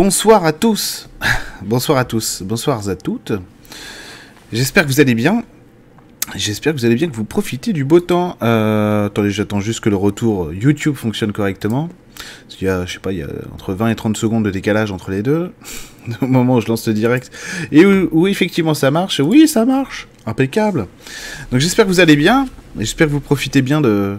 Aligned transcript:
Bonsoir 0.00 0.44
à 0.44 0.52
tous. 0.52 1.08
Bonsoir 1.62 1.98
à 1.98 2.04
tous. 2.04 2.42
Bonsoir 2.42 2.88
à 2.88 2.94
toutes. 2.94 3.32
J'espère 4.52 4.84
que 4.84 4.88
vous 4.88 5.00
allez 5.00 5.16
bien. 5.16 5.42
J'espère 6.36 6.72
que 6.72 6.78
vous 6.78 6.84
allez 6.84 6.94
bien, 6.94 7.08
que 7.08 7.16
vous 7.16 7.24
profitez 7.24 7.72
du 7.72 7.84
beau 7.84 7.98
temps. 7.98 8.36
Euh, 8.40 9.06
attendez, 9.06 9.32
j'attends 9.32 9.58
juste 9.58 9.80
que 9.80 9.90
le 9.90 9.96
retour 9.96 10.52
YouTube 10.52 10.94
fonctionne 10.94 11.32
correctement. 11.32 11.88
Parce 12.44 12.54
qu'il 12.54 12.68
y 12.68 12.70
a, 12.70 12.86
je 12.86 12.92
sais 12.92 13.00
pas, 13.00 13.10
il 13.10 13.18
y 13.18 13.22
a 13.24 13.28
entre 13.52 13.74
20 13.74 13.88
et 13.88 13.96
30 13.96 14.16
secondes 14.16 14.44
de 14.44 14.52
décalage 14.52 14.92
entre 14.92 15.10
les 15.10 15.24
deux. 15.24 15.50
Au 16.22 16.28
moment 16.28 16.54
où 16.54 16.60
je 16.60 16.68
lance 16.68 16.86
le 16.86 16.94
direct. 16.94 17.32
Et 17.72 17.84
où, 17.84 18.28
effectivement 18.28 18.74
ça 18.74 18.92
marche. 18.92 19.18
Oui, 19.18 19.48
ça 19.48 19.64
marche. 19.64 20.06
Impeccable. 20.28 20.88
Donc 21.50 21.60
j'espère 21.60 21.86
que 21.86 21.90
vous 21.90 22.00
allez 22.00 22.14
bien. 22.14 22.46
J'espère 22.78 23.06
que 23.06 23.12
vous 23.12 23.20
profitez 23.20 23.62
bien 23.62 23.80
de, 23.80 24.18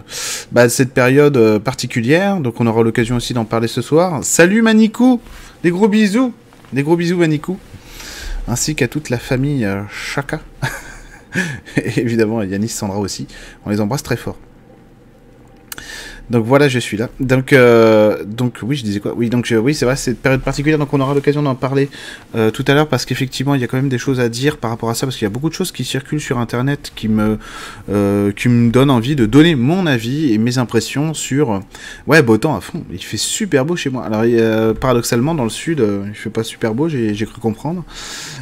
bah, 0.50 0.68
cette 0.68 0.92
période 0.92 1.36
euh, 1.36 1.60
particulière. 1.60 2.40
Donc 2.40 2.60
on 2.60 2.66
aura 2.66 2.82
l'occasion 2.82 3.14
aussi 3.14 3.32
d'en 3.32 3.44
parler 3.44 3.68
ce 3.68 3.80
soir. 3.80 4.24
Salut 4.24 4.60
Manikou 4.60 5.20
Des 5.62 5.70
gros 5.70 5.86
bisous 5.86 6.34
Des 6.72 6.82
gros 6.82 6.96
bisous 6.96 7.16
Manikou 7.16 7.58
Ainsi 8.48 8.74
qu'à 8.74 8.88
toute 8.88 9.08
la 9.08 9.18
famille 9.18 9.64
euh, 9.64 9.82
Chaka. 9.88 10.40
et 11.76 12.00
évidemment 12.00 12.42
Yanis 12.42 12.70
Sandra 12.70 12.98
aussi. 12.98 13.28
On 13.64 13.70
les 13.70 13.80
embrasse 13.80 14.02
très 14.02 14.16
fort. 14.16 14.36
Donc 16.30 16.44
voilà, 16.44 16.68
je 16.68 16.78
suis 16.78 16.96
là. 16.96 17.08
Donc, 17.18 17.52
euh, 17.52 18.22
donc 18.24 18.58
oui, 18.62 18.76
je 18.76 18.84
disais 18.84 19.00
quoi? 19.00 19.12
Oui, 19.16 19.28
donc 19.28 19.52
oui, 19.62 19.74
c'est 19.74 19.84
vrai, 19.84 19.96
c'est 19.96 20.12
une 20.12 20.16
période 20.16 20.40
particulière, 20.40 20.78
donc 20.78 20.94
on 20.94 21.00
aura 21.00 21.12
l'occasion 21.12 21.42
d'en 21.42 21.56
parler 21.56 21.88
euh, 22.36 22.52
tout 22.52 22.64
à 22.68 22.74
l'heure 22.74 22.86
parce 22.86 23.04
qu'effectivement, 23.04 23.56
il 23.56 23.60
y 23.60 23.64
a 23.64 23.66
quand 23.66 23.76
même 23.76 23.88
des 23.88 23.98
choses 23.98 24.20
à 24.20 24.28
dire 24.28 24.56
par 24.56 24.70
rapport 24.70 24.90
à 24.90 24.94
ça 24.94 25.06
parce 25.06 25.16
qu'il 25.16 25.24
y 25.24 25.26
a 25.26 25.30
beaucoup 25.30 25.48
de 25.48 25.54
choses 25.54 25.72
qui 25.72 25.84
circulent 25.84 26.20
sur 26.20 26.38
Internet 26.38 26.92
qui 26.94 27.08
me, 27.08 27.38
euh, 27.90 28.30
qui 28.30 28.48
me 28.48 28.70
donnent 28.70 28.90
envie 28.90 29.16
de 29.16 29.26
donner 29.26 29.56
mon 29.56 29.86
avis 29.86 30.32
et 30.32 30.38
mes 30.38 30.58
impressions 30.58 31.14
sur. 31.14 31.60
Ouais, 32.06 32.22
beau 32.22 32.38
temps 32.38 32.56
à 32.56 32.60
fond. 32.60 32.84
Il 32.92 33.02
fait 33.02 33.16
super 33.16 33.64
beau 33.64 33.74
chez 33.74 33.90
moi. 33.90 34.04
Alors, 34.04 34.24
paradoxalement, 34.76 35.34
dans 35.34 35.44
le 35.44 35.50
sud, 35.50 35.84
il 36.06 36.14
fait 36.14 36.30
pas 36.30 36.44
super 36.44 36.74
beau, 36.74 36.88
j'ai 36.88 37.26
cru 37.26 37.40
comprendre. 37.40 37.84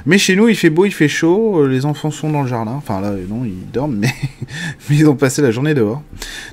Mais 0.05 0.19
chez 0.19 0.37
nous, 0.37 0.49
il 0.49 0.57
fait 0.57 0.71
beau, 0.71 0.85
il 0.85 0.93
fait 0.93 1.09
chaud. 1.09 1.67
Les 1.67 1.87
enfants 1.87 2.11
sont 2.11 2.31
dans 2.31 2.43
le 2.43 2.49
jardin. 2.49 2.73
Enfin 2.73 3.01
là, 3.01 3.13
non, 3.29 3.45
ils 3.47 3.71
dorment, 3.73 3.97
mais, 3.97 4.13
mais 4.91 4.97
ils 4.97 5.09
ont 5.09 5.17
passé 5.17 5.41
la 5.41 5.51
journée 5.51 5.73
dehors. 5.73 6.03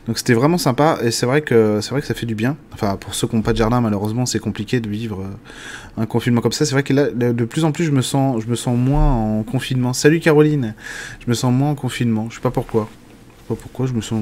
Donc 0.08 0.18
c'était 0.18 0.34
vraiment 0.34 0.58
sympa 0.58 1.00
et 1.04 1.12
c'est 1.26 1.30
vrai 1.30 1.42
que 1.42 1.82
c'est 1.82 1.90
vrai 1.90 2.02
que 2.02 2.08
ça 2.08 2.14
fait 2.14 2.28
du 2.28 2.36
bien. 2.36 2.56
Enfin, 2.72 2.98
pour 2.98 3.16
ceux 3.16 3.28
qui 3.28 3.36
n'ont 3.36 3.42
pas 3.42 3.54
de 3.54 3.58
jardin, 3.58 3.82
malheureusement, 3.82 4.28
c'est 4.28 4.38
compliqué 4.38 4.80
de 4.80 4.88
vivre 4.88 5.22
euh, 5.22 6.02
un 6.02 6.06
confinement 6.06 6.40
comme 6.40 6.52
ça. 6.52 6.68
C'est 6.68 6.74
vrai 6.74 6.84
que 6.84 6.94
là, 6.94 7.10
de 7.10 7.46
plus 7.46 7.66
en 7.66 7.72
plus, 7.72 7.84
je 7.84 7.90
me 7.90 8.04
sens, 8.04 8.44
je 8.44 8.48
me 8.48 8.56
sens 8.56 8.78
moins 8.78 9.12
en 9.12 9.42
confinement. 9.42 9.94
Salut 9.94 10.20
Caroline, 10.20 10.76
je 11.20 11.28
me 11.28 11.34
sens 11.34 11.52
moins 11.52 11.72
en 11.72 11.76
confinement. 11.76 12.28
Je 12.30 12.36
sais 12.36 12.42
pas 12.42 12.52
pourquoi. 12.52 12.88
Je 12.92 13.42
sais 13.42 13.56
pas 13.56 13.60
pourquoi. 13.60 13.88
Je 13.88 13.94
me 13.94 14.02
sens. 14.02 14.22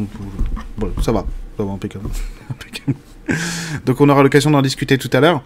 Bon, 0.77 0.93
ça 1.01 1.11
va, 1.11 1.25
ça 1.57 1.65
va 1.65 1.71
impeccable. 1.71 2.07
impeccable. 2.49 2.95
Donc 3.85 4.01
on 4.01 4.09
aura 4.09 4.23
l'occasion 4.23 4.51
d'en 4.51 4.61
discuter 4.61 4.97
tout 4.97 5.09
à 5.13 5.19
l'heure. 5.19 5.43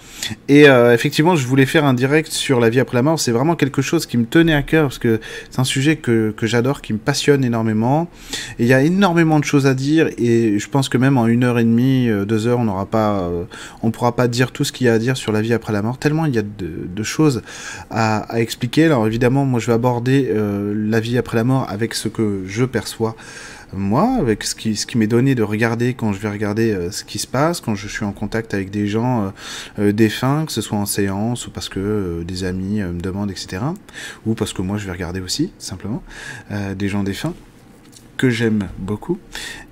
Et 0.47 0.67
euh, 0.67 0.93
effectivement, 0.93 1.35
je 1.35 1.45
voulais 1.45 1.65
faire 1.65 1.85
un 1.85 1.93
direct 1.93 2.31
sur 2.31 2.59
la 2.59 2.69
vie 2.69 2.79
après 2.79 2.95
la 2.97 3.03
mort. 3.03 3.19
C'est 3.19 3.31
vraiment 3.31 3.55
quelque 3.55 3.81
chose 3.81 4.05
qui 4.05 4.17
me 4.17 4.25
tenait 4.25 4.53
à 4.53 4.63
cœur 4.63 4.83
parce 4.85 4.99
que 4.99 5.19
c'est 5.49 5.59
un 5.59 5.63
sujet 5.63 5.95
que, 5.95 6.33
que 6.35 6.47
j'adore, 6.47 6.81
qui 6.81 6.93
me 6.93 6.97
passionne 6.97 7.43
énormément. 7.43 8.09
Et 8.59 8.63
il 8.63 8.67
y 8.67 8.73
a 8.73 8.81
énormément 8.81 9.39
de 9.39 9.45
choses 9.45 9.67
à 9.67 9.73
dire 9.73 10.09
et 10.17 10.59
je 10.59 10.69
pense 10.69 10.89
que 10.89 10.97
même 10.97 11.17
en 11.17 11.27
une 11.27 11.43
heure 11.43 11.59
et 11.59 11.63
demie, 11.63 12.09
euh, 12.09 12.25
deux 12.25 12.47
heures, 12.47 12.59
on 12.59 12.65
n'aura 12.65 12.85
pas, 12.85 13.19
euh, 13.19 13.43
on 13.83 13.91
pourra 13.91 14.15
pas 14.15 14.27
dire 14.27 14.51
tout 14.51 14.63
ce 14.63 14.71
qu'il 14.71 14.87
y 14.87 14.89
a 14.89 14.93
à 14.93 14.99
dire 14.99 15.17
sur 15.17 15.31
la 15.31 15.41
vie 15.41 15.53
après 15.53 15.73
la 15.73 15.81
mort. 15.81 15.97
Tellement 15.97 16.25
il 16.25 16.35
y 16.35 16.39
a 16.39 16.43
de, 16.43 17.03
choses 17.03 17.41
à, 17.89 18.17
à, 18.17 18.39
expliquer. 18.39 18.85
Alors 18.85 19.05
évidemment, 19.07 19.45
moi 19.45 19.59
je 19.59 19.67
vais 19.67 19.73
aborder 19.73 20.29
la 20.73 20.99
vie 20.99 21.17
après 21.17 21.37
la 21.37 21.43
mort 21.43 21.67
avec 21.69 21.93
ce 21.93 22.07
que 22.07 22.43
je 22.45 22.65
perçois 22.65 23.15
moi, 23.73 24.15
avec 24.19 24.43
ce 24.43 24.55
qui, 24.55 24.97
m'est 24.97 25.07
donné 25.07 25.35
de 25.35 25.43
regarder 25.43 25.93
quand 25.93 26.13
je 26.13 26.19
vais 26.19 26.29
regarder 26.29 26.71
euh, 26.71 26.91
ce 26.91 27.03
qui 27.03 27.19
se 27.19 27.27
passe, 27.27 27.59
quand 27.59 27.75
je 27.75 27.87
suis 27.87 28.05
en 28.05 28.13
contact 28.13 28.53
avec 28.53 28.71
des 28.71 28.87
gens 28.87 29.25
euh, 29.25 29.29
euh, 29.79 29.91
défunts, 29.91 30.45
que 30.45 30.51
ce 30.51 30.61
soit 30.61 30.77
en 30.77 30.85
séance 30.85 31.47
ou 31.47 31.51
parce 31.51 31.69
que 31.69 32.23
des 32.25 32.43
amis 32.43 32.81
me 32.81 32.99
demandent, 32.99 33.31
etc. 33.31 33.63
Ou 34.25 34.33
parce 34.33 34.53
que 34.53 34.61
moi 34.61 34.77
je 34.77 34.85
vais 34.85 34.91
regarder 34.91 35.19
aussi, 35.19 35.51
simplement, 35.59 36.03
des 36.75 36.87
gens 36.87 37.03
défunts 37.03 37.33
que 38.15 38.29
j'aime 38.29 38.67
beaucoup. 38.79 39.19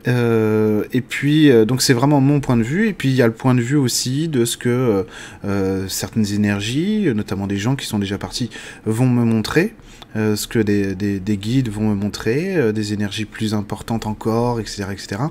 Et 0.05 1.01
puis, 1.01 1.49
donc 1.65 1.81
c'est 1.81 1.93
vraiment 1.93 2.21
mon 2.21 2.39
point 2.39 2.57
de 2.57 2.63
vue. 2.63 2.87
Et 2.87 2.93
puis 2.93 3.09
il 3.09 3.15
y 3.15 3.21
a 3.21 3.27
le 3.27 3.33
point 3.33 3.55
de 3.55 3.61
vue 3.61 3.75
aussi 3.75 4.27
de 4.27 4.45
ce 4.45 4.57
que 4.57 5.05
certaines 5.87 6.31
énergies, 6.31 7.11
notamment 7.15 7.47
des 7.47 7.57
gens 7.57 7.75
qui 7.75 7.85
sont 7.85 7.99
déjà 7.99 8.17
partis, 8.17 8.49
vont 8.85 9.07
me 9.07 9.23
montrer. 9.23 9.73
Euh, 10.15 10.35
ce 10.35 10.47
que 10.47 10.59
des, 10.59 10.95
des, 10.95 11.19
des, 11.19 11.37
guides 11.37 11.69
vont 11.69 11.89
me 11.89 11.95
montrer, 11.95 12.55
euh, 12.55 12.71
des 12.71 12.93
énergies 12.93 13.25
plus 13.25 13.53
importantes 13.53 14.05
encore, 14.05 14.59
etc. 14.61 14.85
etc. 14.91 15.21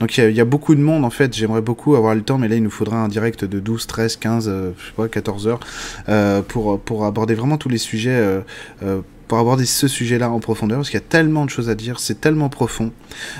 Donc 0.00 0.16
il 0.16 0.30
y, 0.30 0.40
a 0.40 0.44
beaucoup 0.44 0.74
de 0.74 0.80
monde 0.80 1.04
en 1.04 1.10
fait, 1.10 1.34
j'aimerais 1.36 1.60
beaucoup 1.60 1.94
avoir 1.94 2.14
le 2.14 2.22
temps, 2.22 2.38
mais 2.38 2.48
là 2.48 2.56
il 2.56 2.62
nous 2.62 2.70
faudra 2.70 2.96
un 2.96 3.08
direct 3.08 3.44
de 3.44 3.60
12, 3.60 3.86
13, 3.86 4.16
15, 4.16 4.44
je 4.46 4.86
sais 4.86 4.92
pas, 4.96 5.08
14 5.08 5.46
heures 5.46 5.60
euh, 6.08 6.40
pour, 6.42 7.04
aborder 7.04 7.34
vraiment 7.34 7.58
tous 7.58 7.68
les 7.68 7.78
sujets 7.78 8.40
pour 9.30 9.38
aborder 9.38 9.64
ce 9.64 9.86
sujet-là 9.86 10.28
en 10.28 10.40
profondeur, 10.40 10.78
parce 10.78 10.90
qu'il 10.90 10.98
y 10.98 11.02
a 11.04 11.06
tellement 11.06 11.44
de 11.44 11.50
choses 11.50 11.70
à 11.70 11.76
dire, 11.76 12.00
c'est 12.00 12.20
tellement 12.20 12.48
profond, 12.48 12.90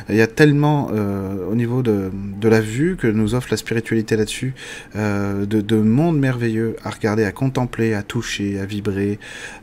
il 0.08 0.14
y 0.14 0.20
a 0.20 0.28
tellement 0.28 0.88
euh, 0.92 1.50
au 1.50 1.56
niveau 1.56 1.82
de, 1.82 2.12
de, 2.14 2.48
la 2.48 2.60
vue 2.60 2.94
que 2.94 3.08
nous 3.08 3.34
offre 3.34 3.48
la 3.50 3.56
spiritualité 3.56 4.14
là-dessus, 4.14 4.54
euh, 4.94 5.46
de, 5.46 5.60
de 5.60 5.74
mondes 5.74 6.16
merveilleux 6.16 6.76
à 6.84 6.90
regarder, 6.90 7.24
à 7.24 7.32
contempler, 7.32 7.92
à 7.94 8.04
toucher, 8.04 8.60
à 8.60 8.66
vibrer, 8.66 9.18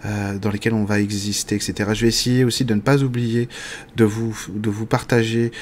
euh, 0.06 0.38
dans 0.38 0.52
lesquels 0.52 0.74
on 0.74 0.84
va 0.84 1.00
exister, 1.00 1.56
etc. 1.56 1.92
Je 1.94 2.02
vais 2.02 2.10
essayer 2.10 2.44
aussi 2.44 2.66
de 2.66 2.74
ne 2.74 2.82
pas 2.82 3.04
oublier 3.04 3.48
de 3.96 4.04
vous, 4.04 4.38
de 4.54 4.70
vous 4.70 4.86
partager 4.86 5.54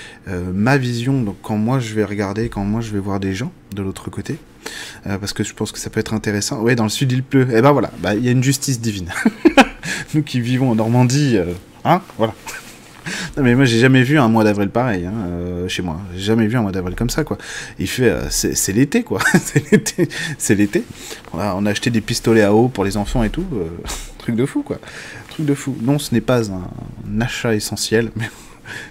ma 0.52 0.78
vision, 0.78 1.22
donc 1.22 1.36
quand 1.44 1.58
moi 1.58 1.78
je 1.78 1.94
vais 1.94 2.06
regarder, 2.06 2.50
quand 2.50 2.66
moi 2.66 2.82
je 2.82 2.90
vais 2.90 2.98
voir 3.00 3.20
des 3.20 3.36
gens 3.36 3.52
de 3.76 3.84
l'autre 3.84 4.10
côté. 4.10 4.40
Euh, 5.08 5.18
parce 5.18 5.34
que 5.34 5.44
je 5.44 5.54
pense 5.54 5.72
que 5.72 5.80
ça 5.80 5.90
peut 5.90 6.00
être 6.00 6.14
intéressant. 6.14 6.62
Ouais, 6.62 6.76
dans 6.76 6.84
le 6.84 6.90
sud 6.90 7.12
il 7.12 7.24
pleut. 7.24 7.50
Et 7.52 7.58
eh 7.58 7.62
ben 7.62 7.72
voilà, 7.72 7.92
bah, 8.00 8.16
il 8.16 8.24
y 8.24 8.28
a 8.28 8.32
une 8.32 8.44
justice 8.44 8.80
divine. 8.80 9.10
nous 10.14 10.24
qui 10.24 10.42
vivons 10.42 10.72
en 10.72 10.76
Normandie, 10.76 11.38
euh, 11.38 11.54
hein, 11.84 12.02
voilà. 12.18 12.34
Non 13.38 13.44
mais 13.44 13.54
moi 13.54 13.66
j'ai 13.66 13.78
jamais 13.78 14.02
vu 14.02 14.18
un 14.18 14.28
mois 14.30 14.44
d'avril 14.44 14.70
pareil 14.70 15.06
hein, 15.06 15.14
euh, 15.28 15.68
chez 15.68 15.84
moi. 15.84 16.02
J'ai 16.16 16.24
jamais 16.24 16.48
vu 16.48 16.58
un 16.58 16.64
mois 16.64 16.72
d'avril 16.72 16.96
comme 16.96 17.12
ça 17.12 17.24
quoi. 17.24 17.38
Il 17.78 17.88
fait 17.88 18.12
c'est 18.32 18.74
l'été 18.74 19.04
quoi. 19.04 19.20
c'est 20.40 20.56
l'été. 20.56 20.84
On 21.32 21.66
a, 21.68 21.70
acheté 21.70 21.92
des 21.92 22.02
pistolets 22.02 22.42
à 22.42 22.52
eau 22.52 22.68
pour 22.68 22.84
les 22.84 22.98
enfants 22.98 23.24
et 23.24 23.30
tout. 23.30 23.46
Truc 24.18 24.36
de 24.36 24.48
fou 24.48 24.64
quoi. 24.64 24.80
Truc 25.30 25.46
de 25.46 25.54
fou. 25.54 25.78
Non, 25.84 26.00
ce 26.00 26.16
n'est 26.16 26.22
pas 26.22 26.50
un, 26.50 26.64
un 27.08 27.22
achat 27.22 27.54
essentiel, 27.54 28.10
mais 28.16 28.28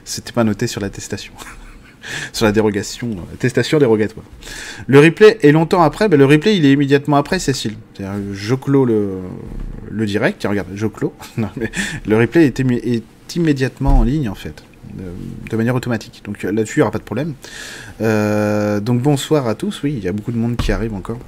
c'était 0.04 0.30
pas 0.30 0.44
noté 0.44 0.68
sur 0.68 0.80
l'attestation. 0.80 1.32
sur 2.32 2.46
la 2.46 2.52
dérogation, 2.52 3.16
attestation 3.32 3.78
dérogatoire. 3.78 4.24
Le 4.86 5.00
replay 5.00 5.38
est 5.42 5.52
longtemps 5.52 5.82
après, 5.82 6.08
ben 6.08 6.18
le 6.18 6.26
replay 6.26 6.56
il 6.56 6.66
est 6.66 6.72
immédiatement 6.72 7.16
après 7.16 7.38
Cécile. 7.38 7.76
Je 7.98 8.54
clôt 8.54 8.84
le, 8.84 9.20
direct, 10.06 10.44
regarde, 10.48 10.68
je 10.74 10.86
clôt. 10.86 11.14
Le 12.06 12.16
replay 12.16 12.46
est, 12.46 13.36
immédiatement 13.36 13.98
en 13.98 14.02
ligne 14.04 14.28
en 14.28 14.34
fait, 14.34 14.62
de, 15.50 15.56
manière 15.56 15.74
automatique. 15.74 16.22
Donc 16.24 16.42
là-dessus 16.42 16.78
il 16.78 16.80
n'y 16.80 16.82
aura 16.82 16.90
pas 16.90 16.98
de 16.98 17.04
problème. 17.04 17.34
Euh, 18.00 18.80
donc 18.80 19.00
bonsoir 19.00 19.48
à 19.48 19.54
tous, 19.54 19.82
oui, 19.82 19.94
il 19.96 20.04
y 20.04 20.08
a 20.08 20.12
beaucoup 20.12 20.32
de 20.32 20.36
monde 20.36 20.56
qui 20.56 20.72
arrive 20.72 20.94
encore. 20.94 21.18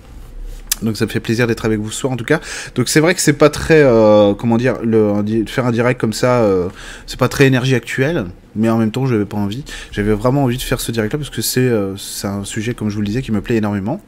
Donc 0.83 0.97
ça 0.97 1.07
me 1.07 1.11
fait 1.11 1.21
plaisir 1.21 1.47
d'être 1.47 1.65
avec 1.65 1.79
vous 1.81 1.91
ce 1.91 2.01
soir 2.01 2.13
en 2.13 2.17
tout 2.17 2.25
cas. 2.25 2.41
Donc 2.75 2.89
c'est 2.89 3.01
vrai 3.01 3.15
que 3.15 3.21
c'est 3.21 3.33
pas 3.33 3.51
très, 3.51 3.83
euh, 3.83 4.35
comment 4.35 4.57
dire, 4.57 4.77
le, 4.83 5.23
faire 5.47 5.67
un 5.67 5.73
direct 5.73 6.01
comme 6.01 6.13
ça, 6.13 6.41
euh, 6.41 6.69
c'est 7.07 7.19
pas 7.19 7.29
très 7.29 7.47
énergie 7.47 7.75
actuelle, 7.75 8.27
mais 8.57 8.69
en 8.69 8.79
même 8.79 8.91
temps 8.91 9.07
j'avais 9.07 9.25
pas 9.25 9.37
envie. 9.37 9.65
J'avais 9.93 10.13
vraiment 10.13 10.45
envie 10.45 10.57
de 10.57 10.63
faire 10.63 10.81
ce 10.81 10.91
direct 10.93 11.13
là 11.13 11.19
parce 11.19 11.31
que 11.31 11.43
c'est 11.43 11.61
euh, 11.61 11.95
un 12.25 12.45
sujet 12.45 12.75
comme 12.75 12.89
je 12.89 12.95
vous 12.95 13.01
le 13.01 13.07
disais 13.07 13.23
qui 13.23 13.33
me 13.33 13.41
plaît 13.41 13.57
énormément. 13.57 14.01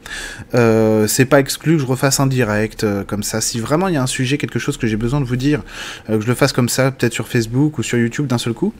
Euh, 0.55 1.07
c'est 1.07 1.25
pas 1.25 1.39
exclu 1.39 1.73
que 1.73 1.79
je 1.79 1.85
refasse 1.85 2.19
un 2.19 2.27
direct 2.27 2.83
euh, 2.83 3.03
comme 3.03 3.23
ça. 3.23 3.41
Si 3.41 3.59
vraiment 3.59 3.87
il 3.87 3.93
y 3.93 3.97
a 3.97 4.03
un 4.03 4.07
sujet, 4.07 4.37
quelque 4.37 4.59
chose 4.59 4.77
que 4.77 4.87
j'ai 4.87 4.97
besoin 4.97 5.21
de 5.21 5.25
vous 5.25 5.35
dire, 5.35 5.61
euh, 6.09 6.17
que 6.17 6.23
je 6.23 6.27
le 6.27 6.35
fasse 6.35 6.53
comme 6.53 6.69
ça, 6.69 6.91
peut-être 6.91 7.13
sur 7.13 7.27
Facebook 7.27 7.77
ou 7.77 7.83
sur 7.83 7.97
YouTube 7.97 8.27
d'un 8.27 8.37
seul 8.37 8.53
coup, 8.53 8.73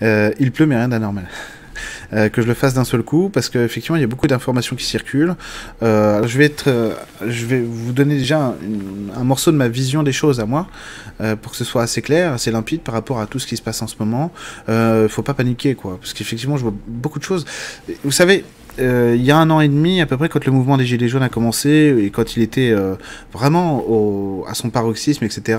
il 0.00 0.52
pleut 0.52 0.66
mais 0.66 0.76
rien 0.76 0.88
d'anormal. 0.88 1.26
Euh, 2.12 2.28
que 2.28 2.42
je 2.42 2.46
le 2.46 2.54
fasse 2.54 2.74
d'un 2.74 2.84
seul 2.84 3.02
coup 3.02 3.28
parce 3.28 3.48
qu'effectivement 3.48 3.96
il 3.96 4.00
y 4.00 4.04
a 4.04 4.08
beaucoup 4.08 4.26
d'informations 4.26 4.76
qui 4.76 4.84
circulent. 4.84 5.34
Euh, 5.82 6.26
je 6.26 6.38
vais 6.38 6.46
être, 6.46 6.68
euh, 6.68 6.94
je 7.26 7.46
vais 7.46 7.60
vous 7.60 7.92
donner 7.92 8.16
déjà 8.16 8.54
un, 9.16 9.24
morceau 9.24 9.52
de 9.52 9.56
ma 9.56 9.68
vision 9.68 10.02
des 10.02 10.12
choses 10.12 10.40
à 10.40 10.46
moi 10.46 10.68
pour 11.42 11.52
que 11.52 11.58
ce 11.58 11.64
soit 11.64 11.82
assez 11.82 12.00
clair, 12.00 12.32
assez 12.32 12.50
limpide 12.52 12.80
par 12.80 12.94
rapport 12.94 13.20
à 13.20 13.26
tout 13.26 13.38
ce 13.38 13.46
qui 13.46 13.56
se 13.56 13.62
passe 13.62 13.82
en 13.82 13.86
ce 13.86 13.96
moment. 13.98 14.32
Euh, 14.68 15.08
faut 15.08 15.22
pas 15.22 15.34
paniquer 15.34 15.74
quoi, 15.74 15.98
parce 16.00 16.12
qu'effectivement 16.14 16.56
je 16.56 16.62
vois 16.62 16.74
beaucoup 16.86 17.18
de 17.18 17.24
choses. 17.24 17.44
Vous 18.04 18.12
savez, 18.12 18.44
euh, 18.80 19.14
il 19.16 19.24
y 19.24 19.30
a 19.30 19.38
un 19.38 19.50
an 19.50 19.60
et 19.60 19.68
demi, 19.68 20.00
à 20.00 20.06
peu 20.06 20.16
près, 20.16 20.28
quand 20.28 20.44
le 20.44 20.52
mouvement 20.52 20.76
des 20.76 20.86
Gilets 20.86 21.08
jaunes 21.08 21.22
a 21.22 21.28
commencé, 21.28 21.94
et 21.98 22.10
quand 22.10 22.36
il 22.36 22.42
était 22.42 22.70
euh, 22.70 22.94
vraiment 23.32 24.44
à 24.46 24.54
son 24.54 24.70
paroxysme, 24.70 25.24
etc. 25.24 25.58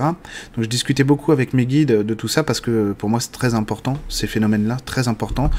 Donc 0.54 0.64
je 0.64 0.68
discutais 0.68 1.04
beaucoup 1.04 1.32
avec 1.32 1.54
mes 1.54 1.66
guides 1.66 1.92
de 2.04 2.14
tout 2.14 2.28
ça, 2.28 2.42
parce 2.42 2.60
que 2.60 2.92
pour 2.92 3.08
moi 3.08 3.20
c'est 3.20 3.32
très 3.32 3.54
important, 3.54 3.96
ces 4.08 4.26
phénomènes-là, 4.26 4.78
très 4.84 5.08
importants, 5.08 5.50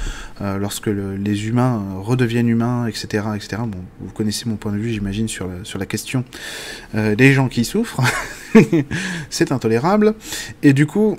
euh, 0.41 0.57
lorsque 0.57 0.87
le, 0.87 1.15
les 1.15 1.47
humains 1.47 1.81
redeviennent 2.01 2.49
humains, 2.49 2.87
etc. 2.87 3.25
etc. 3.35 3.61
Bon, 3.65 3.79
vous 3.99 4.11
connaissez 4.13 4.49
mon 4.49 4.55
point 4.55 4.71
de 4.71 4.77
vue, 4.77 4.91
j'imagine, 4.91 5.27
sur, 5.27 5.47
la, 5.47 5.85
question 5.85 6.23
des 6.93 7.33
gens 7.33 7.47
qui 7.47 7.65
souffrent. 7.65 8.01
c'est 9.29 9.51
intolérable. 9.51 10.13
Et 10.63 10.73
du 10.73 10.85
coup, 10.85 11.17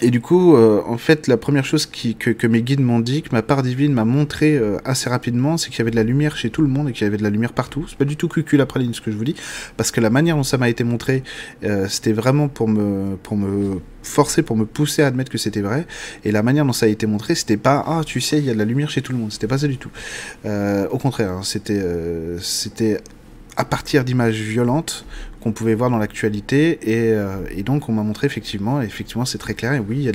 et 0.00 0.10
du 0.10 0.20
coup, 0.20 0.56
euh, 0.56 0.82
en 0.86 0.98
fait, 0.98 1.28
la 1.28 1.36
première 1.36 1.64
chose 1.64 1.86
que, 1.86 2.46
mes 2.46 2.62
guides 2.62 2.80
m'ont 2.80 2.98
dit, 2.98 3.22
que 3.22 3.28
ma 3.32 3.42
part 3.42 3.62
divine 3.62 3.92
m'a 3.92 4.04
montré 4.04 4.56
euh, 4.56 4.76
assez 4.84 5.08
rapidement, 5.08 5.56
c'est 5.56 5.70
qu'il 5.70 5.78
y 5.78 5.82
avait 5.82 5.92
de 5.92 5.96
la 5.96 6.02
lumière 6.02 6.36
chez 6.36 6.50
tout 6.50 6.62
le 6.62 6.68
monde 6.68 6.88
et 6.88 6.92
qu'il 6.92 7.04
y 7.04 7.06
avait 7.06 7.16
de 7.16 7.22
la 7.22 7.30
lumière 7.30 7.52
partout. 7.52 7.86
C'est 7.88 7.96
pas 7.96 8.04
du 8.04 8.16
tout 8.16 8.26
cucul 8.26 8.58
la 8.58 8.66
praline 8.66 8.92
ce 8.92 9.00
que 9.00 9.12
je 9.12 9.16
vous 9.16 9.24
dis, 9.24 9.36
parce 9.76 9.92
que 9.92 10.00
la 10.00 10.10
manière 10.10 10.36
dont 10.36 10.42
ça 10.42 10.58
m'a 10.58 10.68
été 10.68 10.82
montré, 10.82 11.22
euh, 11.62 11.86
c'était 11.88 12.12
vraiment 12.12 12.48
pour 12.48 12.66
me, 12.68 13.16
forcer, 14.02 14.42
pour 14.42 14.56
me 14.56 14.64
pousser 14.64 15.02
à 15.02 15.06
admettre 15.06 15.30
que 15.30 15.38
c'était 15.38 15.62
vrai. 15.62 15.86
Et 16.24 16.32
la 16.32 16.42
manière 16.42 16.64
dont 16.64 16.72
ça 16.72 16.86
a 16.86 16.88
été 16.88 17.06
montré, 17.06 17.36
c'était 17.36 17.56
pas 17.56 17.84
ah 17.86 18.02
tu 18.04 18.20
sais 18.20 18.38
il 18.38 18.44
y 18.44 18.50
a 18.50 18.54
de 18.54 18.58
la 18.58 18.64
lumière 18.64 18.90
chez 18.90 19.00
tout 19.00 19.12
le 19.12 19.18
monde. 19.18 19.32
C'était 19.32 19.46
pas 19.46 19.58
ça 19.58 19.68
du 19.68 19.78
tout. 19.78 19.90
au 20.44 20.98
contraire, 20.98 21.30
hein, 21.30 21.42
c'était 21.44 23.00
à 23.56 23.64
partir 23.64 24.04
d'images 24.04 24.40
violentes 24.40 25.04
qu'on 25.44 25.52
pouvait 25.52 25.74
voir 25.74 25.90
dans 25.90 25.98
l'actualité 25.98 26.78
et, 26.82 27.12
euh, 27.12 27.36
et, 27.54 27.62
donc 27.62 27.90
on 27.90 27.92
m'a 27.92 28.02
montré 28.02 28.26
effectivement 28.26 28.80
effectivement 28.80 29.26
c'est 29.26 29.36
très 29.36 29.52
clair 29.52 29.74
et 29.74 29.78
oui 29.78 29.98
il 29.98 30.04
y 30.04 30.08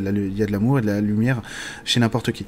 a 0.44 0.46
de 0.48 0.52
l'amour 0.52 0.80
et 0.80 0.82
de 0.82 0.88
la 0.88 1.02
lumière 1.02 1.44
chez 1.86 2.00
n'importe 2.00 2.32
qui. 2.32 2.48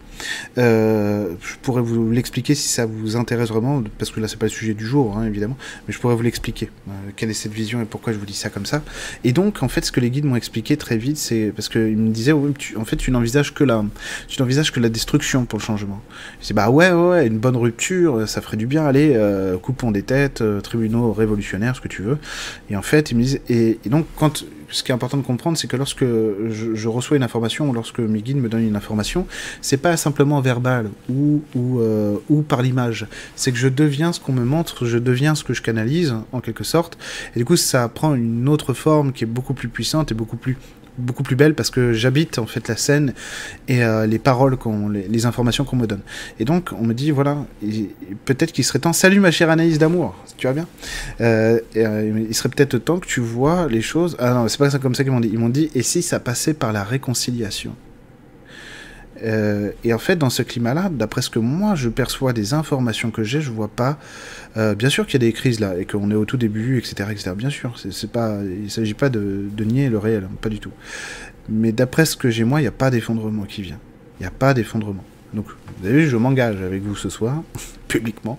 Euh, 0.58 1.36
je 1.42 1.58
pourrais 1.62 1.84
vous 1.84 2.10
l'expliquer 2.10 2.56
si 2.56 2.70
ça 2.70 2.88
vous 2.88 3.16
intéresse 3.16 3.50
vraiment 3.50 3.84
parce 4.00 4.10
que 4.10 4.20
là 4.20 4.28
c'est 4.28 4.40
pas 4.40 4.48
le 4.48 4.52
sujet 4.52 4.74
du 4.74 4.84
jour 4.84 5.16
hein, 5.16 5.28
évidemment 5.28 5.58
mais 5.88 5.94
je 5.94 6.00
pourrais 6.00 6.16
vous 6.16 6.24
l'expliquer 6.24 6.72
euh, 6.90 6.92
quelle 7.16 7.30
est 7.30 7.36
cette 7.36 7.52
vision 7.52 7.84
et 7.84 7.86
pourquoi 7.86 8.14
je 8.14 8.18
vous 8.18 8.26
dis 8.26 8.34
ça 8.34 8.50
comme 8.50 8.66
ça. 8.66 8.82
Et 9.24 9.32
donc 9.32 9.62
en 9.62 9.68
fait 9.68 9.86
ce 9.86 9.92
que 9.92 10.00
les 10.00 10.10
guides 10.10 10.26
m'ont 10.26 10.36
expliqué 10.36 10.76
très 10.76 10.98
vite 10.98 11.18
c'est 11.18 11.54
parce 11.56 11.70
qu'ils 11.70 11.98
me 11.98 12.10
disaient 12.10 12.34
en 12.34 12.86
fait 12.86 12.98
tu 12.98 13.12
n'envisages 13.12 13.54
que 13.54 13.64
la 13.64 13.86
tu 14.28 14.42
n'envisages 14.42 14.72
que 14.72 14.80
la 14.80 14.90
destruction 14.90 15.46
pour 15.46 15.60
le 15.60 15.64
changement. 15.64 16.02
Je 16.42 16.48
dis 16.48 16.54
bah 16.54 16.72
ouais 16.72 16.92
ouais 16.92 17.28
une 17.28 17.38
bonne 17.38 17.58
rupture 17.58 18.28
ça 18.28 18.42
ferait 18.42 18.58
du 18.58 18.66
bien. 18.66 18.86
Allez 18.86 19.16
coupons 19.62 19.92
des 19.92 20.02
têtes 20.02 20.44
tribunaux 20.64 21.14
révolutionnaires 21.14 21.76
ce 21.76 21.82
que 21.82 21.88
tu 21.88 22.02
veux 22.02 22.18
et 22.72 22.76
en 22.78 22.82
fait, 22.82 23.12
ils 23.12 23.18
me 23.18 23.24
disent, 23.24 23.42
et, 23.50 23.78
donc, 23.86 24.06
ce 24.70 24.84
qui 24.84 24.92
est 24.92 24.96
important 24.96 25.18
de 25.18 25.24
comprendre, 25.24 25.58
c'est 25.58 25.68
que 25.68 25.76
lorsque 25.76 26.06
je, 26.06 26.88
reçois 26.88 27.18
une 27.18 27.24
information 27.24 27.70
ou 27.70 27.74
lorsque 27.74 28.00
mes 28.00 28.22
guides 28.22 28.38
me 28.38 28.48
donnent 28.48 28.68
une 28.68 28.78
information, 28.78 29.28
c'est 29.62 29.78
pas 29.78 29.98
simplement 29.98 30.40
verbal 30.40 30.90
ou, 31.10 31.42
ou, 31.54 31.82
euh, 31.82 32.16
ou 32.30 32.42
par 32.42 32.62
l'image. 32.62 33.08
C'est 33.36 33.52
que 33.52 33.58
je 33.58 33.68
deviens 33.68 34.14
ce 34.14 34.22
qu'on 34.22 34.32
me 34.32 34.46
montre, 34.46 34.86
je 34.86 34.98
deviens 34.98 35.36
ce 35.36 35.44
que 35.44 35.54
je 35.54 35.62
canalise, 35.62 36.16
en 36.32 36.40
quelque 36.40 36.64
sorte. 36.64 36.98
Et 37.36 37.40
du 37.40 37.46
coup, 37.46 37.58
ça 37.58 37.90
prend 37.90 38.16
une 38.16 38.48
autre 38.48 38.74
forme 38.74 39.12
qui 39.12 39.26
est 39.26 39.28
beaucoup 39.28 39.54
plus 39.54 39.68
puissante 39.68 40.12
et 40.12 40.16
beaucoup 40.16 40.38
plus 40.38 40.58
beaucoup 40.98 41.24
plus 41.24 41.36
belle 41.36 41.56
parce 41.56 41.70
que 41.70 41.94
j'habite 41.94 42.40
en 42.40 42.46
fait 42.46 42.68
la 42.68 42.76
scène 42.76 43.14
et 43.68 43.84
euh, 43.84 44.06
les 44.06 44.20
paroles, 44.20 44.58
qu'on, 44.58 44.90
les, 44.90 45.26
informations 45.26 45.64
qu'on 45.64 45.76
me 45.76 45.88
donne. 45.88 46.02
Et 46.40 46.46
donc 46.46 46.70
on 46.74 46.84
me 46.84 46.94
dit 46.94 47.12
voilà, 47.12 47.38
peut-être 48.26 48.52
qu'il 48.52 48.64
serait 48.64 48.80
temps. 48.80 48.94
Salut 48.94 49.20
ma 49.20 49.32
chère 49.32 49.50
Anaïs 49.50 49.78
d'amour, 49.78 50.16
tu 50.38 50.48
vas 50.48 50.54
bien? 50.54 50.68
Euh, 51.22 51.60
euh, 51.78 52.26
Il 52.30 52.36
serait 52.36 52.50
peut-être 52.50 52.78
temps 52.78 53.00
que 53.00 53.08
tu 53.08 53.20
vois 53.20 53.68
les 53.68 53.82
choses. 53.82 54.16
Ah 54.20 54.34
non, 54.34 54.48
c'est 54.48 54.58
pas 54.58 54.70
comme 54.80 54.96
ça 54.96 55.04
qu'ils 55.04 55.14
m'ont 55.14 55.20
dit. 55.20 55.30
Ils 55.32 55.40
m'ont 55.40 55.50
dit 55.50 55.70
et 55.76 55.84
si 55.84 56.02
ça 56.02 56.20
passait 56.20 56.54
par 56.54 56.74
la 56.74 56.84
réconciliation? 56.84 57.76
Euh, 59.24 59.72
et 59.84 59.94
en 59.94 59.98
fait, 59.98 60.16
dans 60.16 60.30
ce 60.30 60.42
climat-là, 60.42 60.90
d'après 60.92 61.22
ce 61.22 61.30
que 61.30 61.40
moi 61.40 61.76
je 61.76 61.90
perçois 61.90 62.34
des 62.34 62.54
informations 62.54 63.12
que 63.12 63.24
j'ai, 63.24 63.42
je 63.42 63.52
vois 63.52 63.68
pas. 63.68 63.98
Euh, 64.58 64.76
bien 64.76 64.90
sûr 64.90 65.06
qu'il 65.06 65.22
y 65.22 65.26
a 65.26 65.28
des 65.28 65.34
crises 65.34 65.60
là 65.60 65.78
et 65.78 65.86
qu'on 65.86 66.12
est 66.12 66.16
au 66.16 66.26
tout 66.26 66.38
début, 66.38 66.78
etc., 66.78 67.10
etc. 67.12 67.32
Bien 67.36 67.50
sûr, 67.50 67.74
c'est 67.78 68.12
pas, 68.12 68.38
il 68.44 68.70
s'agit 68.72 68.94
pas 68.94 69.10
de, 69.10 69.50
nier 69.60 69.90
le 69.90 69.98
réel, 69.98 70.28
pas 70.42 70.50
du 70.50 70.60
tout. 70.60 70.72
Mais 71.50 71.72
d'après 71.72 72.06
ce 72.06 72.16
que 72.16 72.30
j'ai 72.30 72.44
moi, 72.44 72.60
il 72.60 72.64
n'y 72.64 72.68
a 72.68 72.74
pas 72.74 72.90
d'effondrement 72.90 73.44
qui 73.44 73.62
vient. 73.62 73.80
Il 74.20 74.24
n'y 74.24 74.28
a 74.28 74.32
pas 74.32 74.54
d'effondrement. 74.54 75.04
Donc, 75.34 75.46
vous 75.80 75.88
avez 75.88 76.02
vu, 76.02 76.08
je 76.08 76.18
m'engage 76.18 76.62
avec 76.62 76.84
vous 76.84 76.96
ce 76.96 77.10
soir, 77.10 77.42
publiquement. 77.88 78.38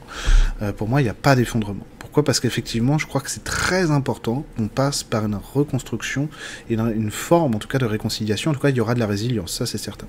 Euh, 0.60 0.72
pour 0.72 0.88
moi, 0.88 1.00
il 1.00 1.04
n'y 1.04 1.10
a 1.10 1.14
pas 1.14 1.34
d'effondrement. 1.34 1.86
Pourquoi? 2.12 2.24
Parce 2.24 2.40
qu'effectivement, 2.40 2.98
je 2.98 3.06
crois 3.06 3.22
que 3.22 3.30
c'est 3.30 3.42
très 3.42 3.90
important 3.90 4.44
qu'on 4.58 4.68
passe 4.68 5.02
par 5.02 5.24
une 5.24 5.34
reconstruction 5.34 6.28
et 6.68 6.74
une 6.74 7.10
forme, 7.10 7.54
en 7.54 7.58
tout 7.58 7.68
cas, 7.68 7.78
de 7.78 7.86
réconciliation. 7.86 8.50
En 8.50 8.54
tout 8.54 8.60
cas, 8.60 8.68
il 8.68 8.76
y 8.76 8.82
aura 8.82 8.92
de 8.92 9.00
la 9.00 9.06
résilience, 9.06 9.56
ça 9.56 9.64
c'est 9.64 9.78
certain. 9.78 10.06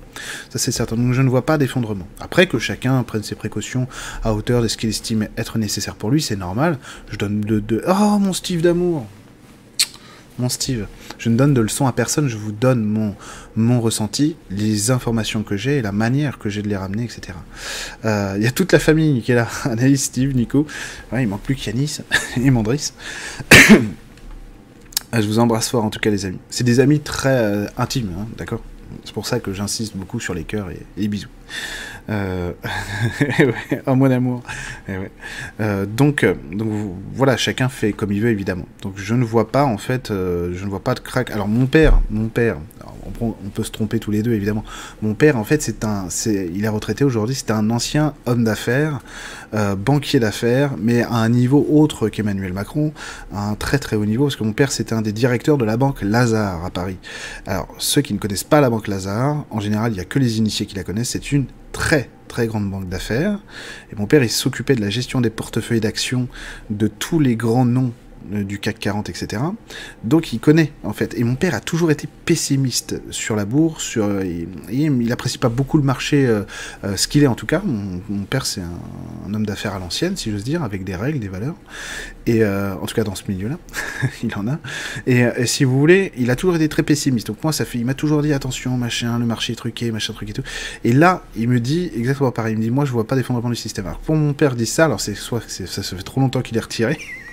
Ça 0.50 0.58
c'est 0.58 0.70
certain. 0.70 0.96
Donc 0.96 1.14
je 1.14 1.22
ne 1.22 1.30
vois 1.30 1.46
pas 1.46 1.56
d'effondrement. 1.56 2.06
Après 2.20 2.46
que 2.46 2.58
chacun 2.58 3.02
prenne 3.04 3.22
ses 3.22 3.36
précautions 3.36 3.88
à 4.22 4.34
hauteur 4.34 4.60
de 4.60 4.68
ce 4.68 4.76
qu'il 4.76 4.90
estime 4.90 5.28
être 5.38 5.56
nécessaire 5.56 5.94
pour 5.94 6.10
lui, 6.10 6.20
c'est 6.20 6.36
normal. 6.36 6.78
Je 7.10 7.16
donne 7.16 7.40
de, 7.40 7.58
de... 7.58 7.82
Oh, 7.88 8.18
mon 8.18 8.34
Steve 8.34 8.60
d'amour 8.60 9.06
mon 10.38 10.48
Steve. 10.48 10.86
Je 11.18 11.28
ne 11.28 11.36
donne 11.36 11.54
de 11.54 11.60
leçons 11.60 11.86
à 11.86 11.92
personne, 11.92 12.28
je 12.28 12.36
vous 12.36 12.52
donne 12.52 12.84
mon, 12.84 13.14
mon 13.56 13.80
ressenti, 13.80 14.36
les 14.50 14.90
informations 14.90 15.42
que 15.42 15.56
j'ai 15.56 15.78
et 15.78 15.82
la 15.82 15.92
manière 15.92 16.38
que 16.38 16.48
j'ai 16.48 16.62
de 16.62 16.68
les 16.68 16.76
ramener, 16.76 17.04
etc. 17.04 17.36
Il 18.02 18.08
euh, 18.08 18.38
y 18.38 18.46
a 18.46 18.50
toute 18.50 18.72
la 18.72 18.78
famille 18.78 19.22
qui 19.22 19.32
est 19.32 19.36
là, 19.36 19.48
Anaïs, 19.64 20.04
Steve, 20.04 20.34
Nico. 20.34 20.66
Ouais, 21.12 21.22
il 21.22 21.28
manque 21.28 21.42
plus 21.42 21.54
qu'Yanis 21.54 21.98
et 22.36 22.50
Mandris. 22.50 22.92
Ah, 25.16 25.20
je 25.20 25.28
vous 25.28 25.38
embrasse 25.38 25.68
fort 25.68 25.84
en 25.84 25.90
tout 25.90 26.00
cas 26.00 26.10
les 26.10 26.26
amis. 26.26 26.40
C'est 26.50 26.64
des 26.64 26.80
amis 26.80 26.98
très 26.98 27.28
euh, 27.28 27.66
intimes, 27.78 28.10
hein, 28.18 28.26
d'accord? 28.36 28.60
C'est 29.04 29.14
pour 29.14 29.28
ça 29.28 29.38
que 29.38 29.52
j'insiste 29.52 29.96
beaucoup 29.96 30.18
sur 30.18 30.34
les 30.34 30.42
cœurs 30.42 30.70
et 30.70 30.84
les 30.96 31.06
bisous. 31.06 31.28
Euh... 32.10 32.52
oh 33.86 33.94
mon 33.94 34.10
amour. 34.10 34.42
Euh, 35.60 35.86
donc, 35.86 36.26
donc 36.52 36.68
voilà, 37.14 37.36
chacun 37.36 37.68
fait 37.68 37.92
comme 37.92 38.12
il 38.12 38.20
veut 38.20 38.30
évidemment. 38.30 38.66
Donc 38.82 38.94
je 38.96 39.14
ne 39.14 39.24
vois 39.24 39.48
pas 39.50 39.64
en 39.64 39.78
fait, 39.78 40.10
euh, 40.10 40.52
je 40.54 40.64
ne 40.64 40.70
vois 40.70 40.82
pas 40.82 40.94
de 40.94 41.00
crack. 41.00 41.30
Alors 41.30 41.48
mon 41.48 41.66
père, 41.66 42.00
mon 42.10 42.28
père, 42.28 42.56
on, 43.20 43.32
peut 43.54 43.62
se 43.62 43.70
tromper 43.70 43.98
tous 43.98 44.10
les 44.10 44.22
deux 44.22 44.32
évidemment. 44.32 44.64
Mon 45.02 45.14
père 45.14 45.36
en 45.36 45.44
fait 45.44 45.62
c'est 45.62 45.84
un, 45.84 46.06
c'est, 46.10 46.50
il 46.52 46.64
est 46.64 46.68
retraité 46.68 47.04
aujourd'hui, 47.04 47.34
c'est 47.34 47.50
un 47.50 47.70
ancien 47.70 48.14
homme 48.26 48.44
d'affaires, 48.44 49.00
euh, 49.54 49.76
banquier 49.76 50.20
d'affaires, 50.20 50.72
mais 50.78 51.02
à 51.02 51.14
un 51.14 51.28
niveau 51.28 51.66
autre 51.70 52.08
qu'Emmanuel 52.08 52.52
Macron, 52.52 52.92
à 53.32 53.48
un 53.48 53.54
très 53.54 53.78
très 53.78 53.96
haut 53.96 54.06
niveau, 54.06 54.24
parce 54.24 54.36
que 54.36 54.44
mon 54.44 54.52
père 54.52 54.72
c'était 54.72 54.94
un 54.94 55.02
des 55.02 55.12
directeurs 55.12 55.58
de 55.58 55.64
la 55.64 55.76
banque 55.76 56.02
Lazare 56.02 56.64
à 56.64 56.70
Paris. 56.70 56.98
Alors 57.46 57.68
ceux 57.78 58.02
qui 58.02 58.14
ne 58.14 58.18
connaissent 58.18 58.44
pas 58.44 58.60
la 58.60 58.70
banque 58.70 58.88
Lazare, 58.88 59.44
en 59.50 59.60
général 59.60 59.92
il 59.92 59.96
n'y 59.96 60.00
a 60.00 60.04
que 60.04 60.18
les 60.18 60.38
initiés 60.38 60.66
qui 60.66 60.76
la 60.76 60.84
connaissent, 60.84 61.10
c'est 61.10 61.32
une 61.32 61.46
très 61.74 62.08
très 62.28 62.46
grande 62.46 62.70
banque 62.70 62.88
d'affaires. 62.88 63.38
Et 63.92 63.96
mon 63.96 64.06
père, 64.06 64.22
il 64.22 64.30
s'occupait 64.30 64.74
de 64.74 64.80
la 64.80 64.90
gestion 64.90 65.20
des 65.20 65.30
portefeuilles 65.30 65.80
d'actions 65.80 66.28
de 66.70 66.86
tous 66.88 67.20
les 67.20 67.36
grands 67.36 67.66
noms 67.66 67.92
du 68.30 68.58
CAC 68.58 68.78
40, 68.78 69.10
etc. 69.10 69.42
Donc 70.02 70.32
il 70.32 70.40
connaît 70.40 70.72
en 70.82 70.92
fait. 70.92 71.14
Et 71.16 71.24
mon 71.24 71.34
père 71.34 71.54
a 71.54 71.60
toujours 71.60 71.90
été 71.90 72.08
pessimiste 72.24 73.00
sur 73.10 73.36
la 73.36 73.44
bourse, 73.44 73.96
euh, 73.96 74.44
il 74.70 75.12
apprécie 75.12 75.38
pas 75.38 75.48
beaucoup 75.48 75.76
le 75.76 75.84
marché, 75.84 76.26
euh, 76.26 76.44
ce 76.96 77.08
qu'il 77.08 77.22
est 77.22 77.26
en 77.26 77.34
tout 77.34 77.46
cas. 77.46 77.62
Mon, 77.64 78.24
père 78.24 78.46
c'est 78.46 78.62
un, 78.62 79.34
homme 79.34 79.46
d'affaires 79.46 79.74
à 79.74 79.78
l'ancienne, 79.78 80.16
si 80.16 80.30
j'ose 80.30 80.44
dire, 80.44 80.62
avec 80.62 80.84
des 80.84 80.96
règles, 80.96 81.18
des 81.18 81.28
valeurs. 81.28 81.56
Et 82.26 82.44
en 82.44 82.86
tout 82.86 82.94
cas 82.94 83.04
dans 83.04 83.14
ce 83.14 83.24
milieu-là, 83.28 83.58
il 84.22 84.34
en 84.36 84.48
a. 84.48 84.58
Et, 85.06 85.46
si 85.46 85.64
vous 85.64 85.78
voulez, 85.78 86.12
il 86.16 86.30
a 86.30 86.36
toujours 86.36 86.56
été 86.56 86.68
très 86.68 86.82
pessimiste. 86.82 87.26
Donc 87.26 87.42
moi 87.42 87.52
ça 87.52 87.64
fait, 87.64 87.78
il 87.78 87.84
m'a 87.84 87.94
toujours 87.94 88.22
dit 88.22 88.32
attention, 88.32 88.76
machin, 88.76 89.18
le 89.18 89.26
marché 89.26 89.52
est 89.52 89.56
truqué, 89.56 89.90
machin 89.90 90.12
truc 90.12 90.30
et 90.30 90.32
tout. 90.32 90.42
Et 90.84 90.92
là 90.92 91.24
il 91.36 91.48
me 91.48 91.60
dit 91.60 91.90
exactement 91.94 92.30
pareil. 92.32 92.54
Il 92.54 92.58
me 92.58 92.62
dit 92.62 92.70
moi 92.70 92.84
je 92.84 92.92
vois 92.92 93.06
pas 93.06 93.16
d'effondrement 93.16 93.50
du 93.50 93.56
système. 93.56 93.86
Alors 93.86 93.98
pour 93.98 94.16
mon 94.16 94.32
père 94.32 94.56
dit 94.56 94.66
ça, 94.66 94.86
alors 94.86 95.00
c'est 95.00 95.14
soit 95.14 95.42
ça, 95.48 95.82
ça 95.82 95.96
fait 95.96 96.02
trop 96.02 96.20
longtemps 96.20 96.42
qu'il 96.42 96.56
est 96.56 96.60
retiré. 96.60 96.98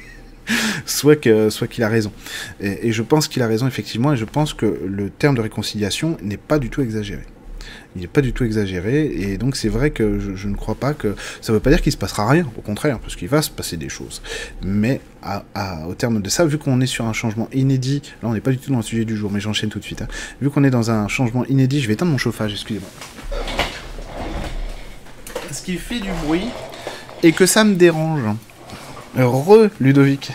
soit 0.86 1.15
que 1.15 1.50
soit 1.50 1.68
qu'il 1.68 1.83
a 1.83 1.89
raison. 1.89 2.12
Et, 2.60 2.91
je 2.91 3.01
pense 3.01 3.27
qu'il 3.27 3.41
a 3.41 3.48
raison 3.48 3.67
effectivement, 3.67 4.13
et 4.13 4.17
je 4.17 4.25
pense 4.25 4.53
que 4.53 4.79
le 4.86 5.10
terme 5.10 5.36
de 5.36 5.41
réconciliation 5.41 6.17
n'est 6.22 6.38
pas 6.38 6.60
du 6.60 6.70
tout 6.70 6.81
exagéré. 6.81 7.24
Il 7.96 8.01
n'est 8.01 8.08
pas 8.08 8.22
du 8.22 8.31
tout 8.31 8.46
exagéré, 8.46 9.05
et 9.05 9.38
donc 9.38 9.58
c'est 9.58 9.67
vrai 9.67 9.91
que 9.91 10.17
je, 10.36 10.48
ne 10.48 10.55
crois 10.55 10.75
pas 10.75 10.93
que... 10.93 11.15
Ça 11.41 11.51
ne 11.51 11.58
veut 11.58 11.62
pas 11.62 11.70
dire 11.70 11.81
qu'il 11.81 11.91
se 11.91 11.98
passera 11.98 12.27
rien, 12.27 12.50
au 12.58 12.62
contraire, 12.62 13.00
parce 13.00 13.17
qu'il 13.17 13.27
va 13.27 13.41
se 13.41 13.50
passer 13.50 13.75
des 13.75 13.89
choses. 13.89 14.22
Mais 14.63 15.01
au 15.88 15.93
terme 15.93 16.22
de 16.22 16.29
ça, 16.29 16.46
vu 16.46 16.58
qu'on 16.58 16.79
est 16.79 16.86
sur 16.86 17.05
un 17.05 17.13
changement 17.13 17.50
inédit, 17.53 18.01
là 18.24 18.29
on 18.29 18.34
n'est 18.34 18.41
pas 18.41 18.51
du 18.51 18.58
tout 18.58 18.72
dans 18.72 18.77
le 18.77 18.84
sujet 18.84 19.03
du 19.03 19.17
jour, 19.17 19.29
mais 19.29 19.41
j'enchaîne 19.41 19.70
tout 19.70 19.79
de 19.79 19.84
suite, 19.84 20.01
hein. 20.01 20.08
vu 20.41 20.50
qu'on 20.50 20.63
est 20.63 20.70
dans 20.70 20.89
un 20.89 21.08
changement 21.08 21.46
inédit, 21.46 21.81
je 21.81 21.88
vais 21.88 21.93
éteindre 21.93 22.12
mon 22.12 22.17
chauffage, 22.17 22.53
excusez-moi. 22.53 22.89
Ce 25.51 25.62
qui 25.62 25.75
fait 25.75 26.00
du 26.00 26.10
bruit, 26.25 26.48
et 27.24 27.34
que 27.34 27.46
ça 27.46 27.63
me 27.63 27.75
dérange. 27.75 28.22
Re 29.15 29.70
Ludovic. 29.80 30.32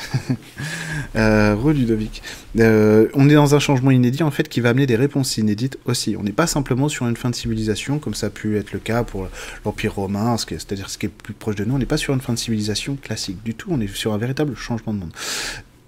euh, 1.16 1.54
Re 1.54 1.71
Ludovic. 1.71 2.23
Euh, 2.59 3.09
on 3.14 3.28
est 3.28 3.35
dans 3.35 3.54
un 3.54 3.59
changement 3.59 3.90
inédit 3.90 4.23
en 4.23 4.30
fait 4.30 4.49
qui 4.49 4.61
va 4.61 4.71
amener 4.71 4.87
des 4.87 4.97
réponses 4.97 5.38
inédites 5.38 5.78
aussi. 5.87 6.16
On 6.18 6.23
n'est 6.23 6.33
pas 6.33 6.47
simplement 6.47 6.88
sur 6.88 7.06
une 7.06 7.16
fin 7.16 7.30
de 7.30 7.35
civilisation 7.35 7.99
comme 7.99 8.14
ça 8.14 8.26
a 8.26 8.30
pu 8.30 8.56
être 8.59 8.73
le 8.73 8.78
cas 8.78 9.02
pour 9.02 9.28
l'Empire 9.64 9.95
romain, 9.95 10.37
c'est-à-dire 10.37 10.90
ce 10.90 10.99
qui 10.99 11.06
est 11.06 11.11
plus 11.11 11.35
proche 11.35 11.56
de 11.56 11.64
nous. 11.64 11.75
On 11.75 11.78
n'est 11.78 11.87
pas 11.87 11.97
sur 11.97 12.12
une 12.12 12.21
fin 12.21 12.33
de 12.33 12.38
civilisation 12.38 12.97
classique 12.97 13.42
du 13.45 13.54
tout. 13.54 13.68
On 13.71 13.80
est 13.80 13.95
sur 13.95 14.12
un 14.12 14.18
véritable 14.18 14.54
changement 14.56 14.92
de 14.92 14.99
monde. 14.99 15.12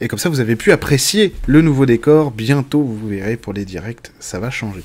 Et 0.01 0.07
comme 0.07 0.19
ça, 0.19 0.29
vous 0.29 0.41
avez 0.41 0.55
pu 0.55 0.71
apprécier 0.71 1.35
le 1.47 1.61
nouveau 1.61 1.85
décor. 1.85 2.31
Bientôt, 2.31 2.83
vous 2.83 3.09
verrez 3.09 3.37
pour 3.37 3.53
les 3.53 3.65
directs, 3.65 4.13
ça 4.21 4.39
va 4.39 4.49
changer. 4.51 4.85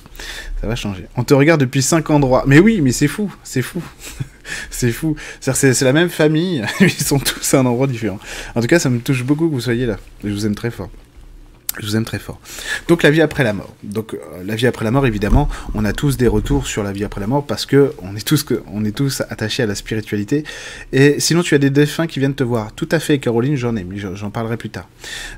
Ça 0.60 0.68
va 0.68 0.76
changer. 0.76 1.06
On 1.16 1.24
te 1.24 1.36
regarde 1.36 1.62
depuis 1.62 1.84
5 1.84 2.10
endroits. 2.10 2.44
Mais 2.48 2.60
oui, 2.60 2.82
mais 2.82 2.92
c'est 2.92 3.08
fou, 3.08 3.34
c'est 3.44 3.62
fou. 3.62 3.82
c'est 4.70 4.92
fou. 4.92 5.16
C'est 5.40 5.82
la 5.82 5.94
même 5.94 6.10
famille, 6.10 6.64
ils 6.80 6.90
sont 6.90 7.20
tous 7.20 7.54
à 7.54 7.60
un 7.60 7.66
endroit 7.66 7.88
différent. 7.88 8.20
En 8.56 8.62
tout 8.62 8.68
cas, 8.68 8.80
ça 8.80 8.90
me 8.90 9.00
touche 9.00 9.24
beaucoup 9.24 9.48
que 9.48 9.54
vous 9.54 9.62
soyez 9.62 9.86
là. 9.86 9.98
Je 10.24 10.30
vous 10.30 10.46
aime 10.46 10.56
très 10.56 10.72
fort. 10.72 10.90
Je 11.80 11.88
vous 11.88 11.96
aime 11.96 12.06
très 12.06 12.20
fort. 12.20 12.40
Donc 12.88 13.02
la 13.02 13.10
vie 13.10 13.22
après 13.22 13.44
la 13.44 13.54
mort. 13.54 13.76
Donc 13.84 14.14
euh, 14.14 14.18
la 14.46 14.56
vie 14.56 14.68
après 14.68 14.86
la 14.86 14.92
mort, 14.92 15.08
évidemment, 15.08 15.50
on 15.74 15.86
a 15.86 15.94
tous 15.94 16.18
des 16.18 16.28
retours 16.28 16.68
sur 16.68 16.84
la 16.84 16.92
vie 16.92 17.04
après 17.04 17.20
la 17.20 17.28
mort 17.28 17.46
parce 17.46 17.66
que 17.66 17.94
on 18.02 18.16
est 18.16 18.26
tous 18.26 18.46
on 18.72 18.86
est 18.86 18.96
tous 18.96 19.22
attachés 19.30 19.64
à 19.64 19.66
la 19.66 19.74
spiritualité. 19.74 20.44
Et 20.92 21.20
sinon, 21.20 21.42
tu 21.42 21.56
as 21.56 21.58
des 21.58 21.72
défunts 21.72 22.06
qui 22.06 22.20
viennent 22.20 22.36
te 22.36 22.44
voir. 22.44 22.74
Tout 22.74 22.90
à 22.92 23.00
fait, 23.00 23.18
Caroline, 23.18 23.56
j'en 23.56 23.76
ai, 23.76 23.86
j'en 24.14 24.30
parlerai 24.30 24.58
plus 24.58 24.70
tard. 24.70 24.88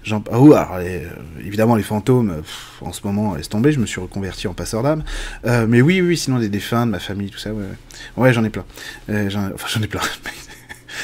J'en, 0.04 0.24
ah, 0.32 0.77
euh, 0.80 1.08
évidemment, 1.46 1.75
les 1.75 1.84
fantômes. 1.84 2.42
en 2.82 2.92
ce 2.92 3.01
moment, 3.06 3.36
laisse 3.36 3.50
tomber. 3.50 3.72
Je 3.72 3.80
me 3.80 3.86
suis 3.86 4.01
reconverti 4.01 4.48
en 4.48 4.54
passeur 4.54 4.84
d'âme. 4.84 5.04
Euh, 5.46 5.65
mais 5.70 5.82
oui, 5.82 6.01
oui, 6.01 6.18
sinon 6.18 6.39
des 6.39 6.50
défunts 6.50 6.86
de 6.86 6.92
ma 6.92 7.00
famille, 7.00 7.30
tout 7.30 7.39
ça. 7.39 7.51
Ouais, 7.51 7.63
ouais. 7.63 8.24
ouais 8.24 8.34
j'en 8.34 8.44
ai 8.44 8.50
plein. 8.50 8.65
enfin, 9.10 9.68
j'en 9.68 9.82
ai 9.82 9.88
plein. 9.88 10.01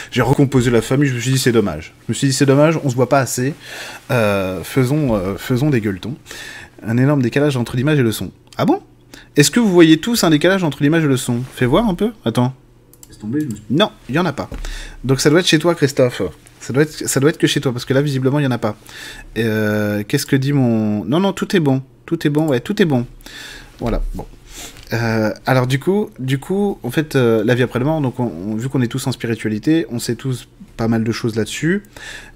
j'ai 0.09 0.21
recomposé 0.21 0.71
la 0.71 0.81
famille, 0.81 1.09
je 1.09 1.15
me 1.15 1.19
suis 1.19 1.31
dit 1.31 1.37
c'est 1.37 1.51
dommage. 1.51 1.93
Je 2.07 2.11
me 2.11 2.13
suis 2.13 2.27
dit 2.27 2.33
c'est 2.33 2.45
dommage, 2.45 2.79
on 2.83 2.89
se 2.89 2.95
voit 2.95 3.09
pas 3.09 3.19
assez. 3.19 3.53
Euh, 4.09 4.63
faisons, 4.63 5.15
euh, 5.15 5.35
faisons 5.37 5.69
des 5.69 5.81
gueuletons. 5.81 6.15
Un 6.83 6.97
énorme 6.97 7.21
décalage 7.21 7.57
entre 7.57 7.75
l'image 7.75 7.99
et 7.99 8.03
le 8.03 8.11
son. 8.11 8.31
Ah 8.57 8.65
bon? 8.65 8.81
Est-ce 9.35 9.51
que 9.51 9.59
vous 9.59 9.71
voyez 9.71 9.97
tous 9.97 10.23
un 10.23 10.29
décalage 10.29 10.63
entre 10.63 10.81
l'image 10.81 11.03
et 11.03 11.07
le 11.07 11.17
son? 11.17 11.41
Fais 11.53 11.65
voir 11.65 11.87
un 11.87 11.93
peu. 11.93 12.11
Attends. 12.25 12.53
Non, 13.69 13.91
il 14.09 14.15
y 14.15 14.19
en 14.19 14.25
a 14.25 14.33
pas. 14.33 14.49
Donc 15.03 15.21
ça 15.21 15.29
doit 15.29 15.39
être 15.41 15.47
chez 15.47 15.59
toi, 15.59 15.75
Christophe. 15.75 16.21
Ça 16.59 16.73
doit 16.73 16.83
être, 16.83 17.07
ça 17.07 17.19
doit 17.19 17.29
être 17.29 17.37
que 17.37 17.47
chez 17.47 17.59
toi, 17.59 17.71
parce 17.71 17.85
que 17.85 17.93
là, 17.93 18.01
visiblement, 18.01 18.39
il 18.39 18.43
y 18.43 18.47
en 18.47 18.51
a 18.51 18.57
pas. 18.57 18.75
Euh, 19.37 20.03
qu'est-ce 20.07 20.25
que 20.25 20.35
dit 20.35 20.53
mon... 20.53 21.03
Non, 21.05 21.19
non, 21.19 21.33
tout 21.33 21.55
est 21.55 21.59
bon. 21.59 21.81
Tout 22.05 22.25
est 22.25 22.29
bon, 22.29 22.47
ouais, 22.47 22.59
tout 22.59 22.79
est 22.81 22.85
bon. 22.85 23.05
Voilà, 23.79 24.01
bon. 24.13 24.25
Euh, 24.93 25.33
alors 25.45 25.67
du 25.67 25.79
coup, 25.79 26.09
du 26.19 26.37
coup, 26.37 26.77
en 26.83 26.91
fait, 26.91 27.15
euh, 27.15 27.43
la 27.45 27.55
vie 27.55 27.63
après 27.63 27.79
la 27.79 27.85
mort, 27.85 28.01
donc 28.01 28.15
vu 28.57 28.69
qu'on 28.69 28.81
est 28.81 28.87
tous 28.87 29.07
en 29.07 29.11
spiritualité, 29.11 29.85
on 29.89 29.99
sait 29.99 30.15
tous 30.15 30.47
pas 30.75 30.87
mal 30.87 31.03
de 31.03 31.11
choses 31.11 31.35
là-dessus. 31.35 31.83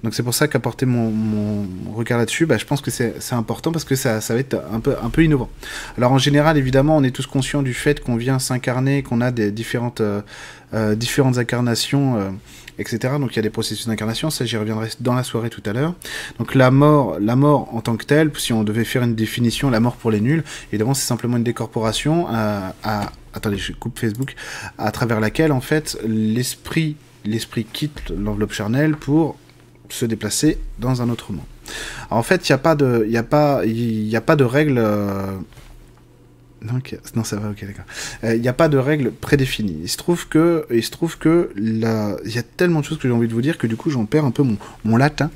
Donc 0.04 0.14
c'est 0.14 0.22
pour 0.22 0.34
ça 0.34 0.48
qu'apporter 0.48 0.86
mon, 0.86 1.10
mon, 1.10 1.92
regard 1.92 2.18
là-dessus, 2.18 2.46
bah, 2.46 2.56
je 2.56 2.64
pense 2.64 2.80
que 2.80 2.90
c'est 2.90 3.14
important 3.32 3.72
parce 3.72 3.84
que 3.84 3.94
ça, 3.94 4.20
ça 4.20 4.34
va 4.34 4.40
être 4.40 4.56
un 4.72 4.80
peu, 4.80 4.94
un 5.02 5.10
peu 5.10 5.24
innovant. 5.24 5.50
Alors 5.98 6.12
en 6.12 6.18
général, 6.18 6.56
évidemment, 6.56 6.96
on 6.96 7.02
est 7.02 7.10
tous 7.10 7.26
conscients 7.26 7.62
du 7.62 7.74
fait 7.74 8.02
qu'on 8.02 8.16
vient 8.16 8.38
s'incarner, 8.38 9.02
qu'on 9.02 9.20
a 9.20 9.30
des 9.30 9.50
différentes, 9.50 10.00
euh, 10.00 10.94
différentes 10.94 11.38
incarnations 11.38 12.36
etc. 12.78 13.14
Donc 13.18 13.32
il 13.32 13.36
y 13.36 13.38
a 13.38 13.42
des 13.42 13.50
processus 13.50 13.86
d'incarnation, 13.86 14.30
ça 14.30 14.44
j'y 14.44 14.56
reviendrai 14.56 14.88
dans 15.00 15.14
la 15.14 15.22
soirée 15.22 15.50
tout 15.50 15.62
à 15.66 15.72
l'heure. 15.72 15.94
Donc 16.38 16.54
la 16.54 16.70
mort, 16.70 17.18
la 17.20 17.36
mort 17.36 17.74
en 17.74 17.80
tant 17.80 17.96
que 17.96 18.04
telle, 18.04 18.30
si 18.36 18.52
on 18.52 18.64
devait 18.64 18.84
faire 18.84 19.02
une 19.02 19.14
définition, 19.14 19.70
la 19.70 19.80
mort 19.80 19.96
pour 19.96 20.10
les 20.10 20.20
nuls, 20.20 20.44
évidemment 20.72 20.94
c'est 20.94 21.06
simplement 21.06 21.36
une 21.36 21.44
décorporation 21.44 22.26
à, 22.28 22.74
à 22.82 23.10
coupe 23.78 23.98
Facebook, 23.98 24.34
à 24.78 24.90
travers 24.90 25.20
laquelle 25.20 25.52
en 25.52 25.60
fait 25.60 25.98
l'esprit 26.06 26.96
l'esprit 27.26 27.64
quitte 27.64 28.10
l'enveloppe 28.10 28.52
charnelle 28.52 28.96
pour 28.96 29.36
se 29.88 30.06
déplacer 30.06 30.58
dans 30.78 31.02
un 31.02 31.08
autre 31.10 31.32
monde. 31.32 31.44
En 32.10 32.22
fait, 32.22 32.48
il 32.48 32.52
n'y 32.52 32.54
a 32.54 32.58
pas 32.58 32.74
de, 32.74 33.04
il 33.08 33.12
règle 34.44 34.78
euh, 34.78 35.36
non, 37.14 37.24
ça 37.24 37.36
va, 37.36 37.50
ok, 37.50 37.64
d'accord. 37.64 37.84
Il 38.22 38.28
euh, 38.28 38.38
n'y 38.38 38.48
a 38.48 38.52
pas 38.52 38.68
de 38.68 38.78
règle 38.78 39.10
prédéfinie. 39.10 39.78
Il 39.82 39.88
se 39.88 39.96
trouve 39.96 40.28
que, 40.28 40.66
il 40.70 40.82
se 40.82 40.90
trouve 40.90 41.18
que 41.18 41.52
il 41.56 41.80
y 41.80 42.38
a 42.38 42.42
tellement 42.56 42.80
de 42.80 42.84
choses 42.84 42.98
que 42.98 43.08
j'ai 43.08 43.14
envie 43.14 43.28
de 43.28 43.34
vous 43.34 43.42
dire 43.42 43.58
que 43.58 43.66
du 43.66 43.76
coup 43.76 43.90
j'en 43.90 44.06
perds 44.06 44.24
un 44.24 44.30
peu 44.30 44.44
mon 44.84 44.96
latin. 44.96 45.30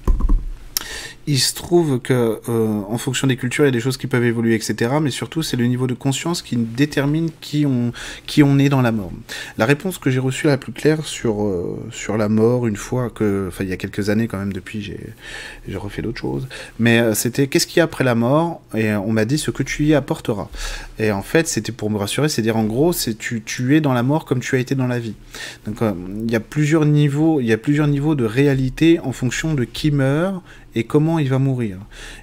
Il 1.27 1.39
se 1.39 1.55
trouve 1.55 2.01
que, 2.01 2.41
euh, 2.49 2.81
en 2.89 2.99
fonction 2.99 3.27
des 3.27 3.37
cultures, 3.37 3.65
il 3.65 3.69
y 3.69 3.69
a 3.69 3.73
des 3.73 3.81
choses 3.81 3.99
qui 3.99 4.07
peuvent 4.07 4.25
évoluer, 4.25 4.55
etc. 4.55 4.93
Mais 5.03 5.11
surtout, 5.11 5.43
c'est 5.43 5.57
le 5.57 5.67
niveau 5.67 5.87
de 5.87 5.95
conscience 5.95 6.43
qui 6.43 6.57
détermine 6.57 7.31
qui 7.41 7.67
on, 7.67 8.59
est 8.59 8.69
dans 8.69 8.81
la 8.81 8.91
mort. 8.91 9.13
La 9.59 9.67
réponse 9.67 9.99
que 9.99 10.11
j'ai 10.11 10.19
reçue 10.19 10.47
la 10.47 10.57
plus 10.57 10.73
claire 10.73 11.05
sur, 11.05 11.45
euh, 11.45 11.79
sur 11.93 12.17
la 12.17 12.29
mort, 12.29 12.67
une 12.67 12.77
fois 12.77 13.11
que, 13.11 13.47
enfin, 13.49 13.65
il 13.65 13.71
y 13.71 13.73
a 13.73 13.77
quelques 13.77 14.09
années 14.09 14.29
quand 14.29 14.39
même, 14.39 14.53
depuis, 14.53 14.83
j'ai, 14.83 15.77
refait 15.77 16.03
d'autres 16.03 16.21
choses. 16.21 16.49
Mais 16.79 17.01
euh, 17.01 17.15
c'était 17.15 17.47
qu'est-ce 17.47 17.67
qu'il 17.67 17.79
y 17.79 17.81
a 17.81 17.85
après 17.85 18.05
la 18.05 18.15
mort 18.15 18.61
Et 18.75 18.93
on 18.93 19.13
m'a 19.13 19.25
dit 19.25 19.39
ce 19.39 19.51
que 19.51 19.63
tu 19.63 19.85
y 19.85 19.95
apporteras. 19.95 20.49
Et 20.99 21.13
en 21.13 21.23
fait, 21.23 21.47
c'était 21.47 21.73
pour 21.73 21.91
me 21.91 21.99
rassurer, 21.99 22.29
c'est 22.29 22.43
dire 22.43 22.57
en 22.57 22.65
gros, 22.65 22.93
tu, 23.19 23.43
tu 23.43 23.77
es 23.77 23.81
dans 23.81 23.93
la 23.93 24.03
mort 24.03 24.25
comme 24.25 24.41
tu 24.41 24.57
as 24.57 24.59
été 24.59 24.75
dans 24.75 24.87
la 24.87 24.99
vie. 24.99 25.15
Donc, 25.67 25.77
il 26.25 26.31
y 26.31 26.37
a 26.37 26.41
plusieurs 26.41 26.87
niveaux, 26.87 27.41
il 27.41 27.47
y 27.47 27.53
a 27.53 27.59
plusieurs 27.59 27.87
niveaux 27.87 28.15
de 28.15 28.25
réalité 28.25 28.99
en 29.01 29.13
fonction 29.13 29.55
de 29.55 29.65
qui 29.65 29.91
meurt 29.91 30.43
et 30.75 30.85
comment 30.85 31.19
il 31.19 31.29
va 31.29 31.39
mourir. 31.39 31.79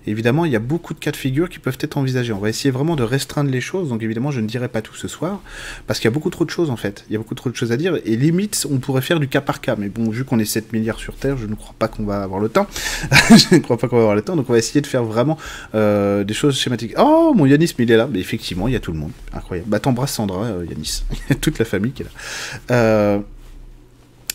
Évidemment, 0.06 0.46
il 0.46 0.52
y 0.52 0.56
a 0.56 0.60
beaucoup 0.60 0.94
de 0.94 1.00
cas 1.00 1.12
de 1.12 1.16
figure 1.16 1.50
qui 1.50 1.60
peuvent 1.60 1.78
être 1.80 1.98
envisagés. 1.98 2.34
On 2.34 2.40
va 2.40 2.50
essayer 2.50 2.72
vraiment 2.72 2.96
de 2.96 3.04
restreindre 3.04 3.52
les 3.52 3.62
choses, 3.62 3.90
donc 3.90 4.04
évidemment, 4.04 4.32
je 4.32 4.42
ne 4.42 4.48
dirai 4.48 4.68
pas 4.68 4.82
tout 4.82 4.96
ce 4.96 5.08
soir, 5.08 5.42
parce 5.86 6.00
qu'il 6.00 6.06
y 6.06 6.12
a 6.12 6.14
beaucoup 6.14 6.30
trop 6.30 6.46
de 6.46 6.50
choses 6.50 6.70
en 6.70 6.78
fait. 6.78 7.06
Il 7.10 7.14
y 7.14 7.16
a 7.16 7.20
beaucoup 7.20 7.36
trop 7.36 7.50
de 7.50 7.56
choses 7.56 7.72
à 7.72 7.78
dire, 7.78 7.98
et 8.06 8.16
limite, 8.16 8.68
on 8.72 8.78
pourrait 8.78 9.02
faire 9.02 9.20
du 9.20 9.28
cas 9.28 9.42
par 9.42 9.62
cas. 9.62 9.76
Mais 9.78 9.90
bon, 9.90 10.10
vu 10.10 10.24
qu'on 10.26 10.40
est 10.40 10.46
7 10.46 10.74
milliards 10.74 11.00
sur 11.00 11.16
Terre, 11.16 11.38
je 11.38 11.46
ne 11.46 11.56
crois 11.56 11.76
pas 11.78 11.88
qu'on 11.88 12.04
va 12.04 12.24
avoir 12.24 12.40
le 12.40 12.50
temps. 12.50 12.68
je 13.12 13.56
ne 13.56 13.60
crois 13.60 13.78
pas 13.78 13.88
qu'on 13.88 13.98
va 13.98 14.04
avoir 14.04 14.16
le 14.16 14.22
temps, 14.22 14.36
donc 14.36 14.50
on 14.50 14.54
va 14.54 14.60
essayer 14.60 14.82
de 14.82 14.88
faire 14.88 15.04
vraiment 15.04 15.38
euh, 15.76 16.24
des 16.24 16.34
choses 16.34 16.58
schématiques. 16.58 16.94
Oh, 16.98 17.34
mon 17.36 17.46
Yanis, 17.46 17.74
mais 17.78 17.86
il 17.86 17.92
est 17.92 17.98
là. 17.98 18.08
Mais 18.12 18.20
effectivement, 18.20 18.68
il 18.68 18.74
y 18.74 18.78
a 18.78 18.80
tout 18.80 18.92
le 18.92 19.00
monde. 19.00 19.12
Incroyable. 19.34 19.70
Bah, 19.70 19.80
t'embrasses 19.80 20.14
Sandra, 20.14 20.46
euh, 20.46 20.66
Yanis. 20.70 21.04
toute 21.42 21.60
la 21.60 21.66
famille 21.66 21.92
qui 21.92 22.04
est 22.04 22.06
là. 22.06 22.12
Euh, 22.72 23.20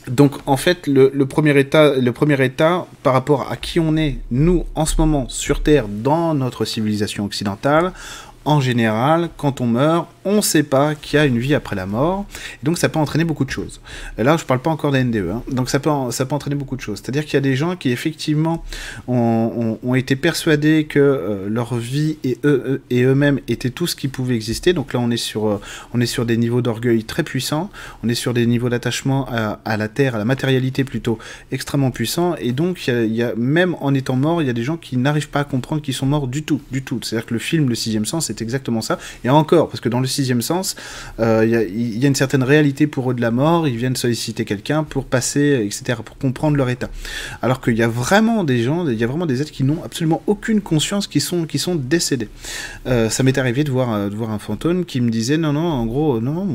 donc 0.08 0.32
en 0.46 0.56
fait, 0.56 0.86
le, 0.86 1.10
premier 1.26 1.58
état, 1.58 1.94
le 1.94 2.12
premier 2.12 2.42
état 2.44 2.86
par 3.02 3.12
rapport 3.12 3.50
à 3.50 3.56
qui 3.56 3.78
on 3.78 3.96
est, 3.96 4.18
nous, 4.30 4.64
en 4.74 4.84
ce 4.84 4.96
moment, 4.98 5.28
sur 5.28 5.62
Terre, 5.62 5.86
dans 5.88 6.34
notre 6.34 6.64
civilisation 6.64 7.24
occidentale, 7.24 7.92
en 8.44 8.60
général, 8.60 9.28
quand 9.36 9.60
on 9.60 9.66
meurt, 9.66 10.08
on 10.24 10.36
ne 10.36 10.40
sait 10.40 10.62
pas 10.62 10.94
qu'il 10.94 11.18
y 11.18 11.20
a 11.20 11.26
une 11.26 11.38
vie 11.38 11.54
après 11.54 11.76
la 11.76 11.86
mort. 11.86 12.26
Et 12.62 12.64
donc 12.64 12.78
ça 12.78 12.88
peut 12.88 12.98
entraîner 12.98 13.24
beaucoup 13.24 13.44
de 13.44 13.50
choses. 13.50 13.80
Et 14.18 14.22
là, 14.22 14.36
je 14.36 14.42
ne 14.42 14.46
parle 14.46 14.60
pas 14.60 14.70
encore 14.70 14.92
des 14.92 15.02
NDE. 15.02 15.30
Hein. 15.32 15.42
Donc 15.50 15.68
ça 15.68 15.80
peut, 15.80 15.90
ça 16.10 16.26
peut 16.26 16.34
entraîner 16.34 16.56
beaucoup 16.56 16.76
de 16.76 16.80
choses. 16.80 17.00
C'est-à-dire 17.02 17.24
qu'il 17.24 17.34
y 17.34 17.38
a 17.38 17.40
des 17.40 17.56
gens 17.56 17.76
qui 17.76 17.90
effectivement 17.90 18.64
ont, 19.08 19.78
été 19.94 20.16
persuadés 20.16 20.84
que 20.84 20.98
euh, 20.98 21.48
leur 21.50 21.74
vie 21.74 22.16
et 22.24 22.38
eux, 22.44 22.82
et 22.88 23.02
eux-mêmes 23.02 23.40
étaient 23.46 23.70
tout 23.70 23.86
ce 23.86 23.94
qui 23.94 24.08
pouvait 24.08 24.34
exister. 24.34 24.72
Donc 24.72 24.94
là, 24.94 25.00
on 25.00 25.10
est 25.10 25.18
sur, 25.18 25.46
euh, 25.46 25.60
on 25.92 26.00
est 26.00 26.06
sur 26.06 26.24
des 26.24 26.38
niveaux 26.38 26.62
d'orgueil 26.62 27.04
très 27.04 27.22
puissants. 27.22 27.70
On 28.02 28.08
est 28.08 28.14
sur 28.14 28.32
des 28.32 28.46
niveaux 28.46 28.70
d'attachement 28.70 29.28
à, 29.28 29.76
la 29.76 29.88
terre, 29.88 30.14
à 30.14 30.18
la 30.18 30.24
matérialité 30.24 30.84
plutôt 30.84 31.18
extrêmement 31.50 31.90
puissants. 31.90 32.34
Et 32.36 32.52
donc, 32.52 32.90
même 33.36 33.76
en 33.80 33.92
étant 33.92 34.16
mort, 34.16 34.40
il 34.40 34.46
y 34.46 34.50
a 34.50 34.54
des 34.54 34.64
gens 34.64 34.76
qui 34.78 34.96
n'arrivent 34.96 35.28
pas 35.28 35.40
à 35.40 35.44
comprendre 35.44 35.82
qu'ils 35.82 35.94
sont 35.94 36.06
morts 36.06 36.26
du 36.26 36.42
tout, 36.42 36.60
du 36.70 36.82
tout. 36.82 37.00
C'est-à-dire 37.02 37.26
que 37.26 37.34
le 37.34 37.40
film 37.40 37.68
Le 37.68 37.74
Sixième 37.74 38.06
Sens 38.06 38.30
c'est 38.32 38.42
exactement 38.42 38.80
ça. 38.80 38.98
Et 39.24 39.30
encore, 39.30 39.68
parce 39.68 39.80
que 39.80 39.88
dans 39.88 40.00
le 40.00 40.06
sixième 40.06 40.42
sens, 40.42 40.76
euh, 41.20 41.44
il 41.44 41.98
y, 41.98 42.04
a 42.04 42.08
une 42.08 42.14
certaine 42.14 42.42
réalité 42.42 42.86
pour 42.86 43.10
eux 43.10 43.14
de 43.14 43.20
la 43.20 43.30
mort, 43.30 43.68
ils 43.68 43.76
viennent 43.76 43.96
solliciter 43.96 44.44
quelqu'un 44.44 44.84
pour 44.84 45.04
passer, 45.04 45.62
etc., 45.64 46.00
pour 46.04 46.16
comprendre 46.18 46.56
leur 46.56 46.68
état. 46.68 46.88
Alors 47.42 47.60
qu'il 47.60 47.76
y 47.76 47.82
a 47.82 47.88
vraiment 47.88 48.44
des 48.44 48.62
gens, 48.62 48.88
il 48.88 48.98
y 48.98 49.04
a 49.04 49.06
vraiment 49.06 49.26
des 49.26 49.42
êtres 49.42 49.52
qui 49.52 49.64
n'ont 49.64 49.82
absolument 49.84 50.22
aucune 50.26 50.60
conscience, 50.60 51.06
qui 51.06 51.20
sont, 51.20 51.44
qui 51.44 51.58
sont 51.58 51.74
décédés. 51.74 52.28
Euh, 52.86 53.10
ça 53.10 53.22
m'est 53.22 53.38
arrivé 53.38 53.64
de 53.64 53.70
voir, 53.70 53.92
euh, 53.92 54.08
de 54.08 54.14
voir 54.14 54.30
un 54.30 54.38
fantôme 54.38 54.84
qui 54.84 55.00
me 55.00 55.10
disait 55.10 55.36
non, 55.36 55.52
non, 55.52 55.66
en 55.66 55.86
gros, 55.86 56.20
non, 56.20 56.48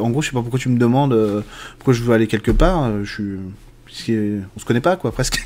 en 0.00 0.10
gros, 0.10 0.22
je 0.22 0.28
sais 0.28 0.32
pas 0.32 0.42
pourquoi 0.42 0.58
tu 0.58 0.68
me 0.68 0.78
demandes 0.78 1.44
pourquoi 1.78 1.94
je 1.94 2.02
veux 2.02 2.14
aller 2.14 2.26
quelque 2.26 2.50
part, 2.50 3.04
je 3.04 3.10
suis 3.10 3.38
on 4.08 4.60
se 4.60 4.64
connaît 4.64 4.80
pas 4.80 4.96
quoi 4.96 5.12
presque 5.20 5.40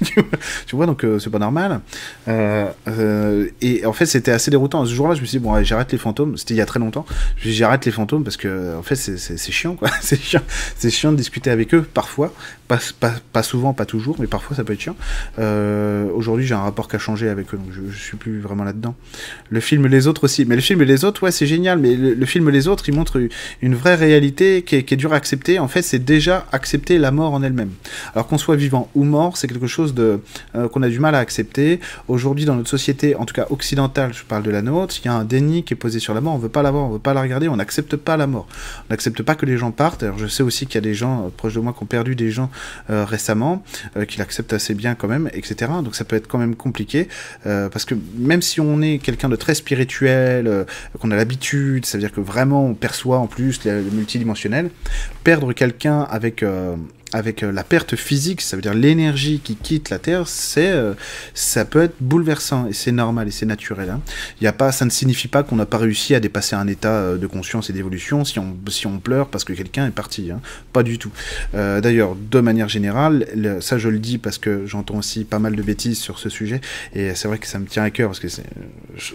tu 0.66 0.76
vois. 0.76 0.86
Donc 0.86 1.04
euh, 1.04 1.18
c'est 1.18 1.30
pas 1.30 1.38
normal. 1.38 1.80
Euh, 2.28 2.66
euh, 2.88 3.48
et 3.60 3.86
en 3.86 3.92
fait 3.92 4.06
c'était 4.06 4.30
assez 4.30 4.50
déroutant. 4.50 4.84
Ce 4.84 4.94
jour-là 4.94 5.14
je 5.14 5.20
me 5.20 5.26
suis 5.26 5.38
dit 5.38 5.44
bon 5.44 5.62
j'arrête 5.62 5.92
les 5.92 5.98
fantômes. 5.98 6.36
C'était 6.36 6.54
il 6.54 6.58
y 6.58 6.60
a 6.60 6.66
très 6.66 6.80
longtemps. 6.80 7.06
Je 7.36 7.50
j'arrête 7.50 7.84
les 7.84 7.92
fantômes 7.92 8.24
parce 8.24 8.36
que 8.36 8.76
en 8.76 8.82
fait 8.82 8.96
c'est 8.96 9.52
chiant 9.52 9.76
quoi. 9.76 9.88
C'est 10.00 10.20
chiant. 10.20 10.42
C'est 10.76 10.90
chiant 10.90 11.12
de 11.12 11.16
discuter 11.16 11.50
avec 11.50 11.74
eux 11.74 11.82
parfois. 11.82 12.32
Pas, 12.66 12.78
pas, 13.32 13.42
souvent 13.42 13.74
pas 13.74 13.84
toujours 13.84 14.16
mais 14.18 14.26
parfois 14.26 14.56
ça 14.56 14.64
peut 14.64 14.72
être 14.72 14.80
chiant. 14.80 14.96
Aujourd'hui 16.14 16.46
j'ai 16.46 16.54
un 16.54 16.62
rapport 16.62 16.88
qui 16.88 16.96
a 16.96 16.98
changé 16.98 17.28
avec 17.28 17.52
eux 17.54 17.58
donc 17.58 17.68
je, 17.72 17.80
je 17.90 17.98
suis 17.98 18.16
plus 18.16 18.40
vraiment 18.40 18.64
là-dedans. 18.64 18.94
Le 19.50 19.60
film 19.60 19.86
les 19.86 20.06
autres 20.06 20.24
aussi. 20.24 20.44
Mais 20.44 20.54
le 20.54 20.62
film 20.62 20.82
les 20.82 21.04
autres 21.04 21.22
ouais 21.22 21.30
c'est 21.30 21.46
génial. 21.46 21.78
Mais 21.78 21.94
le, 21.94 22.26
film 22.26 22.50
les 22.50 22.68
autres 22.68 22.88
il 22.88 22.94
montre 22.94 23.20
une 23.62 23.74
vraie 23.74 23.94
réalité 23.94 24.62
qui 24.62 24.76
est, 24.76 24.82
qui 24.84 24.94
est 24.94 24.96
dure 24.96 25.12
à 25.12 25.16
accepter. 25.16 25.58
En 25.58 25.68
fait 25.68 25.82
c'est 25.82 26.04
déjà 26.04 26.46
accepter 26.52 26.98
la 26.98 27.10
mort 27.10 27.32
en 27.34 27.42
elle-même. 27.42 27.70
Alors 28.14 28.26
qu'on 28.35 28.38
soit 28.38 28.57
vivant 28.57 28.91
ou 28.97 29.05
mort, 29.05 29.37
c'est 29.37 29.47
quelque 29.47 29.69
chose 29.69 29.95
de 29.95 30.21
euh, 30.57 30.69
qu'on 30.69 30.83
a 30.83 30.88
du 30.88 30.99
mal 30.99 31.14
à 31.14 31.19
accepter. 31.19 31.79
Aujourd'hui, 32.09 32.45
dans 32.45 32.57
notre 32.57 32.69
société, 32.69 33.14
en 33.14 33.26
tout 33.26 33.35
cas 33.35 33.47
occidentale, 33.50 34.12
je 34.12 34.25
parle 34.25 34.43
de 34.43 34.50
la 34.50 34.61
nôtre, 34.61 34.97
il 35.00 35.07
y 35.07 35.09
a 35.09 35.14
un 35.14 35.25
déni 35.25 35.62
qui 35.62 35.75
est 35.75 35.76
posé 35.76 36.00
sur 36.00 36.14
la 36.14 36.21
mort. 36.21 36.35
On 36.35 36.38
veut 36.38 36.49
pas 36.49 36.62
la 36.62 36.73
voir, 36.73 36.87
on 36.87 36.91
veut 36.91 36.99
pas 36.99 37.14
la 37.14 37.23
regarder, 37.23 37.47
on 37.47 37.55
n'accepte 37.55 37.95
pas 37.95 38.17
la 38.17 38.26
mort. 38.26 38.49
On 38.81 38.93
n'accepte 38.93 39.23
pas 39.23 39.37
que 39.37 39.47
les 39.47 39.57
gens 39.57 39.71
partent. 39.71 40.03
Alors, 40.03 40.19
je 40.19 40.26
sais 40.26 40.43
aussi 40.43 40.67
qu'il 40.67 40.75
y 40.75 40.79
a 40.79 40.81
des 40.81 40.95
gens 40.95 41.26
euh, 41.26 41.29
proches 41.29 41.55
de 41.55 41.61
moi 41.61 41.73
qui 41.73 41.85
ont 41.85 41.87
perdu 41.87 42.17
des 42.17 42.33
gens 42.33 42.50
euh, 42.91 43.05
récemment, 43.05 43.62
qui 44.09 44.19
l'acceptent 44.19 44.53
assez 44.53 44.75
bien 44.75 44.97
quand 44.97 45.07
même, 45.07 45.31
etc. 45.33 45.71
Donc 45.85 45.95
ça 45.95 46.05
peut 46.05 46.17
être 46.17 46.26
quand 46.26 46.38
même 46.38 46.57
compliqué 46.57 47.09
parce 47.45 47.85
que 47.85 47.95
même 48.17 48.43
si 48.43 48.61
on 48.61 48.83
est 48.83 48.99
quelqu'un 48.99 49.29
de 49.29 49.37
très 49.37 49.55
spirituel, 49.55 50.67
qu'on 50.99 51.11
a 51.11 51.17
l'habitude, 51.17 51.87
ça 51.87 51.99
veut 51.99 52.03
dire 52.03 52.12
que 52.12 52.21
vraiment 52.21 52.67
on 52.67 52.75
perçoit 52.75 53.19
en 53.19 53.26
plus 53.26 53.64
le 53.64 53.83
multidimensionnel, 53.83 54.71
perdre 55.23 55.53
quelqu'un 55.53 56.00
avec 56.03 56.45
avec 57.14 57.42
la 57.42 57.62
perte 57.62 57.94
physique, 57.94 58.40
ça 58.40 58.56
veut 58.56 58.62
dire 58.62 58.75
l'énergie 58.75 59.40
qui 59.42 59.54
quitte 59.54 59.90
la 59.90 60.00
Terre, 60.00 60.26
c'est, 60.26 60.75
ça 61.33 61.64
peut 61.64 61.83
être 61.83 61.94
bouleversant 62.00 62.66
et 62.66 62.73
c'est 62.73 62.90
normal 62.90 63.28
et 63.28 63.30
c'est 63.30 63.47
naturel. 63.47 63.88
Hein. 63.88 64.00
Y 64.40 64.49
a 64.49 64.52
pas, 64.52 64.73
ça 64.73 64.85
ne 64.85 64.90
signifie 64.90 65.28
pas 65.28 65.44
qu'on 65.44 65.54
n'a 65.54 65.64
pas 65.64 65.78
réussi 65.78 66.16
à 66.16 66.21
dépasser 66.21 66.56
un 66.56 66.66
état 66.66 67.16
de 67.16 67.26
conscience 67.28 67.71
et 67.71 67.73
d'évolution 67.73 68.25
si 68.25 68.40
on, 68.40 68.56
si 68.68 68.88
on 68.88 68.99
pleure 68.99 69.28
parce 69.28 69.44
que 69.44 69.52
quelqu'un 69.52 69.87
est 69.87 69.92
parti. 69.92 70.33
Hein. 70.33 70.40
Pas 70.73 70.83
du 70.83 70.99
tout. 70.99 71.12
D'ailleurs, 71.52 72.16
de 72.16 72.40
manière 72.40 72.68
générale, 72.68 73.26
ça 73.61 73.78
je 73.78 73.88
le 73.88 74.00
dis 74.00 74.18
parce 74.18 74.38
que 74.38 74.66
j'entends 74.66 74.99
aussi 74.99 75.25
pas 75.25 75.38
mal 75.38 75.54
de 75.54 75.62
bêtises 75.62 75.99
sur 75.99 76.18
ce 76.18 76.28
sujet 76.28 76.61
et 76.94 77.14
c'est 77.14 77.28
vrai 77.28 77.38
que 77.38 77.47
ça 77.47 77.61
me 77.61 77.66
tient 77.66 77.85
à 77.85 77.90
cœur 77.90 78.09
parce 78.09 78.18
que 78.18 78.28
je 78.28 79.14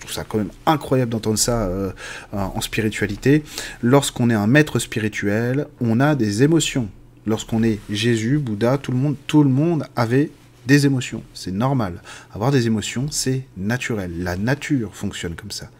trouve 0.00 0.12
ça 0.12 0.24
quand 0.24 0.38
même 0.38 0.50
incroyable 0.66 1.10
d'entendre 1.10 1.38
ça 1.38 1.62
euh, 1.62 1.92
en 2.32 2.60
spiritualité. 2.60 3.42
Lorsqu'on 3.82 4.30
est 4.30 4.34
un 4.34 4.46
maître 4.46 4.78
spirituel, 4.78 5.66
on 5.80 6.00
a 6.00 6.14
des 6.14 6.42
émotions. 6.42 6.88
Lorsqu'on 7.26 7.62
est 7.62 7.78
Jésus, 7.90 8.38
Bouddha, 8.38 8.78
tout 8.78 8.92
le 8.92 8.98
monde, 8.98 9.16
tout 9.26 9.42
le 9.42 9.50
monde 9.50 9.84
avait 9.96 10.30
des 10.66 10.86
émotions. 10.86 11.22
C'est 11.34 11.52
normal. 11.52 12.02
Avoir 12.32 12.50
des 12.50 12.66
émotions, 12.66 13.06
c'est 13.10 13.44
naturel. 13.56 14.22
La 14.22 14.36
nature 14.36 14.94
fonctionne 14.94 15.34
comme 15.34 15.50
ça. 15.50 15.70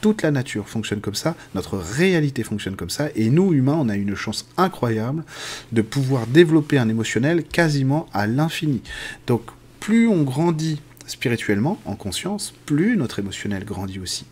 Toute 0.00 0.22
la 0.22 0.30
nature 0.30 0.68
fonctionne 0.68 1.00
comme 1.00 1.14
ça. 1.14 1.36
Notre 1.54 1.76
réalité 1.76 2.42
fonctionne 2.42 2.76
comme 2.76 2.90
ça. 2.90 3.08
Et 3.14 3.30
nous, 3.30 3.52
humains, 3.52 3.78
on 3.78 3.88
a 3.88 3.96
une 3.96 4.14
chance 4.14 4.48
incroyable 4.56 5.24
de 5.72 5.82
pouvoir 5.82 6.26
développer 6.26 6.78
un 6.78 6.88
émotionnel 6.88 7.44
quasiment 7.44 8.08
à 8.12 8.26
l'infini. 8.26 8.82
Donc, 9.26 9.42
plus 9.78 10.08
on 10.08 10.22
grandit 10.22 10.80
spirituellement, 11.06 11.78
en 11.84 11.96
conscience, 11.96 12.54
plus 12.66 12.96
notre 12.96 13.18
émotionnel 13.18 13.64
grandit 13.64 13.98
aussi. 13.98 14.24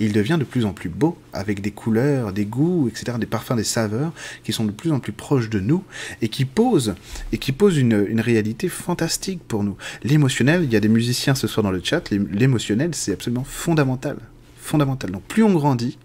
Il 0.00 0.12
devient 0.12 0.36
de 0.38 0.44
plus 0.44 0.64
en 0.64 0.72
plus 0.72 0.88
beau, 0.88 1.18
avec 1.32 1.60
des 1.60 1.70
couleurs, 1.70 2.32
des 2.32 2.44
goûts, 2.44 2.88
etc., 2.88 3.18
des 3.18 3.26
parfums, 3.26 3.56
des 3.56 3.64
saveurs, 3.64 4.12
qui 4.44 4.52
sont 4.52 4.64
de 4.64 4.70
plus 4.70 4.92
en 4.92 5.00
plus 5.00 5.12
proches 5.12 5.50
de 5.50 5.60
nous, 5.60 5.84
et 6.22 6.28
qui 6.28 6.44
posent, 6.44 6.94
et 7.32 7.38
qui 7.38 7.52
posent 7.52 7.76
une, 7.76 8.20
réalité 8.20 8.68
fantastique 8.68 9.40
pour 9.46 9.62
nous. 9.62 9.76
L'émotionnel, 10.02 10.64
il 10.64 10.72
y 10.72 10.76
a 10.76 10.80
des 10.80 10.88
musiciens 10.88 11.34
ce 11.34 11.46
soir 11.46 11.62
dans 11.62 11.70
le 11.70 11.80
chat, 11.82 12.10
l'émotionnel, 12.10 12.94
c'est 12.94 13.12
absolument 13.12 13.44
fondamental. 13.44 14.16
Fondamental. 14.58 15.10
Donc 15.10 15.22
plus 15.22 15.42
on 15.42 15.52
grandit, 15.52 15.98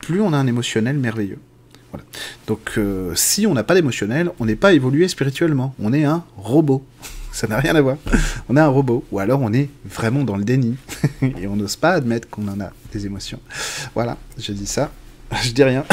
plus 0.00 0.20
on 0.20 0.32
a 0.32 0.36
un 0.36 0.46
émotionnel 0.46 0.96
merveilleux. 0.96 1.38
Voilà. 1.90 2.06
Donc 2.46 2.72
euh, 2.78 3.12
si 3.14 3.46
on 3.46 3.54
n'a 3.54 3.64
pas 3.64 3.74
d'émotionnel, 3.74 4.30
on 4.38 4.46
n'est 4.46 4.56
pas 4.56 4.72
évolué 4.72 5.08
spirituellement, 5.08 5.74
on 5.78 5.92
est 5.92 6.04
un 6.04 6.24
robot 6.36 6.84
ça 7.38 7.46
n'a 7.46 7.58
rien 7.58 7.76
à 7.76 7.80
voir. 7.80 7.96
On 8.48 8.56
est 8.56 8.60
un 8.60 8.66
robot, 8.66 9.04
ou 9.12 9.20
alors 9.20 9.40
on 9.40 9.52
est 9.52 9.70
vraiment 9.84 10.24
dans 10.24 10.36
le 10.36 10.42
déni, 10.42 10.76
et 11.22 11.46
on 11.46 11.54
n'ose 11.54 11.76
pas 11.76 11.92
admettre 11.92 12.28
qu'on 12.28 12.48
en 12.48 12.60
a 12.60 12.72
des 12.92 13.06
émotions. 13.06 13.38
Voilà, 13.94 14.16
je 14.36 14.50
dis 14.50 14.66
ça, 14.66 14.90
je 15.42 15.52
dis 15.52 15.62
rien. 15.62 15.84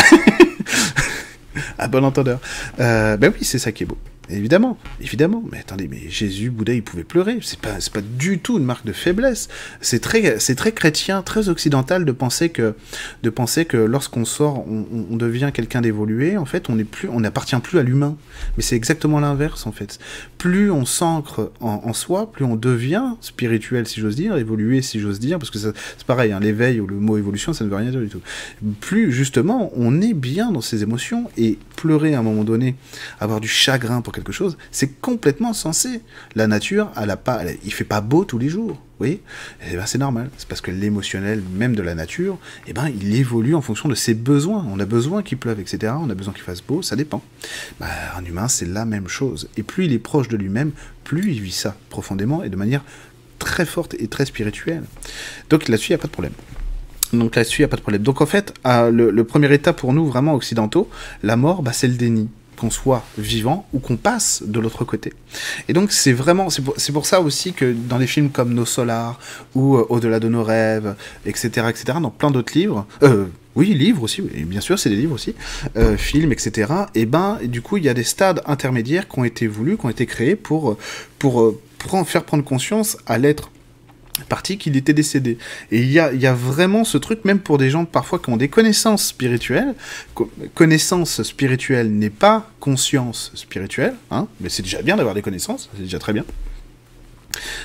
à 1.78 1.88
bon 1.88 2.04
entendeur. 2.04 2.40
Euh, 2.80 3.16
ben 3.18 3.32
oui, 3.32 3.46
c'est 3.46 3.60
ça 3.60 3.72
qui 3.72 3.84
est 3.84 3.86
beau. 3.86 3.98
Évidemment, 4.30 4.78
évidemment. 5.02 5.44
Mais 5.52 5.60
attendez, 5.60 5.88
mais 5.88 6.10
Jésus, 6.10 6.50
Bouddha, 6.50 6.74
il 6.74 6.84
pouvait 6.84 7.04
pleurer. 7.04 7.38
C'est 7.42 7.60
pas, 7.60 7.78
pas 7.94 8.02
du 8.02 8.40
tout 8.40 8.58
une 8.58 8.66
marque 8.66 8.86
de 8.86 8.94
faiblesse. 8.94 9.50
C'est 9.82 10.00
très, 10.00 10.40
c'est 10.40 10.56
très 10.56 10.72
chrétien, 10.72 11.22
très 11.22 11.50
occidental 11.50 12.06
de 12.06 12.12
penser 12.12 12.50
que, 12.50 12.76
de 13.24 13.30
penser 13.30 13.66
que 13.66 13.78
lorsqu'on 13.78 14.26
sort, 14.26 14.66
on, 14.68 15.16
devient 15.16 15.52
quelqu'un 15.54 15.82
d'évolué. 15.82 16.38
En 16.38 16.46
fait, 16.46 16.70
on 16.70 16.76
n'est 16.76 16.84
plus, 16.84 17.08
on 17.10 17.20
n'appartient 17.20 17.56
plus 17.58 17.80
à 17.80 17.84
l'humain. 17.84 18.18
Mais 18.58 18.64
c'est 18.64 18.76
exactement 18.76 19.20
l'inverse, 19.20 19.68
en 19.68 19.72
fait. 19.72 20.00
Plus 20.38 20.72
on 20.72 20.86
s'ancre 20.86 21.52
en, 21.60 21.94
soi, 21.94 22.32
plus 22.32 22.46
on 22.46 22.56
devient 22.56 23.16
spirituel, 23.22 23.88
si 23.88 24.00
j'ose 24.00 24.16
dire, 24.16 24.36
évolué, 24.38 24.82
si 24.82 25.00
j'ose 25.00 25.20
dire, 25.20 25.40
parce 25.40 25.50
que 25.50 25.58
c'est 25.58 25.74
pareil, 26.06 26.32
hein, 26.32 26.40
l'éveil 26.40 26.80
ou 26.80 26.88
le 26.88 26.96
mot 26.96 27.18
évolution, 27.18 27.54
ça 27.54 27.64
ne 27.64 27.70
veut 27.70 27.76
rien 27.76 27.92
dire 27.92 28.02
du 28.02 28.10
tout. 28.10 28.22
Plus, 28.82 29.12
justement, 29.12 29.72
on 29.76 30.02
est 30.02 30.14
bien 30.14 30.52
dans 30.52 30.62
ses 30.62 30.84
émotions 30.84 31.30
et 31.38 31.58
pleurer 31.76 32.16
à 32.16 32.20
un 32.20 32.24
moment 32.24 32.44
donné, 32.44 32.76
avoir 33.20 33.40
du 33.40 33.48
chagrin 33.48 34.02
pour 34.02 34.14
quelque 34.16 34.32
chose, 34.32 34.58
c'est 34.72 35.00
complètement 35.00 35.54
sensé. 35.54 36.02
La 36.36 36.48
nature, 36.48 36.92
elle 37.00 37.12
a 37.12 37.18
pas, 37.18 37.42
il 37.64 37.74
fait 37.74 37.84
pas 37.84 38.02
beau 38.02 38.26
tous 38.26 38.38
les 38.40 38.50
jours, 38.50 38.82
oui, 39.00 39.20
eh 39.70 39.76
ben 39.76 39.86
c'est 39.86 39.98
normal. 39.98 40.30
C'est 40.38 40.48
parce 40.48 40.62
que 40.62 40.72
l'émotionnel 40.72 41.44
même 41.54 41.76
de 41.76 41.82
la 41.82 41.96
nature, 41.96 42.38
eh 42.66 42.74
ben 42.74 42.90
il 42.90 43.16
évolue 43.16 43.54
en 43.54 43.62
fonction 43.62 43.90
de 43.90 43.96
ses 43.96 44.14
besoins. 44.14 44.66
On 44.70 44.80
a 44.80 44.86
besoin 44.86 45.22
qu'il 45.22 45.38
pleuve, 45.38 45.60
etc. 45.60 45.94
On 46.00 46.10
a 46.10 46.16
besoin 46.16 46.34
qu'il 46.34 46.44
fasse 46.44 46.62
beau, 46.62 46.82
ça 46.82 46.96
dépend. 46.96 47.22
Bah, 47.80 47.88
un 48.18 48.24
humain, 48.24 48.48
c'est 48.48 48.68
la 48.68 48.86
même 48.86 49.08
chose. 49.08 49.50
Et 49.58 49.64
plus 49.64 49.86
il 49.86 49.94
est 49.94 50.00
proche 50.00 50.30
de 50.30 50.38
lui-même, 50.38 50.72
plus 51.04 51.32
il 51.32 51.42
vit 51.42 51.52
ça 51.52 51.76
profondément 51.90 52.44
et 52.44 52.50
de 52.50 52.56
manière 52.56 52.84
très 53.38 53.66
forte 53.66 53.96
et 54.00 54.08
très 54.08 54.26
spirituelle. 54.26 54.84
Donc 55.50 55.68
là-dessus, 55.68 55.92
il 55.92 55.96
n'y 55.96 56.00
a 56.00 56.02
pas 56.02 56.08
de 56.08 56.14
problème. 56.14 56.34
Donc 57.12 57.36
là-dessus, 57.36 57.62
il 57.62 57.64
n'y 57.64 57.66
a 57.66 57.70
pas 57.70 57.78
de 57.78 57.82
problème. 57.82 58.02
Donc 58.02 58.22
en 58.22 58.26
fait, 58.26 58.54
le, 58.66 59.12
le, 59.12 59.24
premier 59.26 59.54
état 59.54 59.74
pour 59.74 59.94
nous, 59.94 60.08
vraiment 60.08 60.34
occidentaux, 60.34 60.90
la 61.22 61.36
mort, 61.36 61.62
bah, 61.64 61.74
c'est 61.74 61.88
le 61.88 61.96
déni 61.96 62.30
qu'on 62.56 62.70
soit 62.70 63.04
vivant 63.18 63.68
ou 63.74 63.80
qu'on 63.80 63.98
passe 63.98 64.44
de 64.46 64.60
l'autre 64.60 64.86
côté. 64.86 65.14
Et 65.68 65.74
donc 65.74 65.92
c'est 65.92 66.14
vraiment, 66.14 66.50
c'est 66.50 66.62
pour, 66.62 66.76
pour, 66.94 67.06
ça 67.06 67.22
aussi 67.22 67.54
que 67.54 67.74
dans 67.74 68.00
des 68.00 68.08
films 68.08 68.30
comme 68.30 68.54
Nos 68.54 68.66
Solars 68.66 69.20
ou 69.54 69.76
euh, 69.76 69.86
Au-delà 69.90 70.20
de 70.20 70.28
nos 70.28 70.44
rêves, 70.44 70.96
etc., 71.26 71.68
etc., 71.70 71.98
dans 72.02 72.10
plein 72.10 72.32
d'autres 72.32 72.58
livres, 72.58 72.86
euh, 73.04 73.26
oui, 73.56 73.74
livres 73.74 74.04
aussi, 74.04 74.22
et 74.36 74.44
bien 74.44 74.62
sûr, 74.62 74.78
c'est 74.78 74.90
des 74.90 74.96
livres 74.98 75.16
aussi, 75.16 75.34
euh, 75.78 75.96
films, 75.96 76.32
etc. 76.32 76.74
Et 76.94 77.06
ben, 77.06 77.40
du 77.44 77.62
coup, 77.62 77.78
il 77.78 77.86
y 77.86 77.90
a 77.90 77.94
des 77.94 78.04
stades 78.04 78.42
intermédiaires 78.46 79.08
qui 79.08 79.20
ont 79.20 79.24
été 79.24 79.48
voulus, 79.48 79.78
qui 79.78 79.86
ont 79.86 79.90
été 79.90 80.06
créés 80.06 80.36
pour, 80.36 80.78
pour 81.20 81.56
faire 82.06 82.24
prendre 82.24 82.44
conscience 82.44 82.98
à 83.06 83.18
l'être 83.18 83.50
parti 84.24 84.58
qu'il 84.58 84.78
était 84.78 84.94
décédé. 84.94 85.38
Et 85.72 85.80
il 85.80 85.92
y 85.92 86.00
a, 86.00 86.14
y 86.14 86.26
a, 86.26 86.34
vraiment 86.34 86.84
ce 86.84 86.98
truc, 86.98 87.26
même 87.26 87.40
pour 87.40 87.58
des 87.58 87.70
gens 87.70 87.86
parfois 87.86 88.20
qui 88.20 88.30
ont 88.30 88.38
des 88.38 88.48
connaissances 88.48 89.08
spirituelles. 89.08 89.76
connaissance 90.54 91.24
spirituelle 91.24 91.92
n'est 91.92 92.10
pas 92.10 92.50
conscience 92.60 93.32
spirituelle, 93.36 93.96
hein, 94.12 94.28
mais 94.40 94.50
c'est 94.50 94.64
déjà 94.64 94.82
bien 94.82 94.96
d'avoir 94.96 95.16
des 95.16 95.22
connaissances, 95.22 95.70
c'est 95.76 95.84
déjà 95.84 96.00
très 96.00 96.14
bien. 96.14 96.24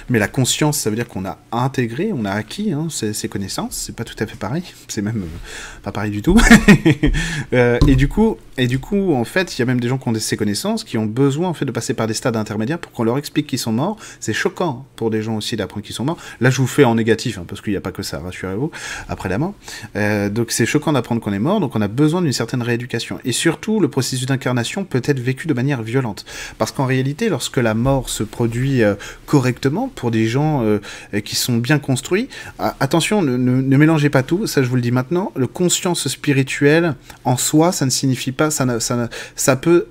Mais 0.09 0.18
la 0.18 0.28
conscience, 0.28 0.78
ça 0.78 0.90
veut 0.90 0.96
dire 0.96 1.09
qu'on 1.09 1.24
a 1.24 1.38
intégré, 1.52 2.11
on 2.12 2.24
a 2.24 2.30
acquis 2.30 2.72
hein, 2.72 2.88
ces, 2.90 3.28
connaissances. 3.28 3.76
C'est 3.76 3.94
pas 3.94 4.04
tout 4.04 4.16
à 4.18 4.26
fait 4.26 4.37
pareil. 4.37 4.62
C'est 4.88 5.02
même 5.02 5.22
euh, 5.22 5.80
pas 5.83 5.92
pareil 5.92 6.11
du 6.11 6.22
tout. 6.22 6.38
Euh, 7.52 7.78
et 7.88 7.96
du 7.96 8.06
coup, 8.06 8.37
et 8.59 8.66
du 8.66 8.78
coup, 8.78 9.14
en 9.14 9.24
fait, 9.24 9.56
il 9.56 9.61
y 9.61 9.62
a 9.62 9.64
même 9.64 9.80
des 9.80 9.88
gens 9.88 9.98
qui 9.98 10.09
ont 10.09 10.14
ces 10.14 10.37
connaissances, 10.37 10.85
qui 10.85 10.98
ont 10.98 11.06
besoin 11.06 11.48
en 11.48 11.54
fait 11.54 11.64
de 11.64 11.70
passer 11.70 11.94
par 11.94 12.06
des 12.06 12.14
stades 12.14 12.37
intermédiaires 12.37 12.78
pour 12.78 12.92
qu'on 12.92 13.04
leur 13.04 13.18
explique 13.18 13.46
qu'ils 13.46 13.59
sont 13.59 13.72
morts. 13.72 13.96
C'est 14.20 14.33
choquant 14.33 14.87
pour 14.96 15.11
des 15.11 15.22
gens 15.22 15.37
aussi 15.37 15.56
d'apprendre 15.56 15.85
qu'ils 15.85 15.94
sont 15.94 16.04
morts. 16.04 16.18
Là, 16.40 16.50
je 16.50 16.59
vous 16.59 16.66
fais 16.66 16.85
en 16.85 16.94
négatif, 16.94 17.38
hein, 17.38 17.44
parce 17.48 17.61
qu'il 17.61 17.72
n'y 17.72 17.76
a 17.76 17.80
pas 17.80 17.92
que 17.92 18.02
ça, 18.02 18.20
rassurez-vous, 18.20 18.70
après 19.09 19.28
la 19.28 19.38
mort. 19.38 19.54
Euh, 19.96 20.28
donc 20.28 20.52
c'est 20.52 20.66
choquant 20.66 20.92
d'apprendre 20.92 21.20
qu'on 21.20 21.33
est 21.33 21.40
mort. 21.40 21.61
Donc 21.61 21.74
on 21.74 21.80
a 21.80 21.88
besoin 21.88 22.22
d'une 22.22 22.33
certaine 22.33 22.62
rééducation. 22.62 23.18
Et 23.24 23.33
surtout, 23.33 23.80
le 23.80 23.88
processus 23.88 24.26
d'incarnation 24.26 24.85
peut 24.85 25.02
être 25.04 25.20
vécu 25.20 25.46
de 25.46 25.54
manière 25.54 25.83
violente, 25.83 26.24
parce 26.59 26.70
qu'en 26.72 26.87
réalité, 26.87 27.28
lorsque 27.28 27.56
la 27.56 27.74
mort 27.74 28.09
se 28.09 28.22
produit 28.22 28.83
correctement 29.26 29.60
pour 29.94 30.11
des 30.11 30.27
gens 30.27 30.62
euh, 30.64 30.79
qui 31.20 31.37
sont 31.37 31.57
bien 31.57 31.79
construits. 31.79 32.29
attention, 32.59 33.23
ne, 33.23 33.77
mélangez 33.77 34.11
pas 34.11 34.23
tout, 34.23 34.46
ça 34.46 34.62
je 34.62 34.68
vous 34.68 34.77
le 34.77 34.83
dis 34.83 34.90
maintenant. 34.90 35.33
Le 35.37 35.46
conscience 35.46 36.09
spirituelle 36.09 36.94
en 37.25 37.37
soi, 37.37 37.73
ça 37.73 37.85
ne 37.85 37.90
signifie 37.90 38.33
pas, 38.33 38.51
ça, 38.51 39.57
peut 39.57 39.87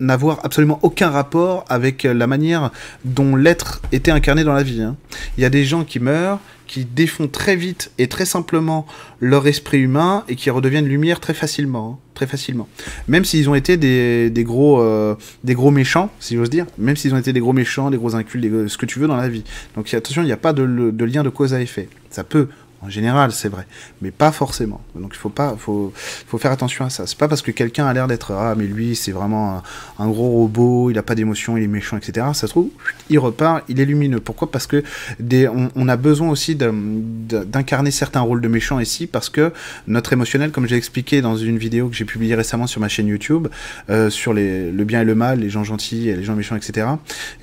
n'avoir 0.00 0.40
absolument 0.44 0.78
aucun 0.82 1.10
rapport 1.10 1.64
avec 1.68 2.04
la 2.04 2.26
manière 2.26 2.70
dont 3.04 3.36
l'être 3.36 3.82
était 3.92 4.10
incarné 4.10 4.44
dans 4.44 4.54
la 4.54 4.62
vie. 4.62 4.82
Hein. 4.82 4.96
Il 5.36 5.42
y 5.42 5.46
a 5.46 5.50
des 5.50 5.64
gens 5.64 5.84
qui 5.84 6.00
meurent, 6.00 6.40
qui 6.72 6.86
défont 6.86 7.28
très 7.28 7.54
vite 7.54 7.90
et 7.98 8.08
très 8.08 8.24
simplement 8.24 8.86
leur 9.20 9.46
esprit 9.46 9.78
humain 9.78 10.24
et 10.26 10.36
qui 10.36 10.48
redeviennent 10.48 10.86
lumière 10.86 11.20
très 11.20 11.34
facilement, 11.34 11.98
hein, 12.00 12.04
très 12.14 12.26
facilement. 12.26 12.66
Même 13.08 13.26
s'ils 13.26 13.50
ont 13.50 13.54
été 13.54 13.76
des, 13.76 14.30
gros, 14.42 14.80
euh, 14.80 15.14
des 15.44 15.52
gros 15.52 15.70
méchants, 15.70 16.10
si 16.18 16.34
j'ose 16.34 16.48
dire, 16.48 16.64
même 16.78 16.96
s'ils 16.96 17.12
ont 17.14 17.18
été 17.18 17.34
des 17.34 17.40
gros 17.40 17.52
méchants, 17.52 17.90
des 17.90 17.98
gros 17.98 18.14
incultes, 18.14 18.68
ce 18.68 18.78
que 18.78 18.86
tu 18.86 19.00
veux 19.00 19.06
dans 19.06 19.18
la 19.18 19.28
vie. 19.28 19.44
Donc 19.76 19.92
attention, 19.92 20.22
il 20.22 20.26
n'y 20.26 20.32
a 20.32 20.38
pas 20.38 20.54
de 20.54 21.04
lien 21.04 21.22
de 21.22 21.28
cause 21.28 21.52
à 21.52 21.60
effet. 21.60 21.90
Ça 22.08 22.24
peut 22.24 22.48
en 22.84 22.90
général, 22.90 23.30
c'est 23.30 23.48
vrai, 23.48 23.64
mais 24.00 24.10
pas 24.10 24.32
forcément. 24.32 24.80
Donc 24.96 25.12
il 25.14 25.18
faut 25.18 25.28
pas, 25.28 25.54
faut, 25.56 25.92
faut 26.26 26.38
faire 26.38 26.50
attention 26.50 26.84
à 26.84 26.90
ça. 26.90 27.06
C'est 27.06 27.16
pas 27.16 27.28
parce 27.28 27.40
que 27.40 27.52
quelqu'un 27.52 27.86
a 27.86 27.92
l'air 27.94 28.08
d'être 28.08 28.32
ah 28.32 28.54
mais 28.56 28.64
lui 28.64 28.96
c'est 28.96 29.12
vraiment 29.12 29.62
un, 30.00 30.08
gros 30.08 30.30
robot, 30.30 30.90
il 30.90 30.98
a 30.98 31.02
pas 31.04 31.14
d'émotion, 31.14 31.56
il 31.56 31.62
est 31.62 31.68
méchant, 31.68 31.96
etc. 31.96 32.26
Ça 32.34 32.46
se 32.46 32.48
trouve, 32.48 32.70
il 33.08 33.20
repart, 33.20 33.62
il 33.68 33.78
est 33.78 33.84
lumineux. 33.84 34.18
Pourquoi? 34.18 34.50
Parce 34.50 34.66
que 34.66 34.82
des, 35.20 35.48
on, 35.48 35.88
a 35.88 35.96
besoin 35.96 36.28
aussi 36.28 36.56
d'incarner 36.56 37.92
certains 37.92 38.20
rôles 38.20 38.40
de 38.40 38.48
méchants 38.48 38.80
ici, 38.80 39.06
parce 39.06 39.28
que 39.28 39.52
notre 39.86 40.12
émotionnel, 40.12 40.50
comme 40.50 40.66
j'ai 40.66 40.76
expliqué 40.76 41.22
dans 41.22 41.36
une 41.36 41.58
vidéo 41.58 41.88
que 41.88 41.94
j'ai 41.94 42.04
publiée 42.04 42.34
récemment 42.34 42.66
sur 42.66 42.80
ma 42.80 42.88
chaîne 42.88 43.06
YouTube, 43.06 43.46
euh, 43.90 44.10
sur 44.10 44.32
les, 44.32 44.72
le 44.72 44.84
bien 44.84 45.02
et 45.02 45.04
le 45.04 45.14
mal, 45.14 45.38
les 45.38 45.50
gens 45.50 45.62
gentils 45.62 46.08
et 46.08 46.16
les 46.16 46.24
gens 46.24 46.34
méchants, 46.34 46.56
etc. 46.56 46.88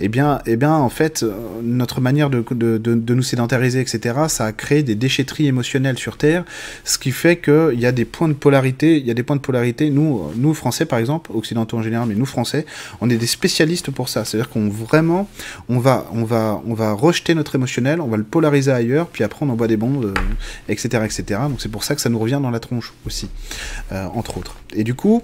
Eh 0.01 0.09
bien, 0.09 0.41
eh 0.45 0.57
bien 0.57 0.73
en 0.73 0.89
fait, 0.89 1.25
notre 1.63 2.01
manière 2.01 2.29
de, 2.29 2.43
de, 2.51 2.77
de 2.77 3.13
nous 3.13 3.23
sédentariser, 3.23 3.79
etc. 3.79 4.15
Ça 4.27 4.45
a 4.45 4.51
créé 4.51 4.83
des 4.83 4.95
déchets 4.95 5.28
émotionnel 5.37 5.97
sur 5.97 6.17
Terre, 6.17 6.43
ce 6.83 6.97
qui 6.97 7.11
fait 7.11 7.37
qu'il 7.37 7.79
y 7.79 7.85
a 7.85 7.91
des 7.91 8.05
points 8.05 8.27
de 8.27 8.33
polarité. 8.33 8.97
Il 8.97 9.05
y 9.05 9.11
a 9.11 9.13
des 9.13 9.23
points 9.23 9.35
de 9.35 9.41
polarité. 9.41 9.89
Nous, 9.89 10.31
nous 10.35 10.53
Français 10.53 10.85
par 10.85 10.99
exemple, 10.99 11.31
occidentaux 11.33 11.77
en 11.77 11.81
général, 11.83 12.07
mais 12.07 12.15
nous 12.15 12.25
Français, 12.25 12.65
on 13.01 13.09
est 13.09 13.17
des 13.17 13.27
spécialistes 13.27 13.91
pour 13.91 14.09
ça. 14.09 14.25
C'est-à-dire 14.25 14.49
qu'on 14.49 14.69
vraiment, 14.69 15.29
on 15.67 15.79
va, 15.79 16.07
on 16.13 16.23
va, 16.23 16.61
on 16.65 16.73
va 16.73 16.93
rejeter 16.93 17.35
notre 17.35 17.55
émotionnel, 17.55 18.01
on 18.01 18.07
va 18.07 18.17
le 18.17 18.23
polariser 18.23 18.71
ailleurs, 18.71 19.07
puis 19.07 19.23
après 19.23 19.45
on 19.45 19.49
envoie 19.49 19.67
des 19.67 19.77
bombes, 19.77 20.13
etc., 20.67 21.03
etc. 21.05 21.41
Donc 21.49 21.61
c'est 21.61 21.69
pour 21.69 21.83
ça 21.83 21.95
que 21.95 22.01
ça 22.01 22.09
nous 22.09 22.19
revient 22.19 22.39
dans 22.41 22.51
la 22.51 22.59
tronche 22.59 22.93
aussi, 23.05 23.29
euh, 23.91 24.05
entre 24.13 24.37
autres. 24.37 24.55
Et 24.73 24.83
du 24.83 24.93
coup, 24.93 25.21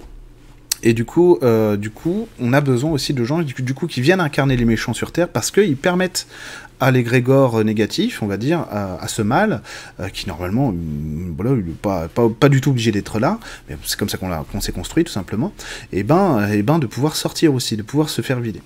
Et 0.83 0.93
du 0.93 1.05
coup, 1.05 1.39
euh, 1.41 1.77
du 1.77 1.89
coup, 1.89 2.27
on 2.39 2.53
a 2.53 2.61
besoin 2.61 2.91
aussi 2.91 3.13
de 3.13 3.23
gens 3.23 3.41
du 3.41 3.73
coup, 3.73 3.87
qui 3.87 4.01
viennent 4.01 4.19
incarner 4.19 4.55
les 4.55 4.65
méchants 4.65 4.93
sur 4.93 5.11
Terre 5.11 5.29
parce 5.29 5.49
qu'ils 5.49 5.77
permettent 5.77 6.27
à 6.79 6.91
l'égrégore 6.91 7.63
négatif, 7.63 8.21
on 8.21 8.27
va 8.27 8.37
dire, 8.37 8.65
à, 8.71 9.07
ce 9.07 9.21
mal, 9.21 9.61
euh, 9.99 10.09
qui 10.09 10.27
normalement, 10.27 10.71
mm, 10.71 11.35
voilà, 11.37 11.51
il 11.51 11.65
n'est 11.65 11.71
pas, 11.73 12.07
pas, 12.07 12.29
pas, 12.29 12.49
du 12.49 12.61
tout 12.61 12.71
obligé 12.71 12.91
d'être 12.91 13.19
là, 13.19 13.39
mais 13.69 13.77
c'est 13.83 13.97
comme 13.97 14.09
ça 14.09 14.17
qu'on 14.17 14.61
s'est 14.61 14.71
construit 14.71 15.03
tout 15.03 15.11
simplement, 15.11 15.53
et 15.91 16.03
ben, 16.03 16.47
et 16.49 16.63
ben 16.63 16.79
de 16.79 16.87
pouvoir 16.87 17.15
sortir 17.15 17.53
aussi, 17.53 17.77
de 17.77 17.83
pouvoir 17.83 18.09
se 18.09 18.21
faire 18.21 18.39
vider. 18.39 18.61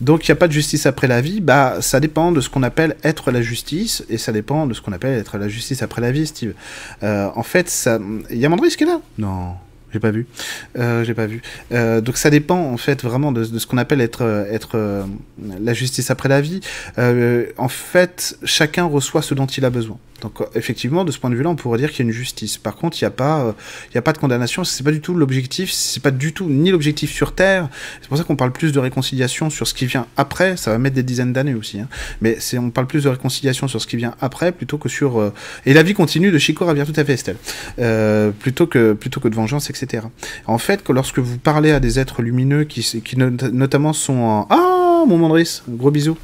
Donc 0.00 0.26
il 0.26 0.30
n'y 0.30 0.32
a 0.32 0.36
pas 0.36 0.48
de 0.48 0.52
justice 0.52 0.86
après 0.86 1.06
la 1.06 1.20
vie, 1.20 1.40
bah 1.40 1.80
ça 1.80 2.00
dépend 2.00 2.32
de 2.32 2.40
ce 2.40 2.48
qu'on 2.48 2.62
appelle 2.62 2.96
être 3.02 3.30
la 3.30 3.42
justice, 3.42 4.04
et 4.08 4.18
ça 4.18 4.32
dépend 4.32 4.66
de 4.66 4.74
ce 4.74 4.80
qu'on 4.80 4.92
appelle 4.92 5.18
être 5.18 5.38
la 5.38 5.48
justice 5.48 5.82
après 5.82 6.00
la 6.00 6.12
vie, 6.12 6.26
Steve. 6.26 6.54
Euh, 7.02 7.28
en 7.34 7.42
fait, 7.42 7.68
ça... 7.68 7.98
il 8.30 8.38
y 8.38 8.46
a 8.46 8.48
Mandris 8.48 8.74
qui 8.76 8.84
est 8.84 8.86
là? 8.86 9.00
Non. 9.18 9.54
J'ai 9.92 10.00
pas 10.00 10.10
vu. 10.10 10.26
Euh, 10.78 11.04
j'ai 11.04 11.14
pas 11.14 11.26
vu. 11.26 11.42
Euh, 11.72 12.00
donc 12.00 12.16
ça 12.16 12.30
dépend 12.30 12.58
en 12.58 12.76
fait 12.76 13.02
vraiment 13.02 13.32
de, 13.32 13.44
ce 13.44 13.66
qu'on 13.66 13.78
appelle 13.78 14.00
être 14.00 14.46
être 14.50 14.72
euh, 14.74 15.04
la 15.60 15.72
justice 15.72 16.10
après 16.10 16.28
la 16.28 16.40
vie. 16.40 16.60
Euh, 16.98 17.46
en 17.56 17.68
fait, 17.68 18.38
chacun 18.44 18.84
reçoit 18.84 19.22
ce 19.22 19.34
dont 19.34 19.46
il 19.46 19.64
a 19.64 19.70
besoin. 19.70 19.98
Donc 20.20 20.42
effectivement, 20.54 21.04
de 21.04 21.12
ce 21.12 21.18
point 21.18 21.30
de 21.30 21.36
vue-là, 21.36 21.50
on 21.50 21.56
pourrait 21.56 21.78
dire 21.78 21.90
qu'il 21.90 22.04
y 22.04 22.08
a 22.08 22.10
une 22.10 22.16
justice. 22.16 22.58
Par 22.58 22.76
contre, 22.76 23.00
il 23.00 23.04
n'y 23.04 23.06
a 23.06 23.12
pas, 23.12 23.40
euh, 23.40 23.52
y 23.94 23.98
a 23.98 24.02
pas 24.02 24.12
de 24.12 24.18
condamnation. 24.18 24.64
C'est 24.64 24.82
pas 24.82 24.90
du 24.90 25.00
tout 25.00 25.14
l'objectif. 25.14 25.70
C'est 25.70 26.02
pas 26.02 26.10
du 26.10 26.32
tout 26.32 26.48
ni 26.48 26.70
l'objectif 26.70 27.10
sur 27.12 27.32
Terre. 27.32 27.68
C'est 28.00 28.08
pour 28.08 28.18
ça 28.18 28.24
qu'on 28.24 28.36
parle 28.36 28.52
plus 28.52 28.72
de 28.72 28.78
réconciliation 28.78 29.50
sur 29.50 29.66
ce 29.66 29.74
qui 29.74 29.86
vient 29.86 30.06
après. 30.16 30.56
Ça 30.56 30.70
va 30.70 30.78
mettre 30.78 30.96
des 30.96 31.02
dizaines 31.02 31.32
d'années 31.32 31.54
aussi. 31.54 31.80
Hein. 31.80 31.88
Mais 32.20 32.38
on 32.54 32.70
parle 32.70 32.86
plus 32.86 33.04
de 33.04 33.08
réconciliation 33.08 33.68
sur 33.68 33.80
ce 33.80 33.86
qui 33.86 33.96
vient 33.96 34.14
après 34.20 34.52
plutôt 34.52 34.78
que 34.78 34.88
sur. 34.88 35.20
Euh, 35.20 35.32
et 35.66 35.74
la 35.74 35.82
vie 35.82 35.94
continue 35.94 36.30
de 36.30 36.38
Chico 36.38 36.64
Ravière, 36.64 36.86
tout 36.86 36.98
à 36.98 37.04
fait, 37.04 37.14
Estelle. 37.14 37.36
Euh, 37.78 38.30
plutôt 38.30 38.66
que 38.66 38.92
plutôt 38.94 39.20
que 39.20 39.28
de 39.28 39.34
vengeance, 39.34 39.70
etc. 39.70 40.06
En 40.46 40.58
fait, 40.58 40.82
que 40.82 40.92
lorsque 40.92 41.18
vous 41.18 41.38
parlez 41.38 41.70
à 41.70 41.80
des 41.80 41.98
êtres 41.98 42.22
lumineux 42.22 42.64
qui, 42.64 42.82
qui 43.02 43.16
notamment 43.16 43.92
sont 43.92 44.18
en 44.18 44.46
ah 44.50 44.77
mon 45.08 45.18
Mandris, 45.18 45.62
gros 45.68 45.90
bisous. 45.90 46.16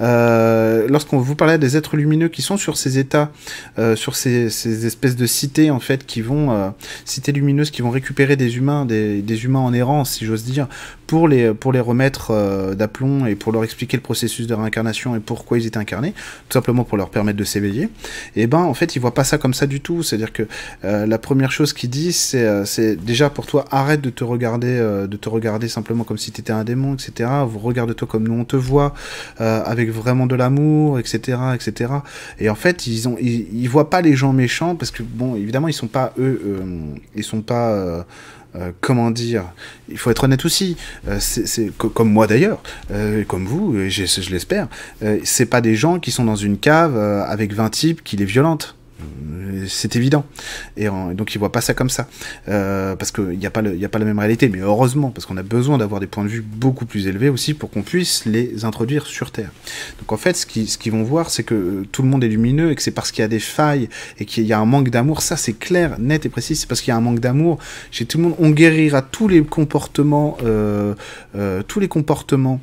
Euh, 0.00 0.86
lorsqu'on 0.88 1.18
vous 1.18 1.34
parlait 1.34 1.58
des 1.58 1.76
êtres 1.76 1.96
lumineux 1.96 2.28
qui 2.28 2.42
sont 2.42 2.56
sur 2.56 2.76
ces 2.76 2.98
états, 2.98 3.32
euh, 3.78 3.96
sur 3.96 4.16
ces, 4.16 4.50
ces, 4.50 4.86
espèces 4.86 5.16
de 5.16 5.26
cités 5.26 5.70
en 5.70 5.80
fait, 5.80 6.06
qui 6.06 6.22
vont 6.22 6.52
euh, 6.52 6.70
cités 7.04 7.32
lumineuses, 7.32 7.70
qui 7.70 7.82
vont 7.82 7.90
récupérer 7.90 8.36
des 8.36 8.56
humains, 8.56 8.86
des 8.86 9.44
humains 9.44 9.60
en 9.60 9.72
errance, 9.74 10.12
si 10.12 10.24
j'ose 10.24 10.44
dire, 10.44 10.68
pour 11.10 11.26
les 11.26 11.52
pour 11.52 11.72
les 11.72 11.80
remettre 11.80 12.30
euh, 12.30 12.76
d'aplomb 12.76 13.26
et 13.26 13.34
pour 13.34 13.50
leur 13.50 13.64
expliquer 13.64 13.96
le 13.96 14.00
processus 14.00 14.46
de 14.46 14.54
réincarnation 14.54 15.16
et 15.16 15.18
pourquoi 15.18 15.58
ils 15.58 15.66
étaient 15.66 15.76
incarnés, 15.76 16.12
tout 16.48 16.54
simplement 16.54 16.84
pour 16.84 16.96
leur 16.96 17.10
permettre 17.10 17.36
de 17.36 17.42
s'éveiller. 17.42 17.88
Et 18.36 18.46
ben 18.46 18.58
en 18.58 18.74
fait, 18.74 18.94
ils 18.94 19.00
voient 19.00 19.12
pas 19.12 19.24
ça 19.24 19.36
comme 19.36 19.52
ça 19.52 19.66
du 19.66 19.80
tout. 19.80 20.04
C'est-à-dire 20.04 20.32
que 20.32 20.44
euh, 20.84 21.06
la 21.06 21.18
première 21.18 21.50
chose 21.50 21.72
qu'ils 21.72 21.90
disent, 21.90 22.14
c'est 22.14 22.44
euh, 22.44 22.64
c'est 22.64 22.94
déjà 22.94 23.28
pour 23.28 23.46
toi, 23.46 23.64
arrête 23.72 24.00
de 24.00 24.10
te 24.10 24.22
regarder, 24.22 24.78
de 25.08 25.16
te 25.16 25.28
regarder 25.28 25.66
simplement 25.66 26.04
comme 26.04 26.16
si 26.16 26.30
tu 26.30 26.42
étais 26.42 26.52
un 26.52 26.62
démon, 26.62 26.94
etc. 26.94 27.28
Regarde-toi 27.60 28.06
comme 28.06 28.28
nous 28.28 28.38
on 28.38 28.44
te 28.44 28.54
voit, 28.54 28.94
avec 29.38 29.90
vraiment 29.90 30.26
de 30.26 30.36
l'amour, 30.36 31.00
etc., 31.00 31.38
etc. 31.56 31.92
Et 32.38 32.48
en 32.48 32.54
fait, 32.54 32.86
ils 32.86 33.08
ont 33.08 33.16
ils, 33.20 33.48
ils, 33.52 33.68
voient 33.68 33.90
pas 33.90 34.00
les 34.00 34.14
gens 34.14 34.32
méchants 34.32 34.76
parce 34.76 34.92
que 34.92 35.02
bon, 35.02 35.34
évidemment, 35.34 35.66
ils 35.66 35.72
sont 35.72 35.88
pas 35.88 36.12
eux, 36.20 36.40
ils 37.16 37.24
sont 37.24 37.42
pas 37.42 38.06
euh, 38.56 38.72
comment 38.80 39.10
dire, 39.10 39.44
il 39.88 39.98
faut 39.98 40.10
être 40.10 40.24
honnête 40.24 40.44
aussi, 40.44 40.76
euh, 41.08 41.18
comme 41.78 42.10
moi 42.10 42.26
d'ailleurs, 42.26 42.60
euh, 42.90 43.22
comme 43.24 43.46
vous, 43.46 43.88
je, 43.88 44.04
je 44.04 44.30
l'espère, 44.30 44.68
c'est 45.24 45.46
pas 45.46 45.60
des 45.60 45.74
gens 45.74 45.98
qui 45.98 46.10
sont 46.10 46.24
dans 46.24 46.36
une 46.36 46.58
cave 46.58 46.96
avec 46.98 47.52
20 47.52 47.70
types 47.70 48.02
qui 48.02 48.16
les 48.16 48.24
violentent 48.24 48.76
c'est 49.68 49.96
évident. 49.96 50.24
Et 50.76 50.86
donc 50.86 51.34
ils 51.34 51.38
voient 51.38 51.52
pas 51.52 51.60
ça 51.60 51.74
comme 51.74 51.90
ça. 51.90 52.08
Euh, 52.48 52.96
parce 52.96 53.10
qu'il 53.10 53.38
n'y 53.38 53.46
a, 53.46 53.50
pas 53.50 53.60
a 53.60 53.88
pas 53.88 53.98
la 53.98 54.04
même 54.04 54.18
réalité. 54.18 54.48
Mais 54.48 54.60
heureusement, 54.60 55.10
parce 55.10 55.26
qu'on 55.26 55.36
a 55.36 55.42
besoin 55.42 55.78
d'avoir 55.78 56.00
des 56.00 56.06
points 56.06 56.24
de 56.24 56.28
vue 56.28 56.42
beaucoup 56.42 56.86
plus 56.86 57.06
élevés 57.06 57.28
aussi 57.28 57.54
pour 57.54 57.70
qu'on 57.70 57.82
puisse 57.82 58.24
les 58.26 58.64
introduire 58.64 59.06
sur 59.06 59.30
Terre. 59.30 59.50
Donc 59.98 60.12
en 60.12 60.16
fait, 60.16 60.36
ce 60.36 60.46
qu'ils 60.46 60.68
ce 60.68 60.90
vont 60.90 61.02
voir, 61.02 61.30
c'est 61.30 61.42
que 61.42 61.54
euh, 61.54 61.86
tout 61.92 62.02
le 62.02 62.08
monde 62.08 62.24
est 62.24 62.28
lumineux 62.28 62.70
et 62.70 62.74
que 62.74 62.82
c'est 62.82 62.90
parce 62.90 63.12
qu'il 63.12 63.22
y 63.22 63.24
a 63.24 63.28
des 63.28 63.40
failles 63.40 63.88
et 64.18 64.24
qu'il 64.24 64.44
y 64.44 64.52
a 64.52 64.58
un 64.58 64.64
manque 64.64 64.90
d'amour. 64.90 65.22
Ça, 65.22 65.36
c'est 65.36 65.52
clair, 65.52 65.98
net 65.98 66.26
et 66.26 66.28
précis. 66.28 66.56
C'est 66.56 66.68
parce 66.68 66.80
qu'il 66.80 66.90
y 66.90 66.94
a 66.94 66.96
un 66.96 67.00
manque 67.00 67.20
d'amour. 67.20 67.58
Chez 67.90 68.06
tout 68.06 68.18
le 68.18 68.24
monde, 68.24 68.34
on 68.38 68.50
guérira 68.50 69.02
tous 69.02 69.28
les 69.28 69.42
comportements, 69.42 70.36
euh, 70.42 70.94
euh, 71.36 71.62
tous 71.66 71.80
les 71.80 71.88
comportements 71.88 72.60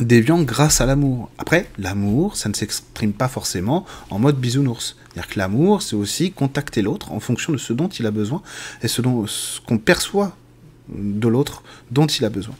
déviants 0.00 0.42
grâce 0.42 0.80
à 0.80 0.86
l'amour. 0.86 1.30
Après, 1.38 1.70
l'amour, 1.78 2.36
ça 2.36 2.48
ne 2.48 2.54
s'exprime 2.54 3.12
pas 3.12 3.28
forcément 3.28 3.86
en 4.10 4.18
mode 4.18 4.36
bisounours. 4.36 4.96
C'est-à-dire 5.12 5.32
que 5.32 5.38
l'amour, 5.38 5.82
c'est 5.82 5.96
aussi 5.96 6.32
contacter 6.32 6.82
l'autre 6.82 7.12
en 7.12 7.20
fonction 7.20 7.52
de 7.52 7.58
ce 7.58 7.72
dont 7.72 7.88
il 7.88 8.06
a 8.06 8.10
besoin 8.10 8.42
et 8.82 8.88
ce, 8.88 9.02
ce 9.26 9.60
qu'on 9.62 9.78
perçoit 9.78 10.36
de 10.88 11.28
l'autre 11.28 11.62
dont 11.90 12.06
il 12.06 12.24
a 12.24 12.30
besoin. 12.30 12.54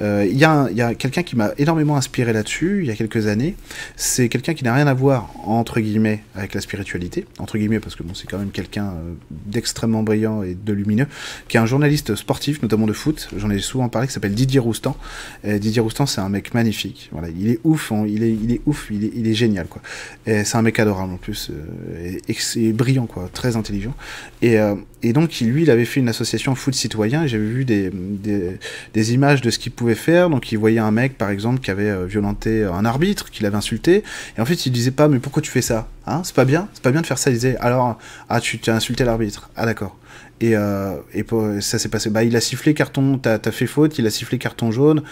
Il 0.00 0.06
euh, 0.06 0.26
y 0.26 0.44
a, 0.44 0.68
a 0.86 0.94
quelqu'un 0.94 1.22
qui 1.22 1.36
m'a 1.36 1.50
énormément 1.58 1.96
inspiré 1.96 2.32
là-dessus, 2.32 2.80
il 2.82 2.86
y 2.86 2.90
a 2.90 2.96
quelques 2.96 3.26
années. 3.26 3.56
C'est 3.96 4.28
quelqu'un 4.28 4.54
qui 4.54 4.64
n'a 4.64 4.74
rien 4.74 4.86
à 4.86 4.94
voir, 4.94 5.30
entre 5.44 5.80
guillemets, 5.80 6.22
avec 6.34 6.54
la 6.54 6.60
spiritualité. 6.60 7.26
Entre 7.38 7.58
guillemets, 7.58 7.80
parce 7.80 7.94
que 7.96 8.02
bon, 8.02 8.14
c'est 8.14 8.26
quand 8.26 8.38
même 8.38 8.50
quelqu'un 8.50 8.86
euh, 8.86 9.14
d'extrêmement 9.30 10.02
brillant 10.02 10.42
et 10.42 10.54
de 10.54 10.72
lumineux, 10.72 11.06
qui 11.48 11.56
est 11.56 11.60
un 11.60 11.66
journaliste 11.66 12.14
sportif, 12.16 12.62
notamment 12.62 12.86
de 12.86 12.92
foot. 12.92 13.28
J'en 13.36 13.50
ai 13.50 13.58
souvent 13.58 13.88
parlé, 13.88 14.08
qui 14.08 14.14
s'appelle 14.14 14.34
Didier 14.34 14.60
Roustan. 14.60 14.96
Et 15.44 15.58
Didier 15.58 15.80
Roustan, 15.80 16.06
c'est 16.06 16.20
un 16.20 16.28
mec 16.28 16.54
magnifique. 16.54 17.08
Voilà, 17.12 17.28
il 17.28 17.48
est 17.48 17.60
ouf, 17.64 17.92
hein, 17.92 18.04
il, 18.06 18.22
est, 18.22 18.32
il 18.32 18.52
est 18.52 18.60
ouf, 18.66 18.88
il 18.90 19.04
est, 19.04 19.12
il 19.14 19.26
est 19.26 19.34
génial, 19.34 19.66
quoi. 19.66 19.82
C'est 20.26 20.56
un 20.56 20.62
mec 20.62 20.78
adorable 20.78 21.12
en 21.12 21.16
plus, 21.16 21.50
euh, 21.50 22.18
et, 22.28 22.36
et, 22.56 22.72
brillant, 22.72 23.06
quoi, 23.06 23.28
très 23.32 23.56
intelligent. 23.56 23.94
Et, 24.42 24.58
euh, 24.58 24.74
et 25.02 25.12
donc, 25.12 25.38
lui, 25.40 25.62
il 25.62 25.70
avait 25.70 25.84
fait 25.84 26.00
une 26.00 26.08
association 26.08 26.54
foot 26.54 26.74
citoyen, 26.74 27.26
j'avais 27.26 27.44
vu 27.44 27.64
des, 27.64 27.90
des, 27.92 28.58
des, 28.94 29.14
images 29.14 29.40
de 29.40 29.50
ce 29.50 29.58
qu'il 29.58 29.72
pouvait 29.72 29.94
faire. 29.94 30.30
Donc, 30.30 30.52
il 30.52 30.58
voyait 30.58 30.78
un 30.78 30.90
mec, 30.90 31.18
par 31.18 31.30
exemple, 31.30 31.60
qui 31.60 31.70
avait 31.70 31.90
euh, 31.90 32.06
violenté 32.06 32.64
un 32.64 32.84
arbitre, 32.84 33.30
qui 33.30 33.42
l'avait 33.42 33.56
insulté. 33.56 34.02
Et 34.36 34.40
en 34.40 34.44
fait, 34.44 34.66
il 34.66 34.72
disait 34.72 34.90
pas, 34.90 35.08
mais 35.08 35.18
pourquoi 35.18 35.42
tu 35.42 35.50
fais 35.50 35.62
ça 35.62 35.88
hein? 36.06 36.22
C'est 36.24 36.34
pas 36.34 36.44
bien 36.44 36.68
C'est 36.74 36.82
pas 36.82 36.92
bien 36.92 37.00
de 37.00 37.06
faire 37.06 37.18
ça. 37.18 37.30
Il 37.30 37.34
disait, 37.34 37.56
alors, 37.58 37.98
ah, 38.28 38.40
tu 38.40 38.58
as 38.68 38.74
insulté 38.74 39.04
l'arbitre. 39.04 39.50
Ah, 39.56 39.66
d'accord. 39.66 39.96
Et, 40.40 40.54
euh, 40.54 40.96
et 41.14 41.24
ça 41.60 41.78
s'est 41.78 41.88
passé. 41.88 42.10
Bah, 42.10 42.22
il 42.22 42.36
a 42.36 42.40
sifflé 42.40 42.74
carton, 42.74 43.18
t'as 43.18 43.38
as 43.42 43.50
fait 43.50 43.66
faute, 43.66 43.98
il 43.98 44.06
a 44.06 44.10
sifflé 44.10 44.36
carton 44.36 44.70
jaune, 44.70 45.02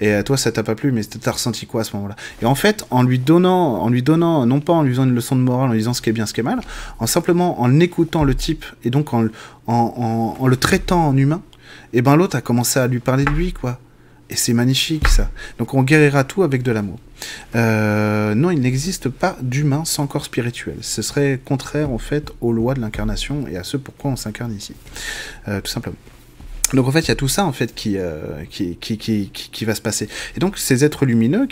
et 0.00 0.22
toi 0.24 0.36
ça 0.36 0.52
t'a 0.52 0.62
pas 0.62 0.74
plu, 0.74 0.92
mais 0.92 1.02
t'as 1.04 1.30
ressenti 1.30 1.66
quoi 1.66 1.80
à 1.80 1.84
ce 1.84 1.96
moment-là? 1.96 2.16
Et 2.42 2.44
en 2.44 2.54
fait, 2.54 2.84
en 2.90 3.02
lui 3.02 3.18
donnant, 3.18 3.80
en 3.80 3.88
lui 3.88 4.02
donnant, 4.02 4.44
non 4.44 4.60
pas 4.60 4.74
en 4.74 4.82
lui 4.82 4.90
faisant 4.90 5.04
une 5.04 5.14
leçon 5.14 5.36
de 5.36 5.40
morale, 5.40 5.70
en 5.70 5.72
lui 5.72 5.78
disant 5.78 5.94
ce 5.94 6.02
qui 6.02 6.10
est 6.10 6.12
bien, 6.12 6.26
ce 6.26 6.34
qui 6.34 6.40
est 6.40 6.44
mal, 6.44 6.60
en 6.98 7.06
simplement 7.06 7.62
en 7.62 7.80
écoutant 7.80 8.24
le 8.24 8.34
type 8.34 8.64
et 8.84 8.90
donc 8.90 9.14
en, 9.14 9.28
en 9.66 10.46
le 10.46 10.56
traitant 10.56 11.08
en 11.08 11.16
humain, 11.16 11.40
et 11.94 12.02
ben 12.02 12.16
l'autre 12.16 12.36
a 12.36 12.40
commencé 12.40 12.78
à 12.78 12.86
lui 12.88 12.98
parler 12.98 13.24
de 13.24 13.30
lui, 13.30 13.52
quoi. 13.52 13.78
Et 14.30 14.36
c'est 14.36 14.52
magnifique 14.52 15.06
ça. 15.08 15.30
Donc 15.58 15.74
on 15.74 15.82
guérira 15.82 16.24
tout 16.24 16.42
avec 16.42 16.62
de 16.62 16.72
l'amour. 16.72 16.98
Euh, 17.54 18.34
non, 18.34 18.50
il 18.50 18.60
n'existe 18.60 19.08
pas 19.08 19.36
d'humain 19.40 19.84
sans 19.84 20.06
corps 20.06 20.24
spirituel. 20.24 20.76
Ce 20.80 21.02
serait 21.02 21.38
contraire 21.44 21.90
en 21.90 21.98
fait 21.98 22.32
aux 22.40 22.52
lois 22.52 22.74
de 22.74 22.80
l'incarnation 22.80 23.46
et 23.46 23.56
à 23.56 23.64
ce 23.64 23.76
pourquoi 23.76 24.10
on 24.10 24.16
s'incarne 24.16 24.52
ici. 24.52 24.74
Euh, 25.46 25.60
tout 25.60 25.70
simplement. 25.70 25.96
Donc 26.72 26.88
en 26.88 26.90
fait, 26.90 27.00
il 27.00 27.08
y 27.08 27.12
a 27.12 27.16
tout 27.16 27.28
ça 27.28 27.44
en 27.44 27.52
fait 27.52 27.74
qui, 27.74 27.96
euh, 27.96 28.44
qui, 28.50 28.76
qui, 28.76 28.98
qui, 28.98 29.64
va 29.64 29.74
se 29.74 29.82
passer. 29.82 30.08
Et 30.36 30.40
donc 30.40 30.58
ces 30.58 30.84
êtres 30.84 31.04
lumineux, 31.04 31.46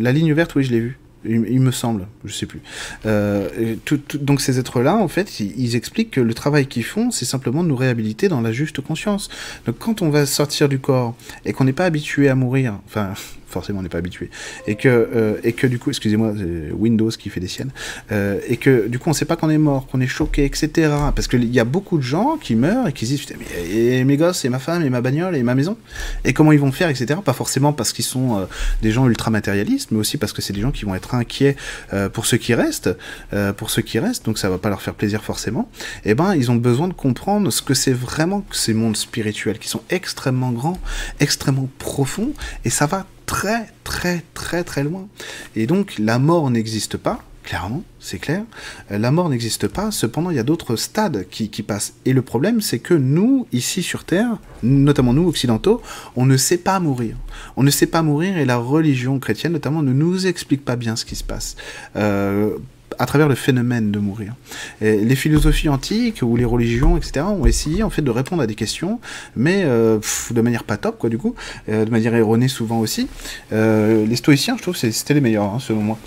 la 0.00 0.10
ligne 0.10 0.32
verte, 0.32 0.54
oui, 0.56 0.64
je 0.64 0.72
l'ai 0.72 0.80
vu 0.80 0.98
il, 1.28 1.60
me 1.60 1.70
semble, 1.70 2.06
je 2.24 2.32
sais 2.32 2.46
plus. 2.46 2.60
Euh, 3.04 3.76
donc 4.14 4.40
ces 4.40 4.58
êtres-là, 4.58 4.96
en 4.96 5.08
fait, 5.08 5.40
ils, 5.40 5.52
ils, 5.58 5.76
expliquent 5.76 6.10
que 6.12 6.20
le 6.20 6.34
travail 6.34 6.66
qu'ils 6.66 6.84
font, 6.84 7.10
c'est 7.10 7.24
simplement 7.24 7.62
de 7.62 7.68
nous 7.68 7.76
réhabiliter 7.76 8.28
dans 8.28 8.40
la 8.40 8.52
juste 8.52 8.80
conscience. 8.80 9.28
Donc 9.66 9.78
quand 9.78 10.02
on 10.02 10.10
va 10.10 10.26
sortir 10.26 10.68
du 10.68 10.78
corps 10.78 11.14
et 11.44 11.52
qu'on 11.52 11.64
n'est 11.64 11.72
pas 11.72 11.84
habitué 11.84 12.28
à 12.28 12.34
mourir, 12.34 12.78
enfin 12.86 13.12
forcément 13.46 13.80
on 13.80 13.82
n'est 13.82 13.88
pas 13.88 13.98
habitué, 13.98 14.30
et 14.66 14.76
que, 14.76 14.88
euh, 14.88 15.38
et 15.42 15.52
que 15.52 15.66
du 15.66 15.78
coup, 15.78 15.90
excusez-moi, 15.90 16.34
c'est 16.36 16.72
Windows 16.72 17.10
qui 17.10 17.30
fait 17.30 17.40
des 17.40 17.48
siennes, 17.48 17.70
euh, 18.12 18.40
et 18.48 18.56
que 18.56 18.88
du 18.88 18.98
coup 18.98 19.10
on 19.10 19.12
sait 19.12 19.24
pas 19.24 19.36
qu'on 19.36 19.50
est 19.50 19.58
mort, 19.58 19.86
qu'on 19.86 20.00
est 20.00 20.06
choqué, 20.06 20.44
etc. 20.44 20.92
Parce 21.14 21.28
qu'il 21.28 21.52
y 21.52 21.60
a 21.60 21.64
beaucoup 21.64 21.98
de 21.98 22.02
gens 22.02 22.36
qui 22.36 22.54
meurent 22.54 22.88
et 22.88 22.92
qui 22.92 23.06
se 23.06 23.12
disent, 23.12 23.26
mais 23.38 23.46
et 23.70 24.04
mes 24.04 24.16
gosses, 24.16 24.44
et 24.44 24.48
ma 24.48 24.58
femme, 24.58 24.84
et 24.84 24.90
ma 24.90 25.00
bagnole, 25.00 25.36
et 25.36 25.42
ma 25.42 25.54
maison, 25.54 25.76
et 26.24 26.32
comment 26.32 26.52
ils 26.52 26.58
vont 26.58 26.72
faire, 26.72 26.88
etc. 26.88 27.20
Pas 27.24 27.32
forcément 27.32 27.72
parce 27.72 27.92
qu'ils 27.92 28.04
sont 28.04 28.38
euh, 28.38 28.46
des 28.82 28.92
gens 28.92 29.06
ultra 29.06 29.30
matérialistes, 29.30 29.90
mais 29.90 29.98
aussi 29.98 30.18
parce 30.18 30.32
que 30.32 30.42
c'est 30.42 30.52
des 30.52 30.60
gens 30.60 30.72
qui 30.72 30.84
vont 30.84 30.94
être 30.94 31.14
inquiets 31.14 31.56
euh, 31.92 32.08
pour 32.08 32.26
ceux 32.26 32.36
qui 32.36 32.54
restent, 32.54 32.90
euh, 33.32 33.52
pour 33.52 33.70
ceux 33.70 33.82
qui 33.82 33.98
restent, 33.98 34.24
donc 34.24 34.38
ça 34.38 34.50
va 34.50 34.58
pas 34.58 34.68
leur 34.68 34.82
faire 34.82 34.94
plaisir 34.94 35.22
forcément. 35.22 35.68
Et 36.04 36.10
eh 36.10 36.14
ben 36.14 36.34
ils 36.34 36.50
ont 36.50 36.56
besoin 36.56 36.88
de 36.88 36.94
comprendre 36.94 37.50
ce 37.50 37.62
que 37.62 37.74
c'est 37.74 37.92
vraiment 37.92 38.40
que 38.42 38.56
ces 38.56 38.74
mondes 38.74 38.96
spirituels 38.96 39.58
qui 39.58 39.68
sont 39.68 39.82
extrêmement 39.90 40.52
grands, 40.52 40.78
extrêmement 41.20 41.68
profonds, 41.78 42.32
et 42.64 42.70
ça 42.70 42.86
va 42.86 43.06
très 43.26 43.68
très 43.84 44.24
très 44.34 44.64
très 44.64 44.84
loin. 44.84 45.08
Et 45.54 45.66
donc 45.66 45.98
la 45.98 46.18
mort 46.18 46.50
n'existe 46.50 46.96
pas, 46.96 47.22
clairement, 47.46 47.82
c'est 48.00 48.18
clair. 48.18 48.42
Euh, 48.90 48.98
la 48.98 49.10
mort 49.10 49.28
n'existe 49.28 49.68
pas, 49.68 49.90
cependant 49.90 50.30
il 50.30 50.36
y 50.36 50.40
a 50.40 50.44
d'autres 50.44 50.76
stades 50.76 51.26
qui, 51.30 51.48
qui, 51.48 51.62
passent. 51.62 51.94
Et 52.04 52.12
le 52.12 52.22
problème, 52.22 52.60
c'est 52.60 52.78
que 52.80 52.94
nous, 52.94 53.46
ici 53.52 53.82
sur 53.82 54.04
Terre, 54.04 54.38
notamment 54.62 55.12
nous 55.12 55.28
occidentaux, 55.28 55.80
on 56.16 56.26
ne 56.26 56.36
sait 56.36 56.58
pas 56.58 56.80
mourir. 56.80 57.16
On 57.56 57.62
ne 57.62 57.70
sait 57.70 57.86
pas 57.86 58.02
mourir 58.02 58.36
et 58.36 58.44
la 58.44 58.56
religion 58.56 59.18
chrétienne 59.18 59.52
notamment 59.52 59.82
ne 59.82 59.92
nous 59.92 60.26
explique 60.26 60.64
pas 60.64 60.76
bien 60.76 60.96
ce 60.96 61.04
qui 61.04 61.16
se 61.16 61.24
passe. 61.24 61.56
Euh, 61.96 62.56
à 62.98 63.06
travers 63.06 63.28
le 63.28 63.34
phénomène 63.34 63.90
de 63.90 63.98
mourir. 63.98 64.34
Les 64.80 65.16
philosophies 65.16 65.68
antiques 65.68 66.20
ou 66.22 66.36
les 66.36 66.44
religions, 66.44 66.96
etc., 66.96 67.26
ont 67.26 67.46
essayé 67.46 67.82
en 67.82 67.90
fait 67.90 68.02
de 68.02 68.10
répondre 68.10 68.42
à 68.42 68.46
des 68.46 68.54
questions, 68.54 69.00
mais 69.34 69.62
euh, 69.64 69.98
de 70.30 70.40
manière 70.40 70.64
pas 70.64 70.76
top, 70.76 70.98
quoi, 70.98 71.10
du 71.10 71.18
coup, 71.18 71.34
euh, 71.68 71.84
de 71.84 71.90
manière 71.90 72.14
erronée 72.14 72.48
souvent 72.48 72.78
aussi. 72.80 73.08
Euh, 73.52 74.06
les 74.06 74.16
stoïciens, 74.16 74.56
je 74.56 74.62
trouve, 74.62 74.76
c'était 74.76 75.14
les 75.14 75.20
meilleurs, 75.20 75.44
hein, 75.44 75.58
selon 75.60 75.80
moi. 75.80 75.98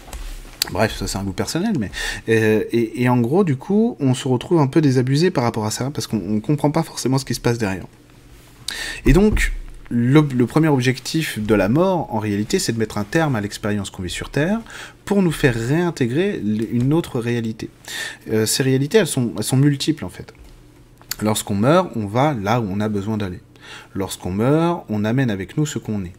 Bref, 0.71 0.95
ça 0.97 1.08
c'est 1.08 1.17
un 1.17 1.23
goût 1.23 1.32
personnel, 1.32 1.73
mais 1.80 1.89
et, 2.28 3.02
et, 3.02 3.10
en 3.10 3.17
gros, 3.21 3.43
du 3.45 3.56
coup, 3.56 3.95
on 3.99 4.13
se 4.13 4.28
retrouve 4.28 4.60
un 4.60 4.67
peu 4.67 4.82
désabusé 4.82 5.32
par 5.32 5.45
rapport 5.45 5.65
à 5.65 5.71
ça 5.71 5.89
parce 5.89 6.06
qu'on 6.06 6.41
comprend 6.41 6.69
pas 6.69 6.84
forcément 6.84 7.17
ce 7.17 7.25
qui 7.25 7.34
se 7.34 7.39
passe 7.39 7.58
derrière. 7.58 7.86
Et 9.06 9.13
donc, 9.13 9.54
le, 9.89 10.45
premier 10.45 10.67
objectif 10.67 11.39
de 11.39 11.56
la 11.56 11.67
mort, 11.67 12.13
en 12.13 12.19
réalité, 12.19 12.60
c'est 12.60 12.73
de 12.73 12.78
mettre 12.78 12.97
un 12.97 13.04
terme 13.04 13.36
à 13.36 13.41
l'expérience 13.41 13.89
qu'on 13.89 14.04
vit 14.04 14.10
sur 14.10 14.30
Terre 14.30 14.60
pour 15.06 15.21
nous 15.23 15.32
faire 15.32 15.56
réintégrer 15.56 16.39
une 16.71 16.93
autre 16.93 17.19
réalité. 17.19 17.69
Euh, 18.32 18.45
ces 18.45 18.63
réalités, 18.63 18.99
elles 18.99 19.08
sont, 19.08 19.34
elles 19.38 19.43
sont 19.43 19.58
multiples 19.58 20.06
en 20.06 20.10
fait. 20.10 20.34
Lorsqu'on 21.21 21.56
meurt, 21.56 21.91
on 21.95 22.06
va 22.06 22.34
là 22.34 22.62
où 22.62 22.67
on 22.69 22.80
a 22.80 22.88
besoin 22.88 23.17
d'aller. 23.17 23.39
Lorsqu'on 23.93 24.32
meurt, 24.32 24.86
on 24.89 25.04
amène 25.04 25.32
avec 25.32 25.58
nous 25.58 25.65
ce 25.65 25.80
qu'on 25.80 26.04
est. 26.06 26.13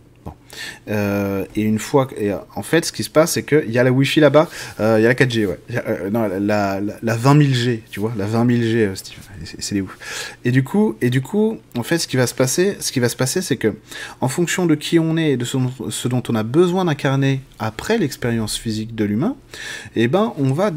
Euh, 0.88 1.44
et 1.56 1.62
une 1.62 1.78
fois, 1.78 2.08
en 2.54 2.62
fait, 2.62 2.84
ce 2.84 2.92
qui 2.92 3.04
se 3.04 3.10
passe, 3.10 3.32
c'est 3.32 3.42
qu'il 3.42 3.70
y 3.70 3.78
a 3.78 3.84
la 3.84 3.92
Wi-Fi 3.92 4.20
là-bas, 4.20 4.48
euh, 4.80 4.96
il 4.98 5.02
y 5.02 5.06
a 5.06 5.08
la 5.08 5.14
4G, 5.14 5.46
ouais. 5.46 5.58
Euh, 5.86 6.10
non, 6.10 6.26
la, 6.28 6.40
la, 6.40 6.80
la, 7.02 7.16
20 7.16 7.42
000 7.42 7.54
G, 7.54 7.82
tu 7.90 8.00
vois, 8.00 8.12
la 8.16 8.26
20 8.26 8.46
000 8.46 8.62
G, 8.62 8.86
euh, 8.86 8.94
Steve, 8.94 9.18
c'est 9.44 9.74
des 9.74 9.80
ouf. 9.80 9.96
Et 10.44 10.50
du 10.50 10.62
coup, 10.62 10.96
et 11.00 11.10
du 11.10 11.22
coup, 11.22 11.58
en 11.76 11.82
fait, 11.82 11.98
ce 11.98 12.08
qui 12.08 12.16
va 12.16 12.26
se 12.26 12.34
passer, 12.34 12.76
ce 12.80 12.92
qui 12.92 13.00
va 13.00 13.08
se 13.08 13.16
passer, 13.16 13.42
c'est 13.42 13.56
que, 13.56 13.74
en 14.20 14.28
fonction 14.28 14.66
de 14.66 14.74
qui 14.74 14.98
on 14.98 15.16
est 15.16 15.32
et 15.32 15.36
de 15.36 15.44
ce, 15.44 16.08
dont 16.08 16.22
on 16.28 16.34
a 16.34 16.42
besoin 16.42 16.84
d'incarner 16.84 17.40
après 17.58 17.98
l'expérience 17.98 18.56
physique 18.56 18.94
de 18.94 19.04
l'humain, 19.04 19.36
eh 19.96 20.08
ben, 20.08 20.32
on 20.38 20.52
va, 20.52 20.70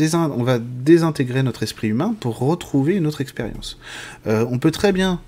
désintégrer 0.60 1.44
notre 1.44 1.64
esprit 1.64 1.90
humain 1.90 2.16
pour 2.20 2.40
retrouver 2.40 2.96
une 2.96 3.08
autre 3.08 3.22
expérience. 3.22 3.80
On 4.26 4.60
peut 4.60 4.72
très 4.72 4.92
bien, 4.92 5.20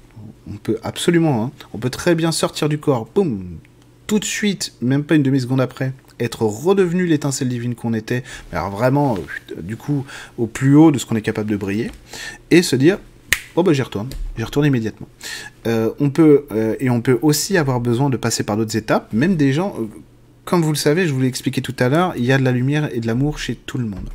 on 0.47 0.58
peut 0.58 0.78
absolument, 0.84 1.45
hein, 1.45 1.51
on 1.73 1.78
peut 1.78 1.89
très 1.89 2.15
bien 2.15 2.32
sortir 2.32 2.69
du 2.69 2.78
corps, 2.78 3.08
boum, 3.13 3.58
tout 4.07 4.19
de 4.19 4.25
suite, 4.25 4.73
même 4.81 5.03
pas 5.03 5.15
une 5.15 5.23
demi-seconde 5.23 5.61
après, 5.61 5.93
être 6.19 6.43
redevenu 6.43 7.05
l'étincelle 7.05 7.49
divine 7.49 7.75
qu'on 7.75 7.93
était, 7.93 8.23
alors 8.51 8.69
vraiment, 8.69 9.15
euh, 9.15 9.61
du 9.61 9.77
coup, 9.77 10.05
au 10.37 10.47
plus 10.47 10.75
haut 10.75 10.91
de 10.91 10.97
ce 10.97 11.05
qu'on 11.05 11.15
est 11.15 11.21
capable 11.21 11.49
de 11.49 11.57
briller, 11.57 11.91
et 12.51 12.61
se 12.61 12.75
dire, 12.75 12.99
oh 13.55 13.63
bah 13.63 13.73
j'y 13.73 13.81
retourne, 13.81 14.09
j'y 14.37 14.43
retourne 14.43 14.65
immédiatement. 14.65 15.07
Euh, 15.67 15.91
on 15.99 16.09
peut, 16.09 16.45
euh, 16.51 16.75
et 16.79 16.89
on 16.89 17.01
peut 17.01 17.19
aussi 17.21 17.57
avoir 17.57 17.79
besoin 17.79 18.09
de 18.09 18.17
passer 18.17 18.43
par 18.43 18.57
d'autres 18.57 18.77
étapes, 18.77 19.11
même 19.13 19.35
des 19.35 19.53
gens, 19.53 19.75
comme 20.45 20.62
vous 20.62 20.71
le 20.71 20.77
savez, 20.77 21.08
je 21.08 21.13
vous 21.13 21.19
l'ai 21.19 21.27
expliqué 21.27 21.62
tout 21.62 21.75
à 21.79 21.89
l'heure, 21.89 22.13
il 22.15 22.23
y 22.23 22.31
a 22.31 22.38
de 22.38 22.43
la 22.43 22.51
lumière 22.51 22.89
et 22.93 22.99
de 22.99 23.08
l'amour 23.08 23.39
chez 23.39 23.55
tout 23.55 23.77
le 23.77 23.86
monde. 23.86 24.10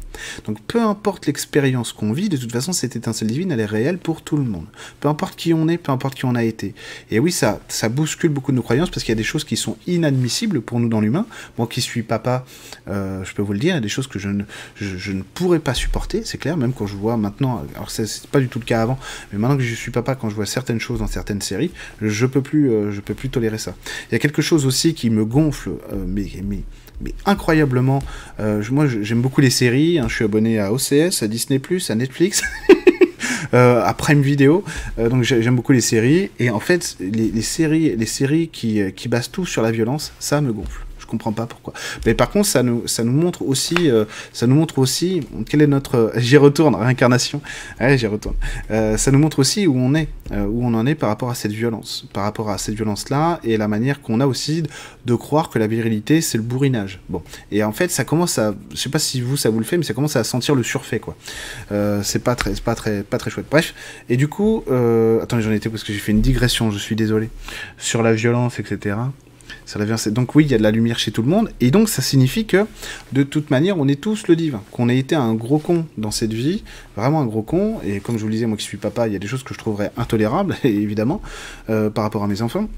Donc 0.45 0.61
peu 0.63 0.81
importe 0.81 1.27
l'expérience 1.27 1.93
qu'on 1.93 2.13
vit, 2.13 2.29
de 2.29 2.37
toute 2.37 2.53
façon 2.53 2.73
cette 2.73 2.97
étincelle 2.97 3.29
divine, 3.29 3.51
elle 3.53 3.61
est 3.61 3.67
réelle 3.67 3.99
pour 3.99 4.23
tout 4.23 4.37
le 4.37 4.45
monde. 4.45 4.67
Peu 5.01 5.09
importe 5.09 5.37
qui 5.37 5.53
on 5.55 5.69
est, 5.69 5.79
peu 5.79 5.93
importe 5.93 6.15
qui 6.15 6.25
on 6.25 6.35
a 6.35 6.45
été. 6.45 6.75
Et 7.11 7.19
oui, 7.19 7.33
ça, 7.33 7.61
ça 7.69 7.89
bouscule 7.89 8.31
beaucoup 8.31 8.53
de 8.53 8.57
nos 8.57 8.63
croyances 8.63 8.91
parce 8.91 9.03
qu'il 9.03 9.13
y 9.13 9.17
a 9.17 9.17
des 9.17 9.25
choses 9.25 9.45
qui 9.45 9.57
sont 9.57 9.77
inadmissibles 9.87 10.61
pour 10.61 10.81
nous 10.81 10.89
dans 10.89 11.01
l'humain. 11.01 11.27
Moi 11.59 11.67
qui 11.67 11.81
suis 11.81 12.03
papa, 12.03 12.45
euh, 12.89 13.25
je 13.25 13.35
peux 13.35 13.43
vous 13.43 13.53
le 13.53 13.59
dire, 13.59 13.73
il 13.73 13.77
y 13.77 13.79
a 13.79 13.81
des 13.81 13.89
choses 13.89 14.07
que 14.07 14.19
je 14.19 14.29
ne, 14.29 14.45
je, 14.77 15.13
ne 15.13 15.23
pourrais 15.23 15.59
pas 15.59 15.75
supporter, 15.75 16.23
c'est 16.25 16.39
clair, 16.39 16.57
même 16.57 16.73
quand 16.73 16.87
je 16.87 16.97
vois 16.97 17.17
maintenant, 17.17 17.65
alors 17.75 17.91
c'est 17.91 18.27
pas 18.29 18.41
du 18.41 18.49
tout 18.49 18.59
le 18.59 18.65
cas 18.65 18.83
avant, 18.83 18.99
mais 19.33 19.39
maintenant 19.39 19.57
que 19.57 19.63
je 19.63 19.75
suis 19.75 19.91
papa, 19.91 20.15
quand 20.15 20.31
je 20.31 20.35
vois 20.35 20.47
certaines 20.47 20.81
choses 20.81 21.01
dans 21.01 21.07
certaines 21.07 21.43
séries, 21.43 21.71
je 22.01 22.27
peux 22.27 22.43
euh, 22.55 23.01
peux 23.05 23.15
plus 23.15 23.31
tolérer 23.31 23.59
ça. 23.59 23.75
Il 24.11 24.13
y 24.13 24.17
a 24.17 24.19
quelque 24.19 24.43
chose 24.43 24.67
aussi 24.67 24.95
qui 24.95 25.11
me 25.11 25.25
gonfle, 25.25 25.71
euh, 25.93 26.05
mais, 26.07 26.20
mais 27.01 27.15
incroyablement. 27.27 28.03
Euh, 28.41 28.63
moi, 28.71 28.87
j'aime 28.87 29.23
beaucoup 29.23 29.41
les 29.41 29.51
séries. 29.51 29.99
Hein, 29.99 30.07
je 30.09 30.15
suis 30.17 30.25
abonné 30.25 30.59
à 30.59 30.73
OCS, 30.73 31.23
à 31.23 31.29
Disney+, 31.29 31.61
à 31.89 31.95
Netflix. 31.95 32.43
euh, 33.55 33.83
à 33.83 33.95
Prime 33.95 34.23
Video, 34.23 34.65
euh, 34.99 35.09
donc 35.09 35.23
j'aime 35.25 35.57
beaucoup 35.57 35.73
les 35.73 35.81
séries 35.81 36.31
et 36.39 36.51
en 36.51 36.61
fait 36.61 36.97
les, 37.01 37.31
les 37.31 37.43
séries, 37.43 37.97
les 37.97 38.07
séries 38.07 38.49
qui, 38.49 38.81
qui 38.93 39.09
basent 39.09 39.31
tout 39.31 39.47
sur 39.47 39.63
la 39.63 39.73
violence, 39.73 40.13
ça 40.21 40.41
me 40.41 40.53
gonfle 40.53 40.85
comprends 41.11 41.33
pas 41.33 41.47
pourquoi. 41.47 41.75
Mais 42.07 42.15
par 42.15 42.31
contre, 42.31 42.47
ça 42.47 42.63
nous, 42.63 42.85
montre 43.05 43.43
aussi, 43.43 43.91
euh, 43.91 44.05
ça 44.33 44.47
nous 44.47 44.55
montre 44.55 44.79
aussi 44.79 45.21
quel 45.49 45.63
est 45.63 45.67
notre. 45.67 46.13
J'y 46.17 46.37
retourne, 46.37 46.75
réincarnation. 46.75 47.43
Ouais, 47.81 47.99
j'y 47.99 48.07
retourne. 48.07 48.37
Euh, 48.71 48.97
ça 48.97 49.11
nous 49.11 49.19
montre 49.19 49.41
aussi 49.41 49.67
où 49.67 49.77
on 49.77 49.95
est, 49.95 50.09
euh, 50.33 50.45
où 50.47 50.65
on 50.65 50.75
en 50.75 50.87
est 50.87 50.95
par 50.95 51.09
rapport 51.09 51.31
à 51.31 51.35
cette 51.35 51.53
violence, 51.53 52.07
par 52.13 52.25
rapport 52.25 52.51
à 52.51 52.59
cette 52.59 52.75
violence-là 52.75 53.41
et 53.45 53.57
la 53.57 53.69
manière 53.69 54.01
qu'on 54.01 54.21
a 54.21 54.27
aussi 54.27 54.63
de 55.05 55.15
croire 55.15 55.51
que 55.51 55.59
la 55.59 55.67
virilité 55.67 56.21
c'est 56.21 56.39
le 56.39 56.45
bourrinage. 56.45 57.01
Bon, 57.09 57.23
et 57.51 57.65
en 57.65 57.73
fait, 57.73 57.91
ça 57.91 58.05
commence 58.05 58.39
à, 58.39 58.55
je 58.71 58.77
sais 58.77 58.89
pas 58.89 58.99
si 58.99 59.21
vous 59.21 59.37
ça 59.37 59.51
vous 59.51 59.59
le 59.59 59.65
fait, 59.65 59.77
mais 59.77 59.85
ça 59.85 59.95
commence 59.95 60.17
à 60.17 60.25
sentir 60.25 60.55
le 60.55 60.63
surfait 60.63 61.01
quoi. 61.01 61.17
Euh, 61.73 62.03
c'est 62.03 62.23
pas 62.23 62.35
très, 62.35 62.53
pas 62.53 62.75
très, 62.75 63.03
pas 63.03 63.19
très 63.19 63.31
chouette. 63.31 63.47
Bref, 63.51 63.75
et 64.09 64.17
du 64.17 64.29
coup, 64.29 64.65
euh, 64.71 65.23
attendez, 65.23 65.43
j'en 65.43 65.53
étais 65.53 65.69
parce 65.69 65.85
que 65.85 65.93
j'ai 65.93 65.99
fait 65.99 66.13
une 66.13 66.21
digression, 66.21 66.71
je 66.71 66.79
suis 66.79 66.97
désolé, 66.97 67.31
sur 67.79 68.03
la 68.03 68.13
violence, 68.13 68.59
etc. 68.59 68.97
Donc 70.11 70.35
oui, 70.35 70.45
il 70.45 70.51
y 70.51 70.55
a 70.55 70.59
de 70.59 70.63
la 70.63 70.71
lumière 70.71 70.99
chez 70.99 71.11
tout 71.11 71.23
le 71.23 71.29
monde, 71.29 71.51
et 71.61 71.71
donc 71.71 71.89
ça 71.89 72.03
signifie 72.03 72.47
que 72.47 72.67
de 73.13 73.23
toute 73.23 73.51
manière, 73.51 73.79
on 73.79 73.89
est 73.89 74.01
tous 74.01 74.27
le 74.27 74.37
divin, 74.37 74.63
qu'on 74.71 74.89
ait 74.89 74.99
été 74.99 75.15
un 75.15 75.35
gros 75.35 75.59
con 75.59 75.87
dans 75.99 76.11
cette 76.11 76.33
vie, 76.33 76.65
vraiment 76.97 77.21
un 77.21 77.27
gros 77.27 77.43
con, 77.43 77.79
et 77.85 78.01
comme 78.01 78.17
je 78.17 78.23
vous 78.23 78.29
le 78.29 78.35
disais, 78.35 78.47
moi 78.47 78.57
qui 78.57 78.65
suis 78.65 78.79
papa, 78.79 79.07
il 79.07 79.13
y 79.13 79.17
a 79.17 79.19
des 79.19 79.27
choses 79.27 79.43
que 79.43 79.55
je 79.55 79.59
trouverais 79.59 79.93
intolérables, 79.97 80.57
évidemment, 80.65 81.23
euh, 81.69 81.91
par 81.91 82.05
rapport 82.05 82.25
à 82.25 82.27
mes 82.27 82.43
enfants 82.43 82.69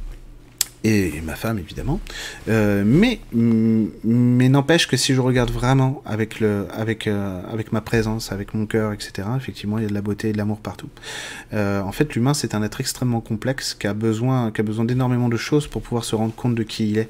et 0.84 1.20
ma 1.22 1.36
femme 1.36 1.58
évidemment. 1.58 2.00
Euh, 2.48 2.82
mais 2.84 3.20
mais 3.32 4.48
n'empêche 4.48 4.88
que 4.88 4.96
si 4.96 5.14
je 5.14 5.20
regarde 5.20 5.50
vraiment 5.50 6.02
avec 6.04 6.40
le 6.40 6.66
avec 6.72 7.06
euh, 7.06 7.40
avec 7.50 7.72
ma 7.72 7.80
présence, 7.80 8.32
avec 8.32 8.54
mon 8.54 8.66
cœur, 8.66 8.92
etc. 8.92 9.28
Effectivement, 9.36 9.78
il 9.78 9.82
y 9.82 9.84
a 9.86 9.88
de 9.88 9.94
la 9.94 10.02
beauté 10.02 10.30
et 10.30 10.32
de 10.32 10.38
l'amour 10.38 10.58
partout. 10.58 10.88
Euh, 11.52 11.80
en 11.80 11.92
fait, 11.92 12.14
l'humain 12.14 12.34
c'est 12.34 12.54
un 12.54 12.62
être 12.62 12.80
extrêmement 12.80 13.20
complexe 13.20 13.74
qui 13.74 13.86
a 13.86 13.94
besoin 13.94 14.50
qui 14.50 14.60
a 14.60 14.64
besoin 14.64 14.84
d'énormément 14.84 15.28
de 15.28 15.36
choses 15.36 15.66
pour 15.66 15.82
pouvoir 15.82 16.04
se 16.04 16.16
rendre 16.16 16.34
compte 16.34 16.54
de 16.54 16.62
qui 16.62 16.90
il 16.90 16.98
est. 16.98 17.08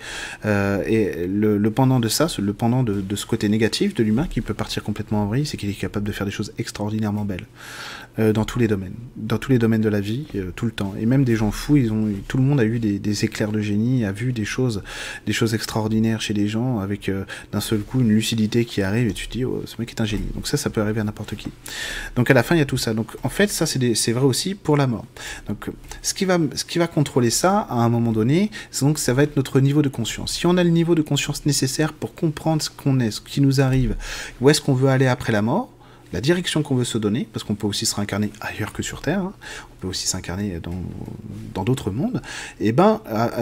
Et 0.87 1.27
le, 1.27 1.71
pendant 1.71 2.01
de 2.01 2.09
ça, 2.09 2.27
le 2.39 2.53
pendant 2.53 2.83
de, 2.83 3.17
ce 3.17 3.27
côté 3.27 3.49
négatif 3.49 3.95
de 3.95 4.03
l'humain 4.03 4.27
qui 4.29 4.41
peut 4.41 4.55
partir 4.55 4.83
complètement 4.83 5.23
en 5.23 5.27
vrille, 5.27 5.47
c'est 5.47 5.57
qu'il 5.57 5.71
est 5.71 5.75
capable 5.75 6.07
de 6.07 6.13
faire 6.13 6.27
des 6.27 6.33
choses 6.33 6.53
extraordinairement 6.59 7.25
belles 7.25 7.47
dans 8.19 8.45
tous 8.45 8.59
les 8.59 8.69
domaines, 8.69 8.95
dans 9.17 9.39
tous 9.39 9.51
les 9.51 9.59
domaines 9.59 9.81
de 9.81 9.89
la 9.89 10.01
vie, 10.01 10.27
tout 10.55 10.67
le 10.67 10.73
temps. 10.73 10.95
Et 11.01 11.07
même 11.07 11.25
des 11.25 11.37
gens 11.37 11.51
fous, 11.51 11.79
ils 11.79 11.93
ont, 11.93 12.09
tout 12.29 12.37
le 12.37 12.43
monde 12.43 12.61
a 12.61 12.65
eu 12.65 12.79
des, 12.79 12.99
des 12.99 13.25
éclairs 13.25 13.53
de 13.53 13.62
génie, 13.63 14.05
a 14.05 14.13
vu 14.13 14.33
des 14.33 14.45
choses, 14.45 14.83
des 15.27 15.33
choses 15.33 15.55
extraordinaires 15.55 16.21
chez 16.21 16.35
les 16.35 16.49
gens, 16.49 16.81
avec 16.81 17.09
euh, 17.09 17.25
d'un 17.53 17.61
seul 17.61 17.81
coup 17.81 18.01
une 18.01 18.11
lucidité 18.11 18.65
qui 18.65 18.83
arrive 18.83 19.09
et 19.09 19.13
tu 19.13 19.29
te 19.29 19.33
dis, 19.33 19.45
oh, 19.45 19.63
ce 19.67 19.77
mec 19.79 19.91
est 19.91 20.01
un 20.01 20.05
génie. 20.05 20.29
Donc 20.35 20.47
ça, 20.47 20.57
ça 20.57 20.71
peut 20.71 20.81
arriver 20.81 21.01
à 21.01 21.05
n'importe 21.05 21.37
qui. 21.37 21.49
Donc 22.17 22.31
à 22.31 22.35
la 22.35 22.43
fin, 22.43 22.55
il 22.55 22.59
y 22.59 22.63
a 22.63 22.67
tout 22.67 22.77
ça. 22.77 22.95
Donc 22.95 23.09
en 23.23 23.29
fait, 23.29 23.51
ça 23.51 23.67
c'est 23.67 24.13
vrai 24.13 24.25
aussi 24.25 24.55
pour 24.55 24.77
la 24.77 24.87
mort. 24.87 25.07
Donc 25.49 25.71
ce 26.03 26.15
qui 26.15 26.25
va, 26.25 26.39
ce 26.55 26.65
qui 26.65 26.79
va 26.79 26.87
contrôler 26.87 27.31
ça 27.31 27.61
à 27.71 27.77
un 27.77 27.89
moment 27.89 28.13
donné, 28.13 28.51
donc 28.81 28.99
ça 28.99 29.13
va 29.15 29.23
être 29.23 29.37
notre 29.37 29.61
niveau 29.61 29.83
de 29.83 29.89
conscience. 29.89 30.33
Si 30.33 30.47
on 30.47 30.57
a 30.57 30.65
le 30.65 30.71
niveau 30.71 30.95
de 30.95 31.03
conscience 31.03 31.47
nécessaire 31.47 31.93
pour 31.93 32.15
comprendre 32.15 32.63
ce 32.63 32.71
qu'on 32.71 33.01
est, 33.01 33.11
ce 33.11 33.21
qui 33.21 33.41
nous 33.41 33.61
arrive, 33.61 33.97
où 34.41 34.51
est-ce 34.51 34.61
qu'on 34.61 34.75
veut 34.75 34.89
aller 34.89 35.07
après 35.07 35.33
la 35.33 35.43
mort 35.43 35.71
la 36.13 36.21
direction 36.21 36.63
qu'on 36.63 36.75
veut 36.75 36.85
se 36.85 36.99
donner, 36.99 37.29
parce 37.33 37.45
qu'on 37.45 37.55
peut 37.55 37.67
aussi 37.67 37.87
se 37.87 37.95
réincarner 37.95 38.31
ailleurs 38.41 38.73
que 38.73 38.83
sur 38.83 39.01
Terre, 39.01 39.21
hein, 39.21 39.33
on 39.73 39.81
peut 39.83 39.89
aussi 39.89 40.07
s'incarner 40.07 40.61
dans 41.55 41.65
d'autres 41.65 41.91
mondes, 41.91 42.23
et 42.61 42.73
ben 42.73 43.01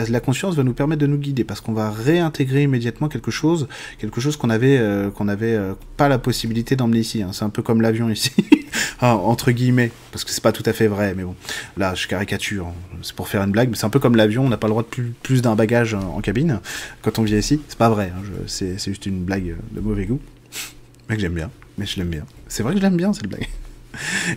la 0.09 0.21
conscience 0.21 0.55
va 0.55 0.63
nous 0.63 0.73
permettre 0.73 1.01
de 1.01 1.07
nous 1.07 1.19
guider, 1.19 1.45
parce 1.45 1.61
qu'on 1.61 1.73
va 1.73 1.91
réintégrer 1.91 2.63
immédiatement 2.63 3.09
quelque 3.09 3.31
chose, 3.31 3.69
quelque 3.99 4.21
chose 4.21 4.37
qu'on 4.37 4.51
avait, 4.51 4.79
euh, 4.79 5.11
euh, 5.21 5.75
pas 5.97 6.09
la 6.09 6.19
possibilité 6.19 6.77
d'emmener 6.77 7.01
ici. 7.01 7.23
Hein. 7.23 7.31
C'est 7.33 7.45
un 7.45 7.51
peu 7.51 7.63
comme 7.63 7.81
l'avion 7.81 8.09
ici, 8.09 8.33
entre 9.01 9.51
guillemets, 9.51 9.91
parce 10.13 10.25
que 10.25 10.31
c'est 10.31 10.43
pas 10.43 10.53
tout 10.53 10.65
à 10.67 10.73
fait 10.73 10.87
vrai, 10.87 11.15
mais 11.17 11.25
bon, 11.25 11.35
là 11.77 11.95
je 11.95 12.07
caricature, 12.07 12.67
hein. 12.67 12.99
c'est 13.03 13.15
pour 13.15 13.29
faire 13.29 13.43
une 13.43 13.53
blague, 13.53 13.71
mais 13.71 13.77
c'est 13.77 13.87
un 13.87 13.91
peu 13.91 14.01
comme 14.01 14.17
l'avion, 14.17 14.45
on 14.45 14.49
n'a 14.49 14.57
pas 14.57 14.69
le 14.69 14.73
droit 14.73 14.83
de 14.83 15.13
plus, 15.23 15.43
d'un 15.43 15.55
bagage 15.55 15.95
en 15.95 16.21
cabine 16.21 16.61
quand 17.03 17.19
on 17.19 17.23
vient 17.23 17.39
ici. 17.39 17.61
C'est 17.69 17.79
pas 17.79 17.89
vrai, 17.89 18.13
c'est 18.47 18.79
juste 18.79 19.07
une 19.07 19.25
blague 19.25 19.57
de 19.73 19.81
mauvais 19.81 20.07
goût, 20.07 20.21
mais 21.09 21.17
que 21.17 21.23
j'aime 21.23 21.35
bien 21.35 21.51
mais 21.81 21.87
je 21.87 21.97
l'aime 21.97 22.11
bien. 22.11 22.27
C'est 22.51 22.65
vrai 22.65 22.75
que 22.75 22.81
je 22.81 22.83
l'aime 22.83 22.97
bien 22.97 23.13
cette 23.13 23.29
blague. 23.29 23.49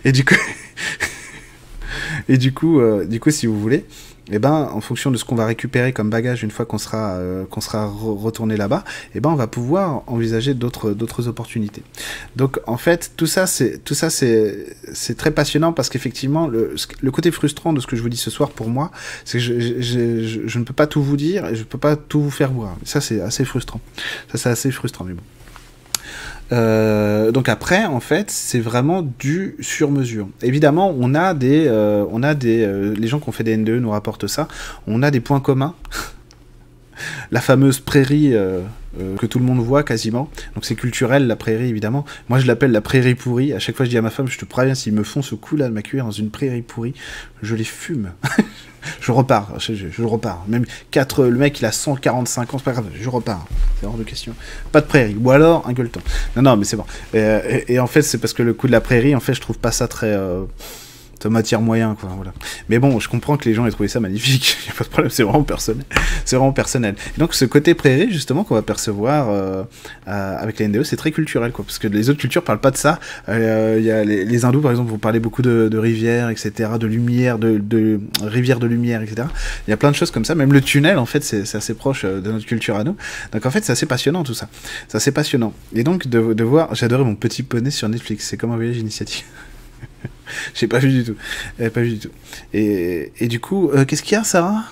Et 0.04 0.12
du 0.12 0.24
coup, 0.24 0.36
et 2.28 2.38
du 2.38 2.54
coup, 2.54 2.80
euh, 2.80 3.04
du 3.04 3.18
coup, 3.18 3.30
si 3.30 3.46
vous 3.46 3.60
voulez, 3.60 3.84
eh 4.30 4.38
ben, 4.38 4.70
en 4.72 4.80
fonction 4.80 5.10
de 5.10 5.16
ce 5.16 5.24
qu'on 5.24 5.34
va 5.34 5.46
récupérer 5.46 5.92
comme 5.92 6.10
bagage 6.10 6.44
une 6.44 6.52
fois 6.52 6.64
qu'on 6.64 6.78
sera, 6.78 7.14
euh, 7.16 7.44
sera 7.60 7.86
re 7.86 8.16
retourné 8.16 8.56
là-bas, 8.56 8.84
eh 9.16 9.20
ben, 9.20 9.30
on 9.30 9.34
va 9.34 9.48
pouvoir 9.48 10.04
envisager 10.06 10.54
d'autres, 10.54 11.28
opportunités. 11.28 11.82
Donc, 12.36 12.60
en 12.68 12.76
fait, 12.76 13.12
tout 13.16 13.26
ça, 13.26 13.48
c'est, 13.48 13.82
tout 13.82 13.94
ça, 13.94 14.10
c'est, 14.10 14.76
très 15.18 15.32
passionnant 15.32 15.72
parce 15.72 15.88
qu'effectivement, 15.88 16.46
le, 16.46 16.76
le 17.00 17.10
côté 17.10 17.32
frustrant 17.32 17.72
de 17.72 17.80
ce 17.80 17.88
que 17.88 17.96
je 17.96 18.02
vous 18.02 18.08
dis 18.08 18.16
ce 18.16 18.30
soir 18.30 18.50
pour 18.50 18.68
moi, 18.68 18.92
c'est 19.24 19.38
que 19.38 19.44
je, 19.44 19.60
je, 19.60 19.80
je, 19.80 20.46
je 20.46 20.58
ne 20.60 20.64
peux 20.64 20.72
pas 20.72 20.86
tout 20.86 21.02
vous 21.02 21.16
dire 21.16 21.46
et 21.46 21.56
je 21.56 21.64
peux 21.64 21.78
pas 21.78 21.96
tout 21.96 22.22
vous 22.22 22.30
faire 22.30 22.52
voir. 22.52 22.76
Ça, 22.84 23.00
c'est 23.00 23.20
assez 23.20 23.44
frustrant. 23.44 23.80
Ça, 24.30 24.38
c'est 24.38 24.50
assez 24.50 24.70
frustrant, 24.70 25.04
mais 25.04 25.14
bon. 25.14 25.22
Donc 26.50 27.48
après, 27.48 27.84
en 27.84 28.00
fait, 28.00 28.30
c'est 28.30 28.60
vraiment 28.60 29.02
du 29.18 29.56
sur 29.60 29.90
mesure. 29.90 30.28
Évidemment, 30.42 30.94
on 30.98 31.14
a 31.14 31.34
des, 31.34 31.68
on 32.10 32.22
a 32.22 32.34
des, 32.34 32.66
les 32.94 33.06
gens 33.08 33.18
qui 33.18 33.28
ont 33.28 33.32
fait 33.32 33.44
des 33.44 33.56
NDE 33.56 33.80
nous 33.80 33.90
rapportent 33.90 34.26
ça. 34.26 34.48
On 34.86 35.02
a 35.02 35.10
des 35.10 35.20
points 35.20 35.40
communs. 35.40 35.74
la 37.30 37.40
fameuse 37.40 37.80
prairie 37.80 38.34
euh, 39.00 39.16
que 39.16 39.26
tout 39.26 39.38
le 39.38 39.44
monde 39.44 39.58
voit 39.58 39.82
quasiment. 39.82 40.30
Donc 40.54 40.64
c'est 40.64 40.76
culturel, 40.76 41.26
la 41.26 41.36
prairie 41.36 41.68
évidemment. 41.68 42.04
Moi 42.28 42.38
je 42.38 42.46
l'appelle 42.46 42.70
la 42.70 42.80
prairie 42.80 43.14
pourrie. 43.14 43.52
À 43.52 43.58
chaque 43.58 43.76
fois 43.76 43.84
je 43.84 43.90
dis 43.90 43.98
à 43.98 44.02
ma 44.02 44.10
femme, 44.10 44.28
je 44.28 44.38
te 44.38 44.44
préviens, 44.44 44.74
s'ils 44.74 44.94
me 44.94 45.02
font 45.02 45.22
ce 45.22 45.34
coup-là 45.34 45.68
de 45.68 45.72
ma 45.72 45.82
dans 45.82 46.10
une 46.10 46.30
prairie 46.30 46.62
pourrie, 46.62 46.94
je 47.42 47.54
les 47.54 47.64
fume. 47.64 48.12
je 49.00 49.12
repars, 49.12 49.54
je, 49.58 50.02
repars. 50.02 50.44
Même 50.48 50.64
4, 50.90 51.24
le 51.24 51.38
mec 51.38 51.60
il 51.60 51.66
a 51.66 51.72
145 51.72 52.54
ans, 52.54 52.58
c'est 52.58 52.64
pas 52.64 52.72
grave, 52.72 52.86
je 52.94 53.08
repars. 53.08 53.46
C'est 53.80 53.86
hors 53.86 53.96
de 53.96 54.04
question. 54.04 54.34
Pas 54.72 54.80
de 54.80 54.86
prairie. 54.86 55.16
Ou 55.20 55.30
alors 55.30 55.68
un 55.68 55.72
gueuleton. 55.72 56.00
Non, 56.36 56.42
non, 56.42 56.56
mais 56.56 56.64
c'est 56.64 56.76
bon. 56.76 56.86
Et, 57.12 57.78
en 57.78 57.86
fait, 57.86 58.02
c'est 58.02 58.18
parce 58.18 58.32
que 58.32 58.42
le 58.42 58.54
coup 58.54 58.66
de 58.66 58.72
la 58.72 58.80
prairie, 58.80 59.14
en 59.14 59.20
fait, 59.20 59.34
je 59.34 59.40
trouve 59.40 59.58
pas 59.58 59.72
ça 59.72 59.88
très. 59.88 60.12
Euh, 60.12 60.44
matière 61.28 61.60
moyen, 61.60 61.96
quoi. 61.98 62.10
Voilà. 62.14 62.32
Mais 62.68 62.78
bon, 62.78 62.98
je 63.00 63.08
comprends 63.08 63.36
que 63.36 63.48
les 63.48 63.54
gens 63.54 63.66
aient 63.66 63.70
trouvé 63.70 63.88
ça 63.88 64.00
magnifique. 64.00 64.56
Il 64.66 64.70
a 64.70 64.74
pas 64.74 64.84
de 64.84 64.88
problème, 64.88 65.10
c'est 65.10 65.22
vraiment 65.22 65.42
personnel. 65.42 65.84
C'est 66.24 66.36
vraiment 66.36 66.52
personnel. 66.52 66.94
Et 67.16 67.20
donc, 67.20 67.34
ce 67.34 67.44
côté 67.44 67.74
prairie, 67.74 68.10
justement, 68.10 68.44
qu'on 68.44 68.54
va 68.54 68.62
percevoir 68.62 69.30
euh, 69.30 69.64
euh, 70.08 70.36
avec 70.38 70.58
les 70.58 70.68
NDE, 70.68 70.84
c'est 70.84 70.96
très 70.96 71.12
culturel, 71.12 71.52
quoi. 71.52 71.64
Parce 71.64 71.78
que 71.78 71.88
les 71.88 72.10
autres 72.10 72.20
cultures 72.20 72.42
parlent 72.42 72.60
pas 72.60 72.70
de 72.70 72.76
ça. 72.76 72.98
Euh, 73.28 73.78
y 73.82 73.90
a 73.90 74.04
les, 74.04 74.44
hindous, 74.44 74.60
par 74.60 74.70
exemple, 74.70 74.90
vont 74.90 74.98
parler 74.98 75.20
beaucoup 75.20 75.42
de, 75.42 75.76
rivières, 75.76 76.30
etc., 76.30 76.70
de 76.78 76.86
lumière, 76.86 77.38
de, 77.38 78.00
rivières 78.22 78.60
de 78.60 78.66
lumière, 78.66 79.02
etc. 79.02 79.28
Il 79.66 79.70
y 79.70 79.74
a 79.74 79.76
plein 79.76 79.90
de 79.90 79.96
choses 79.96 80.10
comme 80.10 80.24
ça. 80.24 80.34
Même 80.34 80.52
le 80.52 80.60
tunnel, 80.60 80.98
en 80.98 81.06
fait, 81.06 81.24
c'est 81.24 81.54
assez 81.54 81.74
proche 81.74 82.04
de 82.04 82.30
notre 82.30 82.46
culture 82.46 82.76
à 82.76 82.84
nous. 82.84 82.96
Donc, 83.32 83.46
en 83.46 83.50
fait, 83.50 83.64
c'est 83.64 83.72
assez 83.72 83.86
passionnant, 83.86 84.24
tout 84.24 84.34
ça. 84.34 84.48
C'est 84.88 84.96
assez 84.96 85.12
passionnant. 85.12 85.52
Et 85.74 85.84
donc, 85.84 86.06
de, 86.06 86.34
de 86.34 86.44
voir, 86.44 86.74
j'adorais 86.74 87.04
mon 87.04 87.14
petit 87.14 87.42
poney 87.42 87.70
sur 87.70 87.88
Netflix. 87.88 88.26
C'est 88.28 88.36
comme 88.36 88.52
un 88.52 88.56
voyage 88.56 88.78
initiatique. 88.78 89.24
J'ai 90.54 90.66
pas 90.66 90.78
vu 90.78 90.90
du 90.90 91.04
tout. 91.04 91.16
Euh, 91.60 91.70
pas 91.70 91.80
vu 91.80 91.90
du 91.90 91.98
tout. 91.98 92.10
Et, 92.52 93.12
et 93.18 93.28
du 93.28 93.40
coup, 93.40 93.70
euh, 93.70 93.84
qu'est-ce 93.84 94.02
qu'il 94.02 94.16
y 94.16 94.20
a, 94.20 94.24
Sarah? 94.24 94.64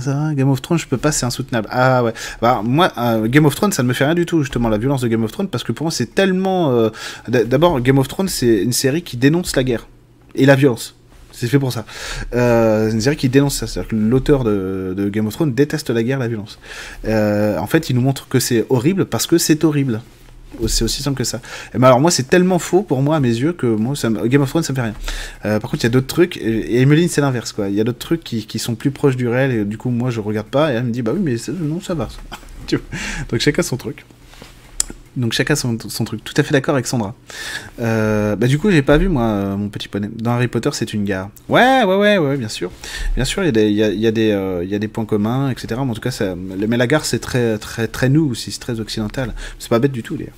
Ça, 0.00 0.34
Game 0.34 0.48
of 0.48 0.60
Thrones, 0.60 0.78
je 0.78 0.86
peux 0.86 0.96
pas, 0.96 1.12
c'est 1.12 1.26
insoutenable. 1.26 1.68
Ah 1.70 2.02
ouais. 2.02 2.12
Bah, 2.40 2.62
moi, 2.64 2.92
euh, 2.98 3.28
Game 3.28 3.46
of 3.46 3.54
Thrones, 3.54 3.72
ça 3.72 3.82
ne 3.82 3.88
me 3.88 3.92
fait 3.92 4.04
rien 4.04 4.14
du 4.14 4.26
tout, 4.26 4.42
justement, 4.42 4.68
la 4.68 4.78
violence 4.78 5.02
de 5.02 5.08
Game 5.08 5.22
of 5.22 5.30
Thrones, 5.30 5.48
parce 5.48 5.62
que 5.62 5.72
pour 5.72 5.84
moi, 5.84 5.90
c'est 5.90 6.14
tellement. 6.14 6.90
D'abord, 7.28 7.80
Game 7.80 7.98
of 7.98 8.08
Thrones, 8.08 8.28
c'est 8.28 8.62
une 8.62 8.72
série 8.72 9.02
qui 9.02 9.16
dénonce 9.16 9.54
la 9.54 9.64
guerre 9.64 9.86
et 10.34 10.46
la 10.46 10.56
violence. 10.56 10.96
C'est 11.30 11.46
fait 11.46 11.58
pour 11.60 11.72
ça. 11.72 11.84
c'est 12.32 12.90
une 12.90 13.00
série 13.00 13.16
qui 13.16 13.28
dénonce 13.28 13.56
ça. 13.56 13.68
C'est-à-dire 13.68 13.90
que 13.90 13.96
l'auteur 13.96 14.42
de, 14.42 15.08
Game 15.12 15.26
of 15.26 15.34
Thrones 15.34 15.54
déteste 15.54 15.90
la 15.90 16.02
guerre 16.02 16.18
la 16.18 16.28
violence. 16.28 16.58
en 17.04 17.66
fait, 17.66 17.90
il 17.90 17.94
nous 17.94 18.02
montre 18.02 18.26
que 18.28 18.40
c'est 18.40 18.64
horrible 18.70 19.04
parce 19.04 19.28
que 19.28 19.38
c'est 19.38 19.62
horrible. 19.64 20.00
C'est 20.66 20.84
aussi 20.84 21.02
simple 21.02 21.18
que 21.18 21.24
ça. 21.24 21.40
Et 21.74 21.82
alors 21.82 22.00
moi, 22.00 22.10
c'est 22.10 22.28
tellement 22.28 22.58
faux 22.58 22.82
pour 22.82 23.02
moi 23.02 23.16
à 23.16 23.20
mes 23.20 23.28
yeux 23.28 23.52
que 23.52 23.66
moi, 23.66 23.94
Game 24.24 24.42
of 24.42 24.48
Thrones, 24.48 24.62
ça 24.62 24.72
me 24.72 24.76
fait 24.76 24.82
rien. 24.82 24.94
Euh, 25.44 25.60
par 25.60 25.70
contre, 25.70 25.82
il 25.82 25.86
y 25.86 25.86
a 25.86 25.90
d'autres 25.90 26.06
trucs. 26.06 26.36
Et 26.38 26.80
Emeline, 26.80 27.08
c'est 27.08 27.20
l'inverse, 27.20 27.52
quoi. 27.52 27.68
Il 27.68 27.74
y 27.74 27.80
a 27.80 27.84
d'autres 27.84 27.98
trucs 27.98 28.24
qui, 28.24 28.46
qui, 28.46 28.58
sont 28.58 28.74
plus 28.74 28.90
proches 28.90 29.16
du 29.16 29.28
réel 29.28 29.52
et 29.52 29.64
du 29.64 29.78
coup, 29.78 29.90
moi, 29.90 30.10
je 30.10 30.20
regarde 30.20 30.48
pas. 30.48 30.72
Et 30.72 30.76
elle 30.76 30.84
me 30.84 30.90
dit, 30.90 31.02
bah 31.02 31.12
oui, 31.14 31.20
mais 31.22 31.36
non, 31.60 31.80
ça 31.80 31.94
va. 31.94 32.08
Donc 33.30 33.40
chacun 33.40 33.62
son 33.62 33.76
truc. 33.76 34.04
Donc 35.18 35.32
chacun 35.32 35.56
son, 35.56 35.76
truc. 35.76 36.22
Tout 36.22 36.34
à 36.36 36.44
fait 36.44 36.52
d'accord 36.52 36.74
avec 36.76 36.86
Sandra. 36.86 37.14
Euh, 37.80 38.36
bah 38.36 38.46
du 38.46 38.56
coup, 38.56 38.70
j'ai 38.70 38.82
pas 38.82 38.96
vu 38.96 39.08
moi 39.08 39.24
euh, 39.24 39.56
mon 39.56 39.68
petit 39.68 39.88
poney. 39.88 40.08
Dans 40.14 40.30
Harry 40.30 40.46
Potter, 40.46 40.70
c'est 40.72 40.94
une 40.94 41.04
gare. 41.04 41.30
Ouais, 41.48 41.82
ouais, 41.82 41.96
ouais, 41.96 42.18
ouais, 42.18 42.36
bien 42.36 42.48
sûr. 42.48 42.70
Bien 43.16 43.24
sûr, 43.24 43.44
il 43.44 43.50
y 43.50 44.06
a 44.06 44.10
des, 44.12 44.88
points 44.88 45.04
communs, 45.04 45.50
etc. 45.50 45.80
Mais 45.84 45.90
en 45.90 45.94
tout 45.94 46.00
cas, 46.00 46.34
mais 46.36 46.76
la 46.76 46.86
gare, 46.86 47.04
c'est 47.04 47.18
très, 47.18 47.58
très, 47.58 47.88
très 47.88 48.08
nous 48.08 48.30
aussi, 48.30 48.52
c'est 48.52 48.60
très 48.60 48.78
occidental. 48.78 49.34
C'est 49.58 49.68
pas 49.68 49.80
bête 49.80 49.90
du 49.90 50.04
tout, 50.04 50.16
d'ailleurs. 50.16 50.34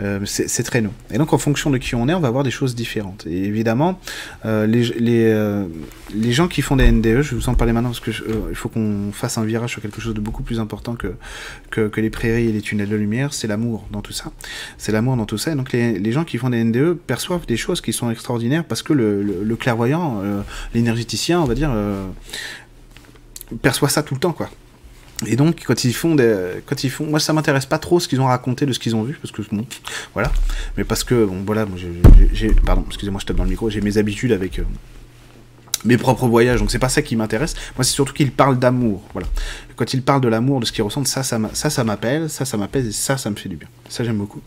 Euh, 0.00 0.20
c'est 0.24 0.62
très 0.62 0.82
nous. 0.82 0.92
Et 1.10 1.16
donc, 1.16 1.32
en 1.32 1.38
fonction 1.38 1.70
de 1.70 1.78
qui 1.78 1.94
on 1.94 2.06
est, 2.06 2.14
on 2.14 2.20
va 2.20 2.28
avoir 2.28 2.44
des 2.44 2.50
choses 2.50 2.74
différentes. 2.74 3.26
Et 3.26 3.44
évidemment, 3.44 3.98
les, 4.44 6.32
gens 6.32 6.48
qui 6.48 6.60
font 6.60 6.76
des 6.76 6.92
NDE, 6.92 7.22
je 7.22 7.30
vais 7.30 7.36
vous 7.36 7.48
en 7.48 7.54
parler 7.54 7.72
maintenant 7.72 7.90
parce 7.90 8.00
que 8.00 8.10
il 8.50 8.56
faut 8.56 8.68
qu'on 8.68 9.10
fasse 9.12 9.38
un 9.38 9.44
virage 9.44 9.70
sur 9.70 9.80
quelque 9.80 10.02
chose 10.02 10.12
de 10.12 10.20
beaucoup 10.20 10.42
plus 10.42 10.60
important 10.60 10.96
que 11.70 12.00
les 12.00 12.10
prairies 12.10 12.48
et 12.48 12.52
les 12.52 12.60
tunnels 12.60 12.90
de 12.90 12.96
lumière. 12.96 13.32
C'est 13.32 13.46
l'amour 13.46 13.86
dans 13.90 14.02
tout 14.02 14.12
ça. 14.12 14.17
C'est 14.78 14.92
l'amour 14.92 15.16
dans 15.16 15.26
tout 15.26 15.38
ça. 15.38 15.54
Donc 15.54 15.72
les, 15.72 16.12
gens 16.12 16.24
qui 16.24 16.38
font 16.38 16.50
des 16.50 16.62
NDE 16.62 16.94
perçoivent 16.94 17.46
des 17.46 17.56
choses 17.56 17.80
qui 17.80 17.92
sont 17.92 18.10
extraordinaires 18.10 18.64
parce 18.64 18.82
que 18.82 18.92
le, 18.92 19.56
clairvoyant, 19.56 20.20
euh, 20.22 20.40
l'énergéticien, 20.74 21.40
on 21.40 21.44
va 21.44 21.54
dire, 21.54 21.70
euh, 21.72 22.06
perçoit 23.62 23.88
ça 23.88 24.02
tout 24.02 24.14
le 24.14 24.20
temps, 24.20 24.32
quoi. 24.32 24.50
Et 25.26 25.34
donc, 25.34 25.64
quand 25.66 25.84
ils 25.84 25.92
font 25.92 26.14
des, 26.14 26.62
quand 26.64 26.84
ils 26.84 26.90
font, 26.90 27.04
moi 27.04 27.18
ça 27.18 27.32
m'intéresse 27.32 27.66
pas 27.66 27.78
trop 27.78 27.98
ce 27.98 28.06
qu'ils 28.06 28.20
ont 28.20 28.26
raconté 28.26 28.66
de 28.66 28.72
ce 28.72 28.78
qu'ils 28.78 28.94
ont 28.94 29.02
vu, 29.02 29.18
parce 29.20 29.32
que 29.32 29.42
bon, 29.50 29.66
voilà, 30.14 30.30
mais 30.76 30.84
parce 30.84 31.02
que 31.02 31.24
bon, 31.24 31.42
voilà, 31.44 31.66
pardon, 32.64 32.84
excusez-moi, 32.86 33.20
je 33.20 33.26
tape 33.26 33.36
dans 33.36 33.42
le 33.42 33.50
micro, 33.50 33.68
j'ai 33.68 33.80
mes 33.80 33.98
habitudes 33.98 34.30
avec, 34.30 34.60
euh, 34.60 34.64
mes 35.84 35.96
propres 35.96 36.26
voyages, 36.26 36.60
donc 36.60 36.70
c'est 36.70 36.78
pas 36.78 36.88
ça 36.88 37.02
qui 37.02 37.16
m'intéresse. 37.16 37.54
Moi, 37.76 37.84
c'est 37.84 37.92
surtout 37.92 38.12
qu'il 38.12 38.32
parle 38.32 38.58
d'amour. 38.58 39.02
Voilà. 39.12 39.28
Quand 39.76 39.92
il 39.94 40.02
parle 40.02 40.20
de 40.20 40.28
l'amour, 40.28 40.60
de 40.60 40.64
ce 40.64 40.72
qu'il 40.72 40.82
ressent, 40.82 41.04
ça, 41.04 41.22
ça, 41.22 41.38
ça, 41.52 41.70
ça 41.70 41.84
m'appelle, 41.84 42.28
ça, 42.28 42.44
ça 42.44 42.56
m'appelle, 42.56 42.86
et 42.86 42.92
ça, 42.92 43.16
ça 43.16 43.30
me 43.30 43.36
fait 43.36 43.48
du 43.48 43.56
bien. 43.56 43.68
Ça, 43.88 44.04
j'aime 44.04 44.18
beaucoup. 44.18 44.40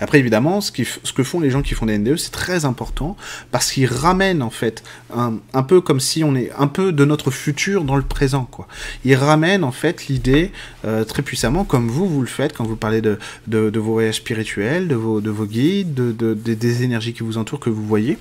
Après, 0.00 0.18
évidemment, 0.18 0.60
ce, 0.60 0.72
ce, 1.02 1.12
que 1.12 1.22
font 1.22 1.40
les 1.40 1.50
gens 1.50 1.62
qui 1.62 1.74
font 1.74 1.86
des 1.86 1.98
NDE, 1.98 2.16
c'est 2.16 2.30
très 2.30 2.64
important 2.64 3.16
parce 3.50 3.72
qu'ils 3.72 3.86
ramènent 3.86 4.42
en 4.42 4.50
fait 4.50 4.82
un, 5.14 5.34
un, 5.52 5.62
peu 5.62 5.80
comme 5.80 6.00
si 6.00 6.24
on 6.24 6.34
est 6.34 6.50
un 6.58 6.66
peu 6.66 6.92
de 6.92 7.04
notre 7.04 7.30
futur 7.30 7.84
dans 7.84 7.96
le 7.96 8.02
présent, 8.02 8.46
quoi. 8.50 8.66
Ils 9.04 9.14
ramènent 9.14 9.64
en 9.64 9.72
fait 9.72 10.06
l'idée 10.08 10.52
euh, 10.84 11.04
très 11.04 11.22
puissamment, 11.22 11.64
comme 11.64 11.88
vous 11.88 12.08
vous 12.08 12.20
le 12.20 12.26
faites 12.26 12.56
quand 12.56 12.64
vous 12.64 12.76
parlez 12.76 13.00
de, 13.00 13.18
de, 13.46 13.78
vos 13.78 13.92
voyages 13.92 14.16
spirituels, 14.16 14.88
de 14.88 14.94
vos, 14.94 15.20
de 15.20 15.30
vos 15.30 15.46
guides, 15.46 15.94
de, 15.94 16.12
de, 16.12 16.34
des 16.34 16.82
énergies 16.82 17.12
qui 17.12 17.22
vous 17.22 17.38
entourent 17.38 17.60
que 17.60 17.70
vous 17.70 17.86
voyez. 17.86 18.12
Et 18.12 18.18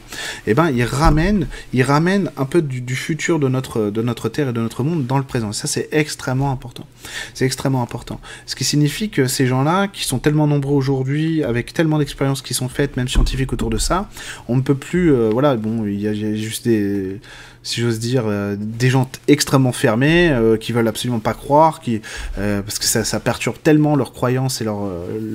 eh 0.48 0.54
ben, 0.54 0.70
ils 0.70 0.84
ramènent, 0.84 1.48
ils 1.74 1.84
ramènent 1.84 2.32
un 2.38 2.46
peu 2.46 2.62
du, 2.62 2.82
du, 2.82 2.96
futur 2.96 3.40
de 3.40 3.48
notre 3.48 3.90
de 3.90 4.02
notre 4.02 4.30
terre 4.30 4.50
et 4.50 4.54
de 4.54 4.62
notre 4.62 4.84
monde 4.84 5.06
dans 5.06 5.18
le 5.18 5.24
présent. 5.24 5.50
Et 5.50 5.54
ça, 5.54 5.68
c'est 5.68 5.90
extrêmement 5.92 6.52
important. 6.52 6.86
C'est 7.34 7.46
extrêmement 7.46 7.82
important. 7.82 8.20
Ce 8.46 8.56
qui 8.56 8.64
signifie 8.64 9.10
que 9.10 9.28
ces 9.28 9.48
gens-là, 9.48 9.88
qui 9.88 10.04
sont 10.04 10.20
tellement 10.20 10.48
nombreux 10.48 10.76
aujourd'hui 10.76 11.33
avec 11.42 11.74
tellement 11.74 11.98
d'expériences 11.98 12.42
qui 12.42 12.54
sont 12.54 12.70
faites, 12.70 12.98
même 12.98 13.08
scientifiques 13.08 13.54
autour 13.54 13.70
de 13.70 13.78
ça, 13.78 14.10
on 14.48 14.56
ne 14.56 14.62
peut 14.62 14.76
plus. 14.76 15.12
Euh, 15.12 15.30
voilà, 15.32 15.56
bon, 15.56 15.86
il 15.86 16.00
y, 16.00 16.08
a 16.08 16.14
juste 16.14 16.66
des 16.66 17.20
si 17.66 17.80
j'ose 17.80 17.98
dire, 17.98 18.24
euh, 18.28 18.58
des 18.60 18.90
gens 18.90 19.10
extrêmement 19.30 19.72
fermés, 19.72 20.30
euh, 20.30 20.58
qui 20.58 20.74
veulent 20.74 20.88
absolument 20.88 21.20
pas 21.20 21.34
croire, 21.34 21.80
qui, 21.80 22.02
parce 22.36 22.78
que 22.78 22.86
ça, 22.86 23.20
perturbe 23.22 23.56
tellement 23.64 23.96
leurs 23.96 24.12
croyances 24.12 24.60
et 24.60 24.66
leur, 24.66 24.82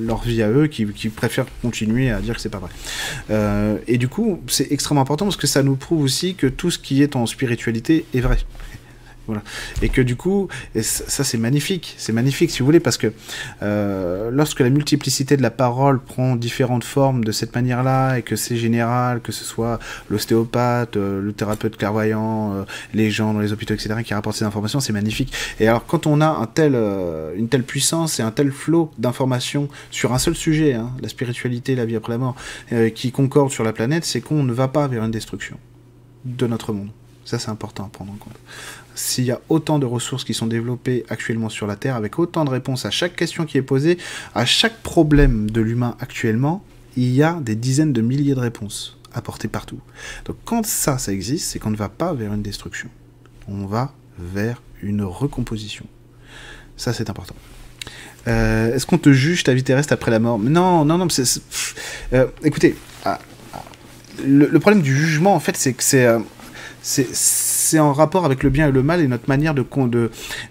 leur 0.05 0.21
vie 0.21 0.43
à 0.43 0.49
eux, 0.49 0.67
qui, 0.67 0.85
qui 0.85 1.09
préfèrent 1.09 1.47
continuer 1.63 2.11
à 2.11 2.19
dire 2.19 2.35
que 2.35 2.41
c'est 2.41 2.49
pas 2.49 2.59
vrai. 2.59 3.81
et 3.87 3.97
du 3.97 4.07
coup, 4.07 4.39
c'est 4.47 4.71
extrêmement 4.71 5.01
important 5.01 5.25
parce 5.25 5.37
que 5.37 5.47
ça 5.47 5.63
nous 5.63 5.75
prouve 5.75 6.03
aussi 6.03 6.35
que 6.35 6.45
tout 6.45 6.69
ce 6.69 6.77
qui 6.77 7.01
est 7.01 7.15
en 7.15 7.25
spiritualité 7.25 8.05
est 8.13 8.21
vrai. 8.21 8.37
Et 9.81 9.89
que 9.89 10.01
du 10.01 10.15
coup, 10.15 10.47
ça 10.81 11.23
c'est 11.23 11.37
magnifique, 11.37 11.95
c'est 11.97 12.13
magnifique 12.13 12.51
si 12.51 12.59
vous 12.59 12.65
voulez, 12.65 12.79
parce 12.79 12.97
que 12.97 13.11
euh, 13.61 14.29
lorsque 14.31 14.59
la 14.59 14.69
multiplicité 14.69 15.37
de 15.37 15.41
la 15.41 15.51
parole 15.51 15.99
prend 15.99 16.35
différentes 16.35 16.83
formes 16.83 17.23
de 17.23 17.31
cette 17.31 17.53
manière-là, 17.55 18.17
et 18.17 18.21
que 18.21 18.35
c'est 18.35 18.57
général, 18.57 19.21
que 19.21 19.31
ce 19.31 19.43
soit 19.43 19.79
l'ostéopathe, 20.09 20.97
euh, 20.97 21.21
le 21.21 21.33
thérapeute 21.33 21.77
clairvoyant, 21.77 22.53
euh, 22.53 22.63
les 22.93 23.11
gens 23.11 23.33
dans 23.33 23.39
les 23.39 23.53
hôpitaux, 23.53 23.73
etc., 23.73 23.95
qui 24.03 24.13
rapportent 24.13 24.37
ces 24.37 24.45
informations, 24.45 24.79
c'est 24.79 24.93
magnifique. 24.93 25.33
Et 25.59 25.67
alors 25.67 25.85
quand 25.85 26.07
on 26.07 26.21
a 26.21 26.49
une 27.35 27.47
telle 27.49 27.63
puissance 27.63 28.19
et 28.19 28.23
un 28.23 28.31
tel 28.31 28.51
flot 28.51 28.91
d'informations 28.97 29.69
sur 29.91 30.13
un 30.13 30.19
seul 30.19 30.35
sujet, 30.35 30.73
hein, 30.73 30.91
la 31.01 31.09
spiritualité, 31.09 31.75
la 31.75 31.85
vie 31.85 31.95
après 31.95 32.13
la 32.13 32.17
mort, 32.17 32.35
qui 32.95 33.11
concorde 33.11 33.51
sur 33.51 33.63
la 33.63 33.73
planète, 33.73 34.05
c'est 34.05 34.21
qu'on 34.21 34.43
ne 34.43 34.53
va 34.53 34.67
pas 34.67 34.87
vers 34.87 35.03
une 35.03 35.11
destruction 35.11 35.57
de 36.25 36.47
notre 36.47 36.73
monde. 36.73 36.89
Ça, 37.25 37.37
c'est 37.39 37.49
important 37.49 37.85
à 37.85 37.89
prendre 37.89 38.11
en 38.11 38.15
compte 38.15 38.33
s'il 38.99 39.25
y 39.25 39.31
a 39.31 39.39
autant 39.47 39.79
de 39.79 39.85
ressources 39.85 40.25
qui 40.25 40.33
sont 40.33 40.47
développées 40.47 41.05
actuellement 41.09 41.47
sur 41.47 41.67
la 41.67 41.77
Terre, 41.77 41.95
avec 41.95 42.19
autant 42.19 42.43
de 42.43 42.49
réponses 42.49 42.85
à 42.85 42.91
chaque 42.91 43.15
question 43.15 43.45
qui 43.45 43.57
est 43.57 43.61
posée, 43.61 43.97
à 44.35 44.45
chaque 44.45 44.81
problème 44.83 45.49
de 45.49 45.61
l'humain 45.61 45.95
actuellement, 45.99 46.63
il 46.97 47.13
y 47.13 47.23
a 47.23 47.39
des 47.41 47.55
dizaines 47.55 47.93
de 47.93 48.01
milliers 48.01 48.35
de 48.35 48.39
réponses 48.39 48.97
apportées 49.13 49.47
partout. 49.47 49.79
Donc 50.25 50.35
quand 50.43 50.65
ça, 50.65 50.97
ça 50.97 51.13
existe, 51.13 51.49
c'est 51.49 51.59
qu'on 51.59 51.69
ne 51.69 51.77
va 51.77 51.87
pas 51.87 52.13
vers 52.13 52.33
une 52.33 52.41
destruction. 52.41 52.89
On 53.47 53.65
va 53.65 53.93
vers 54.17 54.61
une 54.83 55.03
recomposition. 55.03 55.85
Ça, 56.75 56.91
c'est 56.91 57.09
important. 57.09 57.35
Euh, 58.27 58.75
est-ce 58.75 58.85
qu'on 58.85 58.97
te 58.97 59.13
juge 59.13 59.43
ta 59.43 59.53
vie 59.53 59.63
terrestre 59.63 59.93
après 59.93 60.11
la 60.11 60.19
mort? 60.19 60.39
Non, 60.39 60.83
non, 60.83 60.97
non. 60.97 61.07
c'est, 61.09 61.41
euh, 62.13 62.27
écoutez, 62.43 62.75
ah, 63.05 63.19
ah, 63.53 63.63
le, 64.25 64.59
problème 64.59 64.81
du 64.81 64.93
jugement, 64.93 65.35
en 65.35 65.39
fait, 65.39 65.55
c'est 65.55 65.73
que 65.73 65.83
c'est, 65.83 66.05
euh, 66.05 66.19
c'est 66.89 67.79
en 67.79 67.93
rapport 67.93 68.25
avec 68.25 68.41
le 68.41 68.49
bien 68.49 68.69
et 68.69 68.71
le 68.71 68.81
mal 68.81 68.99
et 68.99 69.07
notre 69.07 69.29
manière 69.29 69.53
de, 69.53 69.63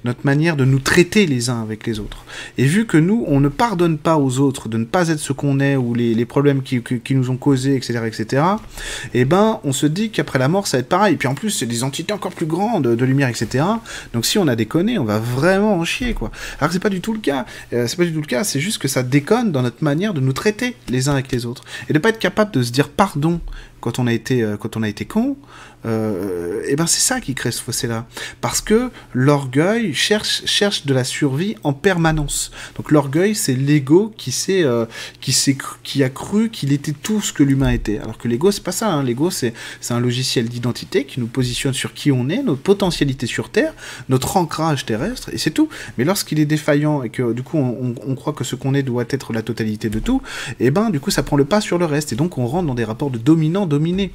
notre 0.05 0.21
manière 0.25 0.57
de 0.57 0.65
nous 0.65 0.79
traiter 0.79 1.27
les 1.27 1.51
uns 1.51 1.61
avec 1.61 1.87
les 1.87 1.99
autres. 1.99 2.25
Et 2.59 2.65
vu 2.65 2.87
que 2.87 2.97
nous, 2.97 3.25
on 3.27 3.41
ne 3.41 3.49
pardonne 3.49 3.99
pas 3.99 4.19
aux 4.19 4.39
autres 4.39 4.69
de 4.69 4.79
ne 4.79 4.85
pas 4.85 5.09
être 5.09 5.19
ce 5.19 5.33
qu'on 5.33 5.59
est 5.59 5.75
ou 5.75 5.95
les, 5.95 6.25
problèmes 6.25 6.63
qui, 6.63 6.81
nous 7.11 7.31
ont 7.31 7.37
causés, 7.37 7.75
etc., 7.75 8.01
etc., 8.07 8.43
eh 9.15 9.25
ben, 9.25 9.61
on 9.65 9.73
se 9.73 9.87
dit 9.87 10.11
qu'après 10.11 10.39
la 10.39 10.49
mort, 10.49 10.67
ça 10.67 10.77
va 10.77 10.81
être 10.81 10.89
pareil. 10.89 11.15
Et 11.15 11.17
puis 11.17 11.29
en 11.29 11.35
plus, 11.35 11.51
c'est 11.51 11.67
des 11.67 11.83
entités 11.83 12.13
encore 12.13 12.33
plus 12.33 12.47
grandes 12.47 12.87
de 12.87 13.05
lumière, 13.05 13.29
etc. 13.29 13.65
Donc 14.13 14.25
si 14.25 14.39
on 14.39 14.47
a 14.47 14.55
déconné, 14.55 14.99
on 14.99 15.05
va 15.05 15.19
vraiment 15.19 15.75
en 15.75 15.85
chier, 15.85 16.15
quoi. 16.15 16.31
Alors 16.61 16.73
c'est 16.73 16.79
pas 16.79 16.91
du 16.91 17.01
tout 17.01 17.13
le 17.13 17.21
cas. 17.21 17.47
Euh, 17.73 17.87
c'est 17.89 17.97
pas 17.97 18.05
du 18.05 18.13
tout 18.13 18.21
le 18.21 18.27
cas. 18.27 18.45
C'est 18.45 18.61
juste 18.61 18.79
que 18.79 18.89
ça 18.89 19.03
déconne 19.03 19.51
dans 19.51 19.63
notre 19.63 19.83
manière 19.83 20.15
de 20.15 20.21
nous 20.21 20.33
traiter 20.33 20.77
les 20.89 21.09
uns 21.09 21.13
avec 21.13 21.33
les 21.33 21.47
autres 21.47 21.65
et 21.89 21.93
de 21.93 21.99
pas 21.99 22.11
être 22.11 22.19
capable 22.19 22.53
de 22.53 22.63
se 22.63 22.71
dire 22.71 22.89
pardon 22.89 23.41
quand 23.81 23.99
on 23.99 24.07
a 24.07 24.13
été, 24.13 24.43
euh, 24.43 24.57
quand 24.57 24.77
on 24.77 24.83
a 24.83 24.89
été 24.89 25.05
con, 25.05 25.37
euh, 25.87 26.63
et 26.67 26.75
ben 26.75 26.87
c'est 26.87 27.01
ça 27.01 27.21
qui 27.21 27.35
crée 27.35 27.53
ce 27.53 27.63
fossé-là. 27.63 28.07
Parce 28.41 28.61
que 28.61 28.91
l'orgueil 29.13 29.95
cherche, 29.95 30.45
cherche 30.45 30.87
de 30.87 30.95
la 30.95 31.05
survie 31.05 31.55
en 31.63 31.73
permanence. 31.73 32.51
Donc 32.77 32.91
l'orgueil, 32.91 33.35
c'est 33.35 33.55
l'ego 33.55 34.13
qui, 34.17 34.35
euh, 34.65 34.87
qui, 35.21 35.35
qui 35.85 36.03
a 36.03 36.09
cru 36.09 36.51
qu'il 36.51 36.73
était 36.73 36.93
tout 36.93 37.21
ce 37.21 37.33
que 37.33 37.43
l'humain 37.43 37.71
était. 37.71 37.99
Alors 37.99 38.19
que 38.19 38.29
l'ego, 38.29 38.51
c'est 38.51 38.63
pas 38.63 38.73
ça. 38.73 38.91
Hein. 38.91 39.03
L'ego, 39.03 39.31
c'est, 39.31 39.55
un 39.91 40.01
logiciel 40.01 40.49
d'identité 40.49 41.05
qui 41.05 41.19
nous 41.19 41.27
positionne 41.27 41.73
sur 41.73 41.95
qui 41.95 42.13
on 42.13 42.29
est, 42.29 42.43
notre 42.43 42.61
potentialité 42.61 43.27
sur 43.27 43.49
Terre, 43.49 43.73
notre 44.11 44.37
ancrage 44.37 44.85
terrestre, 44.85 45.31
et 45.33 45.39
c'est 45.39 45.51
tout. 45.51 45.71
Mais 45.97 46.05
lorsqu'il 46.05 46.39
est 46.41 46.45
défaillant 46.45 47.03
et 47.03 47.09
que 47.09 47.33
du 47.33 47.43
coup 47.43 47.57
on, 47.57 47.95
on, 48.07 48.15
croit 48.15 48.35
que 48.35 48.45
ce 48.45 48.55
qu'on 48.55 48.75
est 48.75 48.83
doit 48.83 49.05
être 49.09 49.33
la 49.33 49.41
totalité 49.41 49.89
de 49.89 49.99
tout, 49.99 50.21
et 50.61 50.71
ben 50.71 50.91
du 50.91 51.01
coup 51.01 51.11
ça 51.11 51.23
prend 51.23 51.37
le 51.37 51.47
pas 51.47 51.63
sur 51.63 51.79
le 51.79 51.87
reste. 51.87 52.13
Et 52.13 52.17
donc 52.17 52.37
on 52.37 52.47
rentre 52.47 52.67
dans 52.67 52.75
des 52.75 52.85
rapports 52.85 53.11
de 53.11 53.19
dominant-dominé. 53.69 54.11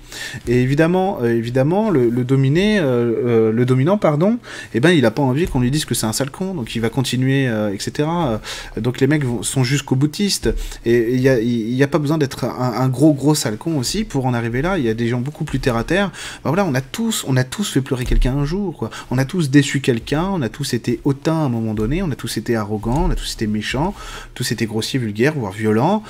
Et 0.48 0.62
évidemment, 0.62 1.20
euh, 1.22 1.38
évidemment 1.38 1.90
le, 1.90 2.10
dominé, 2.24 2.80
euh, 2.80 2.84
euh, 2.84 3.52
le 3.52 3.66
dominant, 3.66 3.98
pardon, 3.98 4.40
eh 4.74 4.80
ben, 4.80 4.92
il 4.92 5.06
a 5.06 5.12
pas 5.12 5.22
envie 5.22 5.48
qu'on 5.48 5.62
lui 5.62 5.72
dise 5.72 5.86
que 5.86 5.96
c'est 5.96 6.06
un 6.06 6.14
sale 6.14 6.32
con, 6.32 6.54
donc 6.54 6.76
il 6.76 6.82
va 6.82 6.90
continuer, 6.90 7.50
etc. 7.74 8.08
Donc 8.78 9.00
les 9.00 9.08
mecs 9.08 9.24
sont 9.42 9.64
jusqu'au 9.64 9.96
boutiste, 9.96 10.54
et 10.86 11.14
il 11.14 11.22
n'y 11.22 11.30
a, 11.30 11.40
y 11.40 11.84
a, 11.84 11.88
pas 11.88 12.00
besoin 12.00 12.18
d'être 12.18 12.46
un, 12.46 12.90
gros 12.90 13.14
gros 13.14 13.36
sale 13.36 13.58
con 13.58 13.78
aussi 13.78 14.04
pour 14.04 14.26
en 14.26 14.34
arriver 14.34 14.62
là. 14.62 14.78
Il 14.78 14.84
y 14.84 14.90
a 14.90 14.94
des 14.94 15.08
gens 15.08 15.20
beaucoup 15.20 15.46
plus 15.46 15.60
terre 15.60 15.78
à 15.78 15.84
terre. 15.84 16.12
Ben 16.44 16.50
voilà, 16.50 16.66
on 16.66 16.74
a 16.74 16.82
tous, 16.82 17.24
on 17.28 17.38
a 17.38 17.44
tous 17.44 17.72
fait 17.72 17.82
pleurer 17.82 18.06
quelqu'un 18.06 18.36
un 18.36 18.46
jour. 18.46 18.90
On 19.12 19.18
a 19.18 19.26
tous 19.26 19.50
déçu 19.50 19.80
quelqu'un, 19.80 20.26
on 20.32 20.42
a 20.42 20.50
tous 20.50 20.74
été 20.74 21.00
hautains 21.04 21.34
à 21.34 21.46
un 21.46 21.50
moment 21.50 21.74
donné, 21.74 22.02
on 22.04 22.12
a 22.12 22.16
tous 22.16 22.38
été 22.38 22.56
arrogants, 22.56 23.06
on 23.06 23.12
a 23.12 23.16
tous 23.16 23.34
été 23.34 23.48
méchants, 23.48 23.94
tous 24.34 24.52
été 24.52 24.66
grossiers, 24.66 25.00
vulgaires, 25.00 25.34
voire 25.36 25.54
violents. 25.54 26.04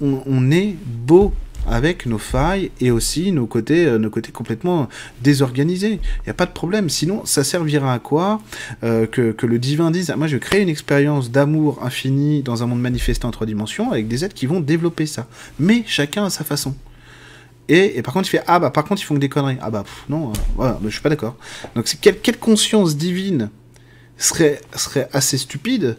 on 0.00 0.50
est 0.50 0.76
beau 0.84 1.32
avec 1.66 2.06
nos 2.06 2.18
failles 2.18 2.70
et 2.80 2.90
aussi 2.90 3.32
nos 3.32 3.46
côtés, 3.46 3.86
euh, 3.86 3.98
nos 3.98 4.10
côtés 4.10 4.32
complètement 4.32 4.88
désorganisés. 5.22 6.00
Il 6.02 6.26
n'y 6.26 6.30
a 6.30 6.34
pas 6.34 6.46
de 6.46 6.52
problème. 6.52 6.88
Sinon, 6.88 7.24
ça 7.24 7.44
servira 7.44 7.92
à 7.92 7.98
quoi 7.98 8.40
euh, 8.84 9.06
que, 9.06 9.34
le 9.46 9.58
divin 9.58 9.90
dise 9.90 10.10
ah, 10.10 10.16
Moi, 10.16 10.26
je 10.26 10.36
crée 10.36 10.62
une 10.62 10.68
expérience 10.68 11.30
d'amour 11.30 11.80
infini 11.82 12.42
dans 12.42 12.62
un 12.62 12.66
monde 12.66 12.80
manifesté 12.80 13.26
en 13.26 13.30
trois 13.30 13.46
dimensions 13.46 13.90
avec 13.90 14.08
des 14.08 14.24
êtres 14.24 14.34
qui 14.34 14.46
vont 14.46 14.60
développer 14.60 15.06
ça. 15.06 15.26
Mais 15.58 15.84
chacun 15.86 16.24
à 16.24 16.30
sa 16.30 16.44
façon. 16.44 16.74
Et, 17.68 18.00
par 18.02 18.14
contre, 18.14 18.28
il 18.28 18.30
fait 18.30 18.44
Ah 18.46 18.60
bah, 18.60 18.70
par 18.70 18.84
contre, 18.84 19.02
ils 19.02 19.04
font 19.04 19.14
que 19.14 19.20
des 19.20 19.28
conneries. 19.28 19.58
Ah 19.60 19.70
bah, 19.70 19.84
non, 20.08 20.30
euh, 20.30 20.32
voilà, 20.56 20.78
je 20.84 20.90
suis 20.90 21.00
pas 21.00 21.08
d'accord. 21.08 21.36
Donc, 21.74 21.92
quelle, 22.00 22.20
quelle 22.20 22.38
conscience 22.38 22.96
divine 22.96 23.50
serait, 24.18 24.60
serait 24.74 25.08
assez 25.12 25.36
stupide 25.36 25.96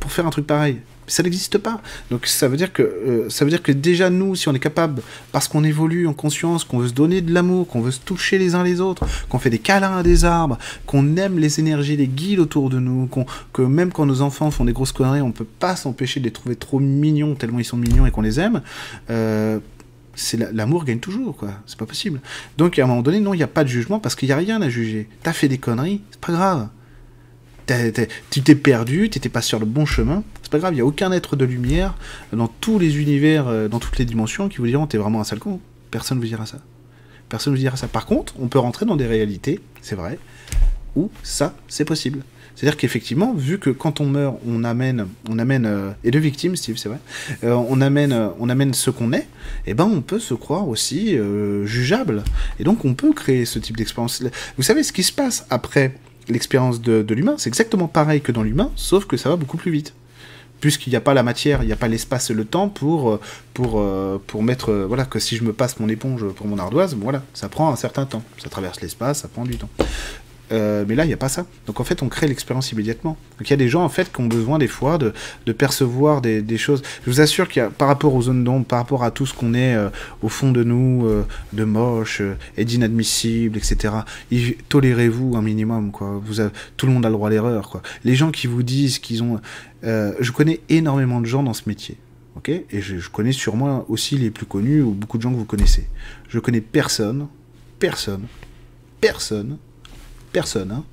pour 0.00 0.12
faire 0.12 0.26
un 0.26 0.30
truc 0.30 0.46
pareil? 0.46 0.78
Ça 1.08 1.22
n'existe 1.22 1.58
pas. 1.58 1.80
Donc 2.10 2.26
ça 2.26 2.48
veut 2.48 2.56
dire 2.56 2.72
que 2.72 2.82
euh, 2.82 3.30
ça 3.30 3.44
veut 3.44 3.50
dire 3.50 3.62
que 3.62 3.72
déjà 3.72 4.10
nous, 4.10 4.34
si 4.34 4.48
on 4.48 4.54
est 4.54 4.60
capable, 4.60 5.02
parce 5.32 5.48
qu'on 5.48 5.64
évolue 5.64 6.06
en 6.06 6.14
conscience, 6.14 6.64
qu'on 6.64 6.78
veut 6.78 6.88
se 6.88 6.94
donner 6.94 7.20
de 7.20 7.32
l'amour, 7.32 7.66
qu'on 7.66 7.80
veut 7.80 7.90
se 7.90 8.00
toucher 8.00 8.38
les 8.38 8.54
uns 8.54 8.62
les 8.62 8.80
autres, 8.80 9.06
qu'on 9.28 9.38
fait 9.38 9.50
des 9.50 9.58
câlins 9.58 9.98
à 9.98 10.02
des 10.02 10.24
arbres, 10.24 10.58
qu'on 10.86 11.16
aime 11.16 11.38
les 11.38 11.58
énergies, 11.58 11.96
les 11.96 12.06
guides 12.06 12.38
autour 12.38 12.70
de 12.70 12.78
nous, 12.78 13.08
que 13.52 13.62
même 13.62 13.92
quand 13.92 14.06
nos 14.06 14.22
enfants 14.22 14.50
font 14.50 14.64
des 14.64 14.72
grosses 14.72 14.92
conneries, 14.92 15.22
on 15.22 15.32
peut 15.32 15.46
pas 15.58 15.76
s'empêcher 15.76 16.20
de 16.20 16.26
les 16.26 16.32
trouver 16.32 16.56
trop 16.56 16.78
mignons 16.78 17.34
tellement 17.34 17.58
ils 17.58 17.64
sont 17.64 17.76
mignons 17.76 18.06
et 18.06 18.10
qu'on 18.10 18.22
les 18.22 18.40
aime. 18.40 18.62
Euh, 19.10 19.58
c'est 20.14 20.52
l'amour 20.52 20.84
gagne 20.84 20.98
toujours, 20.98 21.36
quoi. 21.36 21.50
C'est 21.66 21.78
pas 21.78 21.86
possible. 21.86 22.20
Donc 22.56 22.78
à 22.78 22.84
un 22.84 22.86
moment 22.86 23.02
donné, 23.02 23.20
non, 23.20 23.34
il 23.34 23.36
n'y 23.36 23.42
a 23.44 23.48
pas 23.48 23.62
de 23.62 23.68
jugement 23.68 24.00
parce 24.00 24.16
qu'il 24.16 24.28
n'y 24.28 24.32
a 24.32 24.36
rien 24.36 24.60
à 24.60 24.68
juger. 24.68 25.08
T'as 25.22 25.32
fait 25.32 25.48
des 25.48 25.58
conneries, 25.58 26.02
c'est 26.10 26.20
pas 26.20 26.32
grave 26.32 26.68
tu 28.30 28.42
t'es 28.42 28.54
perdu, 28.54 29.10
t'étais 29.10 29.28
pas 29.28 29.42
sur 29.42 29.58
le 29.58 29.66
bon 29.66 29.86
chemin. 29.86 30.22
C'est 30.42 30.50
pas 30.50 30.58
grave, 30.58 30.72
il 30.72 30.76
n'y 30.76 30.80
a 30.80 30.86
aucun 30.86 31.12
être 31.12 31.36
de 31.36 31.44
lumière 31.44 31.94
dans 32.32 32.48
tous 32.48 32.78
les 32.78 32.98
univers, 32.98 33.48
euh, 33.48 33.68
dans 33.68 33.78
toutes 33.78 33.98
les 33.98 34.04
dimensions 34.04 34.48
qui 34.48 34.58
vous 34.58 34.66
diront 34.66 34.86
t'es 34.86 34.98
vraiment 34.98 35.20
un 35.20 35.24
sale 35.24 35.38
con. 35.38 35.60
Personne 35.90 36.18
ne 36.18 36.22
vous 36.22 36.28
dira 36.28 36.46
ça. 36.46 36.58
Personne 37.28 37.52
ne 37.52 37.58
vous 37.58 37.62
dira 37.62 37.76
ça. 37.76 37.88
Par 37.88 38.06
contre, 38.06 38.34
on 38.40 38.48
peut 38.48 38.58
rentrer 38.58 38.86
dans 38.86 38.96
des 38.96 39.06
réalités, 39.06 39.60
c'est 39.82 39.94
vrai, 39.94 40.18
où 40.96 41.10
ça, 41.22 41.54
c'est 41.68 41.84
possible. 41.84 42.22
C'est-à-dire 42.54 42.76
qu'effectivement, 42.76 43.34
vu 43.34 43.58
que 43.58 43.70
quand 43.70 44.00
on 44.00 44.06
meurt, 44.06 44.36
on 44.46 44.64
amène, 44.64 45.06
on 45.28 45.38
amène 45.38 45.66
euh, 45.66 45.90
et 46.02 46.10
de 46.10 46.18
victimes, 46.18 46.56
Steve, 46.56 46.76
c'est 46.76 46.88
vrai, 46.88 46.98
euh, 47.44 47.52
on 47.52 47.80
amène, 47.80 48.30
on 48.40 48.48
amène 48.48 48.74
ce 48.74 48.90
qu'on 48.90 49.12
est, 49.12 49.18
et 49.66 49.68
eh 49.68 49.74
ben 49.74 49.84
on 49.84 50.00
peut 50.00 50.18
se 50.18 50.34
croire 50.34 50.66
aussi 50.66 51.16
jugeable. 51.64 52.24
Et 52.58 52.64
donc 52.64 52.84
on 52.84 52.94
peut 52.94 53.12
créer 53.12 53.44
ce 53.44 53.58
type 53.58 53.76
d'expérience. 53.76 54.24
Vous 54.56 54.62
savez 54.62 54.82
ce 54.82 54.92
qui 54.92 55.02
se 55.02 55.12
passe 55.12 55.46
après 55.50 55.94
l'expérience 56.28 56.80
de, 56.80 57.14
l'humain, 57.14 57.34
c'est 57.38 57.48
exactement 57.48 57.88
pareil 57.88 58.20
que 58.20 58.32
dans 58.32 58.42
l'humain, 58.42 58.70
sauf 58.76 59.06
que 59.06 59.16
ça 59.16 59.28
va 59.28 59.36
beaucoup 59.36 59.56
plus 59.56 59.70
vite. 59.70 59.94
Puisqu'il 60.60 60.90
n'y 60.90 60.96
a 60.96 61.00
pas 61.00 61.14
la 61.14 61.22
matière, 61.22 61.62
il 61.62 61.66
n'y 61.66 61.72
a 61.72 61.76
pas 61.76 61.86
l'espace 61.86 62.30
et 62.30 62.34
le 62.34 62.44
temps 62.44 62.68
pour, 62.68 63.10
euh, 63.10 63.20
pour, 63.54 63.74
euh, 63.76 64.20
pour 64.26 64.42
mettre. 64.42 64.72
Euh, 64.72 64.86
voilà, 64.86 65.04
que 65.04 65.20
si 65.20 65.36
je 65.36 65.44
me 65.44 65.52
passe 65.52 65.78
mon 65.78 65.88
éponge 65.88 66.26
pour 66.30 66.48
mon 66.48 66.58
ardoise, 66.58 66.96
voilà, 66.96 67.22
ça 67.32 67.48
prend 67.48 67.72
un 67.72 67.76
certain 67.76 68.06
temps. 68.06 68.24
Ça 68.42 68.50
traverse 68.50 68.80
l'espace, 68.80 69.20
ça 69.20 69.28
prend 69.28 69.44
du 69.44 69.56
temps. 69.56 69.68
Euh, 70.50 70.84
mais 70.88 70.94
là, 70.94 71.04
il 71.04 71.08
n'y 71.08 71.14
a 71.14 71.18
pas 71.18 71.28
ça. 71.28 71.46
Donc 71.66 71.80
en 71.80 71.84
fait, 71.84 72.02
on 72.02 72.08
crée 72.08 72.26
l'expérience 72.26 72.72
immédiatement. 72.72 73.16
Donc 73.38 73.48
il 73.48 73.50
y 73.50 73.54
a 73.54 73.56
des 73.56 73.68
gens 73.68 73.84
en 73.84 73.88
fait 73.88 74.12
qui 74.12 74.20
ont 74.20 74.26
besoin 74.26 74.58
des 74.58 74.66
fois 74.66 74.98
de, 74.98 75.12
percevoir 75.52 76.20
des, 76.20 76.58
choses. 76.58 76.82
Je 77.04 77.10
vous 77.10 77.20
assure 77.20 77.48
qu'il 77.48 77.62
y 77.62 77.64
a, 77.64 77.70
par 77.70 77.88
rapport 77.88 78.14
aux 78.14 78.22
zones 78.22 78.44
d'ombre, 78.44 78.64
par 78.64 78.78
rapport 78.78 79.04
à 79.04 79.10
tout 79.10 79.26
ce 79.26 79.34
qu'on 79.34 79.54
est 79.54 79.74
euh, 79.74 79.90
au 80.22 80.28
fond 80.28 80.52
de 80.52 80.64
nous, 80.64 81.06
euh, 81.06 81.24
de 81.52 81.64
moche 81.64 82.22
et 82.56 82.64
d'inadmissible, 82.64 83.58
etc. 83.58 83.94
Tolérez-vous 84.68 85.36
un 85.36 85.42
minimum, 85.42 85.90
quoi. 85.90 86.20
Vous 86.24 86.34
tout 86.76 86.86
le 86.86 86.92
monde 86.92 87.04
a 87.04 87.08
le 87.08 87.14
droit 87.14 87.28
à 87.28 87.30
l'erreur, 87.30 87.68
quoi. 87.68 87.82
Les 88.04 88.14
gens 88.14 88.30
qui 88.30 88.46
vous 88.46 88.62
disent 88.62 88.98
qu'ils 88.98 89.22
ont, 89.22 89.40
je 89.82 90.30
connais 90.32 90.60
énormément 90.68 91.20
de 91.20 91.26
gens 91.26 91.42
dans 91.42 91.54
ce 91.54 91.62
métier. 91.66 91.96
ok? 92.36 92.48
Et 92.48 92.80
je, 92.80 92.98
je 92.98 93.10
connais 93.10 93.32
sûrement 93.32 93.84
aussi 93.88 94.16
les 94.16 94.30
plus 94.30 94.46
connus 94.46 94.82
ou 94.82 94.92
beaucoup 94.92 95.18
de 95.18 95.22
gens 95.22 95.30
que 95.30 95.36
vous 95.36 95.44
connaissez. 95.44 95.88
Je 96.28 96.38
connais 96.38 96.60
personne, 96.60 97.26
personne, 97.78 98.26
personne 99.00 99.58
personne 100.32 100.72
hein, 100.72 100.84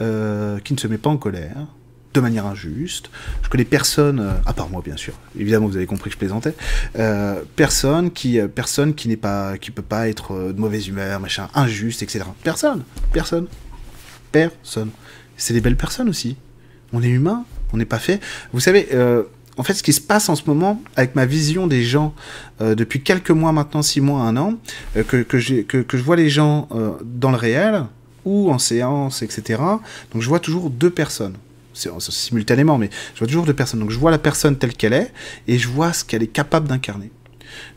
euh, 0.00 0.58
qui 0.60 0.72
ne 0.72 0.78
se 0.78 0.88
met 0.88 0.96
pas 0.96 1.10
en 1.10 1.18
colère 1.18 1.66
de 2.14 2.20
manière 2.20 2.46
injuste. 2.46 3.10
Je 3.42 3.48
connais 3.48 3.64
personne, 3.64 4.20
euh, 4.20 4.32
à 4.46 4.52
part 4.52 4.70
moi 4.70 4.82
bien 4.82 4.96
sûr. 4.96 5.12
Évidemment, 5.38 5.66
vous 5.66 5.76
avez 5.76 5.86
compris 5.86 6.08
que 6.08 6.14
je 6.14 6.18
plaisantais. 6.18 6.54
Euh, 6.98 7.42
personne 7.56 8.10
qui, 8.10 8.40
personne 8.54 8.94
qui 8.94 9.08
n'est 9.08 9.16
pas, 9.16 9.58
qui 9.58 9.70
peut 9.70 9.82
pas 9.82 10.08
être 10.08 10.52
de 10.52 10.60
mauvaise 10.60 10.88
humeur, 10.88 11.20
machin, 11.20 11.48
injuste, 11.54 12.02
etc. 12.02 12.24
Personne, 12.42 12.84
personne, 13.12 13.46
personne. 14.30 14.90
C'est 15.36 15.52
des 15.52 15.60
belles 15.60 15.76
personnes 15.76 16.08
aussi. 16.08 16.36
On 16.94 17.02
est 17.02 17.08
humain, 17.08 17.44
on 17.72 17.76
n'est 17.76 17.84
pas 17.84 17.98
fait. 17.98 18.20
Vous 18.52 18.60
savez, 18.60 18.88
en 19.58 19.62
fait, 19.62 19.74
ce 19.74 19.82
qui 19.82 19.92
se 19.92 20.00
passe 20.00 20.28
en 20.28 20.36
ce 20.36 20.44
moment, 20.46 20.82
avec 20.96 21.14
ma 21.14 21.26
vision 21.26 21.66
des 21.66 21.82
gens, 21.82 22.14
depuis 22.60 23.02
quelques 23.02 23.30
mois 23.30 23.52
maintenant, 23.52 23.82
six 23.82 24.00
mois, 24.00 24.22
un 24.22 24.36
an, 24.36 24.54
que, 24.94 25.22
que, 25.22 25.62
que, 25.62 25.78
que, 25.82 25.96
je 25.96 26.02
vois 26.02 26.16
les 26.16 26.28
gens 26.28 26.68
dans 27.04 27.30
le 27.30 27.38
réel, 27.38 27.84
ou 28.24 28.50
en 28.50 28.58
séance, 28.58 29.22
etc. 29.22 29.62
Donc 30.12 30.22
je 30.22 30.28
vois 30.28 30.40
toujours 30.40 30.70
deux 30.70 30.90
personnes. 30.90 31.36
Simultanément, 31.74 32.76
mais 32.76 32.90
je 33.14 33.20
vois 33.20 33.26
toujours 33.26 33.46
deux 33.46 33.54
personnes. 33.54 33.80
Donc 33.80 33.90
je 33.90 33.98
vois 33.98 34.10
la 34.10 34.18
personne 34.18 34.56
telle 34.56 34.74
qu'elle 34.74 34.92
est 34.92 35.12
et 35.48 35.58
je 35.58 35.68
vois 35.68 35.92
ce 35.92 36.04
qu'elle 36.04 36.22
est 36.22 36.26
capable 36.26 36.68
d'incarner. 36.68 37.10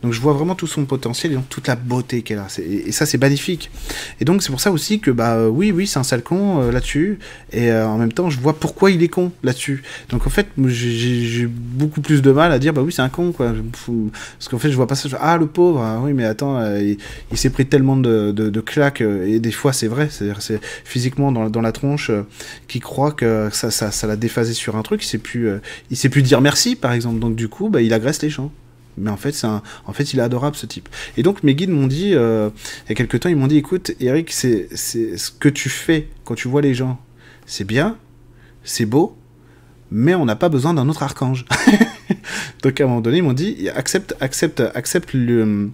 Donc 0.04 0.14
je 0.14 0.22
vois 0.22 0.34
vraiment 0.34 0.56
tout 0.56 0.68
son 0.68 0.86
potentiel 0.86 1.34
et 1.34 1.38
toute 1.50 1.68
la 1.68 1.76
beauté 1.76 2.22
qu'elle 2.22 2.40
a. 2.40 2.48
Et, 2.60 2.92
ça, 2.92 3.06
c'est 3.06 3.18
magnifique. 3.18 3.72
Et 4.20 4.26
donc 4.26 4.44
c'est 4.44 4.50
pour 4.50 4.62
ça 4.62 4.72
aussi 4.72 5.00
que, 5.00 5.12
bah 5.12 5.34
euh, 5.34 5.48
oui, 5.48 5.72
oui, 5.72 5.88
c'est 5.88 6.00
un 6.00 6.04
sale 6.04 6.24
con 6.24 6.62
euh, 6.62 6.72
là-dessus. 6.72 7.20
Et 7.52 7.72
euh, 7.72 7.88
en 7.88 7.98
même 7.98 8.12
temps, 8.12 8.30
je 8.30 8.40
vois 8.40 8.54
pourquoi 8.54 8.92
il 8.92 9.04
est 9.04 9.08
con 9.08 9.32
là-dessus. 9.44 9.84
Donc 10.10 10.28
en 10.28 10.30
fait, 10.30 10.48
j'ai 10.68 11.48
beaucoup 11.48 12.02
plus 12.02 12.22
de 12.22 12.32
mal 12.32 12.52
à 12.52 12.60
dire, 12.60 12.74
bah 12.74 12.82
oui, 12.82 12.92
c'est 12.92 13.02
un 13.02 13.10
con, 13.10 13.32
quoi. 13.32 13.54
Parce 13.54 14.48
qu'en 14.50 14.60
fait, 14.60 14.70
je 14.70 14.76
vois 14.76 14.88
pas 14.88 14.96
ça. 14.96 15.10
ah, 15.20 15.38
le 15.38 15.48
pauvre, 15.48 15.82
ah 15.82 16.00
oui, 16.04 16.14
mais 16.14 16.26
attends, 16.26 16.60
il, 16.78 16.98
s'est 17.38 17.50
pris 17.50 17.66
tellement 17.66 17.98
de, 17.98 18.32
de, 18.32 18.62
claques. 18.62 19.02
Et 19.02 19.40
des 19.40 19.52
fois, 19.52 19.74
c'est 19.74 19.88
vrai. 19.88 20.08
C'est-à-dire, 20.10 20.42
c'est 20.42 20.60
physiquement 20.84 21.32
dans, 21.32 21.50
dans, 21.50 21.62
la 21.62 21.72
tronche 21.72 22.12
qui 22.68 22.80
croit 22.80 23.12
que 23.12 23.50
ça, 23.52 23.72
ça, 23.72 23.92
ça 23.92 24.08
l'a 24.08 24.16
déphasé 24.16 24.54
sur 24.54 24.76
un 24.76 24.82
truc. 24.82 25.04
Il 25.04 25.08
sait 25.08 25.18
plus, 25.18 25.50
il 25.92 25.98
sait 25.98 26.10
plus 26.10 26.22
dire 26.22 26.42
merci, 26.42 26.76
par 26.76 26.92
exemple. 26.94 27.20
Donc 27.20 27.36
du 27.36 27.48
coup, 27.48 27.70
bah, 27.70 27.82
il 27.82 27.94
agresse 27.94 28.22
les 28.22 28.30
gens. 28.30 28.52
Mais 28.98 29.10
en 29.10 29.18
fait, 29.18 29.34
c'est 29.34 29.48
en 29.48 29.94
fait, 29.94 30.14
il 30.14 30.20
est 30.20 30.24
adorable 30.24 30.56
ce 30.56 30.66
type. 30.66 30.90
Et 31.18 31.24
donc 31.24 31.44
mes 31.44 31.56
guides 31.56 31.70
m'ont 31.70 31.88
dit, 31.88 32.14
euh, 32.14 32.50
il 32.86 32.90
y 32.90 32.92
a 32.94 32.96
quelques 32.96 33.20
temps, 33.20 33.30
ils 33.30 33.36
m'ont 33.36 33.48
dit, 33.48 33.58
écoute, 33.58 33.92
Eric, 34.00 34.32
c'est 34.32 34.76
ce 34.76 35.32
que 35.32 35.50
tu 35.50 35.70
fais 35.70 36.08
quand 36.24 36.36
tu 36.36 36.48
vois 36.48 36.62
les 36.62 36.74
gens, 36.74 37.00
c'est 37.46 37.66
bien, 37.66 37.98
c'est 38.64 38.86
beau, 38.86 39.18
mais 39.92 40.16
on 40.16 40.26
n'a 40.26 40.36
pas 40.36 40.50
besoin 40.50 40.74
d'un 40.74 40.88
autre 40.90 41.04
archange. 41.04 41.46
donc 42.64 42.80
à 42.80 42.84
un 42.84 42.88
moment 42.88 43.02
donné, 43.02 43.18
ils 43.18 43.24
m'ont 43.24 43.34
dit, 43.34 43.70
accepte, 43.70 44.16
accepte, 44.20 44.62
accepte 44.74 45.14
le, 45.14 45.70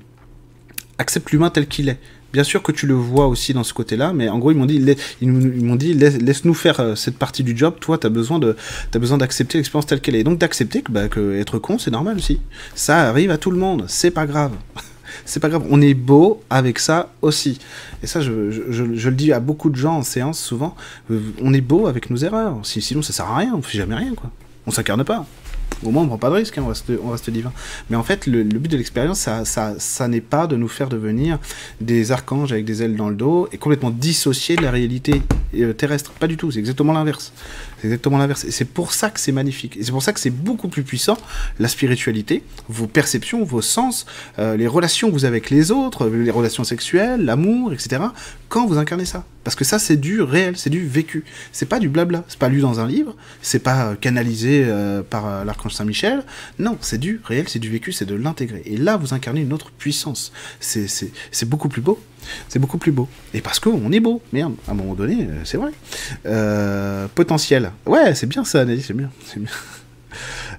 accepte 0.97 1.31
l'humain 1.31 1.49
tel 1.49 1.67
qu'il 1.67 1.89
est. 1.89 1.99
Bien 2.33 2.43
sûr 2.43 2.63
que 2.63 2.71
tu 2.71 2.87
le 2.87 2.93
vois 2.93 3.27
aussi 3.27 3.53
dans 3.53 3.63
ce 3.63 3.73
côté-là, 3.73 4.13
mais 4.13 4.29
en 4.29 4.39
gros, 4.39 4.51
ils 4.51 4.57
m'ont 4.57 4.65
dit, 5.75 5.93
laisse-nous 5.93 6.53
faire 6.53 6.79
euh, 6.79 6.95
cette 6.95 7.17
partie 7.17 7.43
du 7.43 7.57
job. 7.57 7.75
Toi, 7.79 7.97
t'as 7.97 8.09
besoin 8.09 8.39
de, 8.39 8.55
as 8.93 8.99
besoin 8.99 9.17
d'accepter 9.17 9.57
l'expérience 9.57 9.85
telle 9.85 9.99
qu'elle 9.99 10.15
est. 10.15 10.23
donc 10.23 10.39
d'accepter 10.39 10.81
que, 10.81 10.91
bah, 10.91 11.09
que 11.09 11.37
être 11.37 11.59
con, 11.59 11.77
c'est 11.77 11.91
normal 11.91 12.17
aussi. 12.17 12.39
Ça 12.75 13.09
arrive 13.09 13.31
à 13.31 13.37
tout 13.37 13.51
le 13.51 13.57
monde. 13.57 13.85
C'est 13.87 14.11
pas 14.11 14.25
grave. 14.25 14.53
c'est 15.25 15.39
pas 15.41 15.49
grave. 15.49 15.65
On 15.69 15.81
est 15.81 15.93
beau 15.93 16.41
avec 16.49 16.79
ça 16.79 17.11
aussi. 17.21 17.59
Et 18.01 18.07
ça, 18.07 18.21
je, 18.21 18.51
je, 18.69 18.83
le 19.09 19.15
dis 19.15 19.33
à 19.33 19.39
beaucoup 19.39 19.69
de 19.69 19.75
gens 19.75 19.97
en 19.97 20.03
séance 20.03 20.39
souvent. 20.39 20.75
Euh, 21.11 21.19
on 21.41 21.53
est 21.53 21.61
beau 21.61 21.87
avec 21.87 22.09
nos 22.09 22.17
erreurs. 22.17 22.59
Sinon, 22.63 23.01
ça 23.01 23.11
sert 23.11 23.25
à 23.25 23.37
rien. 23.37 23.53
On 23.55 23.61
fait 23.61 23.77
jamais 23.77 23.95
rien, 23.95 24.13
quoi. 24.15 24.31
On 24.65 24.71
s'incarne 24.71 25.03
pas 25.03 25.25
au 25.83 25.91
moins 25.91 26.03
on 26.03 26.07
prend 26.07 26.17
pas 26.17 26.29
de 26.29 26.35
risque, 26.35 26.57
hein, 26.57 26.63
on, 27.03 27.09
reste, 27.09 27.29
divin. 27.29 27.51
Mais 27.89 27.97
en 27.97 28.03
fait, 28.03 28.27
le, 28.27 28.43
but 28.43 28.71
de 28.71 28.77
l'expérience, 28.77 29.19
ça, 29.19 29.45
ça, 29.45 29.75
ça 29.77 30.07
n'est 30.07 30.21
pas 30.21 30.47
de 30.47 30.55
nous 30.55 30.67
faire 30.67 30.89
devenir 30.89 31.39
des 31.79 32.11
archanges 32.11 32.51
avec 32.51 32.65
des 32.65 32.83
ailes 32.83 32.95
dans 32.95 33.09
le 33.09 33.15
dos 33.15 33.47
et 33.51 33.57
complètement 33.57 33.89
dissociés 33.89 34.55
de 34.55 34.61
la 34.61 34.71
réalité 34.71 35.21
euh, 35.55 35.73
terrestre. 35.73 36.11
Pas 36.11 36.27
du 36.27 36.37
tout, 36.37 36.51
c'est 36.51 36.59
exactement 36.59 36.93
l'inverse. 36.93 37.33
C'est 37.81 37.87
exactement 37.87 38.19
l'inverse. 38.19 38.43
Et 38.43 38.51
c'est 38.51 38.65
pour 38.65 38.93
ça 38.93 39.09
que 39.09 39.19
c'est 39.19 39.31
magnifique. 39.31 39.75
Et 39.75 39.83
c'est 39.83 39.91
pour 39.91 40.03
ça 40.03 40.13
que 40.13 40.19
c'est 40.19 40.29
beaucoup 40.29 40.67
plus 40.67 40.83
puissant, 40.83 41.17
la 41.57 41.67
spiritualité, 41.67 42.43
vos 42.69 42.85
perceptions, 42.85 43.43
vos 43.43 43.63
sens, 43.63 44.05
euh, 44.37 44.55
les 44.55 44.67
relations 44.67 45.07
que 45.07 45.13
vous 45.13 45.25
avez 45.25 45.37
avec 45.37 45.49
les 45.49 45.71
autres, 45.71 46.07
les 46.07 46.29
relations 46.29 46.63
sexuelles, 46.63 47.25
l'amour, 47.25 47.73
etc., 47.73 48.03
quand 48.49 48.67
vous 48.67 48.77
incarnez 48.77 49.05
ça. 49.05 49.25
Parce 49.43 49.55
que 49.55 49.63
ça, 49.63 49.79
c'est 49.79 49.97
du 49.97 50.21
réel, 50.21 50.57
c'est 50.57 50.69
du 50.69 50.85
vécu. 50.85 51.23
C'est 51.51 51.65
pas 51.65 51.79
du 51.79 51.89
blabla. 51.89 52.23
C'est 52.27 52.37
pas 52.37 52.49
lu 52.49 52.61
dans 52.61 52.79
un 52.79 52.87
livre, 52.87 53.15
c'est 53.41 53.63
pas 53.63 53.87
euh, 53.87 53.95
canalisé 53.95 54.63
euh, 54.67 55.01
par 55.01 55.43
l'archange 55.43 55.73
Saint-Michel. 55.73 56.23
Non, 56.59 56.77
c'est 56.81 56.99
du 56.99 57.19
réel, 57.23 57.45
c'est 57.47 57.57
du 57.57 57.71
vécu, 57.71 57.91
c'est 57.93 58.05
de 58.05 58.13
l'intégrer. 58.13 58.61
Et 58.65 58.77
là, 58.77 58.95
vous 58.97 59.15
incarnez 59.15 59.41
une 59.41 59.53
autre 59.53 59.71
puissance. 59.71 60.31
C'est 60.59 61.49
beaucoup 61.49 61.69
plus 61.69 61.81
beau. 61.81 61.99
C'est 62.49 62.59
beaucoup 62.59 62.77
plus 62.77 62.91
beau. 62.91 63.07
Et 63.33 63.41
parce 63.41 63.59
qu'on 63.59 63.91
est 63.91 63.99
beau. 63.99 64.21
Merde, 64.33 64.53
à 64.67 64.71
un 64.71 64.73
moment 64.73 64.93
donné, 64.93 65.27
euh, 65.29 65.41
c'est 65.43 65.57
vrai. 65.57 65.71
Euh, 66.25 67.07
potentiel. 67.13 67.71
Ouais, 67.85 68.15
c'est 68.15 68.27
bien 68.27 68.43
ça, 68.43 68.65
Nelly, 68.65 68.81
c'est 68.81 68.95
bien. 68.95 69.09
bien. 69.35 69.49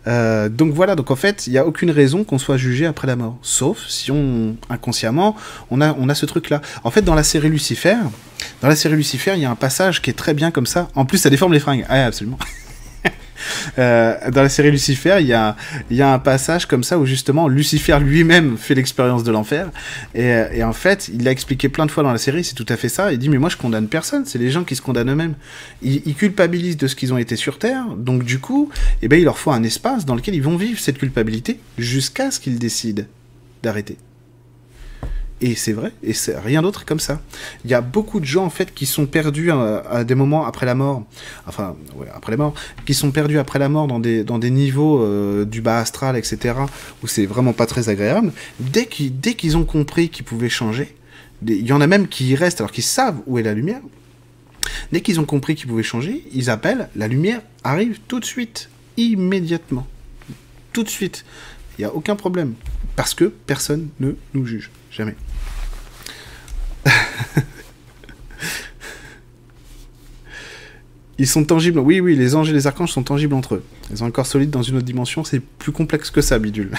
Euh, 0.06 0.48
donc 0.48 0.72
voilà, 0.72 0.96
donc 0.96 1.10
en 1.10 1.16
fait, 1.16 1.46
il 1.46 1.50
n'y 1.50 1.58
a 1.58 1.66
aucune 1.66 1.90
raison 1.90 2.24
qu'on 2.24 2.38
soit 2.38 2.56
jugé 2.56 2.86
après 2.86 3.06
la 3.06 3.16
mort. 3.16 3.36
Sauf 3.42 3.86
si 3.86 4.10
on, 4.10 4.56
inconsciemment, 4.68 5.36
on 5.70 5.80
a, 5.80 5.94
on 5.98 6.08
a 6.08 6.14
ce 6.14 6.26
truc-là. 6.26 6.60
En 6.84 6.90
fait, 6.90 7.02
dans 7.02 7.14
la 7.14 7.22
série 7.22 7.50
Lucifer, 7.50 7.96
dans 8.62 8.68
la 8.68 8.74
série 8.74 8.96
Lucifer, 8.96 9.34
il 9.36 9.42
y 9.42 9.44
a 9.44 9.50
un 9.50 9.54
passage 9.54 10.02
qui 10.02 10.10
est 10.10 10.14
très 10.14 10.34
bien 10.34 10.50
comme 10.50 10.66
ça. 10.66 10.88
En 10.94 11.04
plus, 11.04 11.18
ça 11.18 11.30
déforme 11.30 11.52
les 11.52 11.60
fringues. 11.60 11.84
Ah, 11.88 12.06
absolument. 12.06 12.38
Euh, 13.78 14.14
dans 14.30 14.42
la 14.42 14.48
série 14.48 14.70
Lucifer, 14.70 15.18
il 15.20 15.26
y 15.26 15.32
a, 15.32 15.56
un 16.12 16.18
passage 16.18 16.66
comme 16.66 16.84
ça 16.84 16.98
où 16.98 17.06
justement 17.06 17.48
Lucifer 17.48 17.98
lui-même 18.00 18.56
fait 18.56 18.74
l'expérience 18.74 19.24
de 19.24 19.32
l'enfer. 19.32 19.70
Et, 20.14 20.24
euh, 20.24 20.48
et, 20.52 20.64
en 20.64 20.72
fait, 20.72 21.10
il 21.12 21.24
l'a 21.24 21.30
expliqué 21.30 21.68
plein 21.68 21.86
de 21.86 21.90
fois 21.90 22.02
dans 22.02 22.12
la 22.12 22.18
série, 22.18 22.44
c'est 22.44 22.54
tout 22.54 22.66
à 22.68 22.76
fait 22.76 22.88
ça. 22.88 23.12
Il 23.12 23.18
dit 23.18 23.28
Mais 23.28 23.38
moi, 23.38 23.48
je 23.48 23.56
condamne 23.56 23.88
personne, 23.88 24.24
c'est 24.26 24.38
les 24.38 24.50
gens 24.50 24.64
qui 24.64 24.76
se 24.76 24.82
condamnent 24.82 25.10
eux-mêmes. 25.10 25.34
Ils, 25.82 26.02
ils, 26.06 26.14
culpabilisent 26.14 26.76
de 26.76 26.86
ce 26.86 26.96
qu'ils 26.96 27.12
ont 27.12 27.18
été 27.18 27.36
sur 27.36 27.58
Terre, 27.58 27.86
donc 27.96 28.24
du 28.24 28.38
coup, 28.38 28.70
eh 29.02 29.08
ben, 29.08 29.18
il 29.18 29.24
leur 29.24 29.38
faut 29.38 29.50
un 29.50 29.62
espace 29.62 30.04
dans 30.04 30.14
lequel 30.14 30.34
ils 30.34 30.42
vont 30.42 30.56
vivre 30.56 30.78
cette 30.78 30.98
culpabilité 30.98 31.58
jusqu'à 31.78 32.30
ce 32.30 32.40
qu'ils 32.40 32.58
décident 32.58 33.04
d'arrêter. 33.62 33.96
Et 35.44 35.56
c'est 35.56 35.72
vrai, 35.72 35.92
et 36.04 36.12
c'est 36.12 36.38
rien 36.38 36.62
d'autre 36.62 36.84
comme 36.84 37.00
ça. 37.00 37.20
Il 37.64 37.70
y 37.70 37.74
a 37.74 37.80
beaucoup 37.80 38.20
de 38.20 38.24
gens 38.24 38.44
en 38.44 38.50
fait 38.50 38.72
qui 38.72 38.86
sont 38.86 39.06
perdus 39.06 39.50
à, 39.50 40.04
des 40.04 40.14
moments 40.14 40.46
après 40.46 40.66
la 40.66 40.76
mort, 40.76 41.02
enfin 41.48 41.74
après 42.14 42.30
la 42.30 42.38
mort, 42.38 42.54
qui 42.86 42.94
sont 42.94 43.10
perdus 43.10 43.40
après 43.40 43.58
la 43.58 43.68
mort 43.68 43.88
dans 43.88 43.98
des, 43.98 44.22
dans 44.22 44.38
des 44.38 44.50
niveaux 44.50 45.02
euh, 45.02 45.44
du 45.44 45.60
bas 45.60 45.78
astral, 45.78 46.16
etc., 46.16 46.54
où 47.02 47.08
c'est 47.08 47.26
vraiment 47.26 47.52
pas 47.52 47.66
très 47.66 47.88
agréable. 47.88 48.32
Dès 48.60 48.86
qu'ils 48.86 49.18
dès 49.18 49.34
qu'ils 49.34 49.56
ont 49.56 49.64
compris 49.64 50.10
qu'ils 50.10 50.24
pouvaient 50.24 50.48
changer, 50.48 50.94
il 51.44 51.66
y 51.66 51.72
en 51.72 51.80
a 51.80 51.88
même 51.88 52.06
qui 52.06 52.28
y 52.28 52.36
restent 52.36 52.60
alors 52.60 52.70
qu'ils 52.70 52.84
savent 52.84 53.16
où 53.26 53.36
est 53.36 53.42
la 53.42 53.52
lumière. 53.52 53.80
Dès 54.92 55.00
qu'ils 55.00 55.18
ont 55.18 55.24
compris 55.24 55.56
qu'ils 55.56 55.66
pouvaient 55.66 55.82
changer, 55.82 56.24
ils 56.32 56.50
appellent, 56.50 56.88
la 56.94 57.08
lumière 57.08 57.40
arrive 57.64 57.98
tout 58.06 58.20
de 58.20 58.24
suite, 58.24 58.70
immédiatement, 58.96 59.88
tout 60.72 60.84
de 60.84 60.88
suite. 60.88 61.24
Il 61.78 61.80
n'y 61.80 61.84
a 61.84 61.92
aucun 61.92 62.14
problème, 62.14 62.54
parce 62.96 63.14
que 63.14 63.24
personne 63.24 63.88
ne 64.00 64.12
nous 64.34 64.46
juge, 64.46 64.70
jamais. 64.90 65.16
Ils 71.18 71.28
sont 71.28 71.44
tangibles. 71.44 71.78
Oui, 71.78 72.00
oui, 72.00 72.16
les 72.16 72.34
anges 72.34 72.50
et 72.50 72.52
les 72.52 72.66
archanges 72.66 72.90
sont 72.90 73.04
tangibles 73.04 73.34
entre 73.34 73.54
eux. 73.54 73.64
Ils 73.92 74.02
ont 74.02 74.06
un 74.06 74.10
corps 74.10 74.26
solide 74.26 74.50
dans 74.50 74.62
une 74.62 74.76
autre 74.76 74.86
dimension. 74.86 75.22
C'est 75.22 75.38
plus 75.40 75.70
complexe 75.70 76.10
que 76.10 76.20
ça, 76.20 76.36
bidule. 76.38 76.72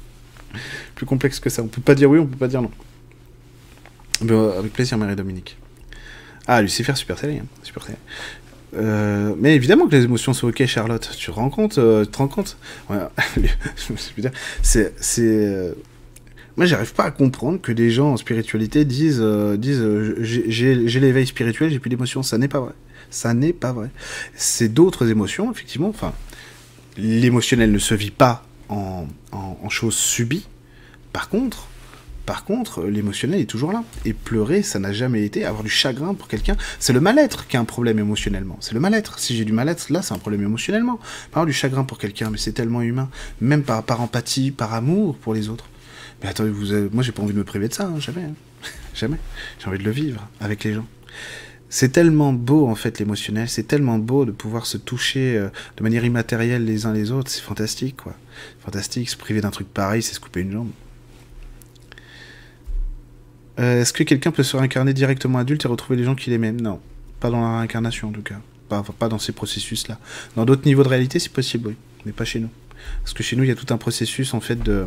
plus 0.96 1.06
complexe 1.06 1.38
que 1.38 1.50
ça. 1.50 1.62
On 1.62 1.68
peut 1.68 1.80
pas 1.80 1.94
dire 1.94 2.10
oui, 2.10 2.18
on 2.18 2.26
peut 2.26 2.36
pas 2.36 2.48
dire 2.48 2.62
non. 2.62 2.70
Euh, 4.28 4.58
avec 4.58 4.72
plaisir, 4.72 4.98
Marie-Dominique. 4.98 5.56
Ah, 6.48 6.60
Lucifer, 6.62 6.96
super. 6.96 7.16
Hein. 7.22 7.44
Super 7.62 7.84
télé. 7.84 7.98
Euh, 8.76 9.34
mais 9.38 9.56
évidemment 9.56 9.86
que 9.88 9.96
les 9.96 10.04
émotions 10.04 10.32
sont 10.32 10.48
ok, 10.48 10.64
Charlotte. 10.66 11.10
Tu 11.16 11.26
te 11.26 11.30
rends 11.30 11.50
compte 11.50 11.78
euh, 11.78 12.04
Tu 12.04 12.10
te 12.10 12.18
rends 12.18 12.28
compte 12.28 12.56
ouais, 12.88 12.98
C'est 14.62 15.74
moi, 16.60 16.66
j'arrive 16.66 16.92
pas 16.92 17.04
à 17.04 17.10
comprendre 17.10 17.58
que 17.58 17.72
des 17.72 17.90
gens 17.90 18.12
en 18.12 18.16
spiritualité 18.18 18.84
disent, 18.84 19.22
euh, 19.22 19.56
disent 19.56 19.80
euh, 19.80 20.14
j'ai 20.20 20.74
l'éveil 20.74 21.26
spirituel, 21.26 21.70
j'ai 21.70 21.78
plus 21.78 21.88
d'émotions. 21.88 22.22
Ça 22.22 22.36
n'est 22.36 22.48
pas 22.48 22.60
vrai. 22.60 22.74
Ça 23.08 23.32
n'est 23.32 23.54
pas 23.54 23.72
vrai. 23.72 23.88
C'est 24.34 24.68
d'autres 24.68 25.08
émotions, 25.08 25.50
effectivement. 25.50 25.88
Enfin, 25.88 26.12
l'émotionnel 26.98 27.72
ne 27.72 27.78
se 27.78 27.94
vit 27.94 28.10
pas 28.10 28.44
en, 28.68 29.06
en 29.32 29.68
choses 29.70 29.94
subies. 29.94 30.46
Par 31.14 31.30
contre, 31.30 31.69
par 32.30 32.44
contre, 32.44 32.84
l'émotionnel 32.84 33.40
est 33.40 33.46
toujours 33.46 33.72
là. 33.72 33.82
Et 34.04 34.12
pleurer, 34.12 34.62
ça 34.62 34.78
n'a 34.78 34.92
jamais 34.92 35.24
été. 35.24 35.44
Avoir 35.44 35.64
du 35.64 35.68
chagrin 35.68 36.14
pour 36.14 36.28
quelqu'un, 36.28 36.56
c'est 36.78 36.92
le 36.92 37.00
mal-être 37.00 37.48
qui 37.48 37.56
a 37.56 37.60
un 37.60 37.64
problème 37.64 37.98
émotionnellement. 37.98 38.56
C'est 38.60 38.72
le 38.72 38.78
mal-être. 38.78 39.18
Si 39.18 39.36
j'ai 39.36 39.44
du 39.44 39.52
mal-être, 39.52 39.90
là, 39.90 40.00
c'est 40.00 40.14
un 40.14 40.18
problème 40.18 40.42
émotionnellement. 40.42 40.98
Pas 41.32 41.40
avoir 41.40 41.46
du 41.46 41.52
chagrin 41.52 41.82
pour 41.82 41.98
quelqu'un, 41.98 42.30
mais 42.30 42.38
c'est 42.38 42.52
tellement 42.52 42.82
humain. 42.82 43.10
Même 43.40 43.64
par, 43.64 44.00
empathie, 44.00 44.52
par 44.52 44.74
amour 44.74 45.16
pour 45.16 45.34
les 45.34 45.48
autres. 45.48 45.64
Mais 46.22 46.28
attendez, 46.28 46.50
vous 46.50 46.66
moi 46.92 47.02
j'ai 47.02 47.10
pas 47.10 47.20
envie 47.20 47.32
de 47.32 47.38
me 47.38 47.42
priver 47.42 47.66
de 47.66 47.74
ça, 47.74 47.86
hein, 47.86 47.98
jamais. 47.98 48.22
Hein. 48.22 48.34
jamais. 48.94 49.18
J'ai 49.58 49.66
envie 49.66 49.78
de 49.78 49.84
le 49.84 49.90
vivre 49.90 50.28
avec 50.40 50.62
les 50.62 50.72
gens. 50.72 50.86
C'est 51.68 51.90
tellement 51.90 52.32
beau 52.32 52.68
en 52.68 52.76
fait 52.76 53.00
l'émotionnel, 53.00 53.48
c'est 53.48 53.66
tellement 53.66 53.98
beau 53.98 54.24
de 54.24 54.30
pouvoir 54.30 54.66
se 54.66 54.76
toucher 54.76 55.36
euh, 55.36 55.48
de 55.78 55.82
manière 55.82 56.04
immatérielle 56.04 56.64
les 56.64 56.86
uns 56.86 56.92
les 56.92 57.10
autres, 57.10 57.28
c'est 57.28 57.42
fantastique 57.42 57.96
quoi. 57.96 58.14
Fantastique, 58.60 59.10
se 59.10 59.16
priver 59.16 59.40
d'un 59.40 59.50
truc 59.50 59.66
pareil, 59.66 60.00
c'est 60.00 60.14
se 60.14 60.20
couper 60.20 60.42
une 60.42 60.52
jambe. 60.52 60.70
Euh, 63.58 63.82
est-ce 63.82 63.92
que 63.92 64.02
quelqu'un 64.04 64.30
peut 64.30 64.42
se 64.42 64.56
réincarner 64.56 64.92
directement 64.94 65.38
adulte 65.38 65.64
et 65.64 65.68
retrouver 65.68 65.96
les 65.96 66.04
gens 66.04 66.14
qu'il 66.14 66.32
aimait? 66.32 66.52
Non, 66.52 66.80
pas 67.18 67.30
dans 67.30 67.40
la 67.40 67.58
réincarnation 67.58 68.08
en 68.08 68.12
tout 68.12 68.22
cas, 68.22 68.40
pas, 68.68 68.82
pas 68.98 69.08
dans 69.08 69.18
ces 69.18 69.32
processus-là. 69.32 69.98
Dans 70.36 70.44
d'autres 70.44 70.66
niveaux 70.66 70.82
de 70.82 70.88
réalité, 70.88 71.18
c'est 71.18 71.32
possible, 71.32 71.68
oui, 71.68 71.76
mais 72.06 72.12
pas 72.12 72.24
chez 72.24 72.40
nous. 72.40 72.50
Parce 73.02 73.14
que 73.14 73.22
chez 73.22 73.36
nous, 73.36 73.44
il 73.44 73.48
y 73.48 73.52
a 73.52 73.54
tout 73.54 73.72
un 73.72 73.78
processus 73.78 74.34
en 74.34 74.40
fait 74.40 74.58
de, 74.62 74.86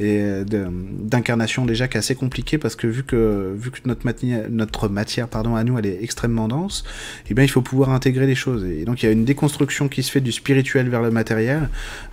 d'incarnation 0.00 1.64
déjà 1.64 1.88
qui 1.88 1.96
est 1.96 1.98
assez 1.98 2.14
compliqué 2.14 2.58
parce 2.58 2.76
que 2.76 2.86
vu 2.86 3.02
que, 3.04 3.54
vu 3.56 3.70
que 3.70 3.80
notre, 3.84 4.88
matière, 4.88 5.28
pardon, 5.28 5.54
à 5.56 5.64
nous, 5.64 5.78
elle 5.78 5.86
est 5.86 6.02
extrêmement 6.02 6.48
dense, 6.48 6.84
eh 7.30 7.34
bien, 7.34 7.44
il 7.44 7.50
faut 7.50 7.62
pouvoir 7.62 7.90
intégrer 7.90 8.26
les 8.26 8.34
choses. 8.34 8.64
Et 8.64 8.84
donc, 8.84 9.02
il 9.02 9.06
y 9.06 9.08
a 9.08 9.12
une 9.12 9.24
déconstruction 9.24 9.88
qui 9.88 10.02
se 10.02 10.10
fait 10.10 10.20
du 10.20 10.32
spirituel 10.32 10.88
vers 10.88 11.02
le 11.02 11.10
matériel 11.10 11.68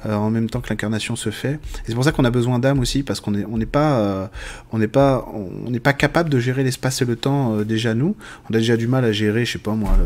euh, 0.06 0.14
en 0.14 0.30
même 0.30 0.50
temps 0.50 0.62
que 0.62 0.70
l'incarnation 0.70 1.16
se 1.16 1.30
fait. 1.30 1.54
Et 1.54 1.88
c'est 1.88 1.96
pour 1.96 2.04
ça 2.04 2.12
qu'on 2.12 2.26
a 2.26 2.32
besoin 2.32 2.60
d'âme 2.60 2.80
aussi 2.80 3.04
parce 3.04 3.20
qu'on 3.20 3.32
n'est 3.32 3.46
on 3.46 3.58
n'est 3.58 3.66
pas, 3.66 4.00
euh, 4.00 4.28
on 4.72 4.78
n'est 4.78 4.88
pas, 4.88 5.28
on 5.34 5.70
n'est 5.70 5.80
pas 5.80 5.94
capable 5.94 6.30
de 6.30 6.40
gérer 6.40 6.64
l'espace 6.64 7.02
et 7.02 7.06
le 7.06 7.16
temps 7.16 7.56
euh, 7.56 7.64
déjà 7.64 7.94
nous. 7.94 8.16
On 8.50 8.54
a 8.54 8.58
déjà 8.58 8.78
du 8.78 8.88
mal 8.88 9.06
à 9.06 9.12
gérer, 9.12 9.46
je 9.46 9.54
sais 9.54 9.60
pas 9.60 9.74
moi, 9.74 9.98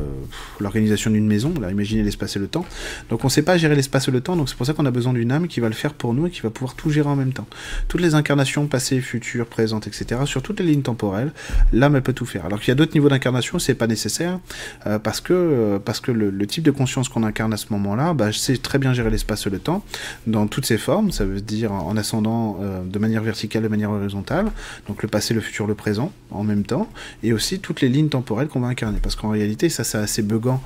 l'organisation 0.59 1.11
d'une 1.11 1.27
maison. 1.27 1.53
Là, 1.59 1.71
imaginez 1.71 2.03
l'espace 2.03 2.35
et 2.35 2.39
le 2.39 2.47
temps. 2.47 2.65
Donc, 3.09 3.23
on 3.23 3.29
sait 3.29 3.41
pas 3.41 3.57
gérer 3.57 3.75
l'espace 3.75 4.07
et 4.07 4.11
le 4.11 4.21
temps. 4.21 4.35
Donc, 4.35 4.49
c'est 4.49 4.57
pour 4.57 4.65
ça 4.65 4.73
qu'on 4.73 4.85
a 4.85 4.91
besoin 4.91 5.12
d'une 5.13 5.31
âme 5.31 5.47
qui 5.47 5.59
va 5.59 5.67
le 5.67 5.73
faire 5.73 5.93
pour 5.93 6.13
nous 6.13 6.27
et 6.27 6.29
qui 6.29 6.41
va 6.41 6.49
pouvoir 6.49 6.75
tout 6.75 6.89
gérer 6.89 7.09
en 7.09 7.15
même 7.15 7.33
temps. 7.33 7.47
Toutes 7.87 8.01
les 8.01 8.15
incarnations 8.15 8.67
passées, 8.67 9.01
futures, 9.01 9.45
présentes, 9.45 9.87
etc., 9.87 10.21
sur 10.25 10.41
toutes 10.41 10.59
les 10.59 10.65
lignes 10.65 10.81
temporelles, 10.81 11.31
l'âme 11.71 11.95
elle 11.95 12.01
peut 12.01 12.13
tout 12.13 12.25
faire. 12.25 12.45
Alors 12.45 12.59
qu'il 12.59 12.69
y 12.69 12.71
a 12.71 12.75
d'autres 12.75 12.93
niveaux 12.93 13.09
d'incarnation, 13.09 13.59
c'est 13.59 13.75
pas 13.75 13.87
nécessaire 13.87 14.39
euh, 14.87 14.99
parce 14.99 15.21
que, 15.21 15.33
euh, 15.33 15.79
parce 15.79 15.99
que 15.99 16.11
le, 16.11 16.45
type 16.47 16.63
de 16.63 16.71
conscience 16.71 17.07
qu'on 17.09 17.23
incarne 17.23 17.53
à 17.53 17.57
ce 17.57 17.67
moment-là, 17.71 18.13
bah, 18.13 18.31
c'est 18.33 18.61
très 18.61 18.77
bien 18.77 18.93
gérer 18.93 19.09
l'espace 19.09 19.47
et 19.47 19.49
le 19.49 19.59
temps 19.59 19.83
dans 20.27 20.47
toutes 20.47 20.65
ses 20.65 20.77
formes, 20.77 21.11
ça 21.11 21.25
veut 21.25 21.41
dire 21.41 21.71
en 21.71 21.95
ascendant 21.95 22.59
euh, 22.61 22.83
de 22.83 22.99
manière 22.99 23.23
verticale, 23.23 23.63
de 23.63 23.67
manière 23.69 23.91
horizontale, 23.91 24.47
donc 24.87 25.01
le 25.01 25.07
passé, 25.07 25.33
le 25.33 25.41
futur, 25.41 25.67
le 25.67 25.75
présent 25.75 26.11
en 26.31 26.43
même 26.43 26.63
temps, 26.63 26.89
et 27.23 27.31
aussi 27.33 27.59
toutes 27.59 27.81
les 27.81 27.89
lignes 27.89 28.09
temporelles 28.09 28.47
qu'on 28.47 28.59
va 28.59 28.67
incarner. 28.67 28.99
Parce 29.01 29.15
qu'en 29.15 29.29
réalité, 29.29 29.69
ça 29.69 29.83
c'est 29.83 29.97
assez 29.97 30.21
buggant, 30.21 30.61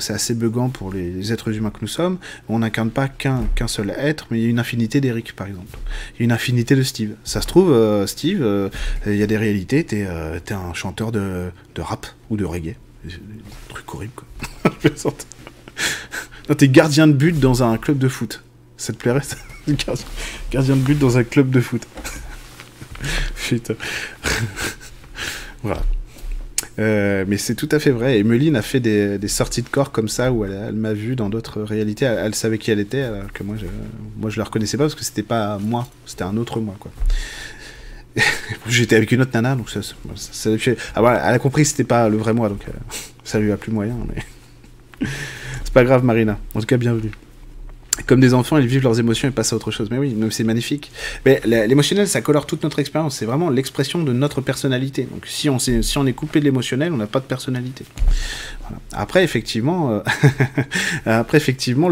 c'est 0.00 0.12
assez 0.12 0.34
buggant 0.34 0.68
pour 0.68 0.92
les, 0.92 1.32
êtres 1.32 1.54
humains 1.54 1.70
que 1.70 1.78
nous 1.80 1.88
sommes. 1.88 2.18
On 2.48 2.60
n'incarne 2.60 2.90
pas 2.90 3.08
qu'un 3.08 3.68
seul 3.68 3.75
être 3.84 4.26
mais 4.30 4.38
il 4.38 4.44
y 4.44 4.46
a 4.46 4.48
une 4.48 4.58
infinité 4.58 5.00
d'Eric, 5.00 5.34
par 5.34 5.46
exemple. 5.46 5.78
Il 6.14 6.20
y 6.20 6.22
a 6.22 6.24
une 6.24 6.32
infinité 6.32 6.76
de 6.76 6.82
Steve. 6.82 7.14
Ça 7.24 7.40
se 7.40 7.46
trouve, 7.46 7.72
euh, 7.72 8.06
Steve, 8.06 8.42
euh, 8.42 8.68
il 9.06 9.16
y 9.16 9.22
a 9.22 9.26
des 9.26 9.36
réalités, 9.36 9.84
t'es 9.84 10.06
euh, 10.08 10.38
un 10.50 10.74
chanteur 10.74 11.12
de, 11.12 11.50
rap 11.78 12.06
ou 12.30 12.36
de 12.36 12.44
reggae. 12.44 12.76
Truc 13.68 13.94
horrible, 13.94 14.12
quoi. 14.14 14.26
non, 16.48 16.54
t'es 16.54 16.68
gardien 16.68 17.06
de 17.06 17.12
but 17.12 17.38
dans 17.38 17.62
un 17.62 17.76
club 17.78 17.98
de 17.98 18.08
foot. 18.08 18.42
Ça 18.76 18.92
te 18.92 18.98
plairait, 18.98 19.22
ça 19.22 19.36
Gardien 20.50 20.76
de 20.76 20.80
but 20.80 20.98
dans 20.98 21.18
un 21.18 21.24
club 21.24 21.50
de 21.50 21.60
foot. 21.60 21.86
Putain. 23.48 23.74
Voilà. 25.62 25.82
Euh, 26.78 27.24
mais 27.26 27.38
c'est 27.38 27.54
tout 27.54 27.68
à 27.70 27.78
fait 27.78 27.90
vrai. 27.90 28.18
Et 28.18 28.56
a 28.56 28.62
fait 28.62 28.80
des, 28.80 29.28
sorties 29.28 29.62
de 29.62 29.68
corps 29.68 29.92
comme 29.92 30.08
ça 30.08 30.32
où 30.32 30.44
elle, 30.44 30.74
m'a 30.74 30.92
vu 30.92 31.16
dans 31.16 31.28
d'autres 31.28 31.62
réalités. 31.62 32.04
Elle, 32.04 32.18
elle, 32.18 32.34
savait 32.34 32.58
qui 32.58 32.70
elle 32.70 32.80
était, 32.80 33.02
alors 33.02 33.32
que 33.32 33.42
moi 33.42 33.56
je, 33.58 33.66
moi 34.16 34.30
je 34.30 34.38
la 34.38 34.44
reconnaissais 34.44 34.76
pas 34.76 34.84
parce 34.84 34.94
que 34.94 35.04
c'était 35.04 35.22
pas 35.22 35.58
moi, 35.58 35.88
c'était 36.04 36.24
un 36.24 36.36
autre 36.36 36.60
moi 36.60 36.74
quoi. 36.78 36.92
J'étais 38.68 38.96
avec 38.96 39.12
une 39.12 39.22
autre 39.22 39.32
nana, 39.34 39.54
donc 39.54 39.68
ça, 39.70 39.82
ça, 39.82 39.94
ça, 40.14 40.50
ah, 40.94 41.00
voilà, 41.00 41.28
elle 41.28 41.34
a 41.34 41.38
compris 41.38 41.62
que 41.62 41.68
c'était 41.68 41.84
pas 41.84 42.08
le 42.08 42.16
vrai 42.16 42.32
moi, 42.32 42.48
donc 42.48 42.62
euh, 42.68 42.72
ça 43.24 43.38
lui 43.38 43.52
a 43.52 43.56
plus 43.56 43.72
moyen. 43.72 43.96
Mais 44.08 45.06
c'est 45.64 45.72
pas 45.72 45.84
grave, 45.84 46.04
Marina. 46.04 46.38
En 46.54 46.60
tout 46.60 46.66
cas, 46.66 46.78
bienvenue 46.78 47.10
comme 48.06 48.20
des 48.20 48.34
enfants, 48.34 48.58
ils 48.58 48.66
vivent 48.66 48.82
leurs 48.82 48.98
émotions 48.98 49.28
et 49.28 49.30
passent 49.30 49.52
à 49.52 49.56
autre 49.56 49.70
chose. 49.70 49.88
Mais 49.90 49.98
oui, 49.98 50.16
c'est 50.30 50.44
magnifique. 50.44 50.90
Mais 51.24 51.40
l'émotionnel, 51.44 52.08
ça 52.08 52.20
colore 52.20 52.46
toute 52.46 52.62
notre 52.62 52.78
expérience. 52.78 53.16
C'est 53.16 53.26
vraiment 53.26 53.50
l'expression 53.50 54.02
de 54.02 54.12
notre 54.12 54.40
personnalité. 54.40 55.04
Donc 55.10 55.26
si 55.26 55.48
on, 55.48 55.58
est, 55.58 56.12
coupé 56.12 56.40
de 56.40 56.44
l'émotionnel, 56.44 56.92
on 56.92 56.96
n'a 56.96 57.06
pas 57.06 57.20
de 57.20 57.24
personnalité. 57.24 57.84
Après, 58.92 59.24
effectivement, 59.24 59.90
euh, 59.90 60.00
après 61.06 61.38
effectivement, 61.38 61.88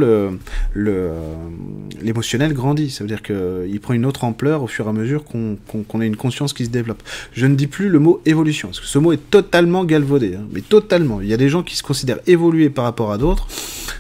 l'émotionnel 2.03 2.53
grandit. 2.53 2.91
Ça 2.91 3.05
veut 3.05 3.09
dire 3.09 3.23
qu'il 3.23 3.81
prend 3.81 3.95
une 3.95 4.07
autre 4.07 4.25
ampleur 4.25 4.63
au 4.63 4.67
fur 4.67 4.87
et 4.87 4.89
à 4.89 4.93
mesure 4.93 5.25
qu'on 5.25 5.57
qu 5.67 6.01
a 6.01 6.05
une 6.05 6.17
conscience 6.17 6.53
qui 6.53 6.65
se 6.65 6.71
développe. 6.71 7.03
Je 7.33 7.47
ne 7.47 7.55
dis 7.55 7.67
plus 7.67 7.89
le 7.89 7.99
mot 7.99 8.21
évolution, 8.27 8.69
parce 8.69 8.81
que 8.81 8.87
ce 8.87 8.99
mot 8.99 9.13
est 9.13 9.31
totalement 9.31 9.85
galvaudé. 9.85 10.37
Hein, 10.37 10.47
mais 10.53 10.61
totalement. 10.61 11.21
Il 11.21 11.29
y 11.29 11.35
a 11.35 11.39
des 11.39 11.49
gens 11.49 11.63
qui 11.63 11.77
se 11.77 11.83
considèrent 11.83 12.21
évoluer 12.27 12.71
par 12.71 12.85
rapport 12.85 13.13
à 13.13 13.19
d'autres. 13.19 13.47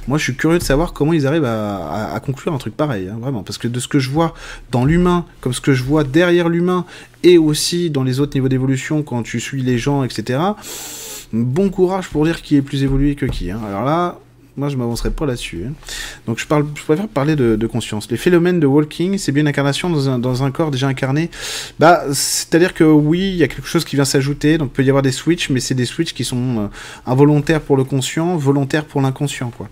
Moi, 0.07 0.18
je 0.18 0.25
suis 0.25 0.35
curieux 0.35 0.59
de 0.59 0.64
savoir 0.64 0.93
comment 0.93 1.12
ils 1.12 1.27
arrivent 1.27 1.45
à 1.45 2.20
conclure 2.25 2.53
un 2.53 2.59
truc 2.59 2.77
pareil, 2.77 3.09
hein, 3.09 3.18
vraiment. 3.20 3.43
Parce 3.43 3.59
que 3.59 3.68
de 3.68 3.81
ce 3.81 3.89
que 3.89 3.99
je 3.99 4.11
vois 4.11 4.35
dans 4.70 4.85
l'humain, 4.85 5.25
comme 5.41 5.53
ce 5.53 5.61
que 5.61 5.72
je 5.72 5.83
vois 5.83 6.05
derrière 6.05 6.49
l'humain, 6.49 6.85
et 7.22 7.39
aussi 7.39 7.91
dans 7.91 8.03
les 8.03 8.20
autres 8.20 8.35
niveaux 8.35 8.49
d'évolution, 8.49 9.03
quand 9.03 9.22
tu 9.22 9.41
suis 9.41 9.62
les 9.62 9.79
gens, 9.79 10.05
etc., 10.05 10.39
bon 11.43 11.70
courage 11.70 12.09
pour 12.09 12.24
dire 12.24 12.43
qui 12.43 12.57
est 12.57 12.62
plus 12.62 12.82
évolué 12.82 13.14
que 13.14 13.26
qui. 13.26 13.51
Hein. 13.51 13.61
Alors 13.66 13.85
là, 13.85 14.20
moi, 14.57 14.68
je 14.68 14.76
m'avancerai 14.76 15.11
pas 15.11 15.26
là-dessus. 15.26 15.64
Hein. 15.66 15.72
Donc, 16.26 16.38
je, 16.38 16.46
parle, 16.46 16.64
je 16.76 16.82
préfère 16.82 17.09
parler 17.09 17.34
de, 17.34 17.66
conscience. 17.66 18.09
Les 18.11 18.16
phénomènes 18.16 18.61
de 18.61 18.66
walking, 18.66 19.18
c'est 19.18 19.32
bien 19.32 19.40
une 19.40 19.48
incarnation 19.48 19.90
dans 19.90 20.09
un, 20.09 20.18
dans 20.18 20.44
un 20.44 20.50
corps 20.52 20.70
déjà 20.70 20.86
incarné. 20.86 21.30
Bah, 21.80 22.05
c'est-à-dire 22.12 22.72
que 22.72 22.84
oui, 22.84 23.20
il 23.20 23.36
y 23.36 23.42
a 23.42 23.48
quelque 23.48 23.66
chose 23.66 23.84
qui 23.84 23.96
vient 23.96 24.05
s'ajouter. 24.05 24.59
Donc, 24.59 24.70
il 24.72 24.76
peut 24.76 24.84
y 24.84 24.90
avoir 24.90 25.02
des 25.02 25.11
switches, 25.11 25.50
mais 25.50 25.59
c'est 25.59 25.74
des 25.74 25.86
switches 25.86 26.14
qui 26.14 26.24
sont 26.24 26.59
euh, 26.59 26.66
involontaires 27.07 27.62
pour 27.62 27.76
le 27.76 27.82
conscient, 27.82 28.36
volontaires 28.36 28.84
pour 28.84 29.00
l'inconscient, 29.00 29.50
quoi. 29.50 29.68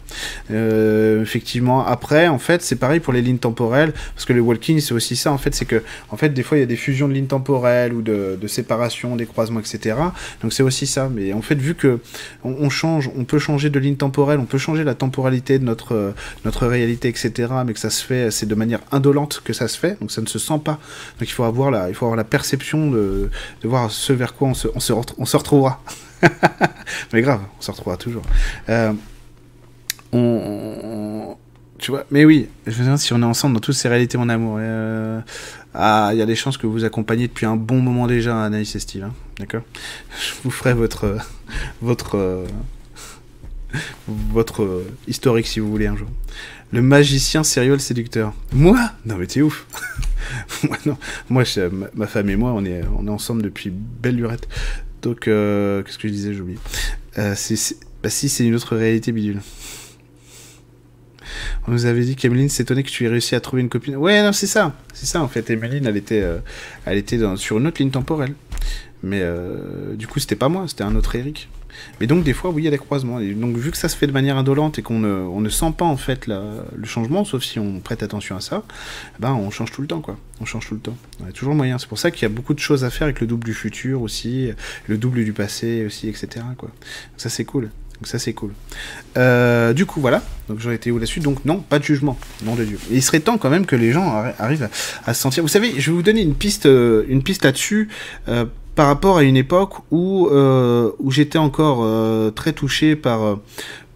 Euh, 0.50 1.22
effectivement. 1.22 1.86
Après, 1.86 2.26
en 2.26 2.38
fait, 2.38 2.62
c'est 2.62 2.76
pareil 2.76 2.98
pour 2.98 3.12
les 3.12 3.22
lignes 3.22 3.38
temporelles, 3.38 3.92
parce 4.14 4.24
que 4.24 4.32
le 4.32 4.40
walking, 4.40 4.80
c'est 4.80 4.94
aussi 4.94 5.14
ça. 5.14 5.32
En 5.32 5.38
fait, 5.38 5.54
c'est 5.54 5.66
que, 5.66 5.82
en 6.10 6.16
fait, 6.16 6.30
des 6.30 6.42
fois, 6.42 6.56
il 6.56 6.60
y 6.60 6.64
a 6.64 6.66
des 6.66 6.76
fusions 6.76 7.06
de 7.06 7.12
lignes 7.12 7.26
temporelles 7.26 7.92
ou 7.92 8.02
de, 8.02 8.36
de 8.40 8.48
séparation, 8.48 9.14
des 9.14 9.26
croisements, 9.26 9.60
etc. 9.60 9.96
Donc, 10.42 10.52
c'est 10.52 10.64
aussi 10.64 10.88
ça. 10.88 11.08
Mais 11.08 11.32
en 11.32 11.42
fait, 11.42 11.56
vu 11.56 11.76
que 11.76 12.00
on 12.42 12.68
change, 12.70 13.10
on 13.16 13.24
peut 13.24 13.38
changer 13.38 13.70
de 13.70 13.78
ligne 13.78 13.96
temporelle, 13.96 14.40
on 14.40 14.44
peut 14.44 14.58
changer 14.58 14.71
la 14.80 14.94
temporalité 14.94 15.58
de 15.58 15.64
notre, 15.64 15.94
euh, 15.94 16.12
notre 16.44 16.66
réalité, 16.66 17.08
etc., 17.08 17.52
mais 17.66 17.74
que 17.74 17.80
ça 17.80 17.90
se 17.90 18.04
fait, 18.04 18.30
c'est 18.30 18.46
de 18.46 18.54
manière 18.54 18.80
indolente 18.90 19.42
que 19.44 19.52
ça 19.52 19.68
se 19.68 19.78
fait, 19.78 19.98
donc 20.00 20.10
ça 20.10 20.20
ne 20.20 20.26
se 20.26 20.38
sent 20.38 20.60
pas. 20.64 20.78
Donc 21.18 21.28
il 21.28 21.32
faut 21.32 21.44
avoir 21.44 21.70
la, 21.70 21.88
il 21.88 21.94
faut 21.94 22.06
avoir 22.06 22.16
la 22.16 22.24
perception 22.24 22.90
de, 22.90 23.30
de 23.62 23.68
voir 23.68 23.90
ce 23.90 24.12
vers 24.12 24.34
quoi 24.34 24.48
on 24.48 24.54
se, 24.54 24.68
on 24.74 24.80
se, 24.80 24.92
on 25.18 25.26
se 25.26 25.36
retrouvera. 25.36 25.82
mais 27.12 27.22
grave, 27.22 27.40
on 27.58 27.62
se 27.62 27.70
retrouvera 27.70 27.96
toujours. 27.96 28.22
Euh, 28.68 28.92
on, 30.12 31.36
tu 31.78 31.90
vois, 31.90 32.04
mais 32.10 32.24
oui, 32.24 32.48
je 32.66 32.72
veux 32.72 32.84
dire, 32.84 32.98
si 32.98 33.12
on 33.12 33.22
est 33.22 33.24
ensemble 33.24 33.54
dans 33.54 33.60
toutes 33.60 33.74
ces 33.74 33.88
réalités 33.88 34.16
en 34.16 34.28
amour, 34.28 34.58
euh, 34.60 35.20
ah, 35.74 36.10
il 36.12 36.18
y 36.18 36.22
a 36.22 36.26
des 36.26 36.36
chances 36.36 36.56
que 36.56 36.66
vous 36.66 36.84
accompagnez 36.84 37.26
depuis 37.26 37.46
un 37.46 37.56
bon 37.56 37.80
moment 37.80 38.06
déjà 38.06 38.40
Anaïs 38.40 38.74
et 38.76 38.78
Steve, 38.78 39.04
hein, 39.04 39.12
d'accord? 39.38 39.62
Je 40.10 40.34
vous 40.44 40.50
ferai 40.50 40.74
votre, 40.74 41.16
votre, 41.80 42.44
votre 44.08 44.62
euh, 44.62 44.86
historique 45.06 45.46
si 45.46 45.60
vous 45.60 45.70
voulez 45.70 45.86
un 45.86 45.96
jour. 45.96 46.08
Le 46.72 46.82
magicien 46.82 47.44
serial 47.44 47.80
séducteur. 47.80 48.32
Moi? 48.52 48.78
Non 49.04 49.16
mais 49.16 49.26
t'es 49.26 49.42
ouf. 49.42 49.66
moi 50.64 50.78
non. 50.86 50.96
Moi, 51.28 51.44
ma, 51.94 52.06
femme 52.06 52.30
et 52.30 52.36
moi, 52.36 52.52
on 52.54 52.64
est, 52.64 52.82
on 52.98 53.06
est 53.06 53.10
ensemble 53.10 53.42
depuis 53.42 53.70
belle 53.70 54.16
lurette. 54.16 54.48
Donc, 55.02 55.28
euh, 55.28 55.82
qu'est-ce 55.82 55.98
que 55.98 56.08
je 56.08 56.12
disais? 56.12 56.32
J'ai 56.32 56.40
oublié. 56.40 56.58
Euh, 57.18 57.34
bah 58.02 58.10
si, 58.10 58.28
c'est 58.28 58.44
une 58.44 58.54
autre 58.54 58.76
réalité 58.76 59.12
bidule. 59.12 59.40
On 61.66 61.72
nous 61.72 61.86
avait 61.86 62.02
dit 62.02 62.16
qu'Emeline 62.16 62.48
s'étonnait 62.48 62.82
que 62.82 62.90
tu 62.90 63.04
aies 63.04 63.08
réussi 63.08 63.34
à 63.34 63.40
trouver 63.40 63.62
une 63.62 63.68
copine. 63.68 63.96
Ouais, 63.96 64.22
non, 64.22 64.32
c'est 64.32 64.46
ça. 64.46 64.74
C'est 64.94 65.06
ça, 65.06 65.20
en 65.22 65.28
fait. 65.28 65.50
Emeline, 65.50 65.86
elle 65.86 65.96
était, 65.96 66.24
elle 66.84 66.98
était 66.98 67.18
dans, 67.18 67.36
sur 67.36 67.58
une 67.58 67.66
autre 67.66 67.80
ligne 67.80 67.90
temporelle. 67.90 68.34
Mais 69.02 69.22
du 69.94 70.06
coup, 70.06 70.20
c'était 70.20 70.36
pas 70.36 70.48
moi, 70.48 70.64
c'était 70.68 70.84
un 70.84 70.94
autre 70.94 71.14
Eric. 71.16 71.48
Mais 72.00 72.06
donc, 72.06 72.24
des 72.24 72.32
fois, 72.32 72.50
oui, 72.50 72.62
il 72.62 72.64
y 72.64 72.68
a 72.68 72.70
des 72.70 72.78
croisements. 72.78 73.20
Donc, 73.20 73.56
vu 73.56 73.70
que 73.70 73.76
ça 73.76 73.88
se 73.88 73.96
fait 73.96 74.06
de 74.06 74.12
manière 74.12 74.36
indolente 74.36 74.78
et 74.78 74.82
qu'on 74.82 74.98
ne, 74.98 75.08
on 75.08 75.40
ne 75.40 75.48
sent 75.48 75.72
pas, 75.76 75.84
en 75.84 75.96
fait, 75.96 76.26
le 76.26 76.84
changement, 76.84 77.24
sauf 77.24 77.42
si 77.42 77.58
on 77.58 77.80
prête 77.80 78.02
attention 78.02 78.36
à 78.36 78.40
ça, 78.40 78.62
ben, 79.18 79.32
on 79.32 79.50
change 79.50 79.72
tout 79.72 79.82
le 79.82 79.88
temps, 79.88 80.00
quoi. 80.00 80.16
On 80.40 80.44
change 80.44 80.66
tout 80.66 80.74
le 80.74 80.80
temps. 80.80 80.96
On 81.22 81.28
a 81.28 81.32
toujours 81.32 81.54
moyen. 81.54 81.78
C'est 81.78 81.88
pour 81.88 81.98
ça 81.98 82.10
qu'il 82.10 82.22
y 82.22 82.26
a 82.26 82.28
beaucoup 82.28 82.54
de 82.54 82.58
choses 82.58 82.84
à 82.84 82.90
faire 82.90 83.04
avec 83.04 83.20
le 83.20 83.26
double 83.26 83.44
du 83.44 83.54
futur 83.54 84.02
aussi, 84.02 84.50
le 84.86 84.98
double 84.98 85.24
du 85.24 85.32
passé 85.32 85.84
aussi, 85.86 86.08
etc.. 86.08 86.44
Donc, 86.60 86.70
ça, 87.16 87.28
c'est 87.28 87.44
cool. 87.44 87.70
Ça 88.04 88.18
c'est 88.18 88.32
cool. 88.32 88.52
Euh, 89.16 89.72
du 89.72 89.86
coup 89.86 90.00
voilà, 90.00 90.22
donc 90.48 90.58
j'aurais 90.60 90.74
été 90.74 90.90
où 90.90 90.98
là-dessus? 90.98 91.20
Donc 91.20 91.44
non, 91.44 91.60
pas 91.60 91.78
de 91.78 91.84
jugement, 91.84 92.18
nom 92.44 92.54
de 92.54 92.64
Dieu. 92.64 92.78
Il 92.90 93.02
serait 93.02 93.20
temps 93.20 93.38
quand 93.38 93.50
même 93.50 93.66
que 93.66 93.76
les 93.76 93.92
gens 93.92 94.10
arri 94.10 94.32
arrivent 94.38 94.68
à, 95.06 95.14
se 95.14 95.20
sentir. 95.20 95.42
Vous 95.42 95.48
savez, 95.48 95.74
je 95.78 95.90
vais 95.90 95.96
vous 95.96 96.02
donner 96.02 96.22
une 96.22 96.34
piste, 96.34 96.66
euh, 96.66 97.20
piste 97.24 97.44
là-dessus. 97.44 97.88
Euh, 98.28 98.44
par 98.74 98.86
rapport 98.86 99.18
à 99.18 99.22
une 99.22 99.36
époque 99.36 99.74
où, 99.90 100.28
euh, 100.28 100.90
où 100.98 101.10
j'étais 101.10 101.38
encore 101.38 101.80
euh, 101.82 102.30
très 102.30 102.52
touché 102.52 102.96
par, 102.96 103.22
euh, 103.22 103.36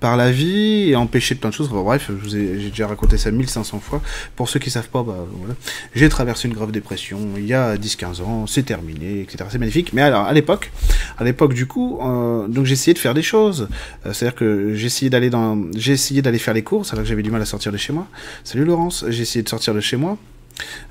par 0.01 0.17
la 0.17 0.31
vie 0.31 0.91
et 0.91 0.97
empêché 0.97 1.35
de 1.35 1.41
plein 1.41 1.49
de 1.49 1.55
choses. 1.55 1.69
Enfin, 1.73 1.83
bref, 1.83 2.11
j'ai 2.27 2.69
déjà 2.69 2.87
raconté 2.87 3.17
ça 3.17 3.31
1500 3.31 3.81
fois. 3.81 4.03
Pour 4.35 4.49
ceux 4.49 4.61
qui 4.61 4.71
savent 4.71 4.89
pas, 4.89 5.03
bah, 5.03 5.17
voilà. 5.39 5.55
j'ai 5.95 6.09
traversé 6.09 6.49
une 6.49 6.55
grave 6.55 6.73
dépression 6.73 7.19
il 7.37 7.47
y 7.47 7.55
a 7.55 7.77
10-15 7.77 8.23
ans, 8.23 8.47
c'est 8.47 8.65
terminé, 8.65 9.23
etc. 9.23 9.45
C'est 9.51 9.59
magnifique. 9.59 9.93
Mais 9.95 10.03
alors, 10.03 10.27
à 10.27 10.33
l'époque, 10.33 10.71
à 11.17 11.25
l'époque, 11.25 11.55
du 11.55 11.67
coup, 11.67 11.99
euh, 12.03 12.47
donc 12.47 12.71
essayé 12.71 12.93
de 12.93 12.99
faire 12.99 13.15
des 13.15 13.23
choses. 13.23 13.69
C'est-à-dire 14.05 14.35
que 14.35 14.75
essayé 14.75 15.09
d'aller 15.09 15.31
dans, 15.31 15.59
essayé 15.75 16.21
d'aller 16.21 16.39
faire 16.39 16.55
les 16.55 16.63
courses, 16.63 16.93
alors 16.93 17.05
que 17.05 17.09
j'avais 17.09 17.23
du 17.23 17.31
mal 17.31 17.41
à 17.41 17.47
sortir 17.47 17.73
de 17.73 17.79
chez 17.79 17.93
moi. 17.93 18.07
Salut 18.45 18.65
Laurence, 18.65 19.05
j'ai 19.09 19.23
essayé 19.23 19.43
de 19.43 19.49
sortir 19.49 19.73
de 19.75 19.81
chez 19.81 19.97
moi. 19.97 20.19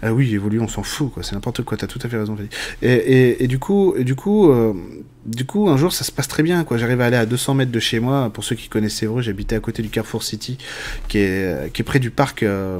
Ah 0.01 0.13
oui, 0.13 0.33
évolue, 0.33 0.59
on 0.59 0.67
s'en 0.67 0.83
fout, 0.83 1.11
quoi. 1.11 1.23
C'est 1.23 1.33
n'importe 1.33 1.63
quoi. 1.63 1.77
T'as 1.77 1.87
tout 1.87 1.99
à 2.03 2.09
fait 2.09 2.17
raison. 2.17 2.35
Et, 2.81 3.43
et, 3.43 3.47
du 3.47 3.59
coup, 3.59 3.95
et 3.97 4.03
du 4.03 4.15
coup, 4.15 4.51
euh, 4.51 4.73
du 5.25 5.45
coup, 5.45 5.69
un 5.69 5.77
jour, 5.77 5.91
ça 5.91 6.03
se 6.03 6.11
passe 6.11 6.27
très 6.27 6.43
bien, 6.43 6.63
quoi. 6.63 6.77
J'arrive 6.77 7.01
à 7.01 7.05
aller 7.05 7.17
à 7.17 7.25
200 7.25 7.55
mètres 7.55 7.71
de 7.71 7.79
chez 7.79 7.99
moi. 7.99 8.29
Pour 8.31 8.43
ceux 8.43 8.55
qui 8.55 8.69
connaissent 8.69 9.01
Évreux, 9.01 9.21
j'habitais 9.21 9.55
à 9.55 9.59
côté 9.59 9.81
du 9.81 9.89
Carrefour 9.89 10.23
City, 10.23 10.57
qui 11.07 11.19
est, 11.19 11.71
qui 11.73 11.81
est 11.81 11.85
près 11.85 11.99
du 11.99 12.11
parc, 12.11 12.43
euh, 12.43 12.79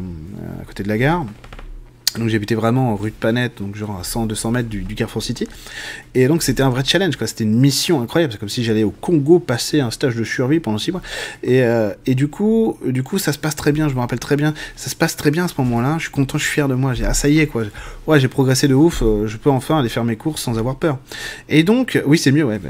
à 0.62 0.66
côté 0.66 0.84
de 0.84 0.90
la 0.90 0.98
gare. 0.98 1.26
Donc 2.18 2.30
j'habitais 2.30 2.56
vraiment 2.56 2.96
rue 2.96 3.12
de 3.12 3.16
Planète, 3.16 3.54
donc 3.60 3.76
genre 3.76 3.98
à 4.00 4.04
100-200 4.04 4.52
mètres 4.52 4.70
du, 4.70 4.82
du, 4.82 4.96
Carrefour 4.96 5.22
City. 5.22 5.48
Et 6.14 6.28
donc 6.28 6.44
c'était 6.44 6.64
un 6.64 6.70
vrai 6.70 6.84
challenge, 6.86 7.18
quoi. 7.18 7.28
C'était 7.28 7.44
une 7.44 7.60
mission 7.60 8.02
incroyable. 8.02 8.34
C'est 8.34 8.40
comme 8.40 8.50
si 8.50 8.64
j'allais 8.64 8.84
au 8.84 8.92
Congo 8.92 9.40
passer 9.40 9.80
un 9.82 9.92
stage 9.92 10.16
de 10.16 10.24
survie 10.24 10.60
pendant 10.60 10.78
6 10.78 10.92
mois. 10.94 11.02
Et, 11.44 11.64
euh, 11.64 11.94
et 12.06 12.16
du 12.16 12.28
coup, 12.28 12.78
du 12.86 13.04
coup, 13.04 13.18
ça 13.18 13.34
se 13.34 13.38
passe 13.38 13.56
très 13.56 13.72
bien. 13.72 13.90
Je 13.90 13.96
me 13.96 14.00
rappelle 14.00 14.20
très 14.20 14.36
bien. 14.36 14.54
Ça 14.76 14.90
se 14.90 14.96
passe 14.96 15.16
très 15.16 15.32
bien 15.32 15.46
à 15.46 15.48
ce 15.48 15.56
moment-là. 15.60 15.96
Je 15.98 16.04
suis 16.04 16.12
content, 16.12 16.38
je 16.38 16.44
suis 16.44 16.54
fier 16.54 16.68
de 16.68 16.76
moi. 16.76 16.94
J'ai 16.94 17.06
ah 17.06 17.14
ça 17.14 17.28
y 17.28 17.40
est 17.40 17.48
quoi. 17.48 17.64
Ouais, 18.08 18.20
j'ai 18.20 18.28
progressé 18.28 18.68
de 18.68 18.76
ouf. 18.76 19.02
Je 19.02 19.38
peux 19.38 19.50
enfin 19.50 19.80
aller 19.80 19.90
faire 19.90 20.06
mes 20.06 20.16
courses 20.16 20.42
sans 20.42 20.58
avoir 20.58 20.76
peur. 20.76 20.98
Et 21.50 21.64
donc, 21.64 22.02
oui, 22.06 22.18
c'est 22.18 22.32
mieux. 22.32 22.46
Ouais. 22.46 22.60
Bah, 22.60 22.70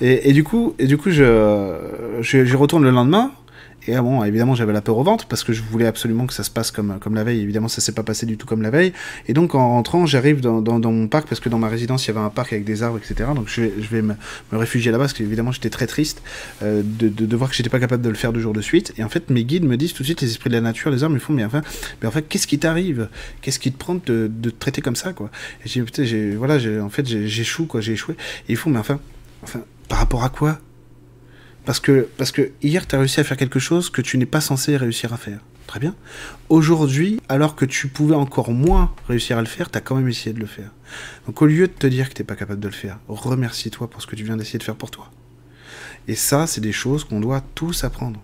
et, 0.00 0.30
et, 0.30 0.32
du 0.32 0.44
coup, 0.44 0.74
et 0.78 0.86
du 0.86 0.98
coup, 0.98 1.10
je, 1.10 1.78
je, 2.20 2.44
je 2.44 2.56
retourne 2.56 2.84
le 2.84 2.90
lendemain. 2.90 3.32
Et 3.88 3.94
ah 3.94 4.02
bon, 4.02 4.24
évidemment, 4.24 4.54
j'avais 4.54 4.72
la 4.72 4.80
peur 4.80 4.98
au 4.98 5.04
ventre 5.04 5.26
parce 5.26 5.44
que 5.44 5.52
je 5.52 5.62
voulais 5.62 5.86
absolument 5.86 6.26
que 6.26 6.34
ça 6.34 6.42
se 6.42 6.50
passe 6.50 6.70
comme, 6.70 6.98
la 7.12 7.24
veille. 7.24 7.40
Évidemment, 7.40 7.68
ça 7.68 7.80
s'est 7.80 7.92
pas 7.92 8.02
passé 8.02 8.26
du 8.26 8.36
tout 8.36 8.46
comme 8.46 8.62
la 8.62 8.70
veille. 8.70 8.92
Et 9.28 9.32
donc, 9.32 9.54
en 9.54 9.70
rentrant, 9.70 10.06
j'arrive 10.06 10.40
dans, 10.40 10.60
mon 10.90 11.08
parc 11.08 11.28
parce 11.28 11.40
que 11.40 11.48
dans 11.48 11.58
ma 11.58 11.68
résidence, 11.68 12.04
il 12.06 12.08
y 12.08 12.10
avait 12.10 12.24
un 12.24 12.30
parc 12.30 12.52
avec 12.52 12.64
des 12.64 12.82
arbres, 12.82 12.98
etc. 12.98 13.30
Donc, 13.34 13.48
je 13.48 13.62
vais, 13.62 14.02
me, 14.02 14.14
réfugier 14.52 14.90
là-bas 14.90 15.04
parce 15.04 15.12
qu'évidemment, 15.12 15.52
j'étais 15.52 15.70
très 15.70 15.86
triste 15.86 16.22
euh, 16.62 16.82
de, 16.84 17.08
de, 17.08 17.36
voir 17.36 17.50
que 17.50 17.56
j'étais 17.56 17.70
pas 17.70 17.80
capable 17.80 18.02
de 18.02 18.08
le 18.08 18.14
faire 18.14 18.32
deux 18.32 18.40
jours 18.40 18.52
de 18.52 18.60
suite. 18.60 18.92
Et 18.98 19.04
en 19.04 19.08
fait, 19.08 19.30
mes 19.30 19.44
guides 19.44 19.64
me 19.64 19.76
disent 19.76 19.92
tout 19.92 20.02
de 20.02 20.06
suite, 20.06 20.20
les 20.20 20.30
esprits 20.30 20.50
de 20.50 20.54
la 20.54 20.60
nature, 20.60 20.90
les 20.90 21.02
arbres 21.04 21.14
me 21.14 21.20
font, 21.20 21.32
mais 21.32 21.44
enfin, 21.44 21.62
mais 22.02 22.08
en 22.08 22.10
fait, 22.10 22.22
qu'est-ce 22.28 22.46
qui 22.46 22.58
t'arrive? 22.58 23.08
Qu'est-ce 23.40 23.58
qui 23.58 23.72
te 23.72 23.78
prend 23.78 23.94
de, 23.94 24.30
te 24.42 24.48
traiter 24.48 24.82
comme 24.82 24.96
ça, 24.96 25.12
quoi? 25.12 25.30
Et 25.64 25.68
j'ai, 25.68 25.82
putain, 25.82 26.04
voilà, 26.36 26.58
en 26.82 26.88
fait, 26.88 27.06
j'échoue, 27.06 27.66
quoi, 27.66 27.80
j'ai 27.80 27.92
échoué. 27.92 28.14
Et 28.48 28.52
ils 28.52 28.56
font, 28.56 28.70
mais 28.70 28.78
enfin, 28.78 28.98
enfin, 29.42 29.60
par 29.88 29.98
rapport 29.98 30.24
à 30.24 30.28
quoi? 30.28 30.58
Parce 31.66 31.80
que, 31.80 32.08
hier, 32.62 32.86
tu 32.86 32.94
as 32.94 32.98
réussi 32.98 33.18
à 33.18 33.24
faire 33.24 33.36
quelque 33.36 33.58
chose 33.58 33.90
que 33.90 34.00
tu 34.00 34.16
n'es 34.18 34.26
pas 34.26 34.40
censé 34.40 34.76
réussir 34.76 35.12
à 35.12 35.16
faire. 35.16 35.40
Très 35.66 35.80
bien. 35.80 35.96
Aujourd'hui, 36.48 37.20
alors 37.28 37.56
que 37.56 37.64
tu 37.64 37.88
pouvais 37.88 38.14
encore 38.14 38.52
moins 38.52 38.94
réussir 39.08 39.36
à 39.36 39.40
le 39.40 39.48
faire, 39.48 39.68
tu 39.68 39.76
as 39.76 39.80
quand 39.80 39.96
même 39.96 40.08
essayé 40.08 40.32
de 40.32 40.38
le 40.38 40.46
faire. 40.46 40.70
Donc 41.26 41.42
au 41.42 41.46
lieu 41.46 41.66
de 41.66 41.72
te 41.72 41.88
dire 41.88 42.08
que 42.08 42.14
tu 42.14 42.22
n'es 42.22 42.26
pas 42.26 42.36
capable 42.36 42.60
de 42.60 42.68
le 42.68 42.72
faire, 42.72 43.00
remercie-toi 43.08 43.90
pour 43.90 44.00
ce 44.00 44.06
que 44.06 44.14
tu 44.14 44.22
viens 44.22 44.36
d'essayer 44.36 44.60
de 44.60 44.62
faire 44.62 44.76
pour 44.76 44.92
toi. 44.92 45.10
Et 46.06 46.14
ça, 46.14 46.46
c'est 46.46 46.60
des 46.60 46.70
choses 46.70 47.02
qu'on 47.02 47.18
doit 47.18 47.42
tous 47.56 47.82
apprendre. 47.82 48.22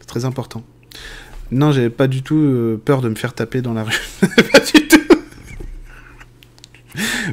C'est 0.00 0.06
très 0.06 0.26
important. 0.26 0.62
Non, 1.50 1.72
j'avais 1.72 1.88
pas 1.88 2.08
du 2.08 2.22
tout 2.22 2.36
euh, 2.36 2.78
peur 2.84 3.00
de 3.00 3.08
me 3.08 3.14
faire 3.14 3.32
taper 3.32 3.62
dans 3.62 3.72
la 3.72 3.84
rue. 3.84 3.98
pas 4.20 4.60
du 4.60 4.86
tout. 4.86 5.00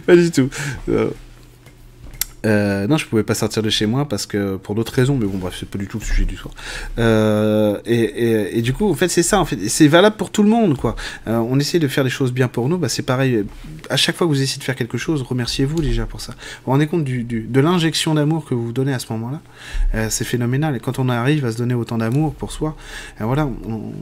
pas 0.06 0.16
du 0.16 0.32
tout. 0.32 0.50
Euh... 0.88 1.10
Euh, 2.46 2.88
non, 2.88 2.98
je 2.98 3.06
pouvais 3.06 3.24
pas 3.24 3.36
sortir 3.36 3.62
de 3.62 3.70
chez 3.70 3.86
moi 3.86 4.08
parce 4.08 4.26
que 4.26 4.56
pour 4.56 4.74
d'autres 4.76 4.94
raisons, 4.94 5.16
mais 5.16 5.26
bon, 5.26 5.38
bref, 5.38 5.56
c'est 5.60 5.70
pas 5.70 5.78
du 5.78 5.88
tout 5.88 6.00
le 6.00 6.04
sujet 6.04 6.26
du 6.26 6.36
soir. 6.36 6.54
Euh, 6.98 7.80
et, 7.86 8.62
du 8.62 8.74
coup, 8.74 8.90
en 8.90 8.96
fait, 8.96 9.10
c'est 9.10 9.24
ça, 9.24 9.40
en 9.40 9.46
fait, 9.46 9.70
c'est 9.70 9.88
valable 9.88 10.16
pour 10.16 10.32
tout 10.32 10.44
le 10.44 10.50
monde, 10.50 10.78
quoi. 10.78 10.96
Euh, 11.28 11.38
on 11.38 11.60
essaie 11.60 11.80
de 11.80 11.88
faire 11.88 12.04
des 12.04 12.10
choses 12.10 12.32
bien 12.32 12.48
pour 12.48 12.68
nous, 12.70 12.78
bah, 12.78 12.90
c'est 12.90 13.04
pareil. 13.04 13.46
À 13.90 13.98
chaque 13.98 14.16
fois 14.16 14.28
que 14.28 14.32
vous 14.32 14.42
essayez 14.42 14.60
de 14.60 14.64
faire 14.64 14.76
quelque 14.76 14.98
chose, 14.98 15.22
remerciez-vous 15.22 15.82
déjà 15.82 16.06
pour 16.06 16.22
ça. 16.22 16.34
Vous 16.34 16.66
vous 16.66 16.72
rendez 16.72 16.88
compte 16.88 17.04
de 17.04 17.60
l'injection 17.60 18.16
d'amour 18.16 18.46
que 18.46 18.54
vous 18.54 18.68
vous 18.68 18.74
donnez 18.74 18.94
à 18.94 19.00
ce 19.00 19.12
moment-là? 19.14 20.10
C'est 20.10 20.26
phénoménal. 20.26 20.76
Et 20.76 20.80
quand 20.80 21.00
on 21.00 21.10
arrive 21.10 21.46
à 21.46 21.52
se 21.52 21.58
donner 21.58 21.74
autant 21.74 21.98
d'amour 21.98 22.34
pour 22.34 22.52
soi, 22.52 22.76
voilà, 23.20 23.48
on, 23.68 23.94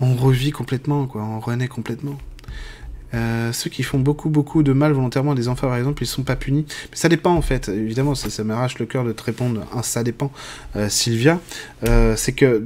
on 0.00 0.14
revit 0.14 0.50
complètement, 0.50 1.06
quoi. 1.06 1.22
On 1.22 1.40
renaît 1.40 1.68
complètement. 1.68 2.18
Euh, 3.12 3.52
ceux 3.52 3.70
qui 3.70 3.82
font 3.82 3.98
beaucoup 3.98 4.28
beaucoup 4.28 4.62
de 4.62 4.72
mal 4.72 4.92
volontairement 4.92 5.32
à 5.32 5.34
des 5.34 5.48
enfants 5.48 5.66
par 5.66 5.76
exemple 5.76 6.02
ils 6.02 6.06
sont 6.06 6.22
pas 6.22 6.36
punis. 6.36 6.66
Ça 6.92 7.08
dépend 7.08 7.34
en 7.34 7.42
fait. 7.42 7.68
Évidemment 7.68 8.14
ça, 8.14 8.44
m'arrache 8.44 8.78
le 8.78 8.86
cœur 8.86 9.04
de 9.04 9.12
te 9.12 9.22
répondre. 9.22 9.66
Un 9.74 9.82
ça 9.82 10.02
dépend 10.02 10.30
euh, 10.76 10.88
Sylvia. 10.88 11.40
Euh, 11.86 12.14
c'est 12.16 12.32
que 12.32 12.64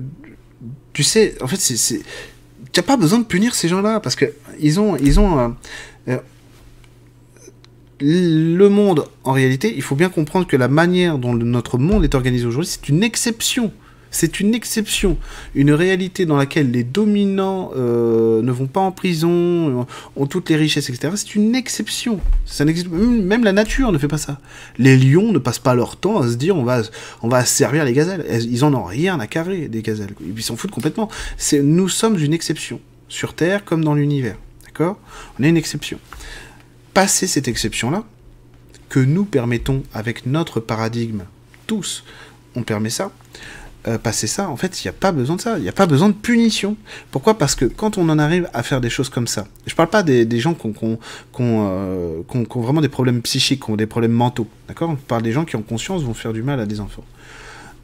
tu 0.92 1.03
sais 1.03 1.34
en 1.42 1.47
fait 1.47 1.61
c'est 1.61 2.03
t'as 2.72 2.82
pas 2.82 2.97
besoin 2.97 3.18
de 3.18 3.24
punir 3.24 3.55
ces 3.55 3.68
gens 3.68 3.80
là 3.80 4.01
parce 4.01 4.16
que 4.16 4.26
ils 4.61 4.80
ont 4.80 4.97
ils 4.97 5.20
ont 5.20 5.55
le 8.01 8.68
monde 8.68 9.07
en 9.22 9.32
réalité 9.32 9.72
il 9.74 9.82
faut 9.82 9.95
bien 9.95 10.09
comprendre 10.09 10.47
que 10.47 10.57
la 10.57 10.68
manière 10.68 11.18
dont 11.18 11.34
notre 11.34 11.78
monde 11.78 12.05
est 12.05 12.14
organisé 12.14 12.47
aujourd'hui 12.47 12.70
c'est 12.70 12.88
une 12.88 13.03
exception 13.03 13.72
c'est 14.14 14.38
une 14.38 14.54
exception, 14.54 15.18
une 15.56 15.72
réalité 15.72 16.24
dans 16.24 16.36
laquelle 16.36 16.70
les 16.70 16.84
dominants 16.84 17.72
euh, 17.76 18.42
ne 18.42 18.52
vont 18.52 18.68
pas 18.68 18.80
en 18.80 18.92
prison, 18.92 19.30
euh, 19.80 19.84
ont 20.14 20.26
toutes 20.26 20.48
les 20.50 20.56
richesses, 20.56 20.88
etc. 20.88 21.12
C'est 21.16 21.34
une 21.34 21.54
exception. 21.56 22.20
Ça 22.46 22.64
même 22.64 23.42
la 23.42 23.52
nature 23.52 23.90
ne 23.90 23.98
fait 23.98 24.06
pas 24.08 24.18
ça. 24.18 24.38
Les 24.78 24.96
lions 24.96 25.32
ne 25.32 25.38
passent 25.38 25.58
pas 25.58 25.74
leur 25.74 25.96
temps 25.96 26.20
à 26.20 26.28
se 26.28 26.36
dire 26.36 26.56
on 26.56 26.62
va 26.62 26.82
on 27.22 27.28
va 27.28 27.44
servir 27.44 27.84
les 27.84 27.92
gazelles. 27.92 28.24
Elles- 28.28 28.44
Ils 28.52 28.64
en 28.64 28.72
ont 28.74 28.84
rien 28.84 29.18
à 29.18 29.26
carrer 29.26 29.66
des 29.68 29.82
gazelles. 29.82 30.14
Ils 30.24 30.42
s'en 30.44 30.54
foutent 30.56 30.70
complètement. 30.70 31.08
Nous 31.52 31.88
sommes 31.88 32.16
une 32.18 32.32
exception 32.32 32.80
sur 33.08 33.34
Terre 33.34 33.64
comme 33.64 33.84
dans 33.84 33.94
l'univers. 33.94 34.36
D'accord? 34.64 34.98
On 35.38 35.42
est 35.42 35.48
une 35.48 35.56
exception. 35.56 35.98
Passer 36.94 37.26
cette 37.26 37.48
exception 37.48 37.90
là 37.90 38.04
que 38.88 39.00
nous 39.00 39.24
permettons 39.24 39.82
avec 39.92 40.24
notre 40.26 40.60
paradigme 40.60 41.22
tous, 41.66 42.04
on 42.54 42.62
permet 42.62 42.90
ça 42.90 43.10
euh, 43.87 43.99
passer 43.99 44.26
ça, 44.26 44.49
en 44.49 44.57
fait, 44.57 44.82
il 44.82 44.87
n'y 44.87 44.89
a 44.89 44.95
pas 44.95 45.12
besoin 45.12 45.37
de 45.37 45.41
ça. 45.43 45.59
Il 45.59 45.62
n'y 45.62 45.68
a 45.68 45.72
pas 45.72 45.85
besoin 45.87 46.09
de 46.09 46.14
punition. 46.14 46.76
Pourquoi? 47.11 47.37
Parce 47.37 47.55
que 47.55 47.66
quand 47.66 47.99
on 47.99 48.09
en 48.09 48.18
arrive 48.18 48.49
à 48.55 48.62
faire 48.62 48.80
des 48.80 48.89
choses 48.89 49.11
comme 49.11 49.26
ça, 49.26 49.47
je 49.66 49.74
parle 49.74 49.91
pas 49.91 50.03
des, 50.03 50.41
gens 50.41 50.55
qui 50.55 50.66
ont, 50.66 50.99
vraiment 52.62 52.80
des 52.80 52.89
problèmes 52.89 53.20
psychiques, 53.20 53.64
qui 53.64 53.70
ont 53.70 53.76
des 53.76 53.87
problèmes 53.87 54.12
mentaux. 54.12 54.49
D'accord? 54.68 54.91
On 54.91 54.97
parle 54.97 55.22
des 55.22 55.32
gens 55.32 55.45
qui, 55.45 55.57
en 55.57 55.62
conscience, 55.62 56.03
vont 56.03 56.14
faire 56.14 56.32
du 56.32 56.43
mal 56.43 56.61
à 56.61 56.66
des 56.66 56.80
enfants. 56.80 57.05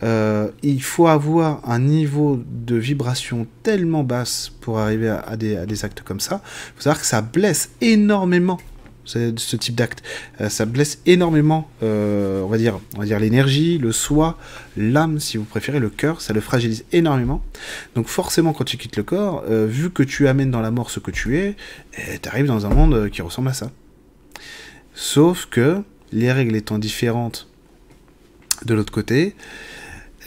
Euh, 0.03 0.49
il 0.63 0.83
faut 0.83 1.07
avoir 1.07 1.61
un 1.69 1.79
niveau 1.79 2.43
de 2.47 2.77
vibration 2.77 3.47
tellement 3.63 4.03
basse 4.03 4.51
pour 4.63 4.79
arriver 4.79 5.11
à, 5.11 5.19
à 5.21 5.37
des, 5.37 5.57
à 5.57 5.67
des 5.67 5.85
actes 5.85 6.01
comme 6.01 6.21
ça. 6.21 6.41
Il 6.45 6.77
faut 6.77 6.83
savoir 6.85 7.01
que 7.01 7.07
ça 7.07 7.21
blesse 7.21 7.73
énormément 7.83 8.59
ce, 9.11 9.57
type 9.57 9.75
d'acte. 9.75 10.03
Euh, 10.41 10.49
ça 10.49 10.67
blesse 10.67 11.01
énormément, 11.07 11.69
euh, 11.83 12.43
on 12.43 12.49
va 12.49 12.57
dire, 12.59 12.81
l'énergie, 13.19 13.79
le 13.79 13.93
soi, 13.93 14.39
l'âme, 14.77 15.19
si 15.21 15.37
vous 15.37 15.45
préférez, 15.45 15.81
le 15.81 15.91
cœur. 15.91 16.21
Ça 16.21 16.33
le 16.33 16.41
fragilise 16.41 16.85
énormément. 16.93 17.43
Donc 17.95 18.09
forcément, 18.09 18.53
quand 18.53 18.65
tu 18.65 18.77
quittes 18.77 18.97
le 18.97 19.03
corps, 19.03 19.45
euh, 19.49 19.67
vu 19.67 19.91
que 19.91 20.03
tu 20.03 20.29
amènes 20.29 20.51
dans 20.51 20.61
la 20.61 20.71
mort 20.71 20.91
ce 20.91 21.01
que 21.01 21.11
tu 21.11 21.39
es, 21.39 21.57
tu 22.23 22.29
arrives 22.29 22.47
dans 22.47 22.67
un 22.67 22.71
monde 22.71 23.11
qui 23.11 23.23
ressemble 23.23 23.49
à 23.49 23.55
ça. 23.55 23.71
Sauf 24.95 25.47
que 25.47 25.83
les 26.13 26.33
règles 26.33 26.57
étant 26.57 26.79
différentes 26.79 27.49
de 28.65 28.75
l'autre 28.75 28.93
côté, 28.93 29.35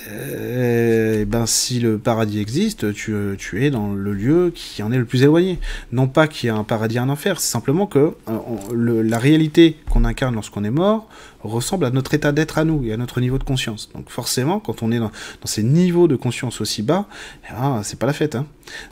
euh, 0.10 1.20
eh 1.22 1.26
ben, 1.26 1.46
si 1.46 1.80
le 1.80 1.98
paradis 1.98 2.40
existe, 2.40 2.94
tu, 2.94 3.16
es 3.54 3.70
dans 3.70 3.94
le 3.94 4.14
lieu 4.14 4.52
qui 4.54 4.84
en 4.84 4.92
est 4.92 4.98
le 4.98 5.06
plus 5.06 5.24
éloigné. 5.24 5.60
Non 5.92 6.08
pas 6.08 6.28
qu'il 6.28 6.48
y 6.48 6.50
a 6.50 6.56
un 6.56 6.64
paradis 6.64 6.98
et 6.98 7.00
un 7.00 7.10
enfer, 7.10 7.40
c'est 7.40 7.52
simplement 7.52 7.88
que 7.88 8.14
euh, 8.30 9.04
la 9.04 9.18
réalité 9.18 9.78
qu'on 9.90 10.04
incarne 10.06 10.36
lorsqu'on 10.36 10.64
est 10.64 10.72
mort 10.72 11.08
ressemble 11.44 11.86
à 11.86 11.92
notre 11.92 12.14
état 12.14 12.32
d'être 12.32 12.58
à 12.58 12.64
nous 12.64 12.84
et 12.86 12.94
à 12.94 12.98
notre 12.98 13.20
niveau 13.22 13.38
de 13.38 13.44
conscience. 13.44 13.90
Donc 13.94 14.10
forcément, 14.10 14.60
quand 14.60 14.82
on 14.82 14.92
est 14.92 15.00
dans, 15.00 15.12
ces 15.46 15.64
niveaux 15.64 16.08
de 16.08 16.16
conscience 16.16 16.62
aussi 16.62 16.84
bas, 16.84 17.06
eh 17.50 17.54
ben, 17.54 17.82
c'est 17.84 18.00
pas 18.00 18.06
la 18.06 18.14
fête. 18.14 18.36
Hein. 18.36 18.46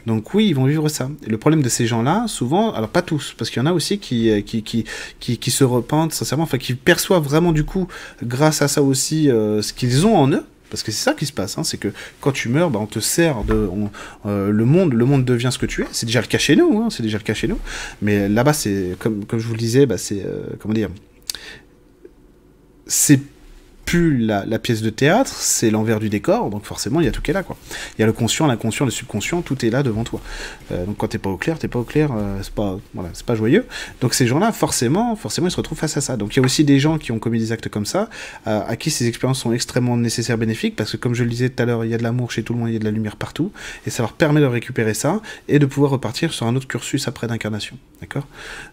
Donc 0.06 0.34
oui, 0.34 0.48
ils 0.48 0.56
vont 0.56 0.66
vivre 0.66 0.90
ça. 0.90 1.10
Et 1.26 1.30
le 1.30 1.38
problème 1.38 1.62
de 1.62 1.70
ces 1.70 1.88
gens-là, 1.88 2.26
souvent, 2.28 2.74
alors 2.74 2.90
pas 2.90 3.02
tous, 3.02 3.34
parce 3.38 3.50
qu'il 3.50 3.62
y 3.62 3.64
en 3.64 3.68
a 3.68 3.74
aussi 3.74 4.00
qui, 4.00 4.30
euh, 4.30 4.42
se 4.42 5.64
repentent 5.64 6.14
sincèrement, 6.14 6.44
enfin 6.44 6.58
qui 6.58 6.74
perçoivent 6.76 7.24
vraiment 7.24 7.52
du 7.52 7.64
coup, 7.64 7.88
grâce 8.24 8.62
à 8.62 8.68
ça 8.68 8.82
aussi, 8.82 9.30
euh, 9.30 9.62
ce 9.62 9.74
qu'ils 9.74 10.06
ont 10.06 10.18
en 10.18 10.30
eux. 10.32 10.46
Parce 10.72 10.84
que 10.84 10.92
c'est 10.92 11.04
ça 11.04 11.14
qui 11.14 11.26
se 11.26 11.34
passe, 11.34 11.58
hein, 11.58 11.64
c'est 11.64 11.78
que 11.78 11.90
quand 12.22 12.32
tu 12.32 12.48
meurs, 12.48 12.70
bah, 12.72 12.80
on 12.82 12.88
te 12.88 13.00
sert 13.00 13.44
de, 13.44 13.70
euh, 14.26 14.52
le 14.52 14.66
monde, 14.66 14.94
le 14.94 15.06
monde 15.06 15.26
devient 15.26 15.50
ce 15.52 15.60
que 15.60 15.66
tu 15.66 15.82
es. 15.84 15.88
C'est 15.92 16.06
déjà 16.06 16.22
le 16.22 16.28
cas 16.28 16.38
chez 16.38 16.56
nous, 16.56 16.82
hein, 16.82 16.90
c'est 16.90 17.04
déjà 17.04 17.18
le 17.18 17.24
cas 17.24 17.34
chez 17.34 17.50
nous. 17.50 17.60
Mais 18.02 18.30
là-bas, 18.30 18.54
c'est 18.54 18.96
comme, 18.98 19.26
comme 19.26 19.40
je 19.40 19.48
vous 19.48 19.54
le 19.54 19.60
disais, 19.60 19.86
bah, 19.86 19.98
c'est 19.98 20.24
euh, 20.26 20.44
comment 20.60 20.74
dire, 20.74 20.90
c'est 22.88 23.20
la, 23.98 24.60
pièce 24.60 24.82
de 24.82 24.90
théâtre, 24.90 25.34
c'est 25.34 25.70
l'envers 25.72 26.00
du 26.00 26.10
décor, 26.10 26.50
donc 26.50 26.66
forcément 26.66 27.00
il 27.02 27.06
y 27.06 27.10
a 27.10 27.12
tout 27.12 27.22
qui 27.22 27.32
est 27.32 27.34
là 27.34 27.44
quoi. 27.44 27.58
Il 27.98 28.02
y 28.02 28.04
a 28.04 28.08
le 28.08 28.14
conscient, 28.14 28.48
l'inconscient, 28.48 28.86
le 28.86 28.92
subconscient, 28.92 29.42
tout 29.42 29.66
est 29.66 29.70
là 29.70 29.84
devant 29.84 30.04
toi. 30.04 30.22
Euh, 30.72 30.86
donc 30.86 30.98
quand 30.98 31.08
t'es 31.08 31.18
pas 31.18 31.30
au 31.30 31.38
clair, 31.38 31.60
t'es 31.60 31.68
pas 31.68 31.80
au 31.80 31.84
clair, 31.84 32.12
euh, 32.16 32.40
c'est 32.42 32.54
pas 32.54 32.78
voilà, 32.94 33.10
pas 33.26 33.36
joyeux. 33.36 33.66
Donc 34.02 34.14
ces 34.14 34.28
gens-là, 34.28 34.52
forcément, 34.52 35.16
forcément 35.16 35.48
ils 35.48 35.52
se 35.52 35.58
retrouvent 35.58 35.78
face 35.78 35.98
à 35.98 36.02
ça. 36.02 36.18
Donc 36.18 36.36
il 36.36 36.40
y 36.40 36.42
a 36.42 36.46
aussi 36.46 36.64
des 36.64 36.80
gens 36.80 36.98
qui 36.98 37.12
ont 37.12 37.20
commis 37.20 37.40
des 37.40 37.52
actes 37.52 37.70
comme 37.70 37.86
ça, 37.86 38.10
à, 38.46 38.62
à 38.62 38.76
qui 38.76 38.92
ces 38.92 39.08
expériences 39.08 39.40
sont 39.40 39.54
extrêmement 39.54 39.98
nécessaires, 39.98 40.38
bénéfiques, 40.38 40.76
parce 40.76 40.92
que 40.92 40.98
comme 40.98 41.14
je 41.14 41.24
le 41.24 41.30
disais 41.30 41.50
tout 41.50 41.62
à 41.62 41.66
l'heure, 41.66 41.86
il 41.86 41.92
y 41.92 41.94
a 41.94 41.98
de 41.98 42.04
l'amour 42.04 42.32
chez 42.32 42.44
tout 42.44 42.54
le 42.54 42.60
monde, 42.60 42.70
il 42.70 42.74
y 42.74 42.78
a 42.78 42.80
de 42.80 42.86
la 42.86 42.92
lumière 42.92 43.16
partout, 43.16 43.52
et 43.86 43.90
ça 43.90 44.04
leur 44.04 44.14
permet 44.14 44.42
de 44.42 44.46
récupérer 44.46 44.94
ça 44.94 45.22
et 45.48 45.60
de 45.60 45.66
pouvoir 45.66 45.92
repartir 45.92 46.34
sur 46.34 46.46
un 46.46 46.56
autre 46.56 46.68
cursus 46.68 47.08
après 47.08 47.28
d'incarnation, 47.28 47.78
d'accord? 48.00 48.28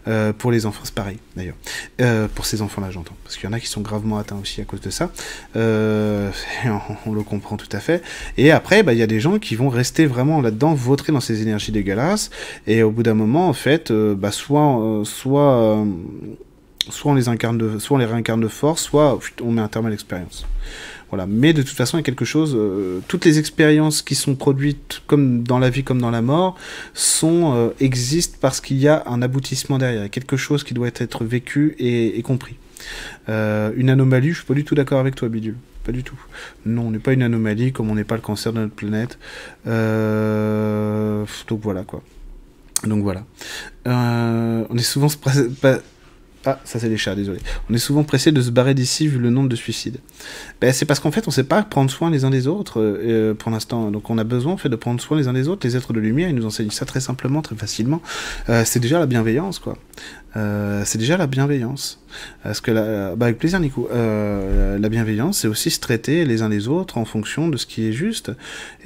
Euh, 0.07 0.33
Pour 0.33 0.51
les 0.51 0.65
enfants, 0.65 0.81
c'est 0.83 0.93
pareil 0.93 1.17
d'ailleurs. 1.35 1.55
Euh, 2.01 2.27
pour 2.33 2.45
ces 2.45 2.61
enfants-là, 2.61 2.91
j'entends, 2.91 3.15
parce 3.23 3.35
qu'il 3.35 3.45
y 3.45 3.47
en 3.47 3.53
a 3.53 3.59
qui 3.59 3.67
sont 3.67 3.81
gravement 3.81 4.17
atteints 4.17 4.39
aussi 4.41 4.61
à 4.61 4.65
cause 4.65 4.81
de 4.81 4.89
ça. 4.89 5.08
Euh, 5.55 6.31
on, 7.05 7.13
le 7.13 7.23
comprend 7.23 7.57
tout 7.57 7.69
à 7.71 7.79
fait. 7.79 8.03
Et 8.37 8.51
après, 8.51 8.83
bah, 8.83 8.93
il 8.93 8.99
y 8.99 9.03
a 9.03 9.07
des 9.07 9.19
gens 9.19 9.39
qui 9.39 9.55
vont 9.55 9.69
rester 9.69 10.05
vraiment 10.05 10.41
là-dedans, 10.41 10.73
vautrer 10.73 11.11
dans 11.11 11.19
ces 11.19 11.41
énergies 11.41 11.71
dégueulasses. 11.71 12.29
Et 12.67 12.83
au 12.83 12.91
bout 12.91 13.03
d'un 13.03 13.13
moment, 13.13 13.49
en 13.49 13.53
fait, 13.53 13.91
euh, 13.91 14.15
bah, 14.15 14.31
soit, 14.31 14.79
euh, 14.81 15.03
soit, 15.03 15.85
soit 16.89 17.11
on 17.11 17.15
les 17.15 17.29
incarne 17.29 17.57
de, 17.57 17.79
soit 17.79 17.95
on 17.95 17.99
les 17.99 18.05
réincarne 18.05 18.41
de 18.41 18.47
force, 18.47 18.83
soit 18.83 19.19
on 19.41 19.51
met 19.51 19.61
un 19.61 19.67
terme 19.67 19.87
à 19.87 19.89
l'expérience. 19.89 20.45
Voilà. 21.09 21.25
Mais 21.25 21.53
de 21.53 21.63
toute 21.63 21.75
façon, 21.75 21.97
il 21.97 22.01
y 22.01 22.03
a 22.03 22.05
quelque 22.05 22.25
chose. 22.25 22.55
toutes 23.07 23.25
les 23.25 23.39
expériences 23.39 24.03
qui 24.03 24.13
sont 24.13 24.35
produites, 24.35 25.01
comme 25.07 25.41
dans 25.41 25.57
la 25.57 25.71
vie, 25.71 25.83
comme 25.83 25.99
dans 25.99 26.11
la 26.11 26.21
mort, 26.21 26.55
sont 26.93 27.73
existent 27.79 28.37
parce 28.39 28.61
qu'il 28.61 28.77
y 28.77 28.87
a 28.87 29.03
un 29.07 29.23
aboutissement 29.23 29.79
derrière, 29.79 30.07
quelque 30.11 30.37
chose 30.37 30.63
qui 30.63 30.75
doit 30.75 30.89
être 30.89 31.25
vécu 31.25 31.75
et 31.79 32.21
compris. 32.21 32.57
Euh, 33.29 33.71
une 33.75 33.89
anomalie, 33.89 34.29
je 34.29 34.37
suis 34.37 34.45
pas 34.45 34.53
du 34.53 34.63
tout 34.63 34.75
d'accord 34.75 34.99
avec 34.99 35.15
toi, 35.15 35.29
Bidule. 35.29 35.55
Pas 35.83 35.91
du 35.91 36.03
tout. 36.03 36.19
Non, 36.65 36.87
on 36.87 36.91
n'est 36.91 36.99
pas 36.99 37.13
une 37.13 37.23
anomalie, 37.23 37.71
comme 37.71 37.89
on 37.89 37.95
n'est 37.95 38.03
pas 38.03 38.15
le 38.15 38.21
cancer 38.21 38.53
de 38.53 38.59
notre 38.59 38.73
planète. 38.73 39.17
Euh, 39.67 41.25
Donc 41.47 41.61
voilà 41.61 41.83
quoi. 41.83 42.03
Donc 42.83 43.03
voilà. 43.03 43.25
Euh, 43.87 44.65
on 44.69 44.77
est 44.77 44.81
souvent 44.81 45.07
Ah, 46.45 46.59
ça 46.63 46.79
c'est 46.79 46.89
les 46.89 46.97
chats, 46.97 47.15
désolé. 47.15 47.39
On 47.69 47.73
est 47.73 47.79
souvent 47.79 48.03
pressé 48.03 48.31
de 48.31 48.41
se 48.41 48.49
barrer 48.49 48.73
d'ici 48.73 49.07
vu 49.07 49.19
le 49.19 49.29
nombre 49.29 49.49
de 49.49 49.55
suicides. 49.55 49.97
Ben, 50.61 50.71
c'est 50.71 50.85
parce 50.85 50.99
qu'en 50.99 51.11
fait 51.11 51.27
on 51.27 51.31
sait 51.31 51.43
pas 51.43 51.63
prendre 51.63 51.89
soin 51.91 52.09
les 52.09 52.23
uns 52.23 52.29
des 52.29 52.47
autres 52.47 53.33
pour 53.33 53.51
l'instant. 53.51 53.91
Donc 53.91 54.09
on 54.09 54.17
a 54.17 54.23
besoin 54.23 54.53
en 54.53 54.57
fait 54.57 54.69
de 54.69 54.75
prendre 54.75 55.01
soin 55.01 55.17
les 55.17 55.27
uns 55.27 55.33
des 55.33 55.47
autres. 55.47 55.65
Les 55.67 55.75
êtres 55.75 55.91
de 55.91 55.99
lumière, 55.99 56.29
ils 56.29 56.35
nous 56.35 56.45
enseignent 56.45 56.71
ça 56.71 56.85
très 56.85 57.01
simplement, 57.01 57.41
très 57.41 57.55
facilement. 57.55 58.01
C'est 58.63 58.79
déjà 58.79 58.99
la 58.99 59.05
bienveillance 59.05 59.59
quoi. 59.59 59.77
Euh, 60.35 60.83
c'est 60.85 60.97
déjà 60.97 61.17
la 61.17 61.27
bienveillance. 61.27 61.99
Parce 62.43 62.61
que 62.61 62.71
bah 63.15 63.25
avec 63.25 63.37
plaisir 63.37 63.59
Nico. 63.59 63.89
Euh, 63.91 64.77
la 64.77 64.89
bienveillance, 64.89 65.39
c'est 65.39 65.47
aussi 65.47 65.69
se 65.69 65.79
traiter 65.79 66.25
les 66.25 66.41
uns 66.41 66.49
les 66.49 66.67
autres 66.67 66.97
en 66.97 67.05
fonction 67.05 67.47
de 67.47 67.57
ce 67.57 67.65
qui 67.65 67.87
est 67.87 67.91
juste. 67.91 68.31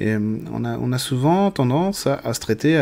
Et 0.00 0.12
euh, 0.12 0.38
on 0.52 0.92
a, 0.92 0.98
souvent 0.98 1.50
tendance 1.50 2.06
à, 2.06 2.34
se 2.34 2.40
traiter 2.40 2.76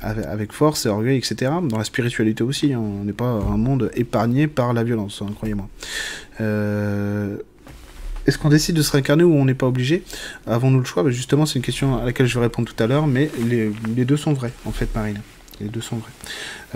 avec, 0.00 0.52
force 0.52 0.86
et 0.86 0.88
orgueil, 0.88 1.18
etc. 1.18 1.52
Dans 1.62 1.78
la 1.78 1.84
spiritualité 1.84 2.42
aussi, 2.42 2.72
hein. 2.72 2.80
on 2.80 3.04
n'est 3.04 3.12
pas 3.12 3.26
un 3.26 3.56
monde 3.56 3.90
épargné 3.94 4.46
par 4.46 4.72
la 4.72 4.84
violence, 4.84 5.22
hein, 5.22 5.32
croyez-moi. 5.34 5.68
Est-ce 8.26 8.38
qu'on 8.38 8.48
décide 8.48 8.74
de 8.74 8.82
se 8.82 8.90
réincarner 8.90 9.24
ou 9.24 9.34
on 9.34 9.44
n'est 9.44 9.54
pas 9.54 9.66
obligé? 9.66 10.02
Avons-nous 10.46 10.80
le 10.80 10.84
choix? 10.84 11.02
Bah, 11.04 11.10
Justement, 11.10 11.46
c'est 11.46 11.56
une 11.56 11.64
question 11.64 11.96
à 11.96 12.04
laquelle 12.04 12.26
je 12.26 12.34
vais 12.38 12.44
répondre 12.44 12.68
tout 12.72 12.82
à 12.82 12.86
l'heure, 12.86 13.06
mais 13.06 13.30
les 13.46 14.04
deux 14.04 14.16
sont 14.16 14.32
vrais, 14.32 14.52
en 14.64 14.72
fait, 14.72 14.88
Marine. 14.94 15.20
Les 15.60 15.68
deux 15.68 15.80
sont 15.80 15.96
vrais. 15.96 16.10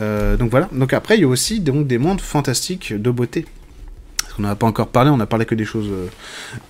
Euh, 0.01 0.37
donc 0.37 0.51
voilà. 0.51 0.68
Donc 0.72 0.93
après, 0.93 1.16
il 1.16 1.20
y 1.20 1.24
a 1.24 1.28
aussi 1.28 1.61
donc, 1.61 1.87
des 1.87 1.99
mondes 1.99 2.20
fantastiques 2.20 2.95
de 2.95 3.11
beauté. 3.11 3.47
Parce 4.18 4.35
qu'on 4.35 4.43
n'en 4.43 4.49
a 4.49 4.57
pas 4.57 4.66
encore 4.66 4.89
parlé, 4.89 5.11
on 5.11 5.20
a 5.20 5.26
parlé 5.26 5.45
que 5.45 5.55
des 5.55 5.64
choses 5.64 5.89
euh, 5.91 6.07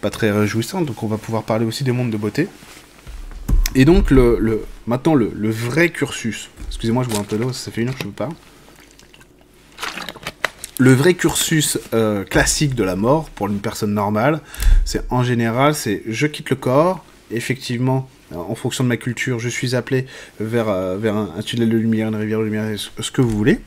pas 0.01 0.11
très 0.11 0.31
réjouissantes, 0.31 0.87
donc 0.87 1.03
on 1.03 1.07
va 1.09 1.19
pouvoir 1.19 1.43
parler 1.43 1.67
aussi 1.67 1.85
des 1.85 1.93
mondes 1.93 2.11
de 2.11 2.17
beauté. 2.17 2.49
Et 3.75 3.85
donc, 3.85 4.11
le, 4.11 4.39
le, 4.41 4.65
maintenant, 4.87 5.15
le, 5.15 5.31
le 5.35 5.51
vrai 5.51 5.91
cursus. 5.91 6.51
Excusez-moi, 6.69 7.05
je 7.05 7.11
bois 7.11 7.21
un 7.21 7.25
peu 7.25 7.37
d'eau, 7.37 7.53
ça 7.53 7.71
fait 7.71 7.83
une 7.83 7.89
heure 7.89 7.95
que 7.95 8.01
je 8.01 8.07
vous 8.07 8.13
parle. 8.13 8.33
le 10.81 10.95
vrai 10.95 11.13
cursus 11.15 11.79
euh, 11.93 12.25
classique 12.25 12.75
de 12.75 12.83
la 12.83 12.97
mort 12.97 13.29
pour 13.31 13.49
une 13.49 13.61
personne 13.61 13.93
normale, 13.93 14.41
c'est 14.87 15.05
en 15.11 15.23
général, 15.23 15.75
c'est 15.75 16.03
je 16.09 16.27
quitte 16.27 16.49
le 16.51 16.57
corps, 16.57 17.05
effectivement, 17.31 18.09
en 18.35 18.55
fonction 18.55 18.85
de 18.85 18.89
ma 18.89 18.97
culture, 18.97 19.39
je 19.39 19.49
suis 19.49 19.75
appelé 19.75 20.07
vers, 20.39 20.69
euh, 20.69 20.97
vers 20.97 21.17
un, 21.17 21.43
tunnel 21.45 21.69
de 21.69 21.77
lumière, 21.77 22.09
une 22.09 22.15
rivière 22.15 22.39
de 22.41 22.45
lumière, 22.45 22.67
ce 22.77 23.11
que 23.11 23.21
vous 23.21 23.37
voulez. 23.37 23.61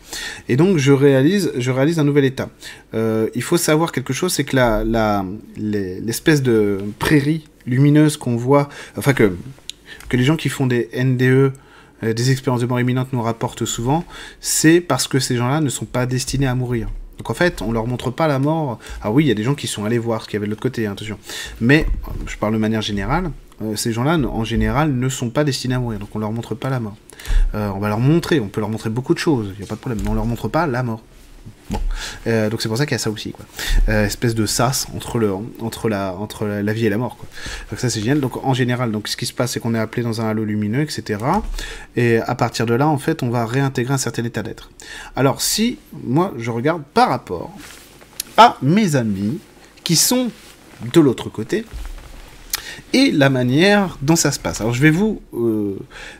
Et 0.50 0.56
donc, 0.56 0.78
je 0.78 0.92
réalise, 0.92 1.52
je 1.58 1.72
réalise 1.72 2.00
un 2.00 2.04
nouvel 2.04 2.26
état. 2.26 2.50
Euh, 2.94 3.30
il 3.36 3.42
faut 3.42 3.58
savoir 3.58 3.92
quelque 3.92 4.14
chose, 4.14 4.34
c'est 4.34 4.44
que 4.44 4.56
la, 4.56 4.84
la, 4.84 5.26
l'espèce 5.58 6.42
de 6.42 6.80
prairie 7.00 7.48
lumineuse 7.66 8.18
qu'on 8.18 8.36
voit, 8.36 8.70
enfin 8.98 9.14
que, 9.14 9.36
que 10.10 10.18
les 10.18 10.24
gens 10.24 10.36
qui 10.36 10.50
font 10.50 10.68
des 10.68 10.90
NDE, 10.94 11.54
des 12.02 12.32
expériences 12.32 12.60
de 12.60 12.66
mort 12.66 12.82
imminente 12.82 13.14
nous 13.14 13.22
rapportent 13.22 13.64
souvent, 13.64 14.04
c'est 14.42 14.82
parce 14.82 15.08
que 15.08 15.20
ces 15.20 15.38
gens-là 15.38 15.62
ne 15.62 15.70
sont 15.70 15.86
pas 15.86 16.06
destinés 16.06 16.48
à 16.48 16.56
mourir. 16.56 16.90
Donc 17.18 17.30
en 17.30 17.34
fait, 17.34 17.62
on 17.62 17.72
leur 17.72 17.88
montre 17.88 18.12
pas 18.12 18.28
la 18.28 18.40
mort. 18.40 18.80
Ah 19.02 19.12
oui, 19.12 19.26
il 19.26 19.28
y 19.28 19.32
a 19.32 19.36
des 19.36 19.44
gens 19.44 19.56
qui 19.56 19.68
sont 19.68 19.86
allés 19.86 19.98
voir 19.98 20.24
ce 20.24 20.28
qu'il 20.28 20.36
y 20.36 20.38
avait 20.38 20.48
de 20.48 20.52
l'autre 20.52 20.62
côté, 20.62 20.88
hein, 20.88 20.94
attention. 20.94 21.18
Mais, 21.62 21.86
je 22.28 22.36
parle 22.38 22.54
de 22.54 22.58
manière 22.58 22.82
générale, 22.82 23.32
euh, 23.62 23.76
ces 23.76 23.92
gens-là, 23.92 24.18
en 24.18 24.44
général, 24.44 24.94
ne 24.94 25.10
sont 25.10 25.30
pas 25.30 25.44
destinés 25.44 25.76
à 25.76 25.80
mourir. 25.80 26.00
Donc 26.00 26.10
on 26.16 26.20
leur 26.20 26.32
montre 26.32 26.56
pas 26.56 26.70
la 26.70 26.80
mort. 26.80 26.96
Euh, 27.56 27.70
on 27.76 27.80
va 27.80 27.90
leur 27.90 28.00
montrer, 28.00 28.40
on 28.40 28.48
peut 28.48 28.60
leur 28.60 28.70
montrer 28.70 28.90
beaucoup 28.90 29.14
de 29.14 29.20
choses, 29.20 29.52
il 29.54 29.60
n'y 29.60 29.64
a 29.64 29.68
pas 29.68 29.76
de 29.76 29.80
problème, 29.80 30.00
mais 30.04 30.10
on 30.10 30.14
leur 30.14 30.26
montre 30.26 30.48
pas 30.48 30.68
la 30.68 30.84
mort. 30.84 31.02
Bon, 31.70 31.80
euh, 32.28 32.50
donc 32.50 32.62
c'est 32.62 32.68
pour 32.68 32.78
ça 32.78 32.86
qu'il 32.86 32.94
y 32.94 32.96
a 32.96 33.00
ça 33.00 33.10
aussi, 33.10 33.32
quoi. 33.32 33.46
Espèce 33.88 34.36
de 34.36 34.46
sas 34.46 34.88
entre 34.96 35.18
le, 35.20 35.34
entre 35.62 35.90
la, 35.90 36.14
entre 36.14 36.46
la, 36.46 36.74
vie 36.74 36.86
et 36.86 36.90
la 36.90 36.98
mort, 36.98 37.18
quoi. 37.18 37.28
Donc 37.70 37.80
ça 37.80 37.90
c'est 37.90 38.02
génial. 38.02 38.20
Donc 38.20 38.44
en 38.44 38.54
général, 38.54 38.92
donc 38.92 39.08
ce 39.08 39.16
qui 39.16 39.26
se 39.26 39.34
passe, 39.34 39.52
c'est 39.52 39.60
qu'on 39.60 39.74
est 39.76 39.80
appelé 39.80 40.04
dans 40.04 40.22
un 40.22 40.30
halo 40.30 40.44
lumineux, 40.44 40.82
etc. 40.82 41.20
Et 41.96 42.18
à 42.18 42.36
partir 42.36 42.66
de 42.66 42.74
là, 42.74 42.88
en 42.88 42.98
fait, 42.98 43.24
on 43.24 43.30
va 43.30 43.46
réintégrer 43.46 43.94
un 43.94 43.98
certain 43.98 44.24
état 44.24 44.44
d'être. 44.44 44.72
Alors 45.16 45.42
si 45.42 45.80
moi 45.92 46.34
je 46.38 46.52
regarde 46.52 46.84
par 46.94 47.10
rapport 47.10 47.52
à 48.38 48.58
mes 48.62 48.96
amis 48.96 49.40
qui 49.84 49.96
sont 49.96 50.32
de 50.92 51.00
l'autre 51.00 51.30
côté, 51.30 51.66
et 52.94 53.12
la 53.12 53.30
manière 53.30 53.98
dont 54.02 54.16
ça 54.16 54.32
se 54.32 54.40
passe. 54.40 54.62
Alors 54.62 54.74
je 54.74 54.82
vais 54.82 54.92
vous, 54.92 55.22
euh, 55.34 55.76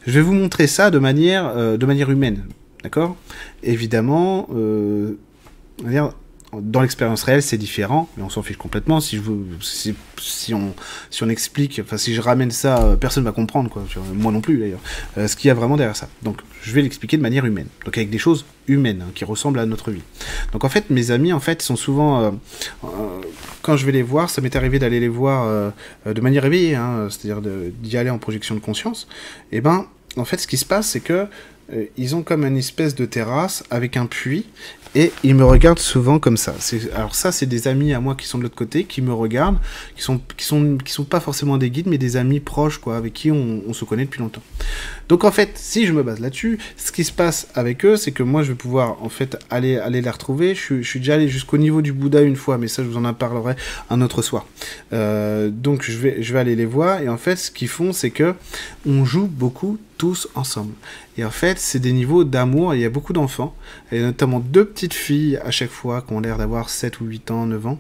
je 0.06 0.12
vais 0.12 0.22
vous 0.22 0.34
montrer 0.34 0.68
ça 0.68 0.92
de 0.92 1.00
manière, 1.00 1.56
de 1.56 1.86
manière 1.86 2.10
humaine, 2.10 2.46
d'accord? 2.84 3.16
Évidemment, 3.64 4.48
euh, 4.54 5.18
dans 6.62 6.82
l'expérience 6.82 7.24
réelle, 7.24 7.42
c'est 7.42 7.58
différent, 7.58 8.10
mais 8.18 8.24
on 8.24 8.30
s'en 8.30 8.44
fiche 8.44 8.58
complètement. 8.58 9.00
Si, 9.00 9.18
je 9.18 10.54
on, 11.24 11.30
explique, 11.30 11.82
enfin, 11.84 11.98
si 11.98 12.14
je 12.14 12.22
ramène 12.22 12.52
ça, 12.52 12.84
euh, 12.84 12.96
personne 12.96 13.24
ne 13.24 13.30
va 13.30 13.34
comprendre. 13.34 13.70
Moi 14.14 14.32
non 14.32 14.42
plus, 14.42 14.58
d'ailleurs. 14.58 14.80
Euh, 15.18 15.28
ce 15.28 15.36
qu'il 15.36 15.48
y 15.48 15.52
a 15.52 15.54
vraiment 15.54 15.78
derrière 15.78 15.96
ça. 15.96 16.10
Donc, 16.22 16.42
je 16.62 16.74
vais 16.74 16.82
l'expliquer 16.82 17.18
de 17.18 17.22
manière 17.22 17.46
humaine. 17.46 17.68
Donc, 17.86 17.98
avec 17.98 18.10
des 18.10 18.18
choses 18.18 18.46
humaines, 18.68 19.04
hein, 19.08 19.12
qui 19.16 19.26
ressemblent 19.26 19.60
à 19.60 19.66
notre 19.66 19.92
vie. 19.92 20.02
Donc, 20.52 20.64
en 20.64 20.70
fait, 20.70 20.90
mes 20.90 21.12
amis, 21.12 21.34
en 21.34 21.40
fait, 21.40 21.62
sont 21.62 21.76
souvent. 21.76 22.22
Euh, 22.24 22.32
quand 23.62 23.78
je 23.78 23.86
vais 23.86 23.92
les 23.92 24.04
voir, 24.04 24.30
ça 24.30 24.42
m'est 24.42 24.56
arrivé 24.56 24.80
d'aller 24.80 25.00
les 25.00 25.08
voir 25.08 25.72
de 26.06 26.22
manière 26.22 26.46
éveillée, 26.46 26.76
hein, 26.76 27.08
c'est-à-dire 27.10 27.42
d'y 27.42 27.98
aller 27.98 28.10
en 28.10 28.18
projection 28.18 28.56
de 28.56 28.60
conscience. 28.60 29.08
Et 29.52 29.58
eh 29.58 29.62
ben, 29.62 29.86
en 30.18 30.26
fait, 30.26 30.38
ce 30.38 30.48
qui 30.48 30.58
se 30.58 30.66
passe, 30.66 30.90
c'est 30.90 31.00
que 31.00 31.28
ils 31.96 32.14
ont 32.14 32.24
comme 32.24 32.46
une 32.46 32.58
espèce 32.58 32.94
de 32.94 33.06
terrasse 33.06 33.64
avec 33.70 33.96
un 33.96 34.06
puits 34.06 34.46
et 34.96 35.12
ils 35.24 35.36
me 35.36 35.44
regardent 35.44 35.80
souvent 35.80 36.20
comme 36.20 36.38
ça. 36.38 36.54
Alors 36.96 37.16
ça, 37.16 37.32
c'est 37.32 37.46
des 37.46 37.68
amis 37.68 37.94
à 37.94 38.00
moi 38.00 38.16
qui 38.16 38.28
sont 38.28 38.38
de 38.38 38.44
l'autre 38.44 38.56
côté, 38.56 38.84
qui 38.84 39.02
me 39.02 39.14
regardent, 39.14 39.58
qui 39.96 40.04
sont, 40.04 40.22
sont, 40.38 41.04
pas 41.04 41.20
forcément 41.20 41.58
des 41.58 41.70
guides, 41.70 41.88
mais 41.88 41.98
des 41.98 42.16
amis 42.16 42.40
proches, 42.40 42.78
quoi, 42.78 42.98
avec 42.98 43.14
qui 43.14 43.32
on, 43.32 43.74
se 43.74 43.86
connaît 43.86 44.06
depuis 44.06 44.20
longtemps. 44.20 44.44
Donc 45.10 45.24
en 45.24 45.32
fait, 45.32 45.52
si 45.56 45.86
je 45.88 45.94
me 45.94 46.04
base 46.04 46.20
là-dessus, 46.20 46.60
ce 46.78 46.92
qui 46.92 47.04
se 47.04 47.12
passe 47.12 47.48
avec 47.56 47.86
eux, 47.86 47.98
c'est 47.98 48.12
que 48.12 48.24
moi, 48.24 48.44
je 48.44 48.50
vais 48.50 48.58
pouvoir 48.58 49.02
en 49.04 49.10
fait 49.10 49.38
aller, 49.50 49.82
les 49.90 50.10
retrouver. 50.10 50.56
Je, 50.56 50.82
suis 50.82 51.00
déjà 51.00 51.16
allé 51.16 51.28
jusqu'au 51.28 51.58
niveau 51.58 51.82
du 51.82 51.92
Bouddha 51.92 52.22
une 52.22 52.36
fois, 52.36 52.58
mais 52.58 52.68
ça, 52.68 52.84
je 52.84 52.90
vous 52.90 52.98
en 52.98 53.14
parlerai 53.14 53.56
un 53.90 54.02
autre 54.02 54.22
soir. 54.22 54.46
Euh, 54.94 55.50
donc 55.50 55.84
je 55.84 55.98
vais, 55.98 56.22
je 56.22 56.34
vais 56.34 56.40
aller 56.40 56.56
les 56.56 56.66
voir, 56.66 57.02
et 57.02 57.10
en 57.10 57.18
fait, 57.18 57.36
ce 57.36 57.52
qu'ils 57.52 57.68
font, 57.68 57.94
c'est 57.94 58.12
que 58.12 58.36
on 58.86 59.06
joue 59.06 59.28
beaucoup 59.28 59.80
ensemble. 60.36 60.74
Et 61.18 61.24
en 61.24 61.30
fait, 61.30 61.60
c'est 61.60 61.80
des 61.80 61.94
niveaux 61.94 62.24
d'amour. 62.24 62.76
Il 62.76 62.82
y 62.82 62.86
a 62.86 62.90
beaucoup 62.90 63.14
d'enfants, 63.14 63.56
et 63.92 64.02
notamment 64.02 64.40
deux 64.40 64.66
petites 64.66 64.94
filles 64.94 65.38
à 65.38 65.52
chaque 65.52 65.70
fois 65.70 66.02
qui 66.02 66.14
ont 66.14 66.20
l'air 66.20 66.38
d'avoir 66.38 66.70
7 66.70 67.02
ou 67.02 67.06
8 67.06 67.32
ans, 67.32 67.46
9 67.46 67.68
ans, 67.68 67.80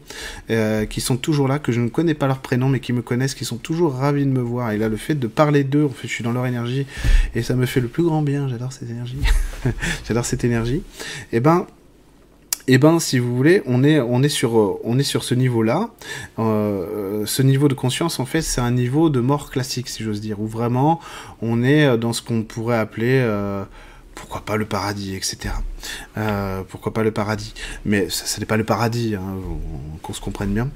euh, 0.49 0.85
qui 0.85 1.01
sont 1.01 1.17
toujours 1.17 1.47
là, 1.47 1.59
que 1.59 1.71
je 1.71 1.81
ne 1.81 1.89
connais 1.89 2.13
pas 2.13 2.27
leur 2.27 2.39
prénom, 2.39 2.69
mais 2.69 2.79
qui 2.79 2.93
me 2.93 3.01
connaissent, 3.01 3.35
qui 3.35 3.45
sont 3.45 3.57
toujours 3.57 3.93
ravis 3.93 4.25
de 4.25 4.31
me 4.31 4.41
voir. 4.41 4.71
Et 4.71 4.77
là, 4.77 4.89
le 4.89 4.97
fait 4.97 5.15
de 5.15 5.27
parler 5.27 5.63
d'eux, 5.63 5.85
en 5.85 5.89
fait, 5.89 6.07
je 6.07 6.13
suis 6.13 6.23
dans 6.23 6.31
leur 6.31 6.45
énergie, 6.45 6.85
et 7.35 7.41
ça 7.41 7.55
me 7.55 7.65
fait 7.65 7.81
le 7.81 7.87
plus 7.87 8.03
grand 8.03 8.21
bien. 8.21 8.47
J'adore 8.47 8.73
cette 8.73 8.89
énergie. 8.89 9.19
J'adore 10.07 10.25
cette 10.25 10.43
énergie. 10.43 10.83
Et 11.31 11.37
eh 11.37 11.39
ben, 11.39 11.67
eh 12.67 12.77
ben, 12.77 12.99
si 12.99 13.19
vous 13.19 13.35
voulez, 13.35 13.61
on 13.65 13.83
est, 13.83 13.99
on 13.99 14.23
est, 14.23 14.29
sur, 14.29 14.57
euh, 14.57 14.79
on 14.83 14.97
est 14.97 15.03
sur 15.03 15.23
ce 15.23 15.35
niveau-là. 15.35 15.89
Euh, 16.39 17.25
ce 17.25 17.41
niveau 17.41 17.67
de 17.67 17.73
conscience, 17.73 18.19
en 18.19 18.25
fait, 18.25 18.41
c'est 18.41 18.61
un 18.61 18.71
niveau 18.71 19.09
de 19.09 19.19
mort 19.19 19.51
classique, 19.51 19.89
si 19.89 20.03
j'ose 20.03 20.21
dire, 20.21 20.39
où 20.39 20.47
vraiment 20.47 20.99
on 21.41 21.63
est 21.63 21.97
dans 21.97 22.13
ce 22.13 22.21
qu'on 22.21 22.43
pourrait 22.43 22.77
appeler, 22.77 23.19
euh, 23.21 23.65
pourquoi 24.15 24.41
pas 24.41 24.55
le 24.55 24.65
paradis, 24.65 25.15
etc. 25.15 25.55
pourquoi 26.69 26.93
pas 26.93 27.03
le 27.03 27.11
paradis 27.11 27.53
Mais 27.83 28.09
ça, 28.09 28.39
n'est 28.39 28.45
pas 28.45 28.57
le 28.57 28.63
paradis, 28.63 29.15
hein, 29.15 29.35
qu'on 30.01 30.13
se 30.13 30.21
comprenne 30.21 30.53
bien. 30.53 30.69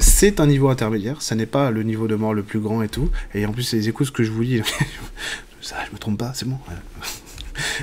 c'est 0.00 0.40
un 0.40 0.46
niveau 0.46 0.70
intermédiaire, 0.70 1.22
ça 1.22 1.34
n'est 1.34 1.46
pas 1.46 1.70
le 1.70 1.82
niveau 1.82 2.08
de 2.08 2.16
mort 2.16 2.34
le 2.34 2.42
plus 2.42 2.60
grand 2.60 2.82
et 2.82 2.88
tout. 2.88 3.10
Et 3.34 3.46
en 3.46 3.52
plus, 3.52 3.72
les 3.74 3.88
écoutes 3.88 4.10
que 4.10 4.24
je 4.24 4.32
vous 4.32 4.44
dis, 4.44 4.62
ça, 5.60 5.76
je 5.86 5.92
me 5.92 5.98
trompe 5.98 6.18
pas, 6.18 6.32
c'est 6.34 6.48
bon. 6.48 6.58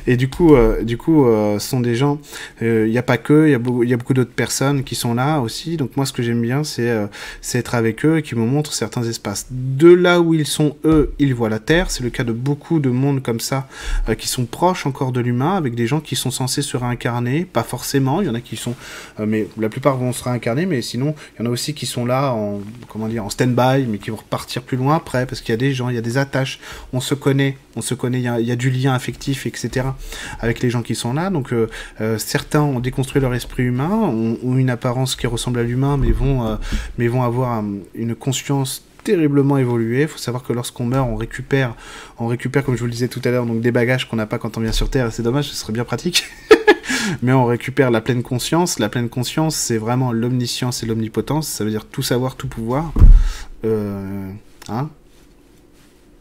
Et 0.07 0.17
du 0.17 0.29
coup, 0.29 0.55
euh, 0.55 0.83
du 0.83 0.97
coup, 0.97 1.25
euh, 1.25 1.59
sont 1.59 1.79
des 1.79 1.95
gens. 1.95 2.19
Il 2.61 2.67
euh, 2.67 2.87
n'y 2.87 2.97
a 2.97 3.03
pas 3.03 3.17
que, 3.17 3.47
il 3.47 3.51
y 3.51 3.55
a 3.55 3.59
beaucoup, 3.59 3.83
y 3.83 3.95
beaucoup 3.95 4.13
d'autres 4.13 4.31
personnes 4.31 4.83
qui 4.83 4.95
sont 4.95 5.13
là 5.13 5.39
aussi. 5.39 5.77
Donc 5.77 5.95
moi, 5.97 6.05
ce 6.05 6.13
que 6.13 6.23
j'aime 6.23 6.41
bien, 6.41 6.63
c'est 6.63 7.07
être 7.53 7.75
avec 7.75 8.05
eux 8.05 8.17
et 8.17 8.21
qui 8.21 8.35
me 8.35 8.45
montrent 8.45 8.73
certains 8.73 9.03
espaces. 9.03 9.47
De 9.51 9.91
là 9.91 10.21
où 10.21 10.33
ils 10.33 10.47
sont 10.47 10.75
eux, 10.85 11.13
ils 11.19 11.33
voient 11.33 11.49
la 11.49 11.59
Terre. 11.59 11.91
C'est 11.91 12.03
le 12.03 12.09
cas 12.09 12.23
de 12.23 12.31
beaucoup 12.31 12.79
de 12.79 12.89
mondes 12.89 13.21
comme 13.21 13.39
ça 13.39 13.67
qui 14.17 14.27
sont 14.27 14.45
proches 14.45 14.85
encore 14.85 15.11
de 15.11 15.19
l'humain, 15.19 15.55
avec 15.55 15.75
des 15.75 15.87
gens 15.87 15.99
qui 15.99 16.15
sont 16.15 16.31
censés 16.31 16.61
se 16.61 16.77
réincarner. 16.77 17.45
Pas 17.45 17.63
forcément. 17.63 18.21
Il 18.21 18.27
y 18.27 18.29
en 18.29 18.35
a 18.35 18.41
qui 18.41 18.55
sont, 18.55 18.75
mais 19.19 19.47
la 19.59 19.69
plupart 19.69 19.97
vont 19.97 20.13
se 20.13 20.23
réincarner. 20.23 20.65
Mais 20.65 20.81
sinon, 20.81 21.15
il 21.35 21.43
y 21.43 21.47
en 21.47 21.49
a 21.49 21.53
aussi 21.53 21.73
qui 21.73 21.85
sont 21.85 22.05
là 22.05 22.33
en 22.33 22.61
comment 22.87 23.07
dire 23.07 23.25
en 23.25 23.29
stand-by, 23.29 23.85
mais 23.87 23.97
qui 23.97 24.09
vont 24.09 24.17
repartir 24.17 24.61
plus 24.61 24.77
loin 24.77 24.95
après 24.95 25.25
parce 25.25 25.41
qu'il 25.41 25.53
y 25.53 25.53
a 25.53 25.57
des 25.57 25.73
gens, 25.73 25.89
il 25.89 25.95
y 25.95 25.99
a 25.99 26.01
des 26.01 26.17
attaches. 26.17 26.59
On 26.93 27.01
se 27.01 27.13
connaît, 27.13 27.57
on 27.75 27.81
se 27.81 27.93
connaît. 27.93 28.19
Il 28.19 28.45
y 28.47 28.51
a, 28.51 28.55
du 28.55 28.69
lien 28.69 28.93
affectif, 28.93 29.45
etc 29.45 29.58
avec 30.39 30.61
les 30.61 30.69
gens 30.69 30.81
qui 30.81 30.95
sont 30.95 31.13
là. 31.13 31.29
Donc 31.29 31.53
euh, 31.53 31.67
euh, 32.01 32.17
certains 32.17 32.61
ont 32.61 32.79
déconstruit 32.79 33.21
leur 33.21 33.33
esprit 33.33 33.63
humain, 33.63 33.89
ont, 33.89 34.57
une 34.57 34.69
apparence 34.69 35.15
qui 35.15 35.27
ressemble 35.27 35.59
à 35.59 35.63
l'humain, 35.63 35.97
mais 35.97 36.11
vont, 36.11 36.45
euh, 36.45 36.55
mais 36.97 37.07
vont 37.07 37.23
avoir 37.23 37.63
une 37.95 38.15
conscience 38.15 38.83
terriblement 39.03 39.57
évoluée. 39.57 40.03
Il 40.03 40.07
faut 40.07 40.17
savoir 40.17 40.43
que 40.43 40.53
lorsqu'on 40.53 40.85
meurt, 40.85 41.07
on 41.09 41.15
récupère, 41.15 41.75
on 42.17 42.27
récupère, 42.27 42.63
comme 42.63 42.75
je 42.75 42.81
vous 42.81 42.85
le 42.85 42.91
disais 42.91 43.07
tout 43.07 43.21
à 43.23 43.29
l'heure, 43.29 43.45
donc 43.45 43.61
des 43.61 43.71
bagages 43.71 44.07
qu'on 44.07 44.17
n'a 44.17 44.25
pas 44.25 44.37
quand 44.37 44.57
on 44.57 44.61
vient 44.61 44.71
sur 44.71 44.89
Terre. 44.89 45.11
C'est 45.11 45.23
dommage, 45.23 45.49
ce 45.49 45.55
serait 45.55 45.73
bien 45.73 45.85
pratique. 45.85 46.25
mais 47.21 47.31
on 47.31 47.45
récupère 47.45 47.91
la 47.91 48.01
pleine 48.01 48.23
conscience. 48.23 48.79
La 48.79 48.89
pleine 48.89 49.09
conscience, 49.09 49.55
c'est 49.55 49.77
vraiment 49.77 50.11
l'omniscience 50.11 50.83
et 50.83 50.85
l'omnipotence. 50.85 51.47
Ça 51.47 51.63
veut 51.63 51.71
dire 51.71 51.85
tout 51.85 52.03
savoir, 52.03 52.35
tout 52.35 52.47
pouvoir. 52.47 52.91
hein? 53.63 54.89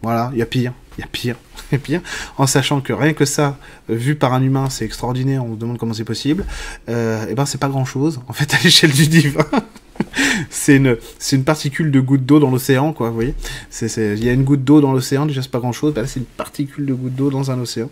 Voilà, 0.02 0.30
il 0.32 0.38
y 0.38 0.42
a 0.42 0.46
pire, 0.46 0.72
il 0.98 1.02
y 1.02 1.04
a 1.04 1.78
pire, 1.78 2.00
en 2.36 2.46
sachant 2.46 2.80
que 2.80 2.92
rien 2.92 3.12
que 3.12 3.24
ça, 3.24 3.56
vu 3.88 4.14
par 4.16 4.32
un 4.32 4.42
humain, 4.42 4.68
c'est 4.70 4.84
extraordinaire, 4.84 5.44
on 5.44 5.54
se 5.54 5.58
demande 5.58 5.78
comment 5.78 5.94
c'est 5.94 6.04
possible, 6.04 6.44
euh, 6.88 7.26
et 7.28 7.34
ben 7.34 7.46
c'est 7.46 7.58
pas 7.58 7.68
grand 7.68 7.84
chose, 7.84 8.20
en 8.28 8.32
fait, 8.32 8.52
à 8.54 8.58
l'échelle 8.64 8.92
du 8.92 9.06
divin. 9.06 9.44
C'est 10.50 10.76
une, 10.76 10.96
c'est 11.18 11.36
une 11.36 11.44
particule 11.44 11.90
de 11.90 12.00
goutte 12.00 12.24
d'eau 12.24 12.38
dans 12.38 12.50
l'océan, 12.50 12.92
quoi, 12.92 13.08
vous 13.08 13.14
voyez. 13.14 13.34
Il 13.80 14.24
y 14.24 14.28
a 14.28 14.32
une 14.32 14.44
goutte 14.44 14.64
d'eau 14.64 14.80
dans 14.80 14.92
l'océan, 14.92 15.26
déjà 15.26 15.42
c'est 15.42 15.50
pas 15.50 15.58
grand 15.58 15.72
chose, 15.72 15.94
bah, 15.94 16.02
là 16.02 16.06
c'est 16.06 16.20
une 16.20 16.26
particule 16.26 16.86
de 16.86 16.94
goutte 16.94 17.14
d'eau 17.14 17.30
dans 17.30 17.50
un 17.50 17.58
océan. 17.58 17.90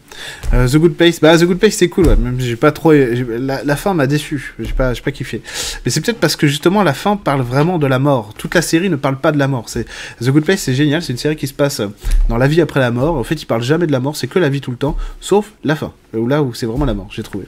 Euh, 0.52 0.68
The 0.68 0.76
Good 0.76 0.94
Place, 0.94 1.20
bah 1.20 1.36
The 1.38 1.44
Good 1.44 1.58
Place 1.58 1.74
c'est 1.74 1.88
cool, 1.88 2.06
même 2.16 2.40
j'ai 2.40 2.56
pas 2.56 2.72
trop. 2.72 2.92
La, 2.92 3.76
fin 3.76 3.94
m'a 3.94 4.06
déçu, 4.06 4.54
j'ai 4.58 4.72
pas, 4.72 4.92
pas 4.94 5.12
kiffé. 5.12 5.42
Mais 5.84 5.90
c'est 5.90 6.00
peut-être 6.00 6.20
parce 6.20 6.36
que 6.36 6.46
justement 6.46 6.82
la 6.82 6.94
fin 6.94 7.16
parle 7.16 7.42
vraiment 7.42 7.78
de 7.78 7.86
la 7.86 7.98
mort. 7.98 8.34
Toute 8.36 8.54
la 8.54 8.62
série 8.62 8.90
ne 8.90 8.96
parle 8.96 9.18
pas 9.20 9.32
de 9.32 9.38
la 9.38 9.48
mort. 9.48 9.68
C'est 9.68 9.86
The 10.20 10.30
Good 10.30 10.44
Place 10.44 10.60
c'est 10.60 10.74
génial, 10.74 11.02
c'est 11.02 11.12
une 11.12 11.18
série 11.18 11.36
qui 11.36 11.46
se 11.46 11.54
passe 11.54 11.80
dans 12.28 12.36
la 12.36 12.48
vie 12.48 12.60
après 12.60 12.80
la 12.80 12.90
mort. 12.90 13.16
En 13.16 13.24
fait, 13.24 13.40
il 13.40 13.46
parle 13.46 13.62
jamais 13.62 13.86
de 13.86 13.92
la 13.92 14.00
mort, 14.00 14.16
c'est 14.16 14.26
que 14.26 14.38
la 14.38 14.48
vie 14.48 14.60
tout 14.60 14.70
le 14.70 14.76
temps, 14.76 14.96
sauf 15.20 15.52
la 15.64 15.76
fin, 15.76 15.92
où 16.14 16.26
là 16.26 16.42
où 16.42 16.54
c'est 16.54 16.66
vraiment 16.66 16.84
la 16.84 16.94
mort, 16.94 17.08
j'ai 17.10 17.22
trouvé. 17.22 17.46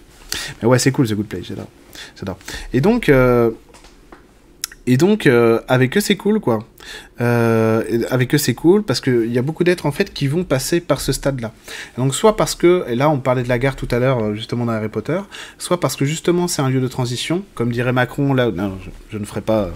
Mais 0.62 0.68
ouais, 0.68 0.78
c'est 0.78 0.92
cool 0.92 1.08
The 1.08 1.14
Good 1.14 1.26
Place, 1.26 1.44
j'adore. 1.48 1.68
J'adore. 2.18 2.38
Et 2.72 2.80
donc. 2.80 3.08
Euh, 3.08 3.50
et 4.90 4.96
donc, 4.96 5.26
euh, 5.26 5.60
avec 5.68 5.98
eux, 5.98 6.00
c'est 6.00 6.16
cool, 6.16 6.40
quoi. 6.40 6.60
Euh, 7.20 7.82
avec 8.08 8.34
eux, 8.34 8.38
c'est 8.38 8.54
cool 8.54 8.82
parce 8.82 9.02
qu'il 9.02 9.30
y 9.30 9.36
a 9.36 9.42
beaucoup 9.42 9.62
d'êtres, 9.62 9.84
en 9.84 9.92
fait, 9.92 10.14
qui 10.14 10.28
vont 10.28 10.44
passer 10.44 10.80
par 10.80 11.02
ce 11.02 11.12
stade-là. 11.12 11.52
Donc, 11.98 12.14
soit 12.14 12.36
parce 12.36 12.54
que, 12.54 12.86
et 12.88 12.94
là, 12.94 13.10
on 13.10 13.20
parlait 13.20 13.42
de 13.42 13.50
la 13.50 13.58
gare 13.58 13.76
tout 13.76 13.88
à 13.90 13.98
l'heure, 13.98 14.18
euh, 14.24 14.34
justement, 14.34 14.64
dans 14.64 14.72
Harry 14.72 14.88
Potter, 14.88 15.20
soit 15.58 15.78
parce 15.78 15.94
que, 15.94 16.06
justement, 16.06 16.48
c'est 16.48 16.62
un 16.62 16.70
lieu 16.70 16.80
de 16.80 16.88
transition, 16.88 17.44
comme 17.54 17.70
dirait 17.70 17.92
Macron, 17.92 18.32
là, 18.32 18.50
non, 18.50 18.78
je, 19.10 19.18
ne 19.18 19.26
ferai 19.26 19.42
pas... 19.42 19.68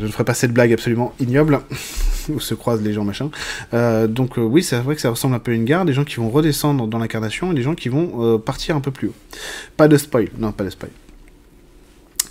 Je 0.00 0.06
ne 0.06 0.10
ferai 0.10 0.24
pas 0.24 0.34
cette 0.34 0.52
blague 0.52 0.72
absolument 0.72 1.12
ignoble 1.20 1.60
où 2.30 2.40
se 2.40 2.54
croisent 2.54 2.82
les 2.82 2.92
gens 2.92 3.04
machin. 3.04 3.30
donc 4.08 4.36
oui, 4.36 4.64
c'est 4.64 4.80
vrai 4.80 4.96
que 4.96 5.00
ça 5.00 5.10
ressemble 5.10 5.36
un 5.36 5.38
peu 5.38 5.52
à 5.52 5.54
une 5.54 5.64
gare, 5.64 5.84
des 5.84 5.92
gens 5.92 6.02
qui 6.02 6.16
vont 6.16 6.28
redescendre 6.28 6.88
dans 6.88 6.98
l'incarnation 6.98 7.52
et 7.52 7.54
des 7.54 7.62
gens 7.62 7.76
qui 7.76 7.88
vont 7.88 8.36
partir 8.40 8.74
un 8.74 8.80
peu 8.80 8.90
plus 8.90 9.08
haut. 9.08 9.14
Pas 9.76 9.86
de 9.86 9.96
spoil, 9.96 10.30
non, 10.38 10.50
pas 10.50 10.64
de 10.64 10.70
spoil. 10.70 10.90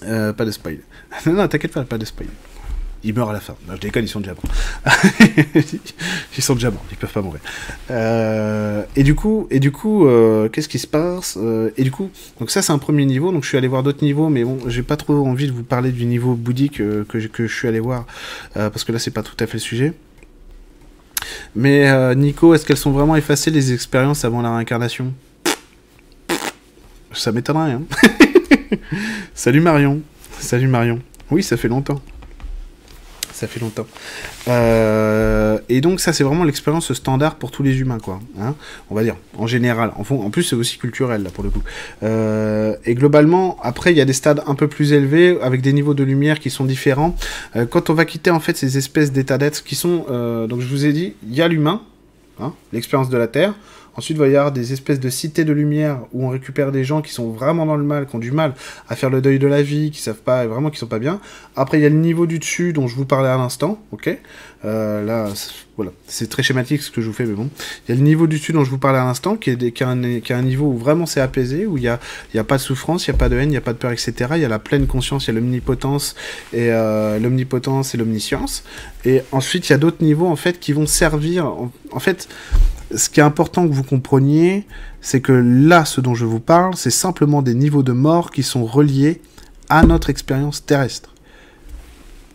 Pas 0.02 0.46
de 0.46 0.52
spoil. 0.52 0.80
non, 1.26 1.34
non, 1.34 1.48
t'inquiète 1.48 1.74
pas, 1.74 1.84
pas 1.84 1.98
de 1.98 2.06
spoil. 2.06 2.30
Ils 3.06 3.14
meurent 3.14 3.30
à 3.30 3.34
la 3.34 3.40
fin. 3.40 3.56
Non, 3.68 3.76
je 3.76 3.82
déconne, 3.82 4.04
ils 4.04 4.08
sont 4.08 4.20
déjà 4.20 4.34
morts. 4.34 4.86
ils 6.38 6.44
sont 6.44 6.56
déjà 6.56 6.72
morts, 6.72 6.84
ils 6.90 6.98
peuvent 6.98 7.12
pas 7.12 7.22
mourir. 7.22 7.40
Euh, 7.92 8.84
et 8.96 9.04
du 9.04 9.14
coup, 9.14 9.48
et 9.52 9.60
du 9.60 9.72
coup, 9.72 10.08
euh, 10.08 10.50
qu'est-ce 10.50 10.68
qui 10.68 10.80
se 10.80 10.88
passe 10.88 11.38
euh, 11.40 11.70
Et 11.78 11.84
du 11.84 11.92
coup, 11.92 12.10
donc 12.40 12.50
ça 12.50 12.64
c'est 12.64 12.72
un 12.72 12.80
premier 12.80 13.06
niveau. 13.06 13.32
Donc 13.32 13.44
je 13.44 13.50
suis 13.50 13.60
allé 13.60 13.68
voir 13.68 13.84
d'autres 13.84 14.04
niveaux, 14.04 14.30
mais 14.30 14.44
bon, 14.44 14.58
j'ai 14.68 14.82
pas 14.82 14.98
trop 14.98 15.24
envie 15.24 15.46
de 15.46 15.52
vous 15.52 15.62
parler 15.62 15.92
du 15.92 16.06
niveau 16.06 16.34
bouddhique 16.34 16.78
que, 16.78 17.20
je, 17.20 17.46
suis 17.46 17.68
allé 17.68 17.80
voir 17.80 18.08
parce 18.56 18.84
que 18.84 18.92
là 18.92 18.98
c'est 18.98 19.12
pas 19.12 19.24
tout 19.24 19.38
à 19.40 19.46
fait 19.46 19.58
le 19.58 19.60
sujet. 19.60 19.94
Mais 21.56 22.16
Nico, 22.16 22.56
est-ce 22.56 22.66
qu'elles 22.66 22.76
sont 22.76 22.92
vraiment 22.92 23.16
effacées 23.16 23.52
les 23.52 23.72
expériences 23.72 24.26
avant 24.26 24.42
la 24.42 24.52
réincarnation? 24.52 25.14
Ça 27.14 27.32
m'étonnerait. 27.32 27.74
Hein 27.74 27.84
Salut 29.36 29.62
Marion. 29.62 30.02
Salut 30.40 30.68
Marion. 30.68 31.00
Oui, 31.32 31.44
ça 31.44 31.58
fait 31.58 31.68
longtemps 31.68 32.02
ça 33.36 33.48
fait 33.48 33.60
longtemps. 33.60 33.86
Euh, 34.48 35.60
et 35.68 35.82
donc 35.82 36.00
ça 36.00 36.14
c'est 36.14 36.24
vraiment 36.24 36.46
l'expérience 36.46 36.94
standard 36.94 37.36
pour 37.36 37.52
tous 37.52 37.64
les 37.64 37.82
humains 37.82 38.00
quoi. 38.00 38.22
Hein, 38.40 38.56
on 38.90 38.96
va 38.96 39.04
dire 39.04 39.18
en 39.38 39.46
général. 39.46 39.92
En, 39.98 40.16
en 40.16 40.30
plus 40.30 40.44
c'est 40.44 40.56
aussi 40.56 40.78
culturel 40.78 41.24
là 41.24 41.30
pour 41.30 41.44
le 41.44 41.50
coup. 41.50 41.62
Euh, 42.04 42.78
et 42.86 42.96
globalement 42.96 43.58
après 43.62 43.92
il 43.92 43.98
y 43.98 44.02
a 44.02 44.06
des 44.06 44.14
stades 44.14 44.42
un 44.48 44.56
peu 44.56 44.70
plus 44.70 44.94
élevés 44.94 45.38
avec 45.42 45.62
des 45.62 45.74
niveaux 45.74 45.94
de 45.94 46.04
lumière 46.04 46.40
qui 46.40 46.50
sont 46.50 46.64
différents. 46.64 47.16
Euh, 47.58 47.66
quand 47.66 47.90
on 47.90 47.94
va 47.94 48.06
quitter 48.06 48.32
en 48.32 48.40
fait 48.40 48.56
ces 48.56 48.78
espèces 48.78 49.12
d'états 49.12 49.38
d'être 49.38 49.64
qui 49.66 49.76
sont 49.76 50.06
donc 50.48 50.62
je 50.62 50.68
vous 50.68 50.86
ai 50.86 50.94
dit 50.94 51.14
il 51.28 51.36
y 51.36 51.42
a 51.42 51.50
l'humain, 51.50 51.82
hein, 52.40 52.54
l'expérience 52.72 53.10
de 53.10 53.18
la 53.18 53.28
Terre. 53.28 53.54
Ensuite, 53.98 54.18
il 54.18 54.20
va 54.20 54.28
y 54.28 54.36
avoir 54.36 54.52
des 54.52 54.74
espèces 54.74 55.00
de 55.00 55.10
cités 55.10 55.46
de 55.46 55.54
lumière 55.54 56.00
où 56.14 56.26
on 56.26 56.30
récupère 56.30 56.72
des 56.72 56.84
gens 56.84 57.02
qui 57.02 57.14
sont 57.14 57.30
vraiment 57.30 57.66
dans 57.66 57.78
le 57.78 57.84
mal, 57.84 58.06
qui 58.08 58.16
ont 58.16 58.20
du 58.20 58.32
mal 58.32 58.54
à 58.90 58.96
faire 58.96 59.10
le 59.10 59.22
deuil 59.22 59.40
de 59.40 59.48
la 59.48 59.62
vie, 59.62 59.92
qui 59.92 60.02
savent 60.02 60.16
pas, 60.16 60.46
vraiment 60.46 60.70
qui 60.70 60.78
sont 60.78 60.88
pas 60.88 61.00
bien. 61.00 61.20
Après, 61.56 61.80
il 61.80 61.84
y 61.84 61.86
a 61.86 61.90
le 61.90 61.96
niveau 61.96 62.26
du 62.28 62.40
dessus 62.40 62.74
dont 62.74 62.88
je 62.88 62.96
vous 62.96 63.06
parlais 63.06 63.30
à 63.30 63.38
l'instant, 63.38 63.80
ok? 63.92 64.18
Euh, 64.66 65.06
Là, 65.06 65.30
voilà, 65.78 65.92
c'est 66.08 66.30
très 66.30 66.42
schématique 66.42 66.82
ce 66.82 66.90
que 66.90 67.02
je 67.02 67.08
vous 67.08 67.14
fais, 67.14 67.26
mais 67.26 67.34
bon. 67.34 67.50
Il 67.88 67.92
y 67.94 67.98
a 67.98 67.98
le 67.98 68.04
niveau 68.04 68.28
du 68.28 68.38
dessus 68.38 68.54
dont 68.54 68.64
je 68.64 68.70
vous 68.70 68.78
parlais 68.78 69.00
à 69.00 69.04
l'instant, 69.04 69.36
qui, 69.36 69.50
est, 69.50 69.72
qui, 69.72 69.84
un, 69.84 70.42
niveau 70.42 70.68
où 70.68 70.78
vraiment 70.78 71.06
c'est 71.06 71.20
apaisé, 71.20 71.66
où 71.66 71.78
il 71.78 71.82
n'y 71.82 71.90
a, 71.90 72.00
y 72.34 72.40
a 72.40 72.44
pas 72.46 72.56
de 72.56 72.62
souffrance, 72.62 73.08
il 73.08 73.12
n'y 73.12 73.16
a 73.16 73.20
pas 73.20 73.28
de 73.28 73.36
haine, 73.36 73.50
il 73.50 73.52
n'y 73.52 73.58
a 73.58 73.62
pas 73.62 73.74
de 73.74 73.78
peur, 73.78 73.92
etc. 73.92 74.14
Il 74.36 74.42
y 74.42 74.46
a 74.46 74.50
la 74.50 74.60
pleine 74.60 74.88
conscience, 74.88 75.26
il 75.26 75.28
y 75.28 75.32
a 75.32 75.34
l'omnipotence 75.34 76.16
et 76.54 76.72
euh, 76.72 77.20
l'omnipotence 77.20 77.94
et 77.94 77.98
l'omniscience. 77.98 78.64
Et 79.04 79.22
ensuite, 79.34 79.68
il 79.68 79.74
y 79.74 79.76
a 79.76 79.78
d'autres 79.78 80.04
niveaux 80.04 80.28
en 80.28 80.38
fait 80.38 80.60
qui 80.60 80.72
vont 80.72 80.86
servir, 80.86 81.52
en 81.92 82.00
fait 82.00 82.30
ce 82.96 83.10
qui 83.10 83.20
est 83.20 83.24
important 83.24 83.68
que 83.68 83.74
vous 83.74 83.84
compreniez, 83.84 84.66
c'est 85.02 85.22
que 85.22 85.32
là, 85.32 85.86
ce 85.86 86.02
dont 86.02 86.16
je 86.16 86.26
vous 86.26 86.40
parle, 86.40 86.76
c'est 86.76 86.92
simplement 86.92 87.42
des 87.42 87.56
niveaux 87.56 87.84
de 87.84 87.92
mort 87.92 88.32
qui 88.32 88.44
sont 88.44 88.66
reliés 88.66 89.22
à 89.70 89.86
notre 89.86 90.10
expérience 90.10 90.66
terrestre. 90.66 91.15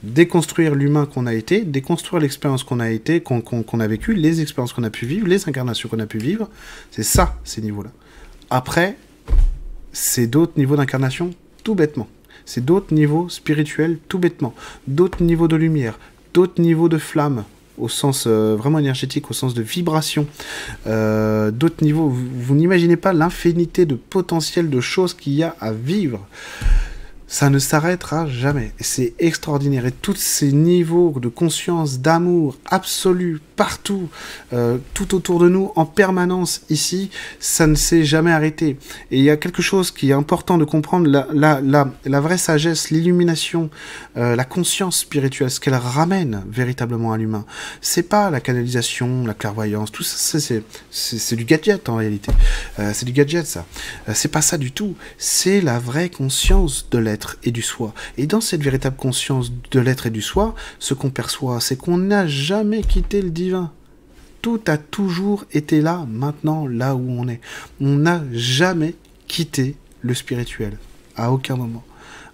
Déconstruire 0.02 0.74
l'humain 0.74 1.04
qu'on 1.04 1.26
a 1.26 1.34
été, 1.34 1.60
déconstruire 1.62 2.22
l'expérience 2.22 2.64
qu'on 2.64 2.80
a 2.80 2.90
été, 2.90 3.20
qu'on 3.20 3.80
a 3.80 3.86
vécu, 3.86 4.14
les 4.14 4.40
expériences 4.40 4.72
qu'on 4.72 4.84
a 4.84 4.90
pu 4.90 5.04
vivre, 5.04 5.26
les 5.26 5.46
incarnations 5.46 5.88
qu'on 5.90 5.98
a 5.98 6.06
pu 6.06 6.18
vivre, 6.18 6.48
c'est 6.90 7.02
ça, 7.02 7.38
ces 7.44 7.60
niveaux-là. 7.60 7.90
Après, 8.48 8.96
c'est 9.92 10.26
d'autres 10.26 10.54
niveaux 10.56 10.76
d'incarnation, 10.76 11.30
tout 11.64 11.74
bêtement. 11.74 12.08
C'est 12.46 12.64
d'autres 12.64 12.94
niveaux 12.94 13.28
spirituels, 13.28 13.98
tout 14.08 14.18
bêtement. 14.18 14.54
D'autres 14.86 15.22
niveaux 15.22 15.48
de 15.48 15.56
lumière, 15.56 15.98
d'autres 16.32 16.62
niveaux 16.62 16.88
de 16.88 16.98
flamme, 16.98 17.44
au 17.76 17.88
sens 17.88 18.24
euh, 18.26 18.56
vraiment 18.56 18.78
énergétique, 18.78 19.30
au 19.30 19.34
sens 19.34 19.52
de 19.52 19.62
vibration, 19.62 20.26
euh, 20.86 21.50
d'autres 21.50 21.84
niveaux. 21.84 22.08
vous 22.08 22.54
n'imaginez 22.54 22.96
pas 22.96 23.12
l'infinité 23.12 23.86
de 23.86 23.94
potentiel 23.94 24.70
de 24.70 24.80
choses 24.80 25.12
qu'il 25.12 25.34
y 25.34 25.42
a 25.42 25.54
à 25.60 25.72
vivre 25.72 26.26
ça 27.30 27.48
ne 27.48 27.60
s'arrêtera 27.60 28.26
jamais. 28.26 28.72
C'est 28.80 29.14
extraordinaire. 29.20 29.86
Et 29.86 29.92
tous 29.92 30.16
ces 30.16 30.50
niveaux 30.50 31.14
de 31.20 31.28
conscience, 31.28 32.00
d'amour 32.00 32.56
absolu, 32.66 33.40
partout, 33.54 34.08
euh, 34.52 34.78
tout 34.94 35.14
autour 35.14 35.38
de 35.38 35.48
nous, 35.48 35.70
en 35.76 35.86
permanence, 35.86 36.62
ici, 36.70 37.08
ça 37.38 37.68
ne 37.68 37.76
s'est 37.76 38.02
jamais 38.02 38.32
arrêté. 38.32 38.78
Et 39.12 39.18
il 39.18 39.22
y 39.22 39.30
a 39.30 39.36
quelque 39.36 39.62
chose 39.62 39.92
qui 39.92 40.10
est 40.10 40.12
important 40.12 40.58
de 40.58 40.64
comprendre, 40.64 41.08
la, 41.08 42.20
vraie 42.20 42.36
sagesse, 42.36 42.90
l'illumination, 42.90 43.70
euh, 44.16 44.34
la 44.34 44.44
conscience 44.44 44.98
spirituelle, 44.98 45.52
ce 45.52 45.60
qu'elle 45.60 45.74
ramène 45.74 46.42
véritablement 46.50 47.12
à 47.12 47.16
l'humain. 47.16 47.44
C'est 47.80 48.08
pas 48.08 48.30
la 48.30 48.40
canalisation, 48.40 49.24
la 49.24 49.34
clairvoyance, 49.34 49.92
tout 49.92 50.02
ça, 50.02 50.40
c'est 50.90 51.36
du 51.36 51.44
gadget 51.44 51.88
en 51.88 51.94
réalité. 51.94 52.32
Euh, 52.80 52.90
c'est 52.92 53.06
du 53.06 53.12
gadget, 53.12 53.46
ça. 53.46 53.66
c'est 54.14 54.32
pas 54.32 54.42
ça 54.42 54.58
du 54.58 54.72
tout. 54.72 54.96
C'est 55.16 55.60
la 55.60 55.78
vraie 55.78 56.08
conscience 56.08 56.88
de 56.90 56.98
l'être 56.98 57.19
et 57.42 57.50
du 57.50 57.62
soi. 57.62 57.94
Et 58.16 58.26
dans 58.26 58.40
cette 58.40 58.62
véritable 58.62 58.96
conscience 58.96 59.52
de 59.70 59.80
l'être 59.80 60.06
et 60.06 60.10
du 60.10 60.22
soi, 60.22 60.54
ce 60.78 60.94
qu'on 60.94 61.10
perçoit, 61.10 61.60
c'est 61.60 61.76
qu'on 61.76 61.98
n'a 61.98 62.26
jamais 62.26 62.82
quitté 62.82 63.22
le 63.22 63.30
divin. 63.30 63.72
Tout 64.42 64.60
a 64.66 64.78
toujours 64.78 65.44
été 65.52 65.80
là, 65.80 66.06
maintenant, 66.08 66.66
là 66.66 66.94
où 66.94 67.10
on 67.10 67.28
est. 67.28 67.40
On 67.80 67.96
n'a 67.96 68.22
jamais 68.32 68.94
quitté 69.28 69.76
le 70.02 70.14
spirituel. 70.14 70.78
À 71.16 71.32
aucun 71.32 71.56
moment. 71.56 71.84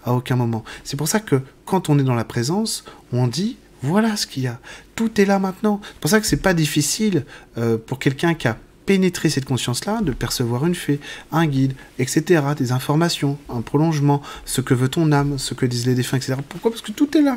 À 0.05 0.13
aucun 0.13 0.37
moment. 0.37 0.65
C'est 0.85 0.97
pour 0.97 1.09
ça 1.09 1.19
que 1.19 1.41
quand 1.65 1.89
on 1.89 1.99
est 1.99 2.05
dans 2.05 2.15
la 2.15 2.25
présence, 2.25 2.85
on 3.13 3.27
dit 3.27 3.57
voilà 3.83 4.17
ce 4.17 4.27
qu'il 4.27 4.45
y 4.45 4.47
a. 4.47 4.59
Tout 4.95 5.21
est 5.21 5.25
là 5.25 5.39
maintenant. 5.39 5.81
C'est 5.83 6.01
pour 6.01 6.11
ça 6.11 6.21
que 6.21 6.27
c'est 6.27 6.39
pas 6.39 6.55
difficile 6.55 7.25
euh, 7.59 7.77
pour 7.77 7.99
quelqu'un 7.99 8.35
qui 8.35 8.49
a 8.49 8.57
pénétrer 8.87 9.29
cette 9.29 9.45
conscience-là, 9.45 10.01
de 10.01 10.13
percevoir 10.13 10.65
une 10.65 10.75
fée, 10.75 11.01
un 11.33 11.47
guide, 11.47 11.75
etc., 11.99 12.43
des 12.57 12.73
informations, 12.73 13.37
un 13.49 13.61
prolongement, 13.61 14.23
ce 14.45 14.61
que 14.61 14.75
veut 14.75 14.89
ton 14.89 15.13
âme, 15.13 15.39
ce 15.39 15.55
que 15.55 15.67
disent 15.67 15.87
les 15.87 15.95
défunts, 15.95 16.17
etc. 16.17 16.37
Pourquoi? 16.49 16.71
Parce 16.71 16.83
que 16.83 16.93
tout 16.93 17.17
est 17.19 17.23
là. 17.23 17.37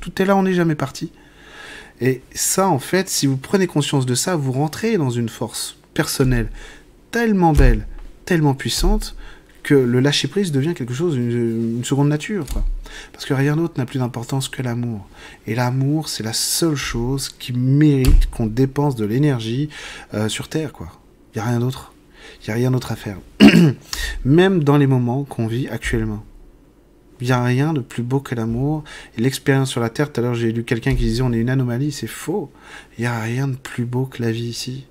Tout 0.00 0.22
est 0.22 0.24
là, 0.24 0.36
on 0.36 0.44
n'est 0.44 0.54
jamais 0.54 0.76
parti. 0.76 1.10
Et 2.00 2.22
ça, 2.32 2.68
en 2.68 2.78
fait, 2.78 3.08
si 3.08 3.26
vous 3.26 3.36
prenez 3.36 3.66
conscience 3.66 4.06
de 4.06 4.14
ça, 4.14 4.36
vous 4.36 4.52
rentrez 4.52 4.96
dans 4.96 5.10
une 5.10 5.28
force 5.28 5.76
personnelle 5.94 6.48
tellement 7.10 7.52
belle, 7.52 7.86
tellement 8.24 8.54
puissante, 8.54 9.16
que 9.62 9.74
le 9.74 10.00
lâcher-prise 10.00 10.52
devient 10.52 10.74
quelque 10.74 10.94
chose, 10.94 11.16
une, 11.16 11.84
seconde 11.84 12.08
nature. 12.08 12.46
Parce 13.12 13.24
que 13.24 13.34
rien 13.34 13.56
d'autre 13.56 13.74
n'a 13.78 13.86
plus 13.86 13.98
d'importance 13.98 14.48
que 14.48 14.62
l'amour. 14.62 15.08
Et 15.46 15.54
l'amour, 15.54 16.08
c'est 16.08 16.22
la 16.22 16.32
seule 16.32 16.76
chose 16.76 17.28
qui 17.28 17.52
mérite 17.52 18.30
qu'on 18.30 18.46
dépense 18.46 18.96
de 18.96 19.04
l'énergie 19.04 19.68
euh, 20.14 20.28
sur 20.28 20.48
Terre. 20.48 20.72
quoi. 20.72 20.88
Il 21.34 21.38
n'y 21.38 21.42
a 21.42 21.48
rien 21.48 21.60
d'autre. 21.60 21.92
Il 22.42 22.46
n'y 22.46 22.52
a 22.52 22.54
rien 22.56 22.70
d'autre 22.70 22.92
à 22.92 22.96
faire. 22.96 23.18
Même 24.24 24.64
dans 24.64 24.76
les 24.76 24.86
moments 24.86 25.24
qu'on 25.24 25.46
vit 25.46 25.68
actuellement. 25.68 26.24
Il 27.20 27.26
n'y 27.26 27.32
a 27.32 27.42
rien 27.42 27.72
de 27.72 27.80
plus 27.80 28.02
beau 28.02 28.20
que 28.20 28.34
l'amour. 28.34 28.84
L'expérience 29.16 29.70
sur 29.70 29.80
la 29.80 29.88
Terre, 29.88 30.12
tout 30.12 30.20
à 30.20 30.22
l'heure 30.22 30.34
j'ai 30.34 30.52
lu 30.52 30.64
quelqu'un 30.64 30.94
qui 30.94 31.04
disait 31.04 31.22
on 31.22 31.32
est 31.32 31.38
une 31.38 31.48
anomalie, 31.48 31.92
c'est 31.92 32.06
faux. 32.06 32.52
Il 32.98 33.02
n'y 33.02 33.06
a 33.06 33.20
rien 33.20 33.48
de 33.48 33.56
plus 33.56 33.86
beau 33.86 34.04
que 34.04 34.22
la 34.22 34.30
vie 34.30 34.48
ici. 34.48 34.86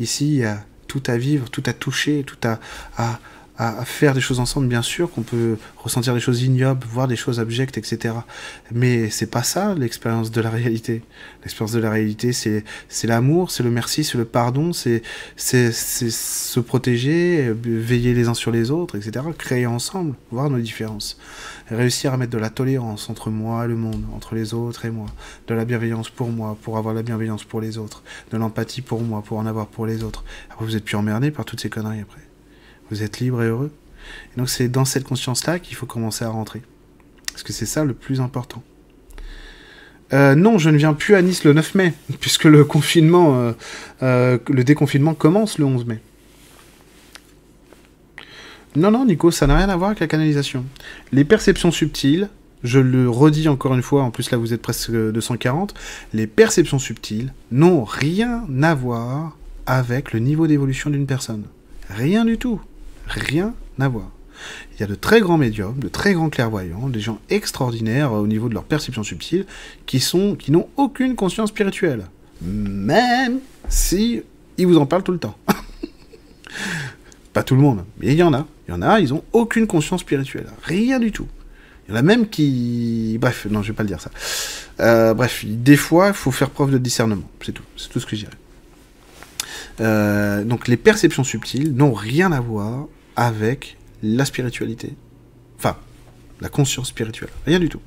Ici, 0.00 0.28
il 0.28 0.38
y 0.40 0.44
a 0.44 0.64
tout 0.88 1.02
à 1.06 1.16
vivre, 1.16 1.48
tout 1.50 1.62
à 1.66 1.72
toucher, 1.72 2.24
tout 2.24 2.36
à, 2.44 2.58
à, 2.96 3.20
à, 3.62 3.84
faire 3.84 4.14
des 4.14 4.20
choses 4.20 4.40
ensemble, 4.40 4.66
bien 4.66 4.82
sûr, 4.82 5.10
qu'on 5.10 5.22
peut 5.22 5.56
ressentir 5.76 6.14
des 6.14 6.20
choses 6.20 6.42
ignobles, 6.42 6.86
voir 6.86 7.08
des 7.08 7.16
choses 7.16 7.40
abjectes, 7.40 7.78
etc. 7.78 8.14
Mais 8.72 9.10
c'est 9.10 9.30
pas 9.30 9.42
ça 9.42 9.74
l'expérience 9.74 10.30
de 10.30 10.40
la 10.40 10.50
réalité. 10.50 11.02
L'expérience 11.42 11.72
de 11.72 11.80
la 11.80 11.90
réalité, 11.90 12.32
c'est 12.32 12.64
c'est 12.88 13.06
l'amour, 13.06 13.50
c'est 13.50 13.62
le 13.62 13.70
merci, 13.70 14.04
c'est 14.04 14.18
le 14.18 14.24
pardon, 14.24 14.72
c'est 14.72 15.02
c'est 15.36 15.72
se 15.72 16.60
protéger, 16.60 17.52
veiller 17.52 18.14
les 18.14 18.28
uns 18.28 18.34
sur 18.34 18.50
les 18.50 18.70
autres, 18.70 18.96
etc. 18.96 19.26
Créer 19.38 19.66
ensemble, 19.66 20.14
voir 20.30 20.50
nos 20.50 20.58
différences, 20.58 21.18
réussir 21.68 22.12
à 22.12 22.16
mettre 22.16 22.32
de 22.32 22.38
la 22.38 22.50
tolérance 22.50 23.10
entre 23.10 23.30
moi 23.30 23.64
et 23.64 23.68
le 23.68 23.76
monde, 23.76 24.04
entre 24.14 24.34
les 24.34 24.54
autres 24.54 24.84
et 24.84 24.90
moi, 24.90 25.06
de 25.46 25.54
la 25.54 25.64
bienveillance 25.64 26.10
pour 26.10 26.30
moi, 26.30 26.56
pour 26.62 26.78
avoir 26.78 26.94
la 26.94 27.02
bienveillance 27.02 27.44
pour 27.44 27.60
les 27.60 27.78
autres, 27.78 28.02
de 28.30 28.36
l'empathie 28.36 28.82
pour 28.82 29.02
moi, 29.02 29.22
pour 29.22 29.38
en 29.38 29.46
avoir 29.46 29.66
pour 29.66 29.86
les 29.86 30.02
autres. 30.02 30.24
Après, 30.50 30.64
vous 30.64 30.76
êtes 30.76 30.84
plus 30.84 30.96
emmerdé 30.96 31.30
par 31.30 31.44
toutes 31.44 31.60
ces 31.60 31.70
conneries 31.70 32.00
après 32.00 32.31
vous 32.92 33.02
êtes 33.02 33.20
libre 33.20 33.42
et 33.42 33.46
heureux. 33.46 33.70
Et 34.34 34.38
donc 34.38 34.50
c'est 34.50 34.68
dans 34.68 34.84
cette 34.84 35.04
conscience-là 35.04 35.58
qu'il 35.58 35.76
faut 35.76 35.86
commencer 35.86 36.24
à 36.24 36.28
rentrer. 36.28 36.62
Parce 37.32 37.42
que 37.42 37.52
c'est 37.52 37.66
ça 37.66 37.84
le 37.84 37.94
plus 37.94 38.20
important. 38.20 38.62
Euh, 40.12 40.34
non, 40.34 40.58
je 40.58 40.68
ne 40.68 40.76
viens 40.76 40.92
plus 40.92 41.14
à 41.14 41.22
Nice 41.22 41.44
le 41.44 41.54
9 41.54 41.74
mai, 41.74 41.94
puisque 42.20 42.44
le 42.44 42.64
confinement, 42.64 43.38
euh, 43.38 43.52
euh, 44.02 44.38
le 44.48 44.62
déconfinement 44.62 45.14
commence 45.14 45.58
le 45.58 45.64
11 45.64 45.86
mai. 45.86 46.00
Non, 48.76 48.90
non, 48.90 49.06
Nico, 49.06 49.30
ça 49.30 49.46
n'a 49.46 49.56
rien 49.56 49.70
à 49.70 49.76
voir 49.76 49.90
avec 49.90 50.00
la 50.00 50.06
canalisation. 50.06 50.64
Les 51.12 51.24
perceptions 51.24 51.70
subtiles, 51.70 52.28
je 52.62 52.78
le 52.78 53.08
redis 53.08 53.48
encore 53.48 53.74
une 53.74 53.82
fois, 53.82 54.02
en 54.02 54.10
plus 54.10 54.30
là 54.30 54.38
vous 54.38 54.52
êtes 54.52 54.62
presque 54.62 54.90
240, 54.90 55.74
les 56.12 56.26
perceptions 56.26 56.78
subtiles 56.78 57.32
n'ont 57.50 57.84
rien 57.84 58.44
à 58.62 58.74
voir 58.74 59.36
avec 59.66 60.12
le 60.12 60.20
niveau 60.20 60.46
d'évolution 60.46 60.90
d'une 60.90 61.06
personne. 61.06 61.44
Rien 61.88 62.24
du 62.24 62.38
tout 62.38 62.60
rien 63.06 63.54
à 63.78 63.88
voir. 63.88 64.10
Il 64.74 64.80
y 64.80 64.82
a 64.82 64.86
de 64.86 64.94
très 64.94 65.20
grands 65.20 65.38
médiums, 65.38 65.78
de 65.78 65.88
très 65.88 66.14
grands 66.14 66.30
clairvoyants, 66.30 66.88
des 66.88 67.00
gens 67.00 67.18
extraordinaires 67.30 68.12
au 68.12 68.26
niveau 68.26 68.48
de 68.48 68.54
leur 68.54 68.64
perception 68.64 69.02
subtile, 69.02 69.46
qui 69.86 70.00
sont, 70.00 70.34
qui 70.34 70.50
n'ont 70.50 70.68
aucune 70.76 71.14
conscience 71.14 71.50
spirituelle, 71.50 72.06
même 72.40 73.38
si 73.68 74.22
ils 74.58 74.66
vous 74.66 74.78
en 74.78 74.86
parlent 74.86 75.02
tout 75.02 75.12
le 75.12 75.18
temps. 75.18 75.36
Pas 77.32 77.42
tout 77.42 77.54
le 77.54 77.60
monde, 77.60 77.84
mais 77.98 78.08
il 78.08 78.14
y 78.14 78.22
en 78.22 78.34
a. 78.34 78.46
Il 78.68 78.72
y 78.72 78.74
en 78.74 78.82
a, 78.82 79.00
ils 79.00 79.14
ont 79.14 79.24
aucune 79.32 79.66
conscience 79.66 80.00
spirituelle, 80.00 80.46
rien 80.62 80.98
du 80.98 81.12
tout. 81.12 81.26
Il 81.86 81.92
y 81.92 81.94
en 81.94 81.98
a 81.98 82.02
même 82.02 82.28
qui... 82.28 83.18
Bref, 83.20 83.46
non, 83.50 83.62
je 83.62 83.68
vais 83.68 83.76
pas 83.76 83.82
le 83.82 83.88
dire 83.88 84.00
ça. 84.00 84.10
Euh, 84.80 85.14
bref, 85.14 85.44
des 85.44 85.76
fois, 85.76 86.08
il 86.08 86.14
faut 86.14 86.30
faire 86.30 86.50
preuve 86.50 86.70
de 86.70 86.78
discernement. 86.78 87.28
C'est 87.44 87.52
tout. 87.52 87.64
C'est 87.76 87.88
tout 87.88 87.98
ce 87.98 88.06
que 88.06 88.14
je 88.14 88.24
dirais. 88.24 88.36
Euh, 89.80 90.44
donc 90.44 90.68
les 90.68 90.76
perceptions 90.76 91.24
subtiles 91.24 91.74
n'ont 91.74 91.92
rien 91.92 92.32
à 92.32 92.40
voir 92.40 92.86
avec 93.16 93.76
la 94.02 94.24
spiritualité. 94.24 94.94
Enfin, 95.58 95.76
la 96.40 96.48
conscience 96.48 96.88
spirituelle. 96.88 97.30
Rien 97.46 97.58
du 97.58 97.68
tout. 97.68 97.80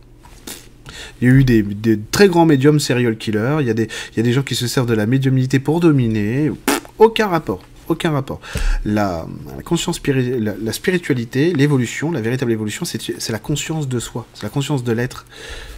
Il 1.22 1.28
y 1.28 1.32
a 1.32 1.34
eu 1.34 1.44
des, 1.44 2.00
très 2.12 2.28
grands 2.28 2.46
médiums 2.46 2.80
serial 2.80 3.18
killers, 3.18 3.58
il 3.60 3.68
y, 3.68 3.70
a 3.70 3.74
des, 3.74 3.88
il 4.14 4.18
y 4.18 4.20
a 4.20 4.24
des 4.24 4.34
gens 4.34 4.44
qui 4.44 4.56
se 4.56 4.68
servent 4.68 4.88
de 4.88 4.94
la 4.94 5.06
médiumnité 5.06 5.60
pour 5.60 5.80
dominer. 5.80 6.52
aucun 6.98 7.28
rapport. 7.28 7.62
Aucun 7.88 8.12
rapport. 8.12 8.42
La, 8.84 9.28
conscience 9.64 10.02
la, 10.08 10.56
la 10.60 10.74
spiritualité, 10.74 11.54
l'évolution, 11.54 12.12
la 12.12 12.22
véritable 12.22 12.52
évolution, 12.52 12.84
c'est 12.86 13.30
la 13.30 13.40
conscience 13.40 13.88
de 13.88 14.00
soi, 14.00 14.26
c'est 14.34 14.44
la 14.44 14.50
conscience 14.50 14.84
de 14.84 14.92
l'être. 14.92 15.26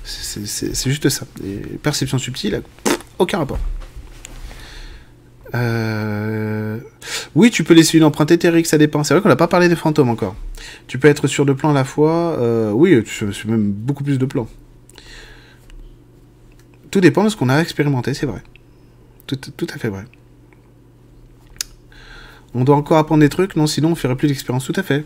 C'est 0.04 0.90
juste 0.90 1.10
ça. 1.10 1.26
Les 1.44 1.58
perceptions 1.58 2.18
subtiles, 2.18 2.62
aucun 3.20 3.40
rapport. 3.40 3.60
Euh, 5.56 6.80
oui, 7.36 7.52
tu 7.52 7.64
peux 7.64 7.74
laisser 7.74 7.98
une 7.98 8.04
empreinte 8.04 8.32
éthérique, 8.32 8.66
ça 8.66 8.78
dépend. 8.78 9.04
C'est 9.04 9.14
vrai 9.14 9.22
qu'on 9.22 9.30
n'a 9.30 9.36
pas 9.36 9.48
parlé 9.48 9.70
des 9.70 9.76
fantômes 9.76 10.10
encore. 10.10 10.36
Tu 10.88 11.00
peux 11.00 11.08
être 11.08 11.28
sur 11.28 11.46
deux 11.46 11.56
plans 11.56 11.72
à 11.72 11.74
la 11.74 11.84
fois. 11.84 12.38
Euh, 12.40 12.72
oui, 12.72 13.04
c'est 13.06 13.46
même 13.46 13.72
beaucoup 13.72 14.04
plus 14.04 14.18
de 14.18 14.26
plans. 14.26 14.48
Tout 16.92 17.02
dépend 17.02 17.24
de 17.24 17.30
ce 17.30 17.36
qu'on 17.36 17.50
a 17.50 17.60
expérimenté, 17.60 18.14
c'est 18.14 18.26
vrai. 18.26 18.42
Tout, 19.26 19.68
à 19.74 19.78
fait 19.78 19.90
vrai. 19.90 20.06
On 22.54 22.64
doit 22.64 22.78
encore 22.78 22.98
apprendre 22.98 23.20
des 23.20 23.30
trucs, 23.30 23.58
non 23.58 23.68
Sinon, 23.68 23.92
on 23.92 23.96
ferait 23.96 24.16
plus 24.16 24.30
d'expérience. 24.30 24.66
Tout 24.66 24.74
à 24.76 24.84
fait. 24.84 25.04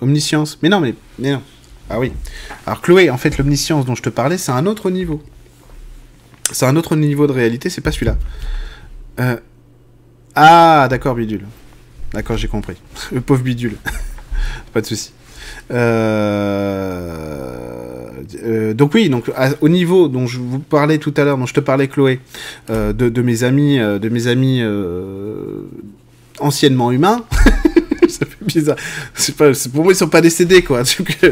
Omniscience. 0.00 0.58
Mais 0.62 0.68
non, 0.68 0.80
mais, 0.80 0.94
mais 1.18 1.32
non. 1.32 1.42
Ah 1.88 1.98
oui. 1.98 2.12
Alors, 2.66 2.80
Chloé, 2.80 3.10
en 3.10 3.16
fait, 3.16 3.38
l'omniscience 3.38 3.84
dont 3.84 3.94
je 3.94 4.02
te 4.02 4.08
parlais, 4.08 4.38
c'est 4.38 4.52
un 4.52 4.66
autre 4.66 4.90
niveau. 4.90 5.22
C'est 6.52 6.66
un 6.66 6.74
autre 6.74 6.96
niveau 6.96 7.26
de 7.28 7.32
réalité, 7.32 7.70
c'est 7.70 7.80
pas 7.80 7.92
celui-là. 7.92 8.16
Euh, 9.20 9.36
ah, 10.34 10.86
d'accord, 10.88 11.14
bidule. 11.14 11.46
D'accord, 12.12 12.36
j'ai 12.36 12.48
compris. 12.48 12.76
Le 13.12 13.20
pauvre 13.20 13.42
bidule. 13.42 13.76
Pas 14.72 14.80
de 14.80 14.86
souci. 14.86 15.12
Euh, 15.70 17.30
euh, 18.44 18.74
donc 18.74 18.94
oui, 18.94 19.08
donc 19.08 19.30
au 19.60 19.68
niveau 19.68 20.08
dont 20.08 20.26
je 20.26 20.38
vous 20.38 20.58
parlais 20.58 20.98
tout 20.98 21.14
à 21.16 21.24
l'heure, 21.24 21.38
dont 21.38 21.46
je 21.46 21.54
te 21.54 21.60
parlais 21.60 21.88
Chloé, 21.88 22.20
euh, 22.70 22.92
de, 22.92 23.22
mes 23.22 23.44
amis, 23.44 23.78
de 23.78 24.08
mes 24.08 24.26
amis 24.26 24.62
anciennement 26.38 26.90
humains. 26.92 27.24
ça 28.08 28.26
fait 28.26 28.44
bizarre. 28.44 28.76
Pas, 29.36 29.52
pour 29.72 29.84
moi, 29.84 29.92
ils 29.92 29.96
sont 29.96 30.08
pas 30.08 30.20
décédés, 30.20 30.62
quoi. 30.62 30.82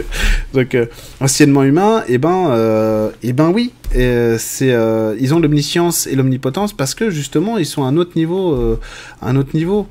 Donc, 0.55 0.75
euh, 0.75 0.87
anciennement 1.21 1.65
humains, 1.65 2.05
et 2.09 2.15
eh 2.15 2.19
ben, 2.19 2.51
euh, 2.51 3.11
eh 3.23 3.33
ben 3.33 3.51
oui, 3.51 3.73
c'est, 3.93 4.73
euh, 4.73 5.17
ils 5.19 5.35
ont 5.35 5.41
l'omniscience 5.41 6.07
et 6.07 6.15
l'omnipotence 6.15 6.73
parce 6.73 6.95
que 6.95 7.11
justement, 7.11 7.59
ils 7.59 7.67
sont 7.67 7.85
à 7.85 7.87
un 7.87 7.97
autre 7.97 8.13
niveau, 8.17 8.79
un 9.23 9.37
autre 9.37 9.51
niveau 9.55 9.87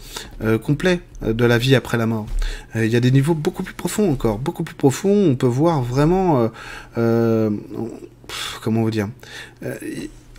complet 0.64 1.02
de 1.26 1.46
la 1.46 1.58
vie 1.58 1.76
après 1.76 1.98
la 1.98 2.06
mort. 2.06 2.28
Il 2.76 2.88
y 2.88 2.96
a 2.96 3.00
des 3.00 3.12
niveaux 3.12 3.34
beaucoup 3.34 3.64
plus 3.64 3.74
profonds 3.74 4.12
encore, 4.12 4.38
beaucoup 4.38 4.64
plus 4.64 4.76
profonds. 4.76 5.32
On 5.32 5.36
peut 5.36 5.48
voir 5.48 5.82
vraiment, 5.82 6.50
comment 6.96 8.82
vous 8.82 8.92
dire 8.92 9.10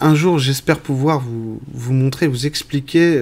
un 0.00 0.14
jour, 0.14 0.38
j'espère 0.38 0.78
pouvoir 0.78 1.18
vous, 1.18 1.60
vous 1.72 1.92
montrer, 1.92 2.28
vous 2.28 2.46
expliquer 2.46 3.20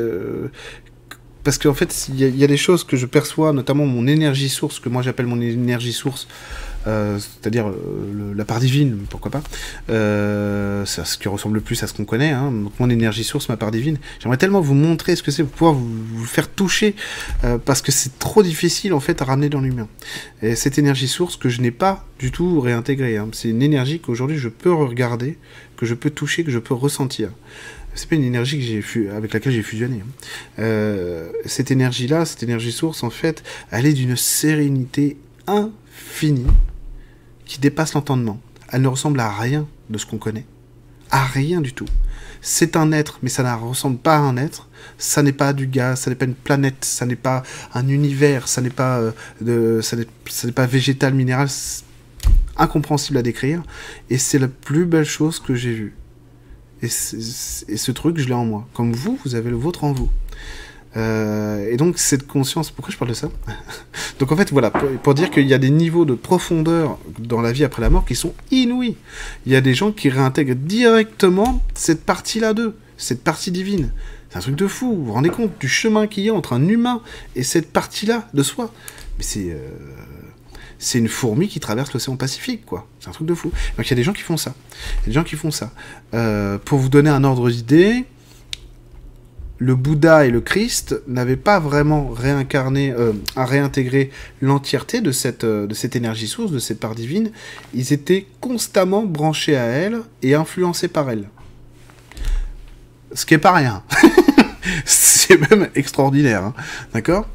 parce 1.47 1.59
qu'en 1.59 1.75
fait, 1.75 2.09
il 2.09 2.37
y, 2.37 2.43
a 2.43 2.47
des 2.49 2.57
choses 2.57 2.83
que 2.83 2.97
je 2.97 3.07
perçois, 3.07 3.53
notamment 3.53 3.87
mon 3.87 4.09
énergie 4.09 4.49
source, 4.49 4.81
que 4.81 4.89
moi 4.89 5.01
j'appelle 5.01 5.27
mon 5.27 5.41
énergie 5.41 5.93
source, 5.93 6.27
euh, 6.89 7.21
c'est-à-dire 7.21 7.69
euh, 7.69 8.35
la 8.35 8.45
part 8.45 8.59
divine, 8.59 8.99
pourquoi 9.09 9.31
pas, 9.31 9.45
euh, 9.89 10.85
ce 10.85 11.17
qui 11.17 11.29
ressemble 11.29 11.55
le 11.55 11.61
plus 11.61 11.81
à 11.85 11.87
ce 11.87 11.95
qu'on 11.95 12.05
connaît, 12.05 12.33
hein, 12.33 12.53
mon 12.81 12.91
énergie 12.91 13.23
source, 13.23 13.49
ma 13.49 13.57
part 13.57 13.71
divine. 13.71 13.99
J'aimerais 14.19 14.39
tellement 14.39 14.61
vous 14.61 14.75
montrer 14.75 15.15
ce 15.15 15.23
que 15.23 15.31
c'est, 15.31 15.45
pour 15.45 15.53
pouvoir 15.53 15.75
vous, 15.75 16.25
faire 16.25 16.51
toucher, 16.51 16.97
parce 17.65 17.81
que 17.81 17.93
c'est 17.93 18.19
trop 18.19 18.43
difficile 18.43 18.93
en 18.93 18.99
fait 18.99 19.23
à 19.23 19.25
ramener 19.25 19.49
dans 19.49 19.61
l'humain. 19.61 19.87
Et 20.43 20.57
cette 20.57 20.79
énergie 20.79 21.07
source 21.07 21.37
que 21.37 21.49
je 21.49 21.61
n'ai 21.61 21.71
pas 21.71 22.05
du 22.19 22.33
tout 22.33 22.61
réintégrée, 22.61 23.19
hein, 23.19 23.29
c'est 23.31 23.51
une 23.51 23.63
énergie 23.63 24.01
qu'aujourd'hui 24.01 24.37
je 24.37 24.49
peux 24.49 24.73
regarder, 24.73 25.39
que 25.77 25.87
je 25.87 25.95
peux 25.95 26.11
toucher, 26.11 26.43
que 26.43 26.51
je 26.51 26.59
peux 26.59 26.75
ressentir 26.75 27.31
c'est 27.97 28.09
pas 28.09 28.15
une 28.15 28.25
énergie 28.25 28.59
que 28.59 28.65
j'ai 28.65 29.11
avec 29.11 29.33
laquelle 29.33 29.53
j'ai 29.53 29.63
fusionné. 29.63 30.03
Hein. 30.03 30.61
Euh, 30.61 31.33
cette 31.47 31.71
énergie-là, 31.71 32.25
cette 32.27 32.43
énergie 32.43 32.73
source, 32.73 33.03
en 33.03 33.11
fait, 33.11 33.43
elle 33.71 33.87
est 33.87 33.95
d'une 33.95 34.17
sérénité 34.17 35.17
infinie 35.47 36.47
qui 37.47 37.59
dépasse 37.59 37.95
l'entendement. 37.95 38.41
Elle 38.71 38.83
ne 38.83 38.89
ressemble 38.89 39.19
à 39.21 39.31
rien 39.31 39.67
de 39.89 39.99
ce 39.99 40.07
qu'on 40.07 40.19
connaît. 40.19 40.45
À 41.11 41.25
rien 41.25 41.61
du 41.61 41.73
tout. 41.73 41.87
C'est 42.43 42.77
un 42.77 42.93
être, 42.93 43.19
mais 43.23 43.29
ça 43.29 43.43
ne 43.43 43.65
ressemble 43.65 43.99
pas 43.99 44.17
à 44.17 44.21
un 44.21 44.37
être. 44.37 44.69
Ça 44.99 45.23
n'est 45.23 45.33
pas 45.33 45.53
du 45.53 45.67
gaz, 45.67 46.01
ça 46.01 46.11
n'est 46.11 46.17
pas 46.17 46.27
une 46.27 46.35
planète, 46.35 46.85
ça 46.85 47.07
n'est 47.07 47.17
pas 47.17 47.43
un 47.75 47.89
univers, 47.89 48.47
ça 48.47 48.61
n'est 48.61 48.71
pas, 48.71 48.99
euh, 48.99 49.13
de, 49.41 49.81
ça 49.81 49.97
n'est 49.97 50.53
pas 50.53 50.67
végétal, 50.67 51.15
minéral. 51.15 51.49
Incompréhensible 52.59 53.19
à 53.19 53.23
décrire. 53.23 53.63
Et 54.11 54.19
c'est 54.19 54.39
la 54.39 54.49
plus 54.49 54.85
belle 54.85 55.05
chose 55.05 55.41
que 55.41 55.55
j'ai 55.55 55.73
vue. 55.73 55.95
Et, 56.87 57.77
ce 57.77 57.93
truc, 57.93 58.19
je 58.19 58.27
l'ai 58.27 58.35
en 58.35 58.45
moi. 58.45 58.67
Comme 58.75 58.93
vous, 58.93 59.19
vous 59.25 59.35
avez 59.35 59.51
le 59.51 59.57
vôtre 59.57 59.85
en 59.85 59.93
vous. 59.93 60.09
Euh, 60.97 61.71
et 61.71 61.77
donc 61.77 61.99
cette 61.99 62.27
conscience, 62.27 62.71
pourquoi 62.71 62.91
je 62.91 62.97
parle 62.97 63.11
de 63.11 63.15
ça? 63.15 63.29
Donc 64.19 64.33
en 64.33 64.37
fait 64.37 64.51
voilà, 64.51 64.71
pour, 64.71 65.13
dire 65.13 65.31
qu'il 65.31 65.47
y 65.47 65.53
a 65.53 65.59
des 65.59 65.69
niveaux 65.69 66.07
de 66.07 66.15
profondeur 66.15 66.99
dans 67.19 67.43
la 67.43 67.53
vie 67.53 67.65
après 67.65 67.83
la 67.83 67.91
mort 67.91 68.07
qui 68.07 68.15
sont 68.15 68.33
inouïs. 68.51 68.97
Il 69.45 69.53
y 69.53 69.57
a 69.57 69.61
des 69.61 69.75
gens 69.75 69.93
qui 69.93 70.09
réintègrent 70.09 70.55
directement 70.55 71.63
cette 71.75 72.03
partie-là 72.03 72.55
d'eux, 72.55 72.75
cette 72.97 73.23
partie 73.23 73.51
divine. 73.51 73.93
C'est 74.31 74.39
un 74.39 74.41
truc 74.41 74.57
de 74.57 74.67
fou, 74.67 74.95
vous 74.95 75.05
vous 75.05 75.13
rendez 75.13 75.29
compte 75.29 75.51
du 75.61 75.69
chemin 75.69 76.07
qu'il 76.07 76.25
y 76.25 76.31
a 76.31 76.35
entre 76.35 76.55
un 76.55 76.67
humain 76.67 77.03
et 77.35 77.43
cette 77.43 77.71
partie-là 77.71 78.29
de 78.33 78.43
soi. 78.43 78.73
Mais 79.19 79.25
c'est... 79.25 79.51
Euh, 79.51 79.69
c'est 80.79 80.99
une 80.99 81.09
fourmi 81.09 81.49
qui 81.49 81.61
traverse 81.61 81.93
l'océan 81.93 82.17
Pacifique, 82.17 82.65
quoi. 82.67 82.87
C'est 83.01 83.09
un 83.09 83.13
truc 83.13 83.27
de 83.27 83.35
fou. 83.35 83.51
Donc 83.77 83.87
il 83.87 83.91
y 83.91 83.93
a 83.93 83.97
des 83.97 84.03
gens 84.03 84.13
qui 84.13 84.23
font 84.23 84.37
ça. 84.37 84.55
Il 84.73 85.01
y 85.01 85.05
a 85.05 85.07
des 85.07 85.13
gens 85.13 85.25
qui 85.25 85.37
font 85.37 85.51
ça. 85.51 85.73
Euh, 86.15 86.59
pour 86.59 86.79
vous 86.79 86.89
donner 86.89 87.11
un 87.11 87.25
ordre 87.25 87.51
d'idée, 87.51 88.05
le 89.59 89.75
Bouddha 89.75 90.27
et 90.27 90.31
le 90.31 90.41
Christ 90.41 91.01
n'avaient 91.07 91.37
pas 91.37 91.59
vraiment 91.59 92.09
réincarné, 92.09 92.93
euh, 92.93 93.13
à 93.37 93.47
réintégrer 93.47 94.11
l'entièreté 94.43 95.01
de 95.01 95.13
cette, 95.13 95.45
euh, 95.45 95.67
de 95.67 95.75
cette 95.75 95.97
énergie 95.97 96.29
source, 96.29 96.53
de 96.53 96.59
cette 96.59 96.81
part 96.81 96.95
divine. 96.95 97.31
Ils 97.73 97.93
étaient 97.93 98.27
constamment 98.41 99.05
branchés 99.05 99.57
à 99.57 99.65
elle 99.65 100.01
et 100.23 100.35
influencés 100.35 100.89
par 100.89 101.11
elle. 101.11 101.29
Ce 103.15 103.25
qui 103.25 103.35
est 103.35 103.39
pas 103.39 103.53
rien. 103.53 103.83
c'est 104.85 105.39
même 105.51 105.69
extraordinaire, 105.75 106.45
hein. 106.45 106.55
d'accord? 106.93 107.27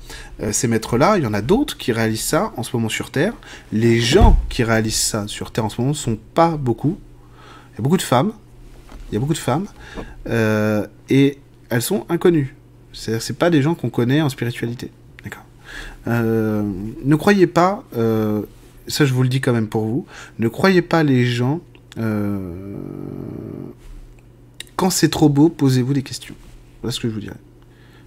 Euh, 0.41 0.51
Ces 0.51 0.67
maîtres-là, 0.67 1.17
il 1.17 1.23
y 1.23 1.27
en 1.27 1.33
a 1.33 1.41
d'autres 1.41 1.77
qui 1.77 1.91
réalisent 1.91 2.21
ça 2.21 2.53
en 2.57 2.63
ce 2.63 2.75
moment 2.75 2.89
sur 2.89 3.11
Terre. 3.11 3.33
Les 3.71 3.99
gens 3.99 4.39
qui 4.49 4.63
réalisent 4.63 4.95
ça 4.95 5.27
sur 5.27 5.51
Terre 5.51 5.65
en 5.65 5.69
ce 5.69 5.79
moment 5.79 5.91
ne 5.91 5.97
sont 5.97 6.17
pas 6.33 6.57
beaucoup. 6.57 6.97
Il 7.73 7.77
y 7.77 7.79
a 7.79 7.83
beaucoup 7.83 7.97
de 7.97 8.01
femmes, 8.01 8.33
il 9.09 9.15
y 9.15 9.17
a 9.17 9.19
beaucoup 9.19 9.33
de 9.33 9.37
femmes, 9.37 9.65
euh, 10.27 10.85
et 11.09 11.37
elles 11.69 11.81
sont 11.81 12.05
inconnues. 12.09 12.55
C'est-à-dire, 12.93 13.21
c'est 13.21 13.37
pas 13.37 13.49
des 13.49 13.61
gens 13.61 13.75
qu'on 13.75 13.89
connaît 13.89 14.21
en 14.21 14.29
spiritualité, 14.29 14.91
d'accord 15.23 15.45
euh, 16.07 16.63
Ne 17.05 17.15
croyez 17.15 17.47
pas, 17.47 17.83
ça 17.93 19.05
je 19.05 19.13
vous 19.13 19.23
le 19.23 19.29
dis 19.29 19.39
quand 19.39 19.53
même 19.53 19.67
pour 19.67 19.85
vous, 19.85 20.05
ne 20.39 20.49
croyez 20.49 20.81
pas 20.81 21.03
les 21.03 21.25
gens. 21.25 21.61
quand 24.75 24.89
c'est 24.89 25.09
trop 25.09 25.29
beau, 25.29 25.47
posez-vous 25.49 25.93
des 25.93 26.03
questions. 26.03 26.35
Voilà 26.81 26.91
ce 26.91 26.99
que 26.99 27.07
je 27.07 27.13
vous 27.13 27.21
dirais. 27.21 27.37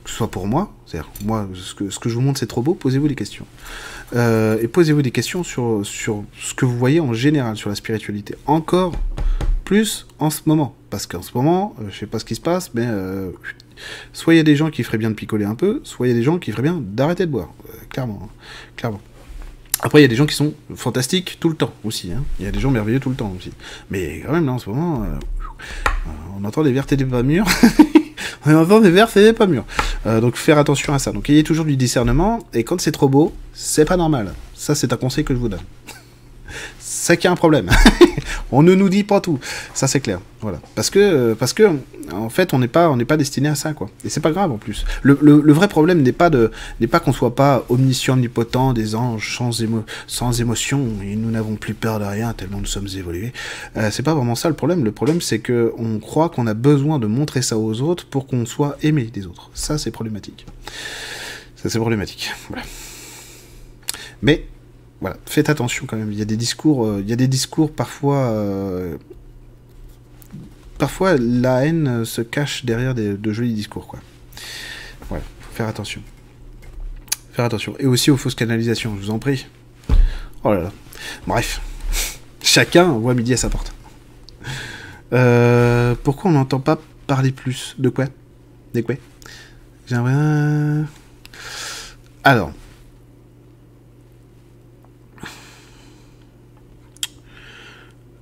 Soit 0.06 0.30
pour 0.30 0.46
moi, 0.46 0.70
c'est-à-dire, 0.86 1.10
moi, 1.24 1.48
ce 1.54 1.74
que, 1.74 2.08
je 2.08 2.14
vous 2.14 2.20
montre, 2.20 2.38
c'est 2.38 2.46
trop 2.46 2.60
beau, 2.60 2.74
posez-vous 2.74 3.08
des 3.08 3.14
questions. 3.14 3.46
Euh, 4.14 4.58
et 4.60 4.68
posez-vous 4.68 5.00
des 5.00 5.10
questions 5.10 5.42
sur, 5.42 5.80
sur 5.82 6.24
ce 6.38 6.52
que 6.52 6.66
vous 6.66 6.76
voyez 6.76 7.00
en 7.00 7.14
général 7.14 7.56
sur 7.56 7.70
la 7.70 7.74
spiritualité. 7.74 8.34
Encore 8.46 8.92
plus 9.64 10.06
en 10.18 10.28
ce 10.28 10.42
moment. 10.44 10.76
Parce 10.90 11.06
qu'en 11.06 11.22
ce 11.22 11.32
moment, 11.34 11.74
je 11.78 11.84
euh, 11.84 11.88
je 11.90 11.98
sais 12.00 12.06
pas 12.06 12.18
ce 12.18 12.26
qui 12.26 12.34
se 12.34 12.40
passe, 12.40 12.72
mais 12.74 12.84
euh, 12.86 13.30
soit 14.12 14.34
il 14.34 14.36
y 14.36 14.40
a 14.40 14.44
des 14.44 14.56
gens 14.56 14.70
qui 14.70 14.82
feraient 14.82 14.98
bien 14.98 15.08
de 15.08 15.14
picoler 15.14 15.46
un 15.46 15.54
peu, 15.54 15.80
soit 15.84 16.06
il 16.06 16.10
y 16.10 16.12
a 16.12 16.16
des 16.16 16.22
gens 16.22 16.38
qui 16.38 16.52
feraient 16.52 16.62
bien 16.62 16.80
d'arrêter 16.82 17.24
de 17.24 17.30
boire. 17.30 17.48
clairement. 17.88 18.20
Hein. 18.24 18.28
clairement. 18.76 19.00
Après, 19.80 20.00
il 20.00 20.02
y 20.02 20.04
a 20.04 20.08
des 20.08 20.16
gens 20.16 20.26
qui 20.26 20.36
sont 20.36 20.52
fantastiques 20.74 21.38
tout 21.40 21.48
le 21.48 21.56
temps 21.56 21.72
aussi. 21.82 22.12
Hein. 22.12 22.24
Il 22.38 22.44
y 22.44 22.48
a 22.48 22.52
des 22.52 22.60
gens 22.60 22.70
merveilleux 22.70 23.00
tout 23.00 23.10
le 23.10 23.16
temps 23.16 23.34
aussi. 23.36 23.50
Mais 23.90 24.22
quand 24.24 24.32
même, 24.32 24.46
là, 24.46 24.52
en 24.52 24.58
ce 24.58 24.68
moment, 24.68 25.04
on 26.38 26.44
entend 26.44 26.62
des 26.62 26.72
vertes 26.72 26.92
et 26.92 26.96
des 26.96 27.04
pas 27.04 27.22
mûres. 27.22 27.46
entend 28.54 28.80
des 28.80 28.90
verts, 28.90 29.08
c'est 29.08 29.32
pas 29.32 29.46
mûr. 29.46 29.64
Euh, 30.06 30.20
donc 30.20 30.36
faire 30.36 30.58
attention 30.58 30.92
à 30.92 30.98
ça. 30.98 31.12
Donc 31.12 31.30
ayez 31.30 31.44
toujours 31.44 31.64
du 31.64 31.76
discernement, 31.76 32.40
et 32.52 32.64
quand 32.64 32.80
c'est 32.80 32.92
trop 32.92 33.08
beau, 33.08 33.32
c'est 33.52 33.84
pas 33.84 33.96
normal. 33.96 34.34
Ça, 34.54 34.74
c'est 34.74 34.92
un 34.92 34.96
conseil 34.96 35.24
que 35.24 35.34
je 35.34 35.38
vous 35.38 35.48
donne. 35.48 35.60
C'est 37.04 37.18
qu'il 37.18 37.24
y 37.24 37.28
a 37.28 37.32
un 37.32 37.36
problème. 37.36 37.68
on 38.50 38.62
ne 38.62 38.74
nous 38.74 38.88
dit 38.88 39.04
pas 39.04 39.20
tout. 39.20 39.38
Ça, 39.74 39.86
c'est 39.86 40.00
clair. 40.00 40.20
Voilà. 40.40 40.58
Parce 40.74 40.88
que, 40.88 41.34
parce 41.34 41.52
que 41.52 41.70
en 42.10 42.30
fait, 42.30 42.54
on 42.54 42.58
n'est 42.58 42.68
pas, 42.68 42.88
on 42.88 42.96
n'est 42.96 43.04
pas 43.04 43.18
destiné 43.18 43.50
à 43.50 43.54
ça, 43.54 43.74
quoi. 43.74 43.90
Et 44.06 44.08
c'est 44.08 44.20
pas 44.20 44.30
grave 44.30 44.50
en 44.50 44.56
plus. 44.56 44.86
Le, 45.02 45.18
le, 45.20 45.52
vrai 45.52 45.68
problème 45.68 46.00
n'est 46.00 46.12
pas 46.12 46.30
de, 46.30 46.50
n'est 46.80 46.86
pas 46.86 47.00
qu'on 47.00 47.12
soit 47.12 47.34
pas 47.34 47.66
omniscient, 47.68 48.14
omnipotent, 48.14 48.72
des 48.72 48.94
anges 48.94 49.36
sans, 49.36 49.60
émo 49.60 49.84
sans 50.06 50.40
émotion, 50.40 50.82
et 51.02 51.14
nous 51.14 51.30
n'avons 51.30 51.56
plus 51.56 51.74
peur 51.74 51.98
de 51.98 52.06
rien 52.06 52.32
tellement 52.32 52.58
nous 52.58 52.64
sommes 52.64 52.88
évolués. 52.96 53.34
Euh, 53.76 53.90
c'est 53.90 54.02
pas 54.02 54.14
vraiment 54.14 54.34
ça 54.34 54.48
le 54.48 54.54
problème. 54.54 54.82
Le 54.82 54.92
problème, 54.92 55.20
c'est 55.20 55.40
que 55.40 55.74
on 55.76 55.98
croit 55.98 56.30
qu'on 56.30 56.46
a 56.46 56.54
besoin 56.54 56.98
de 56.98 57.06
montrer 57.06 57.42
ça 57.42 57.58
aux 57.58 57.82
autres 57.82 58.06
pour 58.06 58.26
qu'on 58.26 58.46
soit 58.46 58.78
aimé 58.82 59.10
des 59.12 59.26
autres. 59.26 59.50
Ça, 59.52 59.76
c'est 59.76 59.90
problématique. 59.90 60.46
Ça, 61.56 61.68
c'est 61.68 61.78
problématique. 61.78 62.30
Voilà. 62.48 62.64
Mais 64.22 64.46
voilà, 65.04 65.18
faites 65.26 65.50
attention 65.50 65.84
quand 65.84 65.98
même. 65.98 66.10
Il 66.10 66.18
y 66.18 66.22
a 66.22 66.24
des 66.24 66.38
discours, 66.38 66.86
euh, 66.86 67.02
il 67.02 67.10
y 67.10 67.12
a 67.12 67.16
des 67.16 67.28
discours 67.28 67.70
parfois. 67.70 68.30
Euh, 68.30 68.96
parfois, 70.78 71.18
la 71.18 71.66
haine 71.66 72.06
se 72.06 72.22
cache 72.22 72.64
derrière 72.64 72.94
de 72.94 73.32
jolis 73.34 73.52
discours, 73.52 73.86
quoi. 73.86 74.00
Voilà, 75.10 75.22
faut 75.42 75.52
faire 75.52 75.68
attention. 75.68 76.00
Faire 77.34 77.44
attention. 77.44 77.74
Et 77.78 77.84
aussi 77.84 78.10
aux 78.10 78.16
fausses 78.16 78.34
canalisations, 78.34 78.96
je 78.96 79.00
vous 79.02 79.10
en 79.10 79.18
prie. 79.18 79.46
Oh 80.42 80.54
là 80.54 80.62
là. 80.62 80.72
Bref. 81.26 81.60
Chacun 82.42 82.84
voit 82.84 83.12
midi 83.12 83.34
à 83.34 83.36
sa 83.36 83.50
porte. 83.50 83.74
Euh, 85.12 85.94
pourquoi 86.02 86.30
on 86.30 86.34
n'entend 86.34 86.60
pas 86.60 86.80
parler 87.06 87.30
plus? 87.30 87.74
De 87.78 87.90
quoi? 87.90 88.06
Des 88.72 88.82
quoi? 88.82 88.94
J'aimerais... 89.86 90.86
Alors, 92.22 92.54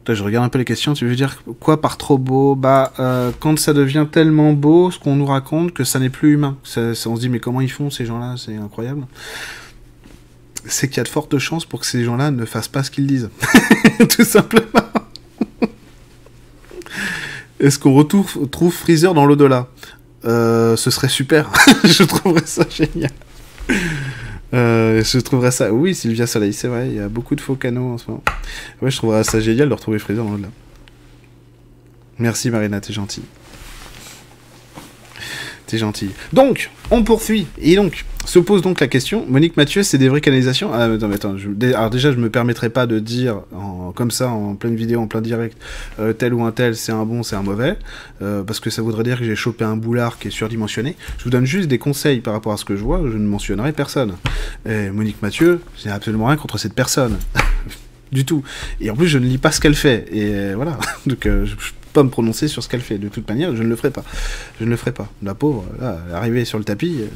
je 0.09 0.23
regarde 0.23 0.45
un 0.45 0.49
peu 0.49 0.59
les 0.59 0.65
questions. 0.65 0.95
Tu 0.95 1.07
veux 1.07 1.15
dire 1.15 1.43
quoi 1.61 1.81
par 1.81 1.97
trop 1.97 2.19
beau? 2.19 2.55
Bah, 2.55 2.93
euh, 2.99 3.31
quand 3.39 3.59
ça 3.59 3.73
devient 3.73 4.07
tellement 4.11 4.53
beau, 4.53 4.91
ce 4.91 4.99
qu'on 4.99 5.17
nous 5.17 5.27
raconte, 5.27 5.73
que 5.73 5.85
ça 5.85 5.99
n'est 5.99 6.11
plus 6.11 6.33
humain. 6.35 6.57
on 6.77 6.95
se 6.95 7.21
dit, 7.21 7.29
mais 7.29 7.41
comment 7.41 7.61
ils 7.61 7.71
font 7.71 7.91
ces 7.91 8.05
gens-là? 8.07 8.35
C'est 8.37 8.57
incroyable. 8.57 9.07
C'est 10.67 10.89
qu'il 10.89 10.99
y 10.99 11.01
a 11.01 11.05
de 11.05 11.09
fortes 11.09 11.39
chances 11.39 11.65
pour 11.65 11.81
que 11.81 11.87
ces 11.87 12.05
gens-là 12.05 12.31
ne 12.31 12.45
fassent 12.45 12.69
pas 12.69 12.83
ce 12.83 12.91
qu'ils 12.91 13.07
disent. 13.07 13.31
Tout 14.09 14.25
simplement. 14.25 14.67
Est-ce 17.61 17.79
qu'on 17.79 17.95
retrouve 17.95 18.49
trouve 18.51 18.73
Freezer 18.73 19.15
dans 19.15 19.25
l'au-delà? 19.25 19.69
Euh, 20.25 20.77
Ce 20.77 20.91
serait 20.91 21.09
super. 21.09 21.51
je 21.85 22.03
trouverais 22.03 22.47
ça 22.47 22.65
génial. 22.69 23.11
Euh, 24.55 25.03
je 25.03 25.19
trouverais 25.19 25.51
ça. 25.51 25.73
Oui, 25.73 25.95
Sylvia 25.95 26.27
Soleil, 26.27 26.53
c'est 26.53 26.69
vrai, 26.69 26.89
il 26.89 26.97
y 26.97 27.01
a 27.01 27.09
beaucoup 27.09 27.35
de 27.35 27.41
faux 27.41 27.55
canaux 27.55 27.93
en 27.93 27.99
ce 27.99 28.09
moment. 28.09 28.23
Ouais, 28.83 28.91
je 28.91 28.97
trouverais 28.97 29.25
ça 29.25 29.41
génial 29.41 29.69
de 29.69 29.75
retrouver 29.75 29.99
Freezer 29.99 30.25
dans 30.25 30.35
le 30.35 30.43
là. 30.43 30.49
Merci 32.19 32.51
Marina, 32.51 32.81
t'es 32.81 32.93
gentille. 32.93 33.25
T'es 35.73 35.79
gentille. 35.79 36.11
Donc, 36.35 36.69
on 36.91 37.03
poursuit. 37.03 37.47
Et 37.59 37.77
donc, 37.77 38.05
se 38.27 38.39
pose 38.39 38.61
donc 38.61 38.79
la 38.79 38.89
question, 38.89 39.25
Monique 39.27 39.57
Mathieu, 39.57 39.83
c'est 39.83 39.97
des 39.97 40.11
vraies 40.11 40.21
canalisations? 40.21 40.71
Ah, 40.71 40.85
attends, 40.85 41.11
attends, 41.11 41.35
alors 41.63 41.89
déjà, 41.89 42.13
je 42.13 42.19
me 42.19 42.29
permettrai 42.29 42.69
pas 42.69 42.87
de 42.87 42.99
dire, 42.99 43.41
comme 43.95 44.11
ça, 44.11 44.29
en 44.29 44.55
pleine 44.55 44.77
vidéo, 44.77 45.01
en 45.01 45.07
plein 45.07 45.23
direct, 45.23 45.57
euh, 45.99 46.13
tel 46.13 46.35
ou 46.35 46.45
un 46.45 46.53
tel, 46.53 46.77
c'est 46.77 46.93
un 46.93 47.07
bon, 47.07 47.23
c'est 47.23 47.37
un 47.37 47.43
mauvais, 47.43 47.79
euh, 48.21 48.43
parce 48.43 48.61
que 48.61 48.69
ça 48.69 48.83
voudrait 48.83 49.03
dire 49.03 49.19
que 49.19 49.25
j'ai 49.25 49.35
chopé 49.35 49.65
un 49.65 49.77
boulard 49.79 50.19
qui 50.19 50.29
est 50.29 50.31
surdimensionné. 50.31 50.95
Je 51.17 51.25
vous 51.25 51.31
donne 51.31 51.47
juste 51.47 51.71
des 51.71 51.79
conseils 51.79 52.21
par 52.21 52.35
rapport 52.35 52.53
à 52.53 52.59
ce 52.59 52.67
que 52.67 52.77
je 52.77 52.83
vois, 52.83 53.01
je 53.11 53.17
ne 53.17 53.27
mentionnerai 53.27 53.73
personne. 53.73 54.17
Et 54.69 54.91
Monique 54.91 55.23
Mathieu, 55.23 55.63
j'ai 55.83 55.89
absolument 55.89 56.27
rien 56.27 56.37
contre 56.37 56.59
cette 56.59 56.75
personne. 56.75 57.17
du 58.13 58.27
tout. 58.27 58.45
Et 58.83 58.91
en 58.91 58.95
plus, 58.95 59.09
je 59.09 59.17
ne 59.17 59.25
lis 59.25 59.39
pas 59.39 59.53
ce 59.53 59.61
qu'elle 59.63 59.75
fait. 59.75 60.07
Et 60.13 60.35
euh, 60.35 60.53
voilà. 60.55 60.79
Donc, 61.07 61.21
je, 61.25 61.55
pas 61.93 62.03
me 62.03 62.09
prononcer 62.09 62.49
sur 62.49 62.63
ce 62.63 62.69
qu'elle 62.69 62.81
fait. 62.81 62.99
De 62.99 63.09
toute 63.09 63.29
manière, 63.29 63.55
je 63.55 63.63
ne 63.63 63.69
le 63.69 63.77
ferai 63.77 63.91
pas. 63.91 64.05
Je 64.59 64.65
ne 64.65 64.71
le 64.71 64.77
ferai 64.77 64.93
pas. 64.93 65.09
La 65.23 65.35
pauvre, 65.35 65.65
là, 65.81 65.99
arrivée 66.15 66.45
sur 66.45 66.59
le 66.59 66.65
tapis, 66.65 66.99
euh, 67.01 67.07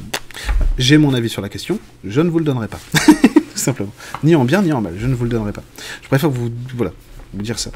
j'ai 0.79 0.99
mon 0.99 1.15
avis 1.15 1.29
sur 1.29 1.43
la 1.43 1.49
question, 1.49 1.79
je 2.05 2.21
ne 2.21 2.31
vous 2.31 2.39
le 2.39 2.45
donnerai 2.45 2.69
pas. 2.69 2.81
Tout 2.95 3.63
simplement. 3.63 3.93
Ni 4.23 4.35
en 4.35 4.45
bien, 4.45 4.63
ni 4.63 4.73
en 4.73 4.81
mal, 4.81 4.95
je 4.99 5.07
ne 5.07 5.15
vous 5.15 5.25
le 5.25 5.31
donnerai 5.31 5.53
pas. 5.53 5.63
Je 6.03 6.09
préfère 6.09 6.31
vous... 6.31 6.51
Voilà 6.75 6.93
vous 7.37 7.43
dire 7.43 7.59
ça. 7.59 7.71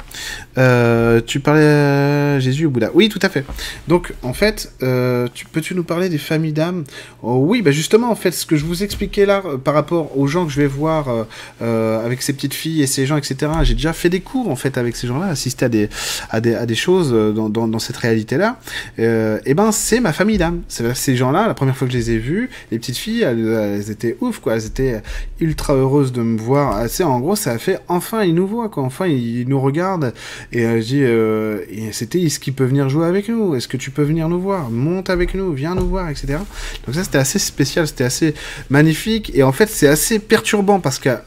Euh, 0.57 1.21
tu 1.25 1.39
parlais 1.39 1.65
à 1.65 2.39
Jésus 2.39 2.65
au 2.65 2.69
Bouddha. 2.69 2.89
Oui, 2.93 3.09
tout 3.09 3.19
à 3.21 3.29
fait. 3.29 3.45
Donc, 3.87 4.13
en 4.23 4.33
fait, 4.33 4.71
euh, 4.83 5.27
tu, 5.33 5.45
peux-tu 5.45 5.75
nous 5.75 5.83
parler 5.83 6.09
des 6.09 6.17
familles 6.17 6.53
d'âmes? 6.53 6.83
Oh, 7.23 7.37
Oui, 7.47 7.61
bah 7.61 7.71
justement, 7.71 8.11
en 8.11 8.15
fait, 8.15 8.31
ce 8.31 8.45
que 8.45 8.55
je 8.55 8.65
vous 8.65 8.83
expliquais 8.83 9.25
là, 9.25 9.41
euh, 9.45 9.57
par 9.57 9.73
rapport 9.73 10.17
aux 10.17 10.27
gens 10.27 10.45
que 10.45 10.51
je 10.51 10.61
vais 10.61 10.67
voir 10.67 11.25
avec 11.59 12.21
ces 12.21 12.33
petites 12.33 12.53
filles 12.53 12.81
et 12.81 12.87
ces 12.87 13.05
gens, 13.05 13.17
etc., 13.17 13.51
j'ai 13.63 13.75
déjà 13.75 13.93
fait 13.93 14.09
des 14.09 14.21
cours, 14.21 14.49
en 14.49 14.55
fait, 14.55 14.77
avec 14.77 14.95
ces 14.95 15.07
gens-là, 15.07 15.27
assisté 15.27 15.65
à 15.65 15.69
des, 15.69 15.89
à 16.29 16.41
des, 16.41 16.55
à 16.55 16.65
des 16.65 16.75
choses 16.75 17.11
dans, 17.11 17.49
dans, 17.49 17.79
cette 17.79 17.97
réalité-là. 17.97 18.59
et 18.97 19.05
eh 19.45 19.53
ben, 19.53 19.71
c'est 19.71 19.99
ma 19.99 20.13
famille 20.13 20.37
d'âmes. 20.37 20.61
Ces 20.67 21.15
gens-là, 21.15 21.47
la 21.47 21.53
première 21.53 21.75
fois 21.75 21.87
que 21.87 21.93
je 21.93 21.97
les 21.97 22.11
ai 22.11 22.17
vus, 22.17 22.49
les 22.71 22.79
petites 22.79 22.97
filles, 22.97 23.21
elles, 23.21 23.89
étaient 23.91 24.17
ouf, 24.21 24.39
quoi. 24.39 24.55
Elles 24.55 24.65
étaient 24.65 25.01
ultra 25.39 25.73
heureuses 25.73 26.11
de 26.11 26.21
me 26.21 26.37
voir. 26.37 26.87
C'est 26.89 27.03
en 27.03 27.19
gros, 27.19 27.35
ça 27.35 27.51
a 27.51 27.57
fait 27.57 27.79
enfin, 27.87 28.23
ils 28.23 28.35
nous 28.35 28.47
voient, 28.47 28.69
quoi. 28.69 28.83
Enfin, 28.83 29.07
ils 29.07 29.47
nous 29.51 29.59
regarde 29.61 30.13
et 30.51 30.63
je 30.63 30.85
dis 30.85 31.03
euh, 31.03 31.59
c'était 31.91 32.21
est-ce 32.21 32.39
qu'il 32.39 32.53
peut 32.53 32.65
venir 32.65 32.89
jouer 32.89 33.05
avec 33.05 33.29
nous? 33.29 33.55
Est-ce 33.55 33.67
que 33.67 33.77
tu 33.77 33.91
peux 33.91 34.03
venir 34.03 34.27
nous 34.29 34.39
voir? 34.39 34.69
Monte 34.71 35.09
avec 35.09 35.35
nous, 35.35 35.53
viens 35.53 35.75
nous 35.75 35.87
voir, 35.87 36.09
etc. 36.09 36.39
Donc 36.85 36.95
ça 36.95 37.03
c'était 37.03 37.19
assez 37.19 37.39
spécial, 37.39 37.85
c'était 37.87 38.03
assez 38.03 38.33
magnifique. 38.69 39.31
Et 39.35 39.43
en 39.43 39.51
fait 39.51 39.69
c'est 39.69 39.87
assez 39.87 40.19
perturbant 40.19 40.79
parce 40.79 40.99
qu'à 40.99 41.23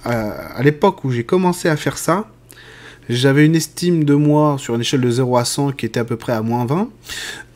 l'époque 0.60 1.04
où 1.04 1.10
j'ai 1.10 1.24
commencé 1.24 1.68
à 1.68 1.76
faire 1.76 1.98
ça, 1.98 2.26
j'avais 3.08 3.44
une 3.46 3.54
estime 3.54 4.04
de 4.04 4.14
moi 4.14 4.56
sur 4.58 4.74
une 4.74 4.80
échelle 4.80 5.00
de 5.00 5.10
0 5.10 5.36
à 5.36 5.44
100 5.44 5.72
qui 5.72 5.86
était 5.86 6.00
à 6.00 6.04
peu 6.04 6.16
près 6.16 6.32
à 6.32 6.42
moins 6.42 6.66
20. 6.66 6.88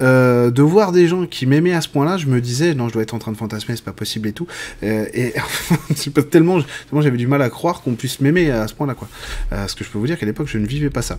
Euh, 0.01 0.51
de 0.51 0.62
voir 0.62 0.93
des 0.93 1.09
gens 1.09 1.27
qui 1.27 1.47
m'aimaient 1.47 1.73
à 1.73 1.81
ce 1.81 1.89
point-là, 1.89 2.16
je 2.16 2.27
me 2.27 2.41
disais, 2.41 2.75
non, 2.75 2.89
je 2.89 2.93
dois 2.93 3.03
être 3.03 3.15
en 3.15 3.19
train 3.19 3.33
de 3.33 3.37
fantasmer, 3.37 3.75
c'est 3.77 3.85
pas 3.85 3.93
possible 3.93 4.29
et 4.29 4.33
tout. 4.33 4.47
Euh, 4.83 5.07
et 5.12 5.33
tellement, 6.31 6.61
tellement 6.61 7.03
j'avais 7.03 7.16
du 7.16 7.27
mal 7.27 7.43
à 7.43 7.51
croire 7.51 7.81
qu'on 7.83 7.95
puisse 7.95 8.20
m'aimer 8.20 8.51
à 8.51 8.69
ce 8.69 8.75
point-là, 8.75 8.95
quoi. 8.95 9.09
Euh, 9.53 9.57
parce 9.57 9.75
que 9.75 9.85
je 9.85 9.91
peux 9.91 9.99
vous 9.99 10.07
dire 10.07 10.19
qu'à 10.19 10.27
l'époque, 10.27 10.49
je 10.49 10.59
ne 10.59 10.66
vivais 10.66 10.91
pas 10.91 11.03
ça. 11.03 11.19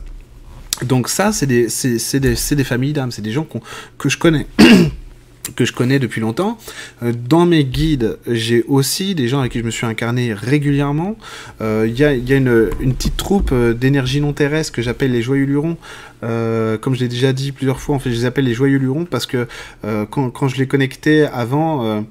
Donc 0.84 1.10
ça, 1.10 1.34
c'est 1.34 1.46
des, 1.46 1.68
des, 1.84 2.56
des, 2.56 2.64
familles 2.64 2.94
d'âmes, 2.94 3.12
c'est 3.12 3.22
des 3.22 3.32
gens 3.32 3.46
que 3.98 4.10
je 4.10 4.18
connais. 4.18 4.48
que 5.56 5.66
je 5.66 5.74
connais 5.74 6.00
depuis 6.00 6.22
longtemps. 6.22 6.58
Euh, 7.04 7.14
dans 7.14 7.46
mes 7.46 7.64
guides, 7.64 8.18
j'ai 8.28 8.64
aussi 8.68 9.16
des 9.16 9.28
gens 9.28 9.40
avec 9.40 9.52
qui 9.52 9.60
je 9.60 9.64
me 9.64 9.72
suis 9.72 9.86
incarné 9.86 10.34
régulièrement. 10.34 11.18
Euh, 11.62 11.86
il 11.88 11.98
y, 11.98 12.04
a, 12.04 12.14
une, 12.14 12.70
une, 12.80 12.94
petite 12.94 13.18
troupe 13.18 13.52
euh, 13.52 13.74
d'énergie 13.74 14.22
non 14.22 14.34
terrestre 14.34 14.74
que 14.74 14.82
j'appelle 14.82 15.12
les 15.12 15.22
Joyeux 15.22 15.46
Lurons, 15.46 15.78
euh, 16.24 16.78
comme 16.78 16.96
je 16.96 17.00
l'ai 17.00 17.08
déjà 17.08 17.34
dit 17.34 17.52
plusieurs 17.52 17.80
fois, 17.80 17.96
en 17.96 18.00
fait, 18.00 18.10
je 18.10 18.16
les 18.16 18.26
appelle 18.26 18.46
les 18.46 18.54
joyeux 18.54 18.78
lurons 18.78 19.06
parce 19.06 19.26
que 19.26 19.48
euh, 19.86 20.06
quand, 20.06 20.48
je 20.48 20.58
les 20.58 20.68
connectais 20.68 21.28
avant, 21.32 21.86
euh, 21.86 22.02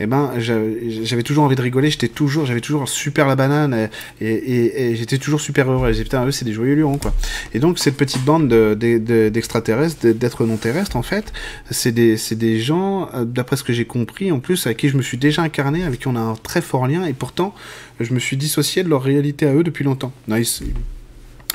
eh 0.00 0.06
ben, 0.06 0.32
j'avais 0.38 1.22
toujours 1.22 1.44
envie 1.44 1.56
de 1.56 1.62
rigoler. 1.62 1.90
J'étais 1.90 2.08
toujours, 2.08 2.46
j'avais 2.46 2.60
toujours 2.60 2.88
super 2.88 3.26
la 3.26 3.36
banane 3.36 3.88
et, 4.20 4.94
j'étais 4.96 5.18
toujours 5.18 5.40
super 5.40 5.70
heureux. 5.70 5.92
Putain, 5.92 6.26
eux, 6.26 6.30
c'est 6.30 6.44
des 6.44 6.52
joyeux 6.52 6.74
lurons, 6.74 6.98
quoi. 6.98 7.12
Et 7.54 7.58
donc, 7.58 7.78
cette 7.78 7.96
petite 7.96 8.24
bande 8.24 8.48
d'extraterrestres, 8.48 10.06
de, 10.06 10.12
d'êtres 10.12 10.44
non 10.44 10.56
terrestres, 10.56 10.96
en 10.96 11.02
fait, 11.02 11.32
c'est 11.70 11.92
des, 11.92 12.60
gens, 12.60 13.10
d'après 13.24 13.56
ce 13.56 13.64
que 13.64 13.72
j'ai 13.72 13.84
compris, 13.84 14.32
en 14.32 14.40
plus, 14.40 14.66
avec 14.66 14.78
qui 14.78 14.88
je 14.88 14.96
me 14.96 15.02
suis 15.02 15.18
déjà 15.18 15.42
incarné, 15.42 15.84
avec 15.84 16.00
qui 16.00 16.08
on 16.08 16.16
a 16.16 16.20
un 16.20 16.36
très 16.36 16.60
fort 16.60 16.86
lien, 16.86 17.04
et 17.04 17.12
pourtant, 17.12 17.54
je 18.00 18.12
me 18.12 18.18
suis 18.18 18.36
dissocié 18.36 18.82
de 18.82 18.88
leur 18.88 19.02
réalité 19.02 19.46
à 19.46 19.54
eux 19.54 19.64
depuis 19.64 19.84
longtemps. 19.84 20.12
Nice. 20.28 20.62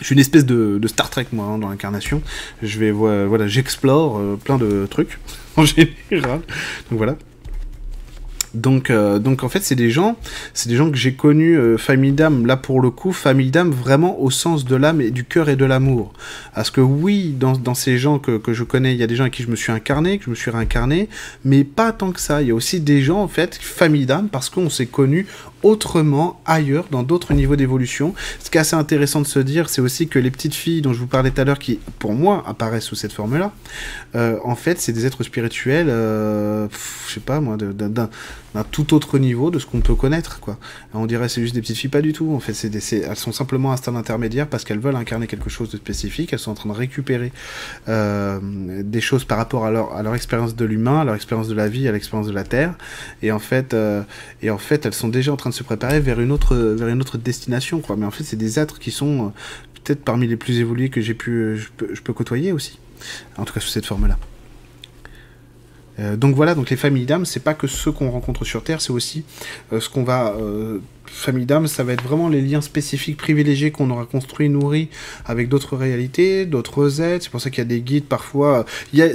Je 0.01 0.07
suis 0.07 0.13
une 0.13 0.19
espèce 0.19 0.45
de, 0.45 0.79
Star 0.87 1.09
Trek, 1.09 1.27
moi, 1.31 1.45
hein, 1.45 1.57
dans 1.59 1.69
l'incarnation. 1.69 2.21
Je 2.61 2.79
vais, 2.79 2.91
voilà, 2.91 3.47
j'explore 3.47 4.17
euh, 4.17 4.35
plein 4.43 4.57
de 4.57 4.87
trucs, 4.89 5.19
en 5.57 5.63
général. 5.63 6.41
Donc 6.89 6.97
voilà. 6.97 7.15
Donc, 8.53 8.89
euh, 8.89 9.19
donc 9.19 9.43
en 9.43 9.49
fait, 9.49 9.61
c'est 9.61 9.75
des 9.75 9.89
gens, 9.89 10.17
c'est 10.53 10.67
des 10.67 10.75
gens 10.75 10.91
que 10.91 10.97
j'ai 10.97 11.13
connus, 11.13 11.57
euh, 11.57 11.77
famille 11.77 12.11
d'âme, 12.11 12.45
là 12.45 12.57
pour 12.57 12.81
le 12.81 12.89
coup, 12.89 13.13
famille 13.13 13.49
d'âme 13.49 13.71
vraiment 13.71 14.19
au 14.19 14.29
sens 14.29 14.65
de 14.65 14.75
l'âme 14.75 14.99
et 14.99 15.11
du 15.11 15.23
cœur 15.23 15.47
et 15.47 15.55
de 15.55 15.63
l'amour. 15.63 16.13
Parce 16.53 16.69
que 16.69 16.81
oui, 16.81 17.33
dans, 17.39 17.53
dans 17.53 17.75
ces 17.75 17.97
gens 17.97 18.19
que, 18.19 18.37
que, 18.37 18.53
je 18.53 18.63
connais, 18.63 18.93
il 18.93 18.99
y 18.99 19.03
a 19.03 19.07
des 19.07 19.15
gens 19.15 19.23
avec 19.23 19.33
qui 19.33 19.43
je 19.43 19.49
me 19.49 19.55
suis 19.55 19.71
incarné, 19.71 20.17
que 20.17 20.25
je 20.25 20.29
me 20.31 20.35
suis 20.35 20.51
réincarné, 20.51 21.07
mais 21.45 21.63
pas 21.63 21.93
tant 21.93 22.11
que 22.11 22.19
ça. 22.19 22.41
Il 22.41 22.49
y 22.49 22.51
a 22.51 22.55
aussi 22.55 22.81
des 22.81 23.01
gens, 23.01 23.21
en 23.21 23.29
fait, 23.29 23.55
famille 23.55 24.05
d'âme, 24.05 24.27
parce 24.29 24.49
qu'on 24.49 24.69
s'est 24.69 24.85
connus 24.85 25.27
autrement 25.63 26.41
ailleurs, 26.45 26.85
dans 26.91 27.03
d'autres 27.03 27.33
niveaux 27.33 27.55
d'évolution. 27.55 28.13
Ce 28.39 28.49
qui 28.49 28.57
est 28.57 28.61
assez 28.61 28.75
intéressant 28.75 29.21
de 29.21 29.27
se 29.27 29.39
dire, 29.39 29.69
c'est 29.69 29.81
aussi 29.81 30.07
que 30.07 30.19
les 30.19 30.31
petites 30.31 30.55
filles 30.55 30.81
dont 30.81 30.93
je 30.93 30.99
vous 30.99 31.07
parlais 31.07 31.31
tout 31.31 31.41
à 31.41 31.43
l'heure, 31.43 31.59
qui 31.59 31.79
pour 31.99 32.13
moi 32.13 32.43
apparaissent 32.47 32.85
sous 32.85 32.95
cette 32.95 33.13
forme-là, 33.13 33.51
euh, 34.15 34.37
en 34.43 34.55
fait, 34.55 34.79
c'est 34.79 34.93
des 34.93 35.05
êtres 35.05 35.23
spirituels, 35.23 35.89
euh, 35.89 36.67
je 37.07 37.13
sais 37.13 37.19
pas 37.19 37.39
moi, 37.39 37.57
d'un 37.57 38.09
d'un 38.53 38.63
tout 38.63 38.93
autre 38.93 39.17
niveau 39.17 39.49
de 39.51 39.59
ce 39.59 39.65
qu'on 39.65 39.81
peut 39.81 39.95
connaître, 39.95 40.39
quoi. 40.39 40.57
on 40.93 41.05
dirait 41.05 41.29
c'est 41.29 41.41
juste 41.41 41.55
des 41.55 41.61
petites 41.61 41.77
filles, 41.77 41.89
pas 41.89 42.01
du 42.01 42.13
tout. 42.13 42.33
En 42.33 42.39
fait, 42.39 42.53
elles 42.63 43.15
sont 43.15 43.31
simplement 43.31 43.71
un 43.71 43.77
stade 43.77 43.95
intermédiaire 43.95 44.47
parce 44.47 44.63
qu'elles 44.63 44.79
veulent 44.79 44.95
incarner 44.95 45.27
quelque 45.27 45.49
chose 45.49 45.69
de 45.69 45.77
spécifique. 45.77 46.33
Elles 46.33 46.39
sont 46.39 46.51
en 46.51 46.55
train 46.55 46.69
de 46.69 46.75
récupérer 46.75 47.31
euh, 47.87 48.39
des 48.83 49.01
choses 49.01 49.23
par 49.23 49.37
rapport 49.37 49.65
à 49.65 49.71
leur, 49.71 49.93
à 49.93 50.03
leur 50.03 50.15
expérience 50.15 50.55
de 50.55 50.65
l'humain, 50.65 51.01
à 51.01 51.03
leur 51.05 51.15
expérience 51.15 51.47
de 51.47 51.53
la 51.53 51.67
vie, 51.67 51.87
à 51.87 51.91
l'expérience 51.91 52.27
de 52.27 52.33
la 52.33 52.43
Terre. 52.43 52.75
Et 53.21 53.31
en 53.31 53.39
fait, 53.39 53.73
euh, 53.73 54.03
et 54.41 54.49
en 54.49 54.57
fait, 54.57 54.85
elles 54.85 54.93
sont 54.93 55.09
déjà 55.09 55.31
en 55.31 55.37
train 55.37 55.49
de 55.49 55.55
se 55.55 55.63
préparer 55.63 55.99
vers 55.99 56.19
une 56.19 56.31
autre, 56.31 56.55
vers 56.55 56.87
une 56.87 57.01
autre 57.01 57.17
destination, 57.17 57.79
quoi. 57.79 57.95
Mais 57.95 58.05
en 58.05 58.11
fait, 58.11 58.23
c'est 58.23 58.37
des 58.37 58.59
êtres 58.59 58.79
qui 58.79 58.91
sont 58.91 59.27
euh, 59.27 59.29
peut-être 59.83 60.03
parmi 60.03 60.27
les 60.27 60.37
plus 60.37 60.59
évolués 60.59 60.89
que 60.89 61.01
j'ai 61.01 61.13
pu, 61.13 61.57
je 61.57 61.69
peux, 61.77 61.93
je 61.93 62.01
peux 62.01 62.13
côtoyer 62.13 62.51
aussi. 62.51 62.79
En 63.37 63.45
tout 63.45 63.53
cas, 63.53 63.59
sous 63.59 63.69
cette 63.69 63.85
forme-là. 63.85 64.17
Euh, 65.99 66.15
donc 66.15 66.35
voilà, 66.35 66.55
donc 66.55 66.69
les 66.69 66.77
familles 66.77 67.05
d'âmes, 67.05 67.25
c'est 67.25 67.41
pas 67.41 67.53
que 67.53 67.67
ceux 67.67 67.91
qu'on 67.91 68.09
rencontre 68.09 68.45
sur 68.45 68.63
Terre, 68.63 68.81
c'est 68.81 68.91
aussi 68.91 69.23
euh, 69.73 69.79
ce 69.79 69.89
qu'on 69.89 70.03
va. 70.03 70.35
Euh, 70.39 70.79
famille 71.05 71.45
d'âmes, 71.45 71.67
ça 71.67 71.83
va 71.83 71.91
être 71.91 72.03
vraiment 72.03 72.29
les 72.29 72.39
liens 72.41 72.61
spécifiques 72.61 73.17
privilégiés 73.17 73.71
qu'on 73.71 73.89
aura 73.89 74.05
construits, 74.05 74.47
nourris 74.47 74.87
avec 75.25 75.49
d'autres 75.49 75.75
réalités, 75.75 76.45
d'autres 76.45 77.01
êtres. 77.01 77.25
C'est 77.25 77.29
pour 77.29 77.41
ça 77.41 77.49
qu'il 77.49 77.59
y 77.59 77.61
a 77.61 77.65
des 77.65 77.81
guides 77.81 78.05
parfois. 78.05 78.65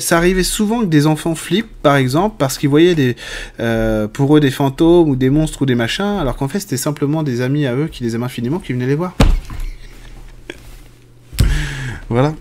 Ça 0.00 0.18
arrivait 0.18 0.42
souvent 0.42 0.80
que 0.80 0.86
des 0.86 1.06
enfants 1.06 1.34
flippent, 1.34 1.72
par 1.80 1.96
exemple, 1.96 2.36
parce 2.38 2.58
qu'ils 2.58 2.68
voyaient 2.68 2.94
des, 2.94 3.16
pour 4.12 4.36
eux 4.36 4.40
des 4.40 4.50
fantômes 4.50 5.08
ou 5.08 5.16
des 5.16 5.30
monstres 5.30 5.62
ou 5.62 5.66
des 5.66 5.74
machins, 5.74 6.18
alors 6.20 6.36
qu'en 6.36 6.48
fait 6.48 6.60
c'était 6.60 6.76
simplement 6.76 7.22
des 7.22 7.40
amis 7.40 7.64
à 7.64 7.74
eux 7.74 7.86
qui 7.86 8.04
les 8.04 8.14
aiment 8.14 8.24
infiniment 8.24 8.58
qui 8.58 8.74
venaient 8.74 8.86
les 8.86 8.94
voir. 8.94 9.16
voilà. 12.10 12.34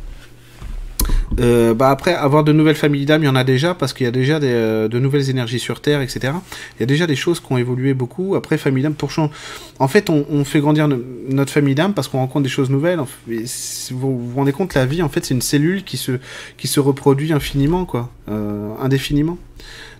Euh, 1.39 1.73
bah 1.73 1.89
après, 1.89 2.13
avoir 2.13 2.43
de 2.43 2.53
nouvelles 2.53 2.75
familles 2.75 3.05
d'âmes, 3.05 3.23
il 3.23 3.25
y 3.25 3.29
en 3.29 3.35
a 3.35 3.43
déjà, 3.43 3.73
parce 3.73 3.93
qu'il 3.93 4.05
y 4.05 4.07
a 4.07 4.11
déjà 4.11 4.37
euh, 4.37 4.87
de 4.87 4.99
nouvelles 4.99 5.29
énergies 5.29 5.59
sur 5.59 5.81
Terre, 5.81 6.01
etc. 6.01 6.33
Il 6.77 6.79
y 6.79 6.83
a 6.83 6.85
déjà 6.85 7.07
des 7.07 7.15
choses 7.15 7.39
qui 7.39 7.51
ont 7.51 7.57
évolué 7.57 7.93
beaucoup. 7.93 8.35
Après, 8.35 8.57
famille 8.57 8.83
d'âmes, 8.83 8.93
pour. 8.93 9.11
En 9.79 9.87
fait, 9.87 10.09
on, 10.09 10.25
on 10.29 10.45
fait 10.45 10.59
grandir 10.59 10.87
notre 11.29 11.51
famille 11.51 11.75
d'âmes 11.75 11.93
parce 11.93 12.07
qu'on 12.07 12.19
rencontre 12.19 12.43
des 12.43 12.49
choses 12.49 12.69
nouvelles. 12.69 12.99
Vous 13.27 14.19
vous 14.19 14.35
rendez 14.35 14.51
compte, 14.51 14.73
la 14.73 14.85
vie, 14.85 15.01
en 15.01 15.09
fait, 15.09 15.25
c'est 15.25 15.33
une 15.33 15.41
cellule 15.41 15.83
qui 15.83 15.97
se, 15.97 16.13
qui 16.57 16.67
se 16.67 16.79
reproduit 16.79 17.33
infiniment, 17.33 17.85
quoi. 17.85 18.09
Euh, 18.29 18.71
indéfiniment. 18.81 19.37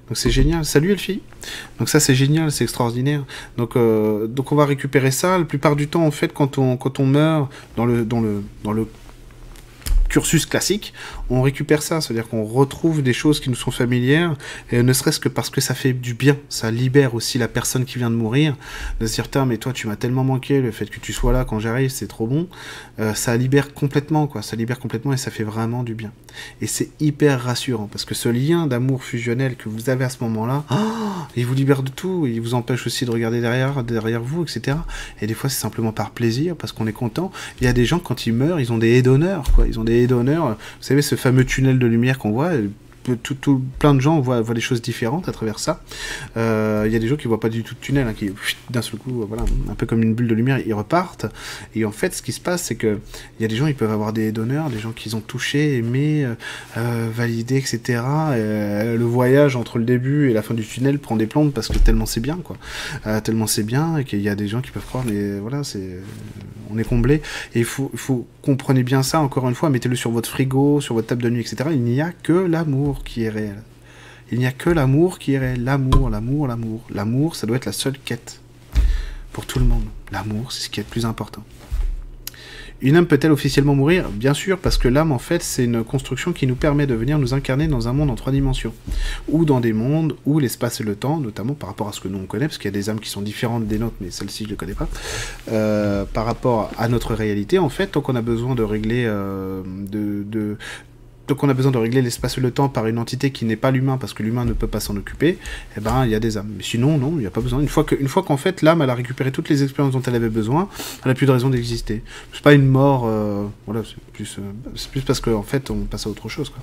Donc 0.08 0.18
c'est 0.18 0.30
génial. 0.30 0.66
Salut 0.66 0.92
Elfie. 0.92 1.22
Donc 1.80 1.90
ça 1.90 2.00
c'est 2.00 2.14
génial, 2.14 2.52
c'est 2.52 2.64
extraordinaire. 2.64 3.24
Donc 3.58 3.76
euh, 3.76 4.28
donc 4.28 4.52
on 4.52 4.56
va 4.56 4.66
récupérer 4.66 5.10
ça. 5.10 5.40
La 5.40 5.46
plupart 5.46 5.76
du 5.76 5.88
temps 5.88 6.06
en 6.06 6.12
fait 6.12 6.32
quand 6.32 6.60
on 6.60 6.78
quand 6.78 7.00
on 7.00 7.08
meurt 7.08 7.52
dans 7.76 7.86
le 7.86 8.06
dans 8.06 8.22
le 8.22 8.44
dans 8.64 8.72
le 8.72 8.88
cursus 10.16 10.46
classique, 10.46 10.94
on 11.30 11.42
récupère 11.42 11.84
ça, 11.84 12.00
c'est-à-dire 12.00 12.30
qu'on 12.30 12.46
retrouve 12.46 13.04
des 13.04 13.12
choses 13.12 13.42
qui 13.42 13.50
nous 13.50 13.56
sont 13.58 13.70
familières, 13.70 14.38
et 14.72 14.82
ne 14.82 14.94
serait-ce 14.94 15.20
que 15.20 15.28
parce 15.28 15.50
que 15.50 15.60
ça 15.60 15.76
fait 15.76 15.92
du 15.92 16.14
bien, 16.14 16.38
ça 16.48 16.72
libère 16.72 17.16
aussi 17.16 17.38
la 17.38 17.50
personne 17.50 17.84
qui 17.84 17.98
vient 17.98 18.10
de 18.10 18.16
mourir, 18.16 18.56
de 19.02 19.08
se 19.08 19.16
dire, 19.16 19.46
mais 19.46 19.58
toi 19.58 19.74
tu 19.74 19.88
m'as 19.88 19.98
tellement 19.98 20.24
manqué, 20.24 20.62
le 20.62 20.72
fait 20.72 20.86
que 20.86 21.02
tu 21.02 21.12
sois 21.12 21.34
là 21.34 21.44
quand 21.44 21.60
j'arrive, 21.60 21.90
c'est 21.90 22.08
trop 22.08 22.28
bon, 22.28 22.48
euh, 23.00 23.14
ça 23.14 23.36
libère 23.36 23.74
complètement, 23.74 24.26
quoi, 24.26 24.42
ça 24.42 24.56
libère 24.56 24.80
complètement 24.80 25.12
et 25.12 25.18
ça 25.18 25.32
fait 25.32 25.44
vraiment 25.44 25.84
du 25.84 25.96
bien. 25.96 26.14
Et 26.62 26.68
c'est 26.68 26.92
hyper 27.02 27.42
rassurant, 27.44 27.90
parce 27.92 28.06
que 28.06 28.16
ce 28.16 28.30
lien 28.30 28.68
d'amour 28.68 29.04
fusionnel 29.04 29.58
que 29.58 29.68
vous 29.68 29.90
avez 29.90 30.06
à 30.06 30.10
ce 30.10 30.24
moment-là, 30.24 30.64
oh, 30.72 30.76
il 31.36 31.46
vous 31.46 31.56
libère 31.56 31.84
de 31.84 31.90
tout, 31.90 32.26
il 32.26 32.40
vous 32.40 32.54
empêche 32.54 32.88
aussi 32.88 33.04
de 33.04 33.12
regarder 33.12 33.42
derrière, 33.42 33.84
derrière 33.84 34.22
vous, 34.22 34.44
etc. 34.44 34.78
Et 35.22 35.28
des 35.28 35.34
fois 35.34 35.50
c'est 35.50 35.60
simplement 35.60 35.92
par 35.92 36.12
plaisir, 36.12 36.56
parce 36.56 36.72
qu'on 36.72 36.88
est 36.88 36.94
content. 36.94 37.34
Il 37.60 37.66
y 37.66 37.68
a 37.68 37.74
des 37.74 37.84
gens 37.84 38.00
quand 38.00 38.26
ils 38.26 38.34
meurent, 38.34 38.62
ils 38.62 38.72
ont 38.72 38.78
des 38.78 39.02
d'honneur, 39.02 39.44
quoi, 39.54 39.68
ils 39.68 39.78
ont 39.78 39.84
des 39.84 40.05
d'honneur. 40.08 40.50
Vous 40.50 40.56
savez, 40.82 41.02
ce 41.02 41.16
fameux 41.16 41.46
tunnel 41.46 41.80
de 41.80 41.88
lumière 41.88 42.18
qu'on 42.20 42.32
voit, 42.32 42.52
tout, 43.14 43.62
plein 43.80 43.94
de 43.94 44.00
gens 44.00 44.20
voient, 44.20 44.42
des 44.42 44.62
choses 44.62 44.82
différentes 44.82 45.30
à 45.30 45.32
travers 45.32 45.60
ça. 45.60 45.82
Euh, 46.38 46.84
il 46.88 46.94
y 46.94 46.96
a 46.96 47.00
des 47.00 47.08
gens 47.08 47.16
qui 47.16 47.28
voient 47.28 47.40
pas 47.40 47.50
du 47.50 47.64
tout 47.64 47.76
de 47.76 47.80
tunnel, 47.80 48.08
hein, 48.08 48.14
qui 48.14 48.32
d'un 48.70 48.82
seul 48.82 49.00
coup, 49.00 49.26
voilà, 49.28 49.44
un 49.70 49.76
peu 49.76 49.86
comme 49.86 50.02
une 50.02 50.14
bulle 50.14 50.28
de 50.28 50.34
lumière, 50.34 50.60
ils 50.66 50.74
repartent. 50.74 51.26
Et 51.76 51.86
en 51.86 51.92
fait, 51.92 52.14
ce 52.14 52.22
qui 52.22 52.32
se 52.32 52.40
passe, 52.40 52.64
c'est 52.64 52.76
que 52.76 53.00
il 53.40 53.44
y 53.44 53.46
a 53.46 53.48
des 53.48 53.56
gens, 53.56 53.68
ils 53.68 53.76
peuvent 53.76 53.92
avoir 53.92 54.14
des 54.14 54.32
donneurs, 54.32 54.70
des 54.70 54.80
gens 54.80 54.92
qu'ils 54.92 55.16
ont 55.16 55.22
touché, 55.22 55.78
aimé, 55.78 56.26
euh, 56.26 56.36
euh 56.78 57.10
validé, 57.14 57.58
etc. 57.58 58.02
Euh, 58.32 58.98
le 58.98 59.06
voyage 59.06 59.56
entre 59.56 59.78
le 59.78 59.86
début 59.86 60.30
et 60.30 60.34
la 60.34 60.42
fin 60.42 60.54
du 60.54 60.66
tunnel 60.66 61.00
prend 61.00 61.16
des 61.16 61.28
plombes 61.28 61.52
parce 61.52 61.68
que 61.68 61.78
tellement 61.78 62.06
c'est 62.06 62.22
bien, 62.22 62.38
quoi. 62.38 62.58
Euh, 63.06 63.20
tellement 63.20 63.48
c'est 63.48 63.64
bien 63.64 63.98
et 63.98 64.06
qu'il 64.06 64.22
y 64.22 64.30
a 64.30 64.36
des 64.36 64.48
gens 64.48 64.62
qui 64.62 64.72
peuvent 64.72 64.86
croire, 64.86 65.04
mais 65.06 65.40
voilà, 65.40 65.64
c'est, 65.64 66.00
on 66.72 66.78
est 66.78 66.84
comblé. 66.84 67.22
Et 67.54 67.60
il 67.60 67.66
faut, 67.66 67.92
faut 67.96 68.26
comprendre 68.46 68.82
bien 68.84 69.04
ça. 69.04 69.20
Encore 69.20 69.50
une 69.50 69.56
fois, 69.56 69.70
mettez-le 69.70 69.96
sur 69.96 70.12
votre 70.12 70.30
frigo, 70.30 70.80
sur 70.80 70.94
votre 70.94 71.08
table 71.08 71.24
de 71.24 71.30
nuit, 71.30 71.42
etc. 71.42 71.70
Il 71.72 71.82
n'y 71.82 72.00
a 72.00 72.12
que 72.12 72.32
l'amour 72.32 73.04
qui 73.04 73.24
est 73.24 73.30
réel. 73.30 73.62
Il 74.32 74.40
n'y 74.40 74.46
a 74.46 74.52
que 74.52 74.70
l'amour 74.70 75.20
qui 75.20 75.34
est 75.34 75.40
réel. 75.40 75.64
L'amour, 75.64 76.10
l'amour, 76.10 76.48
l'amour. 76.48 76.82
L'amour, 76.94 77.36
ça 77.36 77.48
doit 77.48 77.58
être 77.58 77.66
la 77.66 77.72
seule 77.72 77.98
quête 77.98 78.40
pour 79.34 79.46
tout 79.46 79.60
le 79.60 79.66
monde. 79.66 79.86
L'amour, 80.12 80.52
c'est 80.52 80.64
ce 80.64 80.70
qui 80.70 80.80
est 80.80 80.84
le 80.84 80.90
plus 80.90 81.06
important. 81.06 81.44
Une 82.82 82.98
âme 82.98 83.08
peut-elle 83.08 83.32
officiellement 83.32 83.74
mourir 83.74 84.10
Bien 84.10 84.34
sûr, 84.34 84.58
parce 84.58 84.78
que 84.78 84.88
l'âme, 84.88 85.12
en 85.12 85.20
fait, 85.20 85.42
c'est 85.42 85.64
une 85.64 85.84
construction 85.84 86.34
qui 86.34 86.46
nous 86.46 86.56
permet 86.56 86.86
de 86.86 86.94
venir 86.94 87.18
nous 87.18 87.34
incarner 87.34 87.68
dans 87.68 87.88
un 87.88 87.94
monde 87.94 88.12
en 88.12 88.16
trois 88.16 88.34
dimensions. 88.34 88.74
Ou 89.30 89.46
dans 89.46 89.60
des 89.60 89.74
mondes 89.74 90.16
où 90.26 90.40
l'espace 90.40 90.82
et 90.82 90.84
le 90.84 90.96
temps, 90.96 91.20
notamment 91.20 91.54
par 91.54 91.70
rapport 91.70 91.88
à 91.88 91.94
ce 91.94 92.02
que 92.02 92.08
nous 92.08 92.20
on 92.20 92.26
connaît, 92.26 92.48
parce 92.48 92.58
qu'il 92.58 92.66
y 92.66 92.74
a 92.74 92.78
des 92.78 92.90
âmes 92.90 93.00
qui 93.00 93.10
sont 93.10 93.22
différentes 93.22 93.68
des 93.68 93.80
nôtres, 93.80 93.96
mais 94.02 94.12
celle-ci 94.12 94.46
je 94.46 94.52
ne 94.52 94.56
connais 94.56 94.74
pas, 94.74 94.90
euh, 95.52 96.06
par 96.06 96.26
rapport 96.26 96.72
à 96.78 96.88
notre 96.90 97.14
réalité, 97.14 97.60
en 97.60 97.70
fait, 97.70 97.88
tant 97.88 98.02
qu'on 98.02 98.16
a 98.16 98.22
besoin 98.22 98.56
de 98.56 98.64
régler, 98.64 99.06
euh, 99.06 99.62
de, 99.66 100.58
donc 101.28 101.44
on 101.44 101.50
a 101.50 101.54
besoin 101.54 101.72
de 101.72 101.78
régler 101.78 102.02
l'espace 102.02 102.38
et 102.38 102.42
le 102.42 102.52
temps 102.52 102.70
par 102.70 102.86
une 102.88 103.00
entité 103.00 103.32
qui 103.32 103.46
n'est 103.46 103.56
pas 103.56 103.72
l'humain 103.72 103.98
parce 103.98 104.14
que 104.14 104.24
l'humain 104.24 104.46
ne 104.46 104.54
peut 104.54 104.68
pas 104.68 104.80
s'en 104.80 104.96
occuper, 104.96 105.38
eh 105.76 105.80
ben 105.80 106.06
il 106.06 106.12
y 106.12 106.16
a 106.16 106.20
des 106.20 106.38
âmes. 106.38 106.52
Mais 106.58 106.64
sinon 106.64 106.98
non, 106.98 107.14
il 107.16 107.20
n'y 107.20 107.26
a 107.26 107.32
pas 107.32 107.42
besoin. 107.42 107.60
Une 107.60 107.68
fois 107.68 107.84
que, 107.84 107.96
fois 108.08 108.24
qu'en 108.24 108.38
fait 108.38 108.62
l'âme 108.62 108.82
a 108.82 108.94
récupéré 108.94 109.32
toutes 109.32 109.50
les 109.50 109.64
expériences 109.64 109.94
dont 109.94 110.02
elle 110.02 110.16
avait 110.16 110.30
besoin, 110.30 110.70
elle 111.04 111.10
n'a 111.10 111.16
plus 111.16 111.26
de 111.26 111.32
raison 111.32 111.50
d'exister. 111.50 112.04
C'est 112.34 112.44
pas 112.44 112.54
une 112.54 112.68
mort, 112.68 113.06
euh, 113.06 113.46
voilà, 113.66 113.82
c'est 113.84 113.98
plus, 114.14 114.38
euh, 114.38 114.88
plus 114.92 115.02
parce 115.02 115.20
qu'en 115.20 115.44
fait 115.44 115.72
on 115.72 115.86
passe 115.86 116.06
à 116.06 116.10
autre 116.10 116.30
chose 116.30 116.50
quoi. 116.50 116.62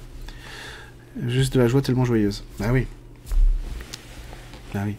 Juste 1.26 1.54
de 1.54 1.60
la 1.60 1.68
joie 1.68 1.82
tellement 1.82 2.04
joyeuse. 2.04 2.44
Ah 2.60 2.72
oui. 2.72 2.86
Ah 4.74 4.84
oui. 4.86 4.96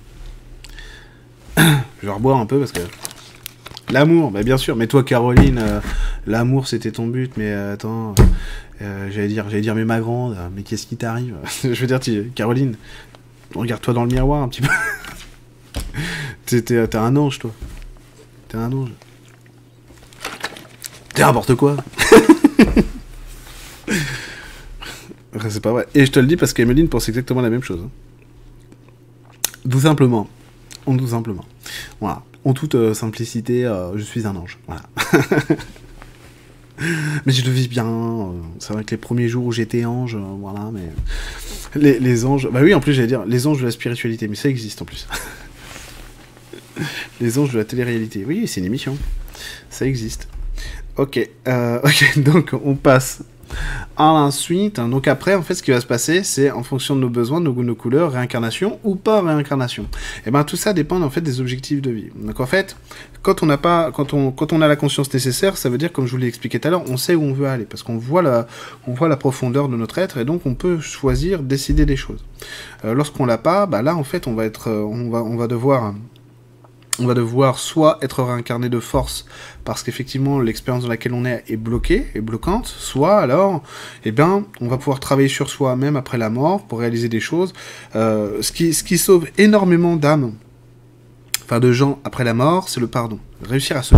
Je 2.02 2.08
vais 2.08 2.14
reboire 2.14 2.38
un 2.38 2.46
peu 2.46 2.60
parce 2.60 2.72
que 2.72 2.82
L'amour, 3.94 4.32
bah 4.32 4.42
bien 4.44 4.58
sûr. 4.58 4.76
Mais 4.76 4.88
toi, 4.88 5.04
Caroline, 5.04 5.60
euh, 5.60 5.80
l'amour, 6.26 6.68
c'était 6.68 6.92
ton 6.92 7.06
but. 7.06 7.34
Mais 7.38 7.54
attends, 7.54 8.16
euh, 8.82 9.10
j'allais 9.12 9.28
dire, 9.28 9.50
j'allais 9.50 9.62
dire, 9.62 9.76
mais 9.76 9.86
ma 9.86 10.00
grande, 10.00 10.36
mais 10.56 10.64
qu'est-ce 10.64 10.88
qui 10.88 10.98
t'arrive 10.98 11.36
Je 11.64 11.86
veux 11.86 11.88
dire, 11.88 12.00
Caroline, 12.36 12.76
regarde-toi 13.56 13.94
dans 13.94 14.06
le 14.06 14.12
miroir 14.12 14.44
un 14.44 14.50
petit 14.50 14.62
peu. 14.62 14.70
T'es 16.62 16.96
un 16.96 17.16
ange, 17.16 17.40
toi. 17.40 17.52
T'es 18.48 18.58
un 18.58 18.72
ange. 18.72 18.92
T'es 21.14 21.22
n'importe 21.22 21.56
quoi. 21.56 21.78
C'est 25.50 25.62
pas 25.62 25.72
vrai. 25.72 25.88
Et 25.94 26.06
je 26.06 26.12
te 26.12 26.20
le 26.20 26.28
dis 26.28 26.38
parce 26.38 26.54
qu'Emeline 26.54 26.90
pense 26.90 27.10
exactement 27.10 27.42
la 27.42 27.50
même 27.50 27.64
chose. 27.64 27.82
Hein. 27.84 27.90
Tout 29.70 29.82
simplement. 29.82 30.30
Tout 30.86 31.08
simplement. 31.08 31.46
Voilà. 32.00 32.24
En 32.46 32.54
toute 32.54 32.76
euh, 32.76 32.94
simplicité, 32.94 33.66
euh, 33.66 33.98
je 33.98 34.04
suis 34.04 34.28
un 34.28 34.36
ange. 34.36 34.60
Voilà. 34.68 34.84
mais 37.26 37.32
je 37.32 37.46
le 37.46 37.52
vis 37.52 37.68
bien. 37.68 37.86
Euh, 37.86 38.32
c'est 38.60 38.74
vrai 38.74 38.84
que 38.84 38.92
les 38.92 38.98
premiers 38.98 39.28
jours 39.28 39.46
où 39.46 39.52
j'étais 39.52 39.86
ange, 39.86 40.16
euh, 40.16 40.24
voilà, 40.40 40.72
mais. 40.74 40.90
Les, 41.76 42.26
anges. 42.26 42.50
Bah 42.52 42.60
oui, 42.62 42.74
en 42.74 42.80
plus, 42.80 42.94
j'allais 42.94 43.08
dire 43.08 43.26
les 43.26 43.48
anges 43.48 43.60
de 43.60 43.66
la 43.66 43.72
spiritualité, 43.72 44.28
mais 44.28 44.36
ça 44.36 44.50
existe 44.50 44.82
en 44.82 44.86
plus. 44.86 45.08
les 47.22 47.40
anges 47.40 47.52
de 47.52 47.58
la 47.58 47.66
télé-réalité. 47.66 48.24
Oui, 48.28 48.48
c'est 48.48 48.60
une 48.60 48.68
émission. 48.68 48.98
Ça 49.70 49.86
existe. 49.86 50.28
Ok, 50.98 51.20
euh, 51.48 51.80
ok, 51.84 52.20
donc 52.20 52.52
on 52.64 52.76
passe 52.76 53.24
Ensuite, 53.98 54.80
donc 54.80 55.08
après, 55.08 55.36
en 55.36 55.44
fait, 55.44 55.54
ce 55.54 55.64
qui 55.64 55.72
va 55.72 55.80
se 55.80 55.86
passer, 55.86 56.24
c'est 56.24 56.50
en 56.50 56.64
fonction 56.64 56.96
de 56.96 57.02
nos 57.02 57.10
besoins, 57.10 57.40
de 57.40 57.46
nos 57.46 57.54
goûts, 57.54 57.64
nos 57.64 57.76
couleurs, 57.76 58.12
réincarnation 58.14 58.80
ou 58.84 58.96
pas 58.96 59.22
réincarnation. 59.22 59.88
Et 60.26 60.32
ben 60.32 60.44
tout 60.44 60.56
ça 60.56 60.74
dépend 60.74 61.02
en 61.02 61.10
fait 61.10 61.22
des 61.22 61.40
objectifs 61.40 61.82
de 61.82 61.92
vie. 61.92 62.10
Donc 62.16 62.40
en 62.40 62.46
fait, 62.46 62.76
quand 63.22 63.44
on 63.44 63.46
n'a 63.46 63.58
pas, 63.58 63.92
quand 63.92 64.14
on, 64.14 64.32
quand 64.32 64.52
on 64.52 64.62
a 64.62 64.68
la 64.68 64.76
conscience 64.76 65.14
nécessaire, 65.14 65.58
ça 65.58 65.70
veut 65.70 65.78
dire, 65.78 65.92
comme 65.92 66.06
je 66.06 66.12
vous 66.12 66.18
l'ai 66.18 66.28
expliqué 66.28 66.60
tout 66.60 66.68
à 66.68 66.72
l'heure, 66.72 66.84
on 66.90 66.98
sait 66.98 67.16
où 67.16 67.22
on 67.22 67.34
veut 67.34 67.48
aller 67.48 67.66
parce 67.66 67.84
qu'on 67.84 67.98
voit 67.98 68.22
la, 68.22 68.48
on 68.88 68.94
voit 68.94 69.08
la 69.08 69.18
profondeur 69.18 69.70
de 69.70 69.76
notre 69.76 69.98
être 70.00 70.18
et 70.18 70.26
donc 70.26 70.46
on 70.46 70.56
peut 70.56 70.80
choisir, 70.80 71.44
décider 71.44 71.86
des 71.86 71.96
choses. 71.96 72.24
Euh, 72.86 72.94
Lorsqu'on 72.94 73.26
l'a 73.26 73.38
pas, 73.38 73.66
bah 73.66 73.82
là 73.82 73.96
en 73.96 74.04
fait, 74.04 74.28
on 74.28 74.34
va 74.34 74.46
être, 74.46 74.70
euh, 74.70 74.82
on 74.82 75.10
va, 75.10 75.24
on 75.24 75.38
va 75.38 75.48
devoir 75.48 75.94
on 77.00 77.08
va 77.08 77.14
devoir 77.14 77.58
soit 77.58 77.98
être 78.02 78.22
réincarné 78.24 78.70
de 78.70 78.80
force 78.80 79.26
parce 79.64 79.82
qu'effectivement 79.84 80.40
l'expérience 80.40 80.84
dans 80.84 80.90
laquelle 80.90 81.14
on 81.14 81.26
est 81.26 81.44
est 81.48 81.58
bloquée, 81.58 82.08
est 82.14 82.22
bloquante, 82.22 82.68
soit 82.68 83.20
alors, 83.20 83.64
eh 84.06 84.12
bien, 84.12 84.46
on 84.62 84.68
va 84.68 84.78
pouvoir 84.78 85.00
travailler 85.00 85.28
sur 85.28 85.50
soi 85.50 85.76
même 85.76 85.96
après 85.96 86.18
la 86.18 86.30
mort 86.30 86.66
pour 86.66 86.80
réaliser 86.80 87.10
des 87.10 87.20
choses. 87.20 87.54
Euh, 87.96 88.42
qui, 88.54 88.74
ce 88.74 88.84
qui 88.84 88.98
sauve 88.98 89.28
énormément 89.38 89.96
d'âmes, 89.96 90.34
enfin 91.44 91.60
de 91.60 91.72
gens 91.72 92.00
après 92.04 92.24
la 92.24 92.34
mort, 92.34 92.70
c'est 92.70 92.80
le 92.80 92.88
pardon. 92.88 93.20
Réussir 93.48 93.78
à 93.78 93.84
se 93.84 93.96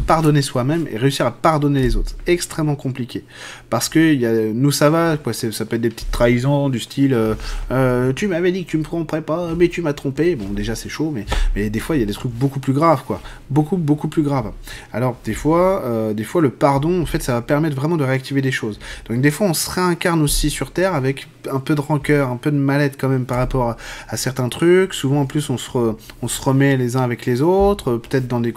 pardonner, 0.00 0.38
à 0.38 0.42
soi-même 0.42 0.86
et 0.90 0.96
réussir 0.96 1.26
à 1.26 1.30
pardonner 1.30 1.82
les 1.82 1.96
autres. 1.96 2.12
Extrêmement 2.26 2.76
compliqué. 2.76 3.24
Parce 3.68 3.88
que 3.88 4.14
y 4.14 4.26
a, 4.26 4.32
nous, 4.52 4.72
ça 4.72 4.90
va, 4.90 5.16
quoi, 5.16 5.32
ça 5.32 5.64
peut 5.64 5.76
être 5.76 5.82
des 5.82 5.90
petites 5.90 6.10
trahisons 6.10 6.68
du 6.68 6.80
style 6.80 7.14
euh, 7.14 7.34
euh, 7.70 8.12
Tu 8.12 8.26
m'avais 8.26 8.52
dit 8.52 8.64
que 8.64 8.70
tu 8.70 8.78
me 8.78 8.82
tromperais 8.82 9.22
pas, 9.22 9.50
mais 9.56 9.68
tu 9.68 9.82
m'as 9.82 9.92
trompé. 9.92 10.36
Bon, 10.36 10.48
déjà, 10.52 10.74
c'est 10.74 10.88
chaud, 10.88 11.10
mais, 11.14 11.26
mais 11.54 11.70
des 11.70 11.80
fois, 11.80 11.96
il 11.96 12.00
y 12.00 12.02
a 12.02 12.06
des 12.06 12.12
trucs 12.12 12.32
beaucoup 12.32 12.60
plus 12.60 12.72
graves, 12.72 13.02
quoi. 13.06 13.20
Beaucoup, 13.50 13.76
beaucoup 13.76 14.08
plus 14.08 14.22
graves. 14.22 14.52
Alors, 14.92 15.16
des 15.24 15.34
fois, 15.34 15.82
euh, 15.84 16.12
des 16.12 16.24
fois, 16.24 16.40
le 16.40 16.50
pardon, 16.50 17.02
en 17.02 17.06
fait, 17.06 17.22
ça 17.22 17.34
va 17.34 17.42
permettre 17.42 17.76
vraiment 17.76 17.96
de 17.96 18.04
réactiver 18.04 18.42
des 18.42 18.52
choses. 18.52 18.78
Donc, 19.08 19.20
des 19.20 19.30
fois, 19.30 19.46
on 19.46 19.54
se 19.54 19.70
réincarne 19.70 20.22
aussi 20.22 20.50
sur 20.50 20.72
Terre 20.72 20.94
avec 20.94 21.28
un 21.50 21.60
peu 21.60 21.74
de 21.74 21.80
rancœur, 21.80 22.30
un 22.30 22.36
peu 22.36 22.50
de 22.50 22.56
mal-être 22.56 22.96
quand 22.98 23.08
même 23.08 23.24
par 23.24 23.38
rapport 23.38 23.76
à, 24.08 24.16
certains 24.16 24.48
trucs. 24.48 24.94
Souvent, 24.94 25.22
en 25.22 25.26
plus, 25.26 25.50
on 25.50 25.58
se, 25.58 25.70
on 26.22 26.28
se 26.28 26.42
remet 26.42 26.76
les 26.76 26.96
uns 26.96 27.02
avec 27.02 27.26
les 27.26 27.42
autres, 27.42 27.89
peut-être 27.98 28.28
dans 28.28 28.40
des, 28.40 28.54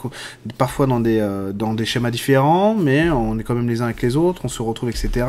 parfois 0.58 0.88
dans 0.88 1.00
des, 1.00 1.26
dans 1.54 1.74
des 1.74 1.86
schémas 1.86 2.12
différents, 2.12 2.76
mais 2.76 3.10
on 3.10 3.38
est 3.40 3.44
quand 3.44 3.56
même 3.56 3.68
les 3.68 3.82
uns 3.82 3.86
avec 3.86 4.02
les 4.02 4.16
autres, 4.16 4.42
on 4.46 4.50
se 4.50 4.62
retrouve, 4.62 4.90
etc. 4.90 5.26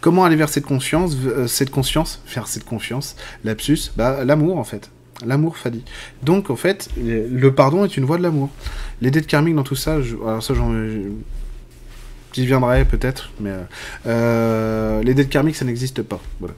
Comment 0.00 0.24
aller 0.24 0.36
vers 0.36 0.48
cette 0.48 0.66
conscience, 0.66 1.16
euh, 1.24 1.46
cette 1.46 1.70
conscience, 1.70 2.22
faire 2.26 2.46
cette 2.46 2.64
confiance, 2.64 3.16
lapsus, 3.44 3.92
bah 3.96 4.24
l'amour 4.24 4.58
en 4.58 4.64
fait. 4.64 4.90
L'amour, 5.26 5.58
Fadi. 5.58 5.84
Donc, 6.22 6.48
en 6.48 6.56
fait, 6.56 6.88
le 6.96 7.50
pardon 7.50 7.84
est 7.84 7.98
une 7.98 8.06
voie 8.06 8.16
de 8.16 8.22
l'amour. 8.22 8.48
Les 9.02 9.10
dettes 9.10 9.26
karmiques 9.26 9.54
dans 9.54 9.62
tout 9.62 9.76
ça, 9.76 10.00
je, 10.00 10.16
alors 10.16 10.42
ça, 10.42 10.54
j'en, 10.54 10.72
J'y 12.32 12.46
viendrai 12.46 12.84
peut-être, 12.84 13.30
mais 13.40 13.50
euh, 14.06 15.02
les 15.02 15.14
dettes 15.14 15.28
karmiques, 15.30 15.56
ça 15.56 15.64
n'existe 15.64 16.02
pas. 16.02 16.20
Voilà. 16.38 16.54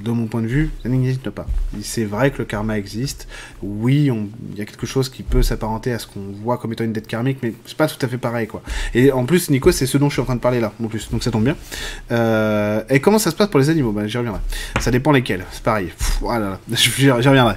De 0.00 0.10
mon 0.10 0.26
point 0.26 0.42
de 0.42 0.48
vue, 0.48 0.70
ça 0.82 0.88
n'existe 0.88 1.30
pas. 1.30 1.46
C'est 1.82 2.04
vrai 2.04 2.30
que 2.32 2.38
le 2.38 2.44
karma 2.44 2.76
existe. 2.76 3.28
Oui, 3.62 4.10
il 4.52 4.58
y 4.58 4.62
a 4.62 4.64
quelque 4.64 4.86
chose 4.86 5.08
qui 5.08 5.22
peut 5.22 5.42
s'apparenter 5.42 5.92
à 5.92 5.98
ce 5.98 6.06
qu'on 6.06 6.32
voit 6.42 6.58
comme 6.58 6.72
étant 6.72 6.84
une 6.84 6.92
dette 6.92 7.06
karmique, 7.06 7.38
mais 7.42 7.54
c'est 7.66 7.76
pas 7.76 7.86
tout 7.86 8.04
à 8.04 8.08
fait 8.08 8.18
pareil, 8.18 8.46
quoi. 8.48 8.62
Et 8.94 9.12
en 9.12 9.24
plus, 9.24 9.48
Nico, 9.50 9.70
c'est 9.70 9.86
ce 9.86 9.96
dont 9.98 10.08
je 10.08 10.14
suis 10.14 10.22
en 10.22 10.26
train 10.26 10.36
de 10.36 10.40
parler 10.40 10.60
là, 10.60 10.72
en 10.82 10.88
plus, 10.88 11.08
donc 11.10 11.22
ça 11.22 11.30
tombe 11.30 11.44
bien. 11.44 11.56
Euh, 12.10 12.82
et 12.90 13.00
comment 13.00 13.18
ça 13.18 13.30
se 13.30 13.36
passe 13.36 13.48
pour 13.48 13.60
les 13.60 13.70
animaux? 13.70 13.92
Ben, 13.92 14.06
J'y 14.06 14.18
reviendrai. 14.18 14.40
Ça 14.80 14.90
dépend 14.90 15.12
lesquels, 15.12 15.44
c'est 15.52 15.62
pareil. 15.62 15.92
voilà, 16.20 16.58
j'y 16.72 17.10
reviendrai. 17.10 17.54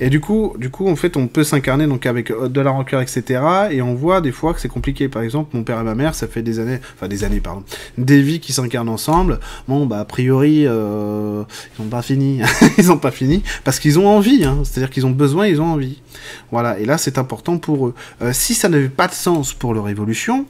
Et 0.00 0.10
du 0.10 0.20
coup, 0.20 0.54
du 0.58 0.70
coup, 0.70 0.88
en 0.88 0.96
fait, 0.96 1.16
on 1.16 1.26
peut 1.26 1.44
s'incarner 1.44 1.86
donc 1.86 2.06
avec 2.06 2.30
euh, 2.30 2.48
de 2.48 2.60
la 2.60 2.70
rancœur, 2.70 3.00
etc. 3.00 3.42
Et 3.70 3.82
on 3.82 3.94
voit 3.94 4.20
des 4.20 4.32
fois 4.32 4.54
que 4.54 4.60
c'est 4.60 4.68
compliqué. 4.68 5.08
Par 5.08 5.22
exemple, 5.22 5.56
mon 5.56 5.62
père 5.62 5.80
et 5.80 5.84
ma 5.84 5.94
mère, 5.94 6.14
ça 6.14 6.26
fait 6.26 6.42
des 6.42 6.58
années, 6.58 6.78
enfin 6.94 7.08
des 7.08 7.24
années, 7.24 7.40
pardon, 7.40 7.62
des 7.98 8.22
vies 8.22 8.40
qui 8.40 8.52
s'incarnent 8.52 8.88
ensemble. 8.88 9.40
Bon, 9.68 9.86
bah 9.86 10.00
a 10.00 10.04
priori, 10.04 10.64
euh, 10.66 11.42
ils 11.78 11.82
n'ont 11.82 11.88
pas 11.88 12.02
fini. 12.02 12.40
ils 12.78 12.86
n'ont 12.86 12.98
pas 12.98 13.10
fini 13.10 13.42
parce 13.64 13.78
qu'ils 13.78 13.98
ont 13.98 14.08
envie. 14.08 14.44
Hein. 14.44 14.58
C'est-à-dire 14.64 14.90
qu'ils 14.90 15.06
ont 15.06 15.10
besoin, 15.10 15.46
ils 15.46 15.60
ont 15.60 15.72
envie. 15.72 16.00
Voilà. 16.50 16.78
Et 16.78 16.84
là, 16.84 16.98
c'est 16.98 17.18
important 17.18 17.58
pour 17.58 17.88
eux. 17.88 17.94
Euh, 18.22 18.32
si 18.32 18.54
ça 18.54 18.68
n'avait 18.68 18.88
pas 18.88 19.06
de 19.06 19.14
sens 19.14 19.52
pour 19.52 19.74
leur 19.74 19.88
évolution, 19.88 20.46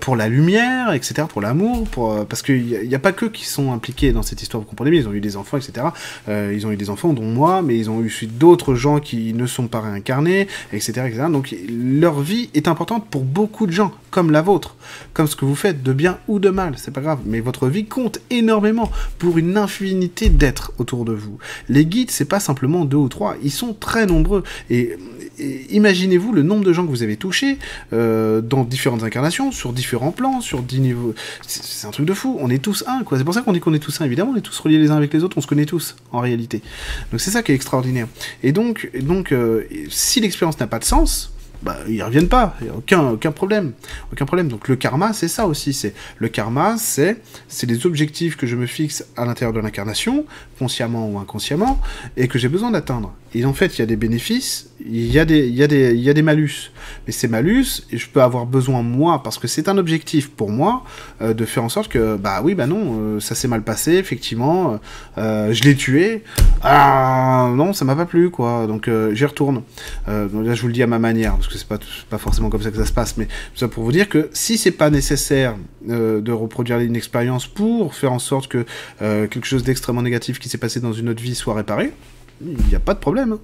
pour 0.00 0.16
la 0.16 0.28
lumière, 0.28 0.92
etc., 0.92 1.26
pour 1.28 1.40
l'amour, 1.40 1.86
pour 1.88 2.26
parce 2.26 2.42
qu'il 2.42 2.64
n'y 2.66 2.94
a, 2.94 2.96
a, 2.96 3.00
pas 3.00 3.12
que 3.12 3.26
qui 3.26 3.44
sont 3.44 3.72
impliqués 3.72 4.12
dans 4.12 4.22
cette 4.22 4.42
histoire. 4.42 4.62
Vous 4.62 4.68
comprenez 4.68 4.90
bien 4.90 5.00
Ils 5.00 5.08
ont 5.08 5.12
eu 5.12 5.20
des 5.20 5.36
enfants, 5.36 5.56
etc. 5.56 5.86
ils 6.28 6.66
ont 6.66 6.72
eu 6.72 6.76
des 6.76 6.90
enfants, 6.90 7.12
dont 7.12 7.24
moi, 7.24 7.62
mais 7.62 7.76
ils 7.76 7.90
ont 7.90 8.00
eu 8.02 8.10
d'autres 8.24 8.74
gens 8.74 9.00
qui 9.00 9.34
ne 9.34 9.46
sont 9.46 9.68
pas 9.68 9.80
réincarnés, 9.80 10.48
etc., 10.72 11.02
etc. 11.06 11.24
Donc 11.30 11.54
leur 11.68 12.20
vie 12.20 12.48
est 12.54 12.68
importante 12.68 13.08
pour 13.10 13.24
beaucoup 13.24 13.66
de 13.66 13.72
gens, 13.72 13.92
comme 14.10 14.30
la 14.30 14.42
vôtre, 14.42 14.76
comme 15.12 15.26
ce 15.26 15.36
que 15.36 15.44
vous 15.44 15.54
faites, 15.54 15.82
de 15.82 15.92
bien 15.92 16.18
ou 16.28 16.38
de 16.38 16.48
mal, 16.48 16.74
c'est 16.76 16.90
pas 16.90 17.00
grave, 17.02 17.20
mais 17.26 17.40
votre 17.40 17.68
vie 17.68 17.84
compte 17.84 18.20
énormément 18.30 18.90
pour 19.18 19.36
une 19.38 19.58
infinité 19.58 20.28
d'êtres 20.30 20.72
autour 20.78 21.04
de 21.04 21.12
vous. 21.12 21.38
Les 21.68 21.84
guides, 21.84 22.10
c'est 22.10 22.24
pas 22.24 22.40
simplement 22.40 22.84
deux 22.84 22.96
ou 22.96 23.08
trois, 23.08 23.36
ils 23.42 23.50
sont 23.50 23.74
très 23.74 24.06
nombreux, 24.06 24.42
et 24.70 24.96
imaginez-vous 25.38 26.32
le 26.32 26.42
nombre 26.42 26.64
de 26.64 26.72
gens 26.72 26.84
que 26.84 26.90
vous 26.90 27.02
avez 27.02 27.16
touchés 27.16 27.58
euh, 27.92 28.40
dans 28.40 28.64
différentes 28.64 29.02
incarnations, 29.02 29.52
sur 29.52 29.72
différents 29.72 30.12
plans, 30.12 30.40
sur 30.40 30.62
dix 30.62 30.80
niveaux. 30.80 31.14
C'est 31.46 31.86
un 31.86 31.90
truc 31.90 32.06
de 32.06 32.14
fou. 32.14 32.36
On 32.40 32.50
est 32.50 32.62
tous 32.62 32.84
un, 32.86 33.02
quoi. 33.04 33.18
C'est 33.18 33.24
pour 33.24 33.34
ça 33.34 33.42
qu'on 33.42 33.52
dit 33.52 33.60
qu'on 33.60 33.74
est 33.74 33.78
tous 33.78 34.00
un. 34.00 34.04
Évidemment, 34.04 34.32
on 34.34 34.36
est 34.36 34.42
tous 34.42 34.58
reliés 34.58 34.78
les 34.78 34.90
uns 34.90 34.96
avec 34.96 35.12
les 35.12 35.22
autres. 35.22 35.38
On 35.38 35.40
se 35.40 35.46
connaît 35.46 35.66
tous, 35.66 35.96
en 36.12 36.20
réalité. 36.20 36.62
Donc 37.10 37.20
c'est 37.20 37.30
ça 37.30 37.42
qui 37.42 37.52
est 37.52 37.54
extraordinaire. 37.54 38.08
Et 38.42 38.52
donc, 38.52 38.90
donc 39.00 39.32
euh, 39.32 39.64
si 39.88 40.20
l'expérience 40.20 40.58
n'a 40.58 40.66
pas 40.66 40.78
de 40.78 40.84
sens, 40.84 41.32
bah, 41.66 41.78
ils 41.88 42.00
reviennent 42.00 42.28
pas, 42.28 42.56
aucun, 42.76 43.08
aucun 43.08 43.32
problème. 43.32 43.72
Aucun 44.12 44.24
problème. 44.24 44.46
Donc 44.46 44.68
le 44.68 44.76
karma, 44.76 45.12
c'est 45.12 45.26
ça 45.26 45.48
aussi. 45.48 45.72
C'est 45.72 45.94
Le 46.18 46.28
karma, 46.28 46.76
c'est 46.78 47.18
les 47.66 47.86
objectifs 47.86 48.36
que 48.36 48.46
je 48.46 48.54
me 48.54 48.66
fixe 48.66 49.04
à 49.16 49.24
l'intérieur 49.24 49.52
de 49.52 49.58
l'incarnation, 49.58 50.24
consciemment 50.60 51.08
ou 51.10 51.18
inconsciemment, 51.18 51.80
et 52.16 52.28
que 52.28 52.38
j'ai 52.38 52.48
besoin 52.48 52.70
d'atteindre. 52.70 53.12
Et 53.34 53.44
en 53.44 53.52
fait, 53.52 53.76
il 53.76 53.80
y 53.80 53.82
a 53.82 53.86
des 53.86 53.96
bénéfices, 53.96 54.70
il 54.80 55.10
y 55.10 55.18
a 55.18 55.24
des, 55.24 55.48
il 55.48 55.56
y 55.56 56.08
a 56.08 56.14
des 56.14 56.22
malus. 56.22 56.70
Mais 57.06 57.12
ces 57.12 57.28
malus, 57.28 57.82
je 57.92 58.06
peux 58.06 58.22
avoir 58.22 58.46
besoin, 58.46 58.82
moi, 58.82 59.22
parce 59.22 59.38
que 59.38 59.48
c'est 59.48 59.68
un 59.68 59.78
objectif 59.78 60.30
pour 60.30 60.50
moi, 60.50 60.84
euh, 61.20 61.34
de 61.34 61.44
faire 61.44 61.64
en 61.64 61.68
sorte 61.68 61.90
que, 61.90 62.16
bah 62.16 62.40
oui, 62.42 62.54
bah 62.54 62.66
non, 62.66 62.98
euh, 62.98 63.20
ça 63.20 63.34
s'est 63.34 63.48
mal 63.48 63.62
passé, 63.62 63.92
effectivement, 63.94 64.78
euh, 65.18 65.52
je 65.52 65.62
l'ai 65.64 65.74
tué, 65.74 66.24
ah 66.62 67.50
non, 67.54 67.72
ça 67.72 67.84
m'a 67.84 67.96
pas 67.96 68.06
plu, 68.06 68.30
quoi. 68.30 68.66
Donc 68.66 68.90
j'y 69.12 69.24
retourne. 69.24 69.62
là, 70.06 70.54
je 70.54 70.60
vous 70.60 70.68
le 70.68 70.72
dis 70.72 70.82
à 70.82 70.86
ma 70.86 70.98
manière, 70.98 71.34
parce 71.36 71.48
que 71.48 71.58
c'est 71.58 71.68
pas, 71.68 71.78
pas 72.10 72.18
forcément 72.18 72.50
comme 72.50 72.62
ça 72.62 72.70
que 72.70 72.76
ça 72.76 72.86
se 72.86 72.92
passe, 72.92 73.16
mais 73.16 73.28
ça 73.54 73.68
pour 73.68 73.84
vous 73.84 73.92
dire 73.92 74.08
que 74.08 74.28
si 74.32 74.58
c'est 74.58 74.70
pas 74.70 74.90
nécessaire 74.90 75.56
de 75.86 76.32
reproduire 76.32 76.78
une 76.78 76.96
expérience 76.96 77.46
pour 77.46 77.94
faire 77.94 78.12
en 78.12 78.18
sorte 78.18 78.48
que 78.48 78.64
quelque 78.98 79.46
chose 79.46 79.62
d'extrêmement 79.62 80.02
négatif 80.02 80.38
qui 80.38 80.48
s'est 80.48 80.58
passé 80.58 80.80
dans 80.80 80.92
une 80.92 81.08
autre 81.08 81.22
vie 81.22 81.34
soit 81.34 81.54
réparé, 81.54 81.92
il 82.40 82.66
n'y 82.68 82.74
a 82.74 82.80
pas 82.80 82.94
de 82.94 82.98
problème. 82.98 83.38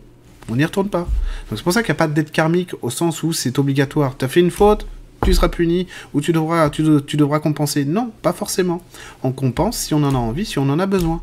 On 0.48 0.56
n'y 0.56 0.64
retourne 0.64 0.88
pas. 0.88 1.06
C'est 1.50 1.62
pour 1.62 1.72
ça 1.72 1.82
qu'il 1.82 1.92
n'y 1.92 1.96
a 1.96 1.98
pas 1.98 2.08
de 2.08 2.14
dette 2.14 2.32
karmique 2.32 2.70
au 2.82 2.90
sens 2.90 3.22
où 3.22 3.32
c'est 3.32 3.58
obligatoire. 3.58 4.16
Tu 4.16 4.24
as 4.24 4.28
fait 4.28 4.40
une 4.40 4.50
faute, 4.50 4.86
tu 5.24 5.34
seras 5.34 5.48
puni, 5.48 5.86
ou 6.14 6.20
tu 6.20 6.32
devras, 6.32 6.68
tu, 6.70 6.82
devras 6.82 7.38
compenser. 7.38 7.84
Non, 7.84 8.12
pas 8.22 8.32
forcément. 8.32 8.82
On 9.22 9.32
compense 9.32 9.78
si 9.78 9.94
on 9.94 10.02
en 10.02 10.14
a 10.14 10.18
envie, 10.18 10.44
si 10.44 10.58
on 10.58 10.68
en 10.68 10.78
a 10.78 10.86
besoin. 10.86 11.22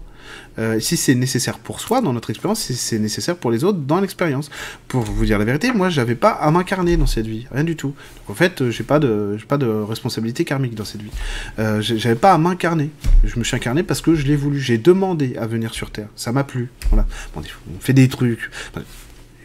Euh, 0.59 0.79
si 0.79 0.95
c'est 0.95 1.15
nécessaire 1.15 1.57
pour 1.57 1.79
soi 1.79 2.01
dans 2.01 2.13
notre 2.13 2.29
expérience, 2.29 2.59
si 2.59 2.75
c'est 2.75 2.99
nécessaire 2.99 3.35
pour 3.35 3.49
les 3.49 3.63
autres 3.63 3.79
dans 3.79 3.99
l'expérience. 3.99 4.49
Pour 4.87 5.01
vous 5.01 5.25
dire 5.25 5.39
la 5.39 5.45
vérité, 5.45 5.71
moi, 5.71 5.89
j'avais 5.89 6.15
pas 6.15 6.31
à 6.31 6.51
m'incarner 6.51 6.97
dans 6.97 7.07
cette 7.07 7.25
vie, 7.27 7.47
rien 7.51 7.63
du 7.63 7.75
tout. 7.75 7.93
En 8.27 8.33
fait, 8.33 8.61
euh, 8.61 8.69
j'ai 8.69 8.83
pas 8.83 8.99
pas 9.47 9.57
de 9.57 9.67
responsabilité 9.67 10.45
karmique 10.45 10.75
dans 10.75 10.85
cette 10.85 11.01
vie. 11.01 11.11
Euh, 11.57 11.81
j'avais 11.81 12.15
pas 12.15 12.33
à 12.33 12.37
m'incarner. 12.37 12.91
Je 13.23 13.39
me 13.39 13.43
suis 13.43 13.55
incarné 13.55 13.83
parce 13.83 14.01
que 14.01 14.13
je 14.15 14.25
l'ai 14.25 14.35
voulu. 14.35 14.59
J'ai 14.59 14.77
demandé 14.77 15.35
à 15.37 15.47
venir 15.47 15.73
sur 15.73 15.91
Terre. 15.91 16.09
Ça 16.15 16.31
m'a 16.31 16.43
plu. 16.43 16.69
Voilà. 16.89 17.05
On 17.35 17.41
fait 17.79 17.93
des 17.93 18.07
trucs. 18.07 18.49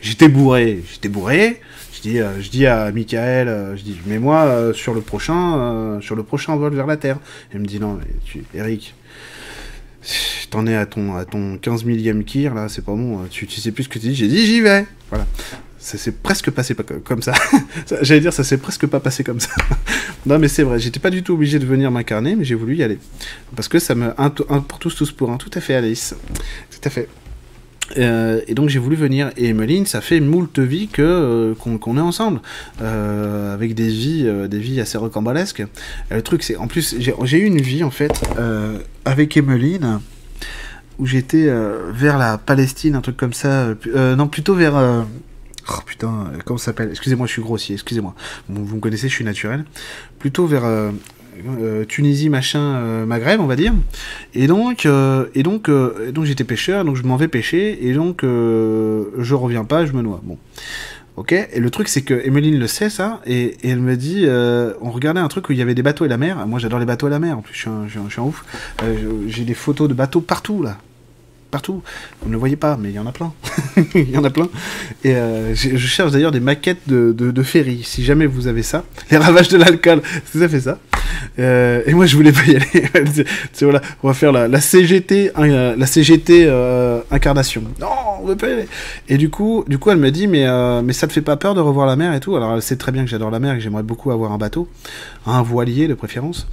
J'étais 0.05 0.29
bourré, 0.29 0.85
j'étais 0.93 1.09
bourré. 1.09 1.61
Je 1.95 2.01
dis, 2.03 2.19
je 2.19 2.51
dis 2.51 2.67
à 2.67 2.93
Michael, 2.93 3.75
je 3.77 3.83
dis, 3.83 3.97
mets-moi 4.05 4.73
sur 4.75 4.93
le 4.93 5.01
prochain, 5.01 5.99
sur 6.03 6.15
le 6.15 6.23
prochain 6.23 6.55
vol 6.57 6.75
vers 6.75 6.87
la 6.87 6.99
Terre. 6.99 7.17
Il 7.55 7.61
me 7.61 7.65
dit 7.65 7.81
non, 7.81 7.99
mais 7.99 8.43
Eric, 8.55 8.95
t'en 10.51 10.67
es 10.67 10.77
à 10.77 10.85
ton, 10.85 11.17
à 11.17 11.25
ton 11.25 11.57
15 11.57 11.85
millième 11.85 12.23
kir, 12.25 12.53
là, 12.53 12.69
c'est 12.69 12.85
pas 12.85 12.93
bon, 12.93 13.25
tu, 13.31 13.47
tu 13.47 13.59
sais 13.63 13.73
plus 13.73 13.85
ce 13.85 13.89
que 13.89 13.99
tu 13.99 14.09
dis, 14.09 14.15
j'ai 14.15 14.29
dit 14.29 14.45
j'y 14.45 14.61
vais, 14.61 14.85
voilà. 15.09 15.27
Ça 15.79 15.99
s'est 15.99 16.13
presque 16.13 16.51
passé 16.51 16.75
comme 17.05 17.21
ça. 17.23 17.35
J'allais 18.01 18.21
dire, 18.21 18.33
ça 18.33 18.43
s'est 18.43 18.57
presque 18.57 18.87
pas 18.87 19.01
passé 19.01 19.23
comme 19.23 19.41
ça. 19.41 19.51
non, 20.27 20.39
mais 20.39 20.49
c'est 20.49 20.63
vrai, 20.63 20.79
j'étais 20.79 21.01
pas 21.01 21.11
du 21.11 21.23
tout 21.23 21.35
obligé 21.35 21.59
de 21.59 21.67
venir 21.67 21.91
m'incarner, 21.91 22.37
mais 22.37 22.45
j'ai 22.45 22.55
voulu 22.55 22.77
y 22.77 22.83
aller. 22.83 22.99
Parce 23.55 23.69
que 23.69 23.79
ça 23.79 23.95
me. 23.95 24.15
Un, 24.19 24.31
pour 24.31 24.79
tous, 24.79 24.95
tous 24.95 25.13
pour 25.13 25.31
un, 25.31 25.37
tout 25.37 25.51
à 25.55 25.61
fait, 25.61 25.75
Alice. 25.75 26.15
Tout 26.71 26.81
à 26.85 26.91
fait. 26.91 27.09
Euh, 27.99 28.41
et 28.47 28.55
donc 28.55 28.69
j'ai 28.69 28.79
voulu 28.79 28.97
venir. 28.97 29.31
Et 29.37 29.49
Emeline, 29.49 29.87
ça 29.87 30.01
fait 30.01 30.21
moult 30.21 30.59
vies 30.59 30.89
que 30.89 31.03
euh, 31.03 31.55
qu'on 31.55 31.97
est 31.97 32.01
ensemble, 32.01 32.41
euh, 32.83 33.55
avec 33.55 33.75
des 33.75 33.89
vies, 33.89 34.31
des 34.49 34.59
vies 34.59 34.81
assez 34.81 34.99
rocambolesques. 34.99 35.65
le 36.11 36.23
truc, 36.23 36.43
c'est 36.43 36.57
en 36.57 36.67
plus 36.67 36.97
j'ai 36.99 37.39
eu 37.39 37.45
une 37.45 37.61
vie 37.61 37.85
en 37.85 37.91
fait 37.91 38.13
avec 39.05 39.37
Emeline 39.37 40.01
où 40.99 41.07
j'étais 41.07 41.49
vers 41.93 42.19
la 42.19 42.39
Palestine, 42.39 42.95
un 42.95 43.01
truc 43.01 43.17
comme 43.17 43.33
ça. 43.33 43.75
non, 43.95 44.29
plutôt 44.29 44.55
vers 44.55 45.05
Oh 45.67 45.81
putain, 45.87 46.31
comment 46.45 46.59
ça 46.59 46.67
s'appelle? 46.67 46.91
Excusez-moi, 46.91 47.27
je 47.27 47.33
suis 47.33 47.43
grossier, 47.43 47.75
excusez-moi. 47.75 48.15
vous 48.51 48.77
me 48.77 48.81
connaissez, 48.81 49.09
je 49.09 49.15
suis 49.15 49.25
naturel. 49.25 49.65
Plutôt 50.19 50.47
vers 50.47 50.65
euh, 51.61 51.85
Tunisie, 51.85 52.29
machin, 52.29 52.61
euh, 52.61 53.07
Maghreb, 53.07 53.41
on 53.41 53.47
va 53.47 53.57
dire. 53.57 53.73
Et 54.35 54.47
donc, 54.47 54.87
euh, 54.87 55.27
et 55.35 55.43
donc, 55.43 55.71
donc 55.71 56.25
j'étais 56.25 56.45
pêcheur, 56.45 56.85
donc 56.85 56.97
je 56.97 57.03
m'en 57.03 57.17
vais 57.17 57.29
pêcher, 57.29 57.87
et 57.87 57.93
donc 57.93 58.23
je 58.23 59.35
reviens 59.35 59.65
pas, 59.65 59.87
je 59.87 59.93
me 59.93 60.03
noie. 60.03 60.21
Bon. 60.25 60.39
Ok, 61.17 61.31
et 61.31 61.61
le 61.61 61.71
truc 61.71 61.87
c'est 61.87 62.03
que 62.03 62.15
Emeline 62.27 62.59
le 62.59 62.67
sait 62.67 62.91
ça, 62.91 63.21
et, 63.25 63.57
elle 63.63 63.79
me 63.79 63.97
dit, 63.97 64.27
on 64.81 64.91
regardait 64.91 65.21
un 65.21 65.29
truc 65.29 65.49
où 65.49 65.53
il 65.53 65.59
y 65.59 65.63
avait 65.63 65.75
des 65.75 65.83
bateaux 65.83 66.05
et 66.05 66.09
la 66.09 66.17
mer. 66.17 66.47
Moi 66.47 66.59
j'adore 66.59 66.81
les 66.81 66.87
bateaux 66.87 67.07
et 67.07 67.11
la 67.11 67.21
mer, 67.21 67.39
en 67.39 67.43
plus 67.43 67.55
je 67.55 67.61
suis 67.61 67.71
un, 67.71 67.87
je 67.87 67.99
suis 68.11 68.21
un 68.21 68.25
ouf. 68.25 68.45
J'ai 69.29 69.45
des 69.45 69.55
photos 69.55 69.89
de 69.89 69.95
bateaux 69.95 70.21
partout 70.21 70.63
là, 70.63 70.79
partout. 71.55 71.83
Vous 72.21 72.29
ne 72.29 72.33
le 72.33 72.39
voyez 72.39 72.57
pas, 72.57 72.77
mais 72.77 72.89
il 72.89 72.95
y 72.97 72.99
en 72.99 73.07
a 73.07 73.13
plein. 73.13 73.33
il 73.95 74.11
y 74.11 74.19
en 74.19 74.25
a 74.25 74.31
plein. 74.31 74.49
Et 75.05 75.15
je, 75.55 75.77
cherche 75.79 76.11
d'ailleurs 76.11 76.33
des 76.33 76.41
maquettes 76.41 76.89
de, 76.89 77.13
de, 77.13 77.43
ferry. 77.45 77.83
Si 77.85 78.03
jamais 78.03 78.27
vous 78.27 78.49
avez 78.49 78.65
ça, 78.65 78.85
les 79.11 79.19
ravages 79.19 79.49
de 79.49 79.57
l'alcool, 79.57 80.03
c'est 80.25 80.41
ça 80.41 80.49
fait 80.49 80.61
ça. 80.61 80.79
Euh, 81.39 81.83
et 81.87 81.95
moi, 81.95 82.07
je 82.07 82.17
voulais 82.17 82.33
pas 82.33 82.45
y 82.47 82.57
aller. 82.57 83.25
voilà, 83.61 83.81
on 84.03 84.09
va 84.09 84.15
faire 84.15 84.33
la, 84.33 84.61
CGT, 84.61 85.33
euh, 85.39 85.75
la 85.77 85.87
CGT 85.87 86.45
euh, 86.47 87.01
incarnation. 87.11 87.63
Non, 87.81 87.89
on 88.21 88.27
veut 88.27 88.37
pas 88.37 88.49
y 88.49 88.53
aller. 88.53 88.69
Et 89.09 89.17
du 89.17 89.31
coup, 89.31 89.65
du 89.69 89.79
coup, 89.79 89.91
elle 89.91 89.99
me 89.99 90.11
dit, 90.11 90.27
mais 90.27 90.45
mais 90.83 90.93
ça 90.93 91.07
te 91.07 91.13
fait 91.13 91.23
pas 91.23 91.37
peur 91.37 91.55
de 91.55 91.61
revoir 91.61 91.87
la 91.87 91.97
mer 91.97 92.15
et 92.15 92.21
tout? 92.21 92.37
Alors, 92.37 92.55
elle 92.55 92.63
sait 92.63 92.77
très 92.77 92.93
bien 92.93 93.05
que 93.05 93.11
j'adore 93.11 93.31
la 93.31 93.41
mer 93.41 93.55
et 93.55 93.57
que 93.57 93.63
j'aimerais 93.63 93.83
beaucoup 93.83 94.11
avoir 94.11 94.33
un 94.33 94.39
bateau, 94.39 94.69
un 95.27 95.43
voilier 95.43 95.89
de 95.89 95.95
préférence, 95.95 96.47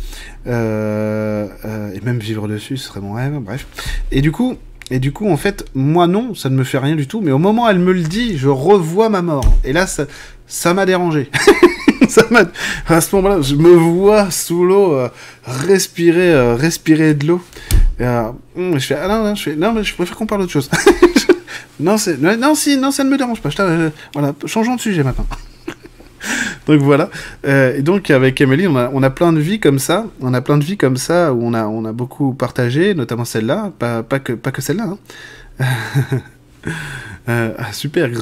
et 0.46 0.50
même 0.50 2.20
vivre 2.20 2.48
dessus, 2.48 2.78
ce 2.78 2.88
serait 2.88 3.02
mon 3.02 3.14
rêve. 3.14 3.34
Bref. 3.40 3.68
Et 4.12 4.22
du 4.22 4.32
coup. 4.32 4.58
Et 4.92 5.00
du 5.00 5.14
coup, 5.14 5.30
en 5.32 5.38
fait, 5.38 5.66
moi 5.74 6.06
non, 6.06 6.36
ça 6.36 6.50
ne 6.50 6.56
me 6.56 6.66
fait 6.66 6.78
rien 6.78 6.96
du 6.96 7.08
tout. 7.08 7.22
Mais 7.22 7.32
au 7.32 7.38
moment 7.38 7.66
où 7.66 7.70
elle 7.70 7.80
me 7.80 7.94
le 7.94 8.02
dit, 8.02 8.38
je 8.38 8.50
revois 8.50 9.08
ma 9.08 9.22
mort. 9.22 9.46
Et 9.64 9.72
là, 9.72 9.88
ça 9.88 10.74
m'a 10.74 10.86
dérangé. 10.86 11.32
à 12.88 13.00
ce 13.00 13.16
moment-là, 13.16 13.42
je 13.42 13.56
me 13.56 13.74
vois 13.74 14.30
sous 14.32 14.66
l'eau 14.66 14.94
euh, 14.94 15.10
respirer, 15.46 16.34
euh, 16.34 16.56
respirer 16.56 17.14
de 17.14 17.28
l'eau. 17.28 17.42
Euh, 18.02 18.32
hum, 18.58 18.78
je 18.80 18.88
fais 18.88 18.96
ah 18.96 19.08
non, 19.08 19.24
non, 19.24 19.36
je 19.36 19.44
fais 19.44 19.56
non, 19.56 19.72
mais 19.72 19.84
je 19.84 19.94
préfère 19.96 20.18
qu'on 20.18 20.26
parle 20.26 20.42
d'autre 20.42 20.52
chose. 20.52 20.70
non, 21.80 21.98
c'est 21.98 22.20
non, 22.20 22.54
si, 22.56 22.76
non, 22.76 22.92
ça 22.92 23.06
ne 23.06 23.10
me 23.10 23.18
dérange 23.18 23.42
pas. 23.42 23.50
voilà, 24.14 24.34
changeons 24.46 24.76
de 24.76 24.82
sujet 24.82 25.04
maintenant. 25.04 25.28
donc 26.68 26.82
voilà. 26.82 27.10
et 27.44 27.82
donc 27.82 28.10
avec 28.10 28.40
Emily, 28.42 28.68
on 28.68 29.04
a, 29.04 29.10
plein 29.10 29.34
de 29.34 29.40
vies 29.40 29.60
comme 29.60 29.80
ça. 29.80 30.06
On 30.22 30.34
a 30.34 30.42
plein 30.42 30.58
de 30.58 30.64
vies 30.64 30.78
comme 30.78 30.98
ça 30.98 31.34
où 31.34 31.44
on 31.44 31.54
a, 31.54 31.66
on 31.66 31.86
a 31.86 31.92
beaucoup 31.92 32.34
partagé, 32.34 32.94
notamment 32.94 33.26
celle-là, 33.26 33.72
pas, 33.80 34.04
que, 34.20 34.34
pas 34.34 34.52
que 34.52 34.62
celle-là. 34.62 34.96
Hein. 35.60 35.68
ah, 37.28 37.74
super 37.74 38.10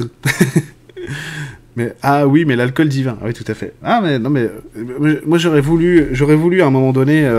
ah 2.01 2.27
oui, 2.27 2.45
mais 2.45 2.55
l'alcool 2.55 2.89
divin. 2.89 3.17
Ah 3.21 3.25
oui, 3.25 3.33
tout 3.33 3.45
à 3.47 3.53
fait. 3.53 3.73
Ah 3.83 4.01
mais 4.01 4.19
non 4.19 4.29
mais 4.29 4.49
euh, 4.77 5.21
moi 5.25 5.37
j'aurais 5.37 5.61
voulu, 5.61 6.09
j'aurais 6.11 6.35
voulu 6.35 6.61
à 6.61 6.67
un 6.67 6.71
moment 6.71 6.91
donné. 6.91 7.29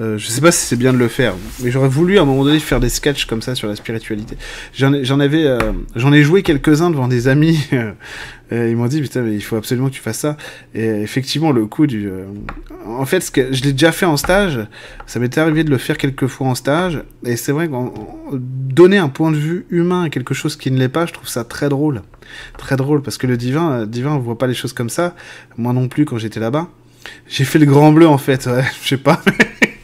Euh, 0.00 0.14
euh, 0.14 0.18
je 0.18 0.26
sais 0.28 0.40
pas 0.40 0.52
si 0.52 0.66
c'est 0.66 0.76
bien 0.76 0.92
de 0.92 0.98
le 0.98 1.08
faire, 1.08 1.34
mais 1.62 1.70
j'aurais 1.70 1.88
voulu 1.88 2.18
à 2.18 2.22
un 2.22 2.24
moment 2.24 2.44
donné 2.44 2.58
faire 2.58 2.80
des 2.80 2.88
sketchs 2.88 3.26
comme 3.26 3.42
ça 3.42 3.54
sur 3.54 3.68
la 3.68 3.76
spiritualité. 3.76 4.36
J'en 4.72 5.20
avais, 5.20 5.58
j'en 5.94 6.12
ai 6.12 6.22
joué 6.22 6.42
quelques-uns 6.42 6.90
devant 6.90 7.08
des 7.08 7.28
amis 7.28 7.58
ils 8.52 8.76
m'ont 8.76 8.86
dit, 8.86 9.00
putain, 9.00 9.22
mais 9.22 9.34
il 9.34 9.40
faut 9.40 9.56
absolument 9.56 9.88
que 9.88 9.94
tu 9.94 10.00
fasses 10.00 10.18
ça. 10.18 10.36
Et 10.74 10.84
effectivement, 10.84 11.52
le 11.52 11.66
coup 11.66 11.86
du. 11.86 12.08
Euh, 12.08 12.24
en 12.86 13.06
fait, 13.06 13.20
ce 13.20 13.30
que 13.30 13.52
je 13.52 13.62
l'ai 13.62 13.72
déjà 13.72 13.92
fait 13.92 14.06
en 14.06 14.16
stage. 14.16 14.60
Ça 15.06 15.20
m'était 15.20 15.40
arrivé 15.40 15.64
de 15.64 15.70
le 15.70 15.78
faire 15.78 15.96
quelques 15.96 16.26
fois 16.26 16.48
en 16.48 16.54
stage. 16.54 17.02
Et 17.24 17.36
c'est 17.36 17.52
vrai 17.52 17.68
que 17.68 17.72
donner 18.36 18.98
un 18.98 19.08
point 19.08 19.30
de 19.30 19.36
vue 19.36 19.66
humain 19.70 20.04
à 20.04 20.10
quelque 20.10 20.34
chose 20.34 20.56
qui 20.56 20.70
ne 20.70 20.78
l'est 20.78 20.88
pas, 20.88 21.06
je 21.06 21.12
trouve 21.12 21.28
ça 21.28 21.44
très 21.44 21.68
drôle. 21.68 22.02
Très 22.58 22.76
drôle. 22.76 23.02
Parce 23.02 23.18
que 23.18 23.26
le 23.26 23.36
divin, 23.36 23.72
euh, 23.72 23.86
divin, 23.86 24.12
on 24.12 24.18
voit 24.18 24.38
pas 24.38 24.46
les 24.46 24.54
choses 24.54 24.72
comme 24.72 24.90
ça. 24.90 25.14
Moi 25.56 25.72
non 25.72 25.88
plus 25.88 26.04
quand 26.04 26.18
j'étais 26.18 26.40
là-bas. 26.40 26.68
J'ai 27.28 27.44
fait 27.44 27.58
le 27.58 27.66
grand 27.66 27.92
bleu 27.92 28.08
en 28.08 28.18
fait. 28.18 28.46
Ouais, 28.46 28.64
je 28.82 28.88
sais 28.88 28.96
pas. 28.96 29.22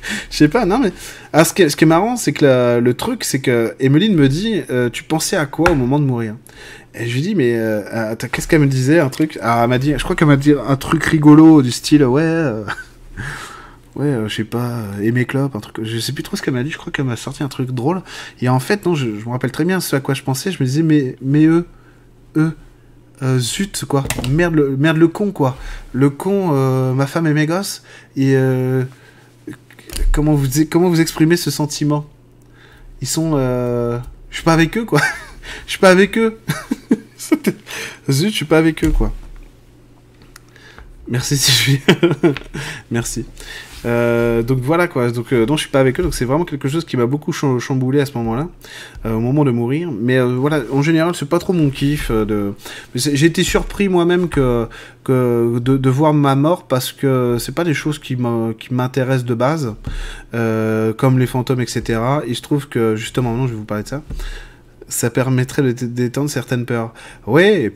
Je 0.31 0.37
sais 0.37 0.49
pas, 0.49 0.67
non 0.67 0.79
mais. 0.79 0.93
Alors, 1.33 1.47
ce, 1.47 1.55
qui 1.55 1.63
est, 1.63 1.69
ce 1.69 1.77
qui 1.77 1.85
est 1.85 1.89
marrant, 1.89 2.17
c'est 2.17 2.33
que 2.33 2.79
le 2.79 2.95
truc, 2.95 3.25
c'est 3.25 3.41
que 3.41 3.75
Emeline 3.81 4.15
me 4.15 4.29
dit 4.29 4.63
euh, 4.71 4.91
Tu 4.91 5.03
pensais 5.03 5.37
à 5.37 5.47
quoi 5.47 5.71
au 5.71 5.75
moment 5.75 5.99
de 5.99 6.05
mourir? 6.05 6.35
Et 6.99 7.07
je 7.07 7.15
lui 7.15 7.21
dis, 7.21 7.35
mais 7.35 7.53
euh, 7.57 8.15
qu'est-ce 8.17 8.49
qu'elle 8.49 8.61
me 8.61 8.67
disait 8.67 9.01
Un 9.01 9.11
truc? 9.11 9.39
Ah, 9.43 9.61
elle 9.63 9.69
m'a 9.69 9.79
dit, 9.79 9.93
je 9.97 10.03
crois 10.03 10.17
qu'elle 10.17 10.29
m'a 10.29 10.37
dit 10.37 10.55
un 10.67 10.77
truc 10.77 11.05
rigolo 11.05 11.61
du 11.61 11.71
style, 11.71 12.05
ouais. 12.05 12.23
Euh, 12.23 12.65
ouais, 13.97 14.07
euh, 14.07 14.29
je 14.29 14.35
sais 14.35 14.45
pas, 14.45 14.83
aimer 15.03 15.27
clope, 15.27 15.55
un 15.55 15.61
truc. 15.61 15.81
Je 15.83 15.99
sais 15.99 16.13
plus 16.13 16.23
trop 16.23 16.37
ce 16.37 16.43
qu'elle 16.43 16.55
m'a 16.55 16.63
dit, 16.63 16.71
je 16.71 16.79
crois 16.79 16.91
qu'elle 16.91 17.05
m'a 17.05 17.17
sorti 17.17 17.43
un 17.43 17.49
truc 17.49 17.71
drôle. 17.73 18.01
Et 18.41 18.49
en 18.49 18.61
fait, 18.61 18.87
non, 18.87 18.95
je, 18.95 19.07
me 19.09 19.29
rappelle 19.29 19.53
très 19.53 19.67
bien 19.67 19.81
ce 19.81 19.95
à 19.95 20.01
quoi 20.01 20.15
je 20.15 20.23
pensais. 20.23 20.51
Je 20.51 20.63
me 20.63 20.67
disais, 20.67 20.83
mais, 20.83 21.17
mais 21.21 21.45
eux, 21.45 21.67
eux, 22.37 22.57
zut, 23.39 23.85
quoi. 23.87 24.05
Merde 24.31 24.55
le, 24.55 24.77
merde 24.79 24.97
le 24.97 25.09
con, 25.09 25.33
quoi. 25.33 25.59
Le 25.93 26.09
con, 26.09 26.53
ma 26.95 27.07
femme 27.07 27.27
et 27.27 27.35
mes 27.35 27.47
gosses. 27.47 27.83
Et 28.17 28.37
comment, 30.13 30.35
vous, 30.35 30.49
comment 30.71 30.89
vous 30.89 31.01
exprimez 31.01 31.37
ce 31.37 31.51
sentiment? 31.51 32.07
Ils 33.01 33.09
sont. 33.09 33.37
je 33.37 34.35
suis 34.35 34.45
pas 34.45 34.53
avec 34.53 34.77
eux, 34.77 34.85
quoi. 34.85 35.01
Je 35.67 35.71
suis 35.71 35.79
pas 35.79 35.91
avec 35.91 36.19
eux. 36.19 36.41
Zut, 38.11 38.31
je 38.31 38.35
suis 38.35 38.45
pas 38.45 38.59
avec 38.59 38.83
eux, 38.85 38.91
quoi. 38.91 39.13
Merci 41.09 41.37
Sylvie. 41.37 41.81
Merci. 42.91 43.25
Euh, 43.85 44.43
donc 44.43 44.59
voilà 44.61 44.89
quoi. 44.89 45.11
Donc 45.11 45.33
euh, 45.33 45.47
non, 45.47 45.57
je 45.57 45.63
suis 45.63 45.71
pas 45.71 45.81
avec 45.81 45.99
eux. 46.01 46.03
Donc 46.03 46.15
c'est 46.15 46.25
vraiment 46.25 46.45
quelque 46.45 46.69
chose 46.69 46.85
qui 46.85 46.97
m'a 46.97 47.07
beaucoup 47.07 47.33
chamboulé 47.33 48.01
à 48.01 48.07
ce 48.07 48.13
moment-là, 48.19 48.49
euh, 49.05 49.15
au 49.15 49.21
moment 49.21 49.45
de 49.45 49.51
mourir. 49.51 49.91
Mais 49.93 50.21
voilà, 50.21 50.61
en 50.73 50.83
général, 50.83 51.15
c'est 51.15 51.29
pas 51.29 51.39
trop 51.39 51.53
mon 51.53 51.71
kiff. 51.71 52.11
de... 52.11 52.55
J'ai 52.95 53.27
été 53.27 53.43
surpris 53.43 53.89
moi-même 53.89 54.29
que, 54.29 54.67
que 55.05 55.59
de, 55.61 55.91
voir 55.91 56.15
ma 56.15 56.35
mort 56.35 56.67
parce 56.67 56.93
que 56.93 57.37
c'est 57.39 57.55
pas 57.55 57.65
des 57.65 57.75
choses 57.75 57.99
qui 57.99 58.17
m'intéressent 58.71 59.25
de 59.25 59.35
base, 59.35 59.75
comme 60.33 61.19
les 61.19 61.27
fantômes, 61.27 61.61
etc. 61.61 62.01
Il 62.27 62.35
se 62.35 62.43
trouve 62.43 62.69
que 62.69 62.97
justement, 62.97 63.35
non, 63.35 63.47
je 63.47 63.53
vais 63.53 63.59
vous 63.59 63.65
parler 63.65 63.85
de 63.85 63.89
ça 63.89 64.03
ça 64.89 65.11
permettrait 65.11 65.63
de 65.63 65.73
détendre 65.73 66.31
certaines 66.31 66.65
peurs. 66.65 66.93
Ouais, 67.27 67.73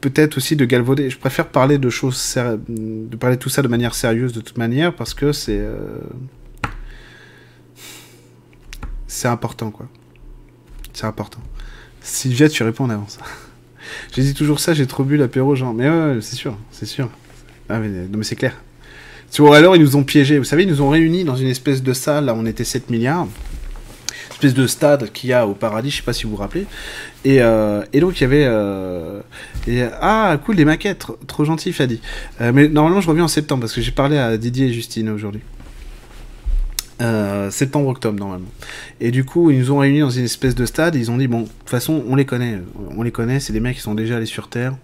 peut-être 0.00 0.36
aussi 0.36 0.56
de 0.56 0.64
galvauder. 0.64 1.08
Je 1.08 1.18
préfère 1.18 1.48
parler 1.48 1.78
de 1.78 1.90
choses, 1.90 2.36
de 2.68 3.16
parler 3.16 3.36
de 3.36 3.40
tout 3.40 3.48
ça 3.48 3.62
de 3.62 3.68
manière 3.68 3.94
sérieuse 3.94 4.32
de 4.32 4.40
toute 4.40 4.58
manière 4.58 4.94
parce 4.94 5.14
que 5.14 5.32
c'est 5.32 5.58
euh, 5.58 6.00
c'est 9.06 9.28
important 9.28 9.70
quoi. 9.70 9.88
C'est 10.92 11.06
important. 11.06 11.40
Sylvia, 12.02 12.48
tu 12.48 12.62
réponds 12.62 12.84
en 12.84 12.90
avance. 12.90 13.18
j'ai 14.14 14.22
dit 14.22 14.34
toujours 14.34 14.60
ça, 14.60 14.74
j'ai 14.74 14.86
trop 14.86 15.04
bu 15.04 15.16
l'apéro, 15.16 15.54
genre. 15.54 15.72
Mais 15.72 15.88
ouais, 15.88 16.18
c'est 16.20 16.36
sûr, 16.36 16.56
c'est 16.72 16.86
sûr. 16.86 17.08
Ah 17.68 17.78
mais, 17.78 17.88
non 17.88 18.18
mais 18.18 18.24
c'est 18.24 18.36
clair. 18.36 18.56
Vois, 19.38 19.56
alors 19.56 19.76
ils 19.76 19.82
nous 19.82 19.96
ont 19.96 20.02
piégés. 20.02 20.38
Vous 20.38 20.44
savez, 20.44 20.64
ils 20.64 20.68
nous 20.68 20.82
ont 20.82 20.90
réunis 20.90 21.24
dans 21.24 21.36
une 21.36 21.46
espèce 21.46 21.82
de 21.82 21.92
salle, 21.92 22.26
là 22.26 22.34
on 22.34 22.44
était 22.44 22.64
7 22.64 22.90
milliards 22.90 23.28
espèce 24.40 24.54
de 24.54 24.66
stade 24.66 25.12
qu'il 25.12 25.28
y 25.28 25.32
a 25.34 25.46
au 25.46 25.52
paradis, 25.52 25.90
je 25.90 25.96
sais 25.98 26.02
pas 26.02 26.14
si 26.14 26.24
vous 26.24 26.30
vous 26.30 26.36
rappelez. 26.36 26.66
Et, 27.24 27.42
euh, 27.42 27.82
et 27.92 28.00
donc 28.00 28.18
il 28.18 28.22
y 28.22 28.24
avait 28.24 28.44
euh, 28.46 29.20
et, 29.66 29.82
ah 30.00 30.38
cool 30.44 30.56
les 30.56 30.64
maquettes, 30.64 31.06
trop, 31.26 31.44
gentil 31.44 31.74
Fadi. 31.74 32.00
Euh, 32.40 32.50
mais 32.54 32.68
normalement 32.68 33.02
je 33.02 33.08
reviens 33.08 33.24
en 33.24 33.28
septembre 33.28 33.62
parce 33.62 33.74
que 33.74 33.82
j'ai 33.82 33.90
parlé 33.90 34.16
à 34.16 34.38
Didier 34.38 34.68
et 34.68 34.72
Justine 34.72 35.10
aujourd'hui. 35.10 35.42
septembre 37.50 37.88
octobre 37.88 38.18
normalement. 38.18 38.48
Et 39.00 39.10
du 39.10 39.24
coup 39.24 39.50
ils 39.50 39.58
nous 39.58 39.72
ont 39.72 39.78
réunis 39.78 40.00
dans 40.00 40.10
une 40.10 40.24
espèce 40.24 40.54
de 40.54 40.64
stade. 40.64 40.94
ils 40.94 41.10
ont 41.10 41.18
dit 41.18 41.28
bon 41.28 41.42
de 41.42 41.46
toute 41.46 41.68
façon 41.68 42.02
on 42.08 42.14
les 42.14 42.24
connaît, 42.24 42.58
on 42.96 43.02
les 43.02 43.12
connaît, 43.12 43.40
c'est 43.40 43.52
des 43.52 43.60
mecs 43.60 43.76
qui 43.76 43.82
sont 43.82 43.94
déjà 43.94 44.16
allés 44.16 44.26
sur 44.26 44.48
Terre. 44.48 44.74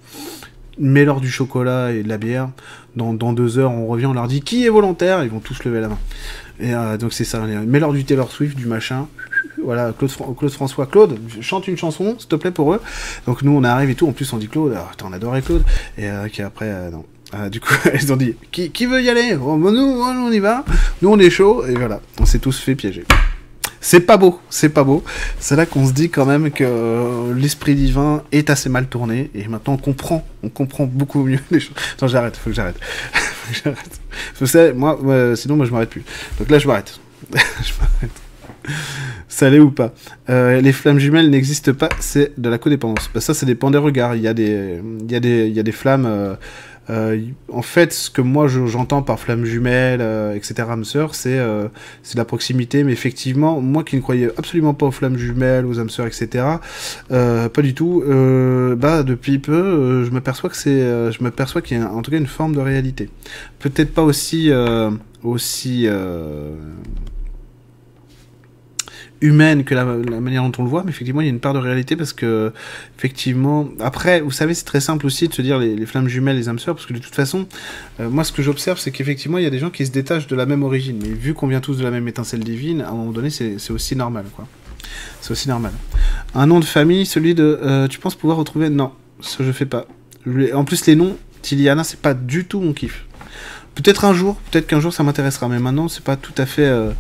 Mets-leur 0.79 1.23
du 1.23 1.31
chocolat 1.31 1.93
et 1.93 2.03
de 2.03 2.09
la 2.11 2.19
bière. 2.19 2.51
Dans, 2.97 3.15
dans, 3.15 3.33
deux 3.33 3.59
heures, 3.59 3.73
on 3.73 3.87
revient, 3.87 4.05
on 4.05 4.13
leur 4.13 4.29
dit 4.29 4.43
qui 4.43 4.67
est 4.67 4.69
volontaire, 4.69 5.25
ils 5.25 5.31
vont 5.31 5.41
tous 5.41 5.65
lever 5.65 5.81
la 5.81 5.89
main. 5.89 5.99
Et 6.61 6.73
donc 6.99 7.15
c'est 7.15 7.25
ça. 7.25 7.41
Mets-leur 7.41 7.95
du 7.95 8.05
Taylor 8.05 8.31
Swift, 8.31 8.59
du 8.59 8.67
machin 8.67 9.09
voilà, 9.63 9.93
Claude, 9.93 10.51
François, 10.51 10.87
Claude, 10.87 11.19
chante 11.41 11.69
une 11.69 11.77
chanson, 11.77 12.17
s'il 12.19 12.29
te 12.29 12.37
plaît, 12.37 12.51
pour 12.51 12.75
eux. 12.75 12.81
Donc 13.27 13.43
nous, 13.43 13.53
on 13.53 13.65
arrive 13.65 13.91
et 13.91 13.95
tout, 13.95 14.07
en 14.07 14.13
plus 14.13 14.33
on 14.33 14.37
dit 14.37 14.49
Claude, 14.49 14.73
alors, 14.73 14.93
on 15.05 15.13
adorait 15.13 15.43
Claude, 15.43 15.65
et 15.99 16.09
euh, 16.09 16.29
qui 16.29 16.43
après, 16.43 16.67
euh, 16.69 16.91
non. 16.91 17.05
Ah, 17.33 17.49
du 17.49 17.61
coup, 17.61 17.75
ils 17.95 18.13
ont 18.13 18.17
dit, 18.17 18.37
qui, 18.53 18.87
veut 18.87 19.03
y 19.03 19.11
aller? 19.11 19.37
Oh, 19.37 19.57
nous, 19.57 19.71
on 19.71 20.31
y 20.31 20.39
va, 20.39 20.65
nous 21.03 21.11
on 21.11 21.19
est 21.19 21.31
chaud, 21.31 21.65
et 21.67 21.75
voilà, 21.75 22.01
on 22.21 22.27
s'est 22.27 22.39
tous 22.39 22.59
fait 22.59 22.75
piéger. 22.75 23.05
C'est 23.81 24.01
pas 24.01 24.17
beau, 24.17 24.41
c'est 24.51 24.71
pas 24.71 24.83
beau. 24.83 25.05
C'est 25.39 25.55
là 25.55 25.65
qu'on 25.65 25.87
se 25.87 25.93
dit 25.93 26.11
quand 26.11 26.25
même 26.27 26.51
que 26.51 26.65
euh, 26.65 27.35
l'esprit 27.35 27.75
divin 27.75 28.25
est 28.33 28.51
assez 28.51 28.69
mal 28.69 28.87
tourné, 28.87 29.31
et 29.35 29.47
maintenant 29.49 29.75
on 29.75 29.79
comprend, 29.79 30.27
on 30.43 30.49
comprend 30.49 30.87
beaucoup 30.87 31.23
mieux 31.25 31.41
les 31.51 31.61
choses. 31.61 31.77
Non, 32.01 32.09
j'arrête, 32.09 32.37
faut 32.37 32.51
que 32.51 32.57
j'arrête. 32.57 32.79
j'arrête. 33.65 34.75
moi, 34.75 34.99
sinon 35.37 35.57
moi 35.57 35.67
je 35.67 35.73
m'arrête 35.73 35.91
plus. 35.91 36.05
Donc 36.39 36.51
là 36.51 36.59
je 36.59 36.67
m'arrête. 36.67 36.99
je 37.33 37.73
m'arrête. 37.81 38.26
Ça 39.29 39.51
l'est 39.51 39.59
ou 39.59 39.71
pas 39.71 39.93
euh, 40.31 40.61
Les 40.61 40.73
flammes 40.73 40.99
jumelles 40.99 41.31
n'existent 41.31 41.75
pas, 41.75 41.89
c'est 42.01 42.39
de 42.41 42.49
la 42.49 42.59
codépendance. 42.59 43.11
Bah, 43.13 43.21
ça, 43.21 43.35
ça 43.35 43.47
dépend 43.47 43.71
des 43.71 43.79
regards. 43.79 44.15
Il 44.15 44.23
y 44.23 44.29
a 44.29 44.35
des, 44.35 44.81
il 45.01 45.11
y 45.11 45.17
a 45.17 45.21
des, 45.21 45.47
il 45.47 45.55
y 45.55 45.61
a 45.61 45.63
des 45.63 45.73
flammes. 45.73 46.07
Euh, 46.07 46.35
euh, 46.89 47.21
en 47.53 47.63
fait, 47.63 47.93
ce 47.93 48.09
que 48.09 48.21
moi 48.21 48.47
j'entends 48.47 49.03
par 49.03 49.19
flammes 49.19 49.45
jumelles, 49.45 50.01
etc., 50.37 50.69
âme 50.71 50.85
c'est 50.85 51.41
c'est 52.05 52.17
la 52.17 52.25
proximité. 52.25 52.85
Mais 52.85 52.93
effectivement, 52.93 53.61
moi 53.61 53.83
qui 53.83 53.97
ne 53.97 54.01
croyais 54.01 54.31
absolument 54.39 54.73
pas 54.73 54.87
aux 54.87 54.93
flammes 54.93 55.19
jumelles, 55.19 55.67
aux 55.67 55.81
âmes 55.81 55.91
sœurs, 55.91 56.07
etc., 56.07 56.45
pas 57.09 57.63
du 57.63 57.75
tout. 57.75 58.05
bah 58.77 59.03
depuis 59.03 59.41
peu, 59.41 60.05
je 60.05 60.11
m'aperçois 60.13 60.49
que 60.49 60.57
c'est, 60.57 60.79
je 60.79 61.23
m'aperçois 61.25 61.61
qu'il 61.61 61.79
y 61.79 61.81
a 61.81 61.91
en 61.91 62.03
tout 62.03 62.13
cas 62.13 62.19
une 62.19 62.29
forme 62.29 62.55
de 62.55 62.61
réalité. 62.61 63.11
Peut-être 63.59 63.93
pas 63.93 64.03
aussi 64.03 64.53
aussi 65.25 65.89
humaine 69.21 69.65
que 69.65 69.75
la, 69.75 69.85
manière 69.85 70.43
dont 70.43 70.53
on 70.59 70.65
le 70.65 70.69
voit, 70.69 70.83
mais 70.85 70.91
effectivement, 70.91 71.21
il 71.21 71.25
y 71.25 71.29
a 71.29 71.33
une 71.33 71.41
part 71.41 71.55
de 71.55 71.59
réalité 71.59 71.97
parce 71.97 72.13
que, 72.13 72.53
effectivement, 72.99 73.69
après, 73.81 74.21
vous 74.21 74.31
savez, 74.31 74.55
c'est 74.55 74.65
très 74.65 74.81
simple 74.81 75.07
aussi 75.07 75.29
de 75.29 75.35
se 75.35 75.43
dire 75.43 75.59
les, 75.59 75.87
flammes 75.87 76.09
jumelles, 76.09 76.37
les 76.37 76.49
âmes 76.49 76.59
sœurs, 76.59 76.75
parce 76.75 76.87
que 76.87 76.93
de 76.93 76.99
toute 76.99 77.15
façon, 77.15 77.47
euh, 78.01 78.11
moi, 78.11 78.25
ce 78.25 78.33
que 78.33 78.43
j'observe, 78.43 78.79
c'est 78.79 78.91
qu'effectivement, 78.91 79.39
il 79.39 79.45
y 79.45 79.47
a 79.47 79.51
des 79.51 79.59
gens 79.59 79.71
qui 79.71 79.87
se 79.87 79.91
détachent 79.91 80.27
de 80.27 80.37
la 80.37 80.47
même 80.47 80.63
origine, 80.63 80.99
mais 81.03 81.09
vu 81.09 81.35
qu'on 81.35 81.47
vient 81.47 81.61
tous 81.61 81.79
de 81.79 81.83
la 81.83 81.91
même 81.91 82.07
étincelle 82.09 82.45
divine, 82.45 82.83
à 82.83 82.89
un 82.89 82.95
moment 82.95 83.13
donné, 83.13 83.31
c'est 83.31 83.71
aussi 83.71 83.97
normal, 83.97 84.27
quoi. 84.35 84.47
C'est 85.21 85.33
aussi 85.33 85.49
normal. 85.49 85.73
Un 86.35 86.47
nom 86.47 86.61
de 86.61 86.65
famille, 86.65 87.07
celui 87.07 87.35
de. 87.35 87.59
Euh, 87.63 87.89
tu 87.89 87.99
penses 87.99 88.15
pouvoir 88.15 88.39
retrouver? 88.39 88.71
Non, 88.71 88.93
ça 89.21 89.43
je 89.43 89.53
fais 89.53 89.67
pas. 89.67 89.87
En 90.55 90.65
plus, 90.65 90.87
les 90.87 90.97
noms, 90.97 91.17
Tiliana, 91.43 91.85
c'est 91.85 92.01
pas 92.01 92.15
du 92.15 92.45
tout 92.45 92.61
mon 92.61 92.73
kiff. 92.73 93.07
peut-être 93.75 94.05
un 94.05 94.13
jour, 94.13 94.37
peut-être 94.51 94.67
qu'un 94.67 94.81
jour 94.81 94.93
ça 94.93 95.03
m'intéressera, 95.03 95.49
mais 95.49 95.59
maintenant 95.59 95.89
c'est 95.89 96.05
pas 96.05 96.17
tout 96.17 96.35
à 96.39 96.47
fait. 96.47 96.67
Euh, 96.67 96.91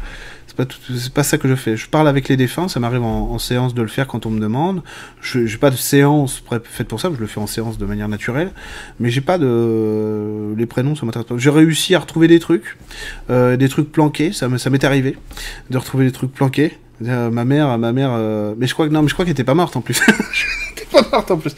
c'est 0.59 1.13
pas, 1.13 1.23
ça 1.23 1.39
que 1.39 1.49
je 1.49 1.55
fais. 1.55 1.77
Je 1.77 1.89
parle 1.89 2.09
avec 2.09 2.29
les 2.29 2.37
défunts, 2.37 2.69
ça 2.69 2.81
m'arrive 2.81 3.03
en, 3.03 3.39
séance 3.39 3.75
de 3.75 3.83
le 3.83 3.89
faire 3.89 4.07
quand 4.07 4.27
on 4.27 4.31
me 4.31 4.41
demande. 4.41 4.83
Je 5.21 5.41
n'ai 5.41 5.57
pas 5.57 5.71
de 5.71 5.77
séance 5.77 6.43
faite 6.65 6.89
pour 6.89 7.01
ça, 7.01 7.11
je 7.15 7.21
le 7.21 7.27
fais 7.27 7.41
en 7.41 7.47
séance 7.47 7.79
de 7.79 7.87
manière 7.87 8.09
naturelle. 8.09 8.51
Mais 9.01 9.11
j'ai 9.11 9.21
pas 9.21 9.39
de. 9.39 10.55
Les 10.57 10.67
prénoms, 10.67 10.95
ça 10.95 11.05
m'intéresse. 11.07 11.27
J'ai 11.37 11.51
réussi 11.51 11.95
à 11.95 12.01
retrouver 12.01 12.29
des 12.29 12.39
trucs, 12.39 12.77
euh, 13.31 13.57
des 13.57 13.69
trucs 13.69 13.91
planqués, 13.93 14.33
ça 14.33 14.49
m'est 14.49 14.85
arrivé 14.85 15.17
de 15.71 15.79
retrouver 15.79 16.05
des 16.07 16.13
trucs 16.13 16.33
planqués. 16.33 16.79
Euh, 17.05 17.31
ma 17.31 17.45
mère, 17.45 17.77
ma 17.79 17.93
mère, 17.93 18.11
euh, 18.13 18.55
mais 18.57 18.67
je 18.67 18.75
crois 18.75 18.89
que 18.89 18.93
non, 18.93 19.03
mais 19.03 19.09
je 19.09 19.13
crois 19.13 19.25
qu'elle 19.25 19.33
était 19.33 19.45
pas 19.45 19.55
morte 19.55 19.77
en 19.77 19.81
plus. 19.81 20.01
morte 21.13 21.31
en 21.31 21.37
plus. 21.37 21.55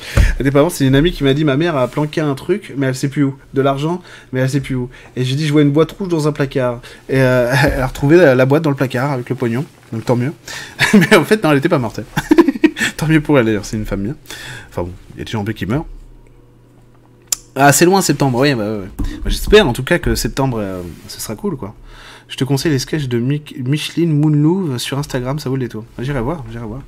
Morte. 0.53 0.73
C'est 0.75 0.87
une 0.87 0.95
amie 0.95 1.13
qui 1.13 1.25
m'a 1.25 1.35
dit 1.35 1.45
ma 1.45 1.57
mère 1.57 1.77
a 1.77 1.89
planqué 1.89 2.21
un 2.21 2.35
truc, 2.35 2.73
mais 2.77 2.87
elle 2.87 2.95
sait 2.95 3.09
plus 3.09 3.25
où. 3.25 3.35
De 3.55 3.61
l'argent, 3.61 4.03
mais 4.33 4.41
elle 4.41 4.51
sait 4.51 4.61
plus 4.61 4.75
où. 4.75 4.89
Et 5.17 5.25
j'ai 5.25 5.37
dit 5.37 5.47
je 5.47 5.53
vois 5.53 5.63
une 5.63 5.71
boîte 5.71 5.93
rouge 5.93 6.09
dans 6.09 6.29
un 6.29 6.33
placard. 6.33 6.81
Et 7.09 7.21
euh, 7.21 7.53
elle 7.65 7.81
a 7.81 7.87
retrouvé 7.87 8.17
la, 8.17 8.47
boîte 8.47 8.63
dans 8.63 8.71
le 8.71 8.77
placard 8.77 9.13
avec 9.13 9.29
le 9.29 9.37
pognon. 9.37 9.65
Donc 9.93 10.05
tant 10.05 10.17
mieux. 10.17 10.33
mais 10.95 11.17
en 11.17 11.25
fait 11.25 11.43
non, 11.43 11.53
elle 11.53 11.59
était 11.59 11.69
pas 11.69 11.79
morte. 11.79 12.01
tant 12.97 13.07
mieux 13.07 13.21
pour 13.21 13.39
elle 13.39 13.47
d'ailleurs. 13.47 13.65
C'est 13.65 13.77
une 13.77 13.87
femme 13.87 14.03
bien. 14.03 14.17
Enfin 14.71 14.83
bon, 14.83 14.93
il 15.15 15.19
y 15.19 15.23
a 15.23 15.25
des 15.25 15.31
gens 15.31 15.45
qui 15.45 15.67
meurent. 15.67 15.87
Ah, 17.55 17.73
c'est 17.73 17.85
loin 17.85 18.01
septembre. 18.03 18.39
Oui, 18.39 18.55
bah, 18.55 18.83
j'espère 19.27 19.69
en 19.69 19.73
tout 19.73 19.83
cas 19.83 19.99
que 19.99 20.15
septembre, 20.15 20.63
ce 21.09 21.21
sera 21.21 21.35
cool 21.35 21.57
quoi. 21.57 21.75
Je 22.29 22.37
te 22.37 22.45
conseille 22.45 22.71
les 22.71 22.79
sketchs 22.79 23.09
de 23.09 23.19
Micheline 23.19 24.13
Moonlou 24.13 24.79
sur 24.79 24.99
Instagram, 24.99 25.39
ça 25.39 25.49
vaut 25.49 25.57
le 25.57 25.63
détour. 25.63 25.85
J'irai 25.99 26.21
voir, 26.21 26.45
j'irai 26.51 26.67
voir. 26.67 26.83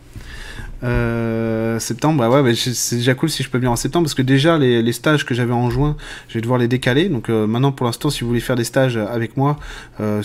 Euh, 0.82 1.78
septembre, 1.78 2.20
bah 2.20 2.30
ouais, 2.42 2.54
c'est 2.54 2.96
déjà 2.96 3.14
cool 3.14 3.28
si 3.28 3.42
je 3.42 3.50
peux 3.50 3.58
venir 3.58 3.70
en 3.70 3.76
septembre 3.76 4.04
parce 4.04 4.14
que 4.14 4.22
déjà 4.22 4.58
les, 4.58 4.92
stages 4.92 5.26
que 5.26 5.34
j'avais 5.34 5.52
en 5.52 5.70
juin, 5.70 5.96
je 6.28 6.34
vais 6.34 6.40
devoir 6.40 6.58
les 6.58 6.68
décaler. 6.68 7.08
Donc 7.08 7.28
euh, 7.28 7.46
maintenant, 7.46 7.72
pour 7.72 7.86
l'instant, 7.86 8.10
si 8.10 8.22
vous 8.22 8.28
voulez 8.28 8.40
faire 8.40 8.56
des 8.56 8.64
stages 8.64 8.96
avec 8.96 9.36
moi, 9.36 9.58
euh, 10.00 10.22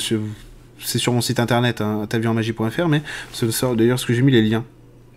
c'est 0.79 0.97
sur 0.97 1.13
mon 1.13 1.21
site 1.21 1.39
internet, 1.39 1.81
hein, 1.81 2.07
mais 2.11 3.01
d'ailleurs 3.75 3.99
ce 3.99 4.05
que 4.05 4.13
j'ai 4.13 4.21
mis 4.21 4.31
les 4.31 4.41
liens. 4.41 4.63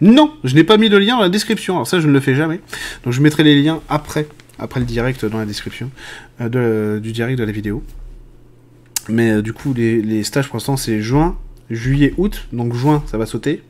Non, 0.01 0.32
je 0.44 0.55
n'ai 0.55 0.65
pas 0.65 0.77
mis 0.77 0.89
de 0.89 0.97
lien 0.97 1.16
dans 1.16 1.23
la 1.23 1.28
description. 1.28 1.74
Alors 1.74 1.89
ça, 1.89 1.98
je 2.01 2.06
ne 2.06 2.12
le 2.12 2.20
fais 2.20 2.35
jamais. 2.35 2.60
Donc 3.05 3.12
je 3.12 3.20
mettrai 3.20 3.43
les 3.43 3.60
liens 3.60 3.81
après, 3.89 4.28
après 4.59 4.81
le 4.81 4.86
direct 4.86 5.24
dans 5.24 5.39
la 5.39 5.47
description 5.47 5.90
du 6.40 7.12
direct 7.12 7.39
de 7.39 7.44
la 7.44 7.52
vidéo. 7.52 7.82
Mais 9.09 9.43
du 9.43 9.52
coup, 9.52 9.73
les, 9.74 10.23
stages 10.23 10.47
pour 10.48 10.56
l'instant, 10.56 10.77
c'est 10.77 11.01
juin, 11.01 11.36
juillet, 11.70 12.15
août. 12.16 12.47
Donc 12.52 12.74
juin, 12.74 13.02
ça 13.06 13.19
va 13.19 13.27
sauter, 13.27 13.62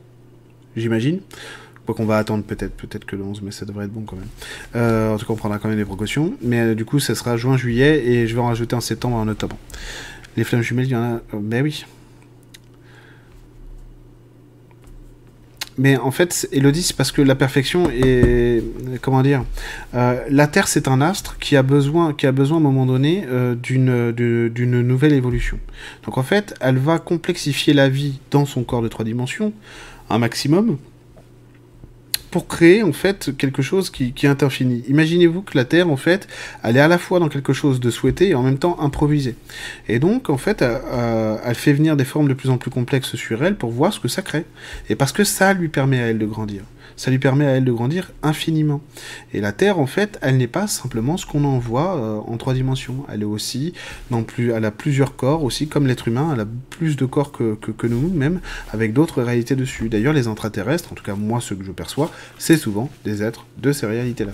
j'imagine. 0.75 1.19
Qu'on 1.93 2.05
va 2.05 2.17
attendre 2.17 2.43
peut-être, 2.43 2.75
peut-être 2.75 3.05
que 3.05 3.15
le 3.15 3.23
11, 3.23 3.41
mais 3.41 3.51
ça 3.51 3.65
devrait 3.65 3.85
être 3.85 3.91
bon 3.91 4.01
quand 4.01 4.15
même. 4.15 4.27
Euh, 4.75 5.13
en 5.13 5.17
tout 5.17 5.25
cas, 5.25 5.33
on 5.33 5.37
prendra 5.37 5.57
quand 5.57 5.69
même 5.69 5.77
des 5.77 5.85
précautions. 5.85 6.33
Mais 6.41 6.59
euh, 6.59 6.75
du 6.75 6.85
coup, 6.85 6.99
ça 6.99 7.15
sera 7.15 7.35
juin, 7.35 7.57
juillet, 7.57 8.05
et 8.05 8.27
je 8.27 8.35
vais 8.35 8.41
en 8.41 8.47
rajouter 8.47 8.75
en 8.75 8.81
septembre 8.81 9.17
et 9.17 9.19
en 9.19 9.27
octobre. 9.27 9.57
Les 10.37 10.43
flammes 10.43 10.61
jumelles, 10.61 10.85
il 10.85 10.91
y 10.91 10.95
en 10.95 11.15
a... 11.15 11.21
ben 11.33 11.63
oui, 11.63 11.85
Mais 15.79 15.95
en 15.95 16.11
fait, 16.11 16.49
Elodie, 16.51 16.83
c'est 16.83 16.95
parce 16.95 17.13
que 17.13 17.21
la 17.21 17.35
perfection 17.35 17.89
est. 17.89 18.61
Comment 19.01 19.23
dire 19.23 19.45
La 19.93 20.47
Terre, 20.47 20.67
c'est 20.67 20.89
un 20.89 20.99
astre 20.99 21.37
qui 21.39 21.55
a 21.55 21.63
besoin, 21.63 22.13
qui 22.13 22.27
a 22.27 22.33
besoin 22.33 22.57
à 22.57 22.59
un 22.59 22.63
moment 22.63 22.85
donné 22.85 23.23
euh, 23.29 23.55
d'une 23.55 24.81
nouvelle 24.81 25.13
évolution. 25.13 25.57
Donc 26.03 26.17
en 26.17 26.23
fait, 26.23 26.53
elle 26.59 26.77
va 26.77 26.99
complexifier 26.99 27.73
la 27.73 27.87
vie 27.87 28.19
dans 28.29 28.45
son 28.45 28.63
corps 28.63 28.81
de 28.81 28.89
trois 28.89 29.05
dimensions 29.05 29.53
un 30.09 30.17
maximum 30.17 30.77
pour 32.31 32.47
créer 32.47 32.83
en 32.83 32.93
fait 32.93 33.35
quelque 33.37 33.61
chose 33.61 33.89
qui, 33.89 34.13
est 34.21 34.43
infini. 34.43 34.83
Imaginez-vous 34.87 35.41
que 35.41 35.57
la 35.57 35.65
Terre 35.65 35.89
en 35.89 35.97
fait, 35.97 36.27
elle 36.63 36.77
est 36.77 36.81
à 36.81 36.87
la 36.87 36.97
fois 36.97 37.19
dans 37.19 37.29
quelque 37.29 37.53
chose 37.53 37.79
de 37.79 37.89
souhaité 37.89 38.29
et 38.29 38.35
en 38.35 38.43
même 38.43 38.57
temps 38.57 38.79
improvisé. 38.79 39.35
Et 39.87 39.99
donc 39.99 40.29
en 40.29 40.37
fait, 40.37 40.61
euh, 40.61 41.37
elle 41.43 41.55
fait 41.55 41.73
venir 41.73 41.97
des 41.97 42.05
formes 42.05 42.27
de 42.27 42.33
plus 42.33 42.49
en 42.49 42.57
plus 42.57 42.71
complexes 42.71 43.15
sur 43.15 43.43
elle 43.43 43.55
pour 43.55 43.71
voir 43.71 43.93
ce 43.93 43.99
que 43.99 44.07
ça 44.07 44.21
crée. 44.21 44.45
Et 44.89 44.95
parce 44.95 45.11
que 45.11 45.23
ça 45.23 45.53
lui 45.53 45.69
permet 45.69 45.99
à 45.99 46.07
elle 46.07 46.19
de 46.19 46.25
grandir 46.25 46.63
ça 46.99 47.11
lui 47.11 47.17
permet 47.17 47.45
à 47.45 47.51
elle 47.51 47.63
de 47.63 47.71
grandir 47.71 48.11
infiniment. 48.23 48.81
Et 49.33 49.39
la 49.39 49.53
Terre, 49.53 49.79
en 49.79 49.85
fait, 49.85 50.19
elle 50.21 50.35
n'est 50.35 50.47
pas 50.47 50.67
simplement 50.67 51.15
ce 51.15 51.25
qu'on 51.25 51.45
en 51.45 51.57
voit 51.57 51.95
euh, 51.95 52.19
en 52.27 52.35
trois 52.35 52.53
dimensions. 52.53 53.05
Elle 53.09 53.21
est 53.21 53.25
aussi, 53.25 53.73
non 54.11 54.23
plus, 54.23 54.51
elle 54.51 54.65
a 54.65 54.71
plusieurs 54.71 55.15
corps 55.15 55.45
aussi, 55.45 55.69
comme 55.69 55.87
l'être 55.87 56.09
humain, 56.09 56.31
elle 56.33 56.41
a 56.41 56.47
plus 56.69 56.97
de 56.97 57.05
corps 57.05 57.31
que, 57.31 57.55
que, 57.55 57.87
nous, 57.87 58.09
même, 58.09 58.41
avec 58.73 58.91
d'autres 58.91 59.23
réalités 59.23 59.55
dessus. 59.55 59.87
D'ailleurs, 59.87 60.11
les 60.11 60.27
intraterrestres, 60.27 60.91
en 60.91 60.95
tout 60.95 61.03
cas 61.05 61.15
moi, 61.15 61.39
ce 61.39 61.53
que 61.53 61.63
je 61.63 61.71
perçois, 61.71 62.11
c'est 62.37 62.57
souvent 62.57 62.89
des 63.05 63.23
êtres 63.23 63.45
de 63.57 63.71
ces 63.71 63.85
réalités-là 63.85 64.33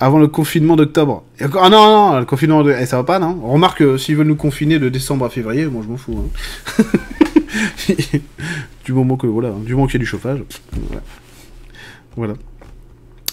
avant 0.00 0.18
le 0.18 0.28
confinement 0.28 0.76
d'octobre. 0.76 1.22
Ah 1.40 1.70
non, 1.70 2.12
non, 2.12 2.18
le 2.18 2.26
confinement 2.26 2.62
de... 2.62 2.74
Eh, 2.78 2.84
ça 2.84 2.98
va 2.98 3.04
pas, 3.04 3.18
non 3.18 3.40
On 3.42 3.52
remarque, 3.52 3.80
euh, 3.80 3.96
s'ils 3.96 4.16
veulent 4.16 4.26
nous 4.26 4.36
confiner 4.36 4.78
de 4.78 4.90
décembre 4.90 5.24
à 5.24 5.30
février, 5.30 5.64
moi 5.64 5.82
je 5.82 5.88
m'en 5.88 5.96
fous. 5.96 6.18
Hein. 6.18 6.82
du 8.84 8.92
moment 8.92 9.16
que 9.16 9.26
voilà, 9.26 9.50
du 9.64 9.74
moment 9.74 9.86
qu'il 9.86 9.94
y 9.94 9.96
a 9.96 10.00
du 10.00 10.06
chauffage. 10.06 10.42
Voilà. 12.16 12.34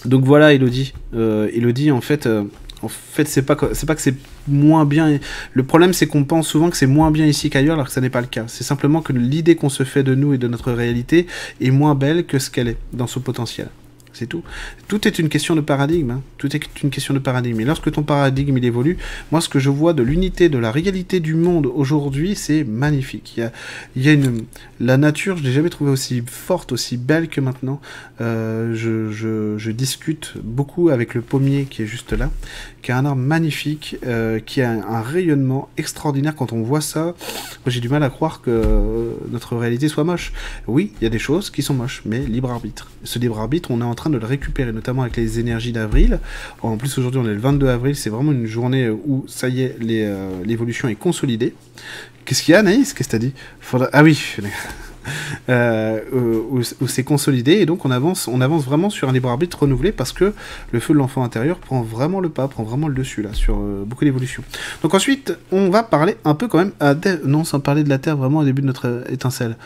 Donc 0.04 0.24
voilà, 0.24 0.52
Elodie. 0.52 0.92
Euh, 1.14 1.48
Elodie, 1.52 1.90
en 1.90 2.00
fait, 2.00 2.26
euh, 2.26 2.44
en 2.82 2.88
fait, 2.88 3.28
c'est 3.28 3.42
pas 3.42 3.56
c'est 3.72 3.86
pas 3.86 3.94
que 3.94 4.00
c'est 4.00 4.16
moins 4.48 4.84
bien. 4.84 5.18
Le 5.52 5.62
problème, 5.62 5.92
c'est 5.92 6.06
qu'on 6.06 6.24
pense 6.24 6.48
souvent 6.48 6.70
que 6.70 6.76
c'est 6.76 6.86
moins 6.86 7.10
bien 7.10 7.26
ici 7.26 7.50
qu'ailleurs, 7.50 7.74
alors 7.74 7.86
que 7.86 7.92
ça 7.92 8.00
n'est 8.00 8.10
pas 8.10 8.20
le 8.20 8.26
cas. 8.26 8.44
C'est 8.48 8.64
simplement 8.64 9.02
que 9.02 9.12
l'idée 9.12 9.54
qu'on 9.54 9.68
se 9.68 9.84
fait 9.84 10.02
de 10.02 10.14
nous 10.14 10.32
et 10.34 10.38
de 10.38 10.48
notre 10.48 10.72
réalité 10.72 11.26
est 11.60 11.70
moins 11.70 11.94
belle 11.94 12.26
que 12.26 12.38
ce 12.38 12.50
qu'elle 12.50 12.68
est 12.68 12.78
dans 12.92 13.06
son 13.06 13.20
potentiel. 13.20 13.68
Tout. 14.26 14.42
Est 15.06 15.18
une 15.18 15.28
question 15.28 15.56
de 15.56 15.60
paradigme. 15.60 16.10
Hein. 16.12 16.22
Tout 16.38 16.54
est 16.54 16.82
une 16.82 16.90
question 16.90 17.12
de 17.12 17.18
paradigme. 17.18 17.60
Et 17.60 17.64
lorsque 17.64 17.90
ton 17.90 18.02
paradigme 18.02 18.56
il 18.56 18.64
évolue, 18.64 18.98
moi 19.30 19.40
ce 19.40 19.48
que 19.48 19.58
je 19.58 19.70
vois 19.70 19.94
de 19.94 20.02
l'unité, 20.02 20.48
de 20.48 20.58
la 20.58 20.70
réalité 20.70 21.18
du 21.20 21.34
monde 21.34 21.66
aujourd'hui, 21.66 22.36
c'est 22.36 22.64
magnifique. 22.64 23.40
Il 23.96 24.02
y 24.02 24.08
a, 24.08 24.12
une, 24.12 24.44
la 24.80 24.96
nature, 24.96 25.36
je 25.36 25.42
l'ai 25.42 25.52
jamais 25.52 25.70
trouvée 25.70 25.90
aussi 25.90 26.22
forte, 26.26 26.72
aussi 26.72 26.96
belle 26.96 27.28
que 27.28 27.40
maintenant. 27.40 27.80
Euh, 28.20 28.74
je, 28.74 29.70
discute 29.72 30.34
beaucoup 30.42 30.90
avec 30.90 31.14
le 31.14 31.22
pommier 31.22 31.64
qui 31.64 31.82
est 31.82 31.86
juste 31.86 32.12
là, 32.12 32.30
qui 32.82 32.92
a 32.92 32.98
un 32.98 33.04
arbre 33.04 33.22
magnifique, 33.22 33.96
euh, 34.04 34.40
qui 34.40 34.60
a 34.60 34.70
un, 34.70 35.02
rayonnement 35.02 35.68
extraordinaire. 35.76 36.34
Quand 36.34 36.52
on 36.52 36.62
voit 36.62 36.80
ça, 36.80 37.14
j'ai 37.66 37.80
du 37.80 37.88
mal 37.88 38.02
à 38.02 38.10
croire 38.10 38.40
que 38.42 39.16
notre 39.30 39.56
réalité 39.56 39.88
soit 39.88 40.04
moche. 40.04 40.32
Oui, 40.66 40.92
il 41.00 41.04
y 41.04 41.06
a 41.06 41.10
des 41.10 41.18
choses 41.18 41.50
qui 41.50 41.62
sont 41.62 41.74
moches, 41.74 42.02
mais 42.04 42.20
libre 42.20 42.50
arbitre. 42.50 42.90
Ce 43.04 43.18
libre 43.18 43.38
arbitre, 43.38 43.70
on 43.70 43.80
est 43.80 43.84
en 43.84 43.94
train 43.94 44.10
de 44.10 44.18
le 44.18 44.26
récupérer, 44.26 44.72
notamment 44.72 45.02
avec 45.02 45.16
les 45.16 45.38
énergies 45.38 45.72
d'avril. 45.72 46.18
En 46.62 46.76
plus, 46.76 46.98
aujourd'hui, 46.98 47.20
on 47.20 47.24
est 47.24 47.34
le 47.34 47.40
22 47.40 47.68
avril, 47.68 47.96
c'est 47.96 48.10
vraiment 48.10 48.32
une 48.32 48.46
journée 48.46 48.90
où, 48.90 49.24
ça 49.28 49.48
y 49.48 49.62
est, 49.62 49.76
euh, 49.80 50.42
l'évolution 50.44 50.88
est 50.88 50.96
consolidée. 50.96 51.54
Qu'est-ce 52.24 52.42
qu'il 52.42 52.52
y 52.52 52.56
a, 52.56 52.62
Naïs 52.62 52.94
Qu'est-ce 52.94 53.08
que 53.08 53.12
t'as 53.12 53.18
dit? 53.18 53.32
Ah 53.92 54.02
oui 54.02 54.36
euh, 55.48 56.00
où, 56.50 56.62
c'est 56.86 57.04
consolidé 57.04 57.52
et 57.52 57.66
donc 57.66 57.84
on 57.84 57.90
avance, 57.90 58.28
on 58.28 58.40
avance 58.40 58.64
vraiment 58.64 58.90
sur 58.90 59.08
un 59.08 59.12
libre 59.12 59.28
arbitre 59.28 59.60
renouvelé 59.60 59.92
parce 59.92 60.12
que 60.12 60.32
le 60.70 60.80
feu 60.80 60.94
de 60.94 60.98
l'enfant 60.98 61.24
intérieur 61.24 61.58
prend 61.58 61.82
vraiment 61.82 62.20
le 62.20 62.28
pas, 62.28 62.48
prend 62.48 62.62
vraiment 62.62 62.88
le 62.88 62.94
dessus 62.94 63.22
là 63.22 63.30
sur 63.32 63.56
euh, 63.56 63.84
beaucoup 63.86 64.04
d'évolutions. 64.04 64.42
Donc 64.82 64.94
ensuite, 64.94 65.36
on 65.50 65.70
va 65.70 65.82
parler 65.82 66.16
un 66.24 66.34
peu 66.34 66.48
quand 66.48 66.58
même 66.58 66.72
à 66.80 66.94
non 67.24 67.44
sans 67.44 67.60
parler 67.60 67.84
de 67.84 67.88
la 67.88 67.98
Terre 67.98 68.16
vraiment 68.16 68.40
au 68.40 68.44
début 68.44 68.62
de 68.62 68.66
notre 68.66 69.04
étincelle. 69.10 69.56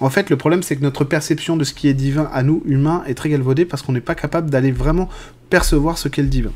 En 0.00 0.10
fait, 0.10 0.28
le 0.28 0.36
problème, 0.36 0.62
c'est 0.62 0.76
que 0.76 0.82
notre 0.82 1.04
perception 1.04 1.56
de 1.56 1.64
ce 1.64 1.72
qui 1.72 1.88
est 1.88 1.94
divin 1.94 2.28
à 2.32 2.42
nous, 2.42 2.62
humains, 2.66 3.04
est 3.06 3.14
très 3.14 3.28
galvaudée 3.28 3.64
parce 3.64 3.82
qu'on 3.82 3.92
n'est 3.92 4.00
pas 4.00 4.14
capable 4.14 4.50
d'aller 4.50 4.72
vraiment 4.72 5.08
percevoir 5.50 5.98
ce 5.98 6.08
qu'est 6.08 6.22
le 6.22 6.28
divin. 6.28 6.52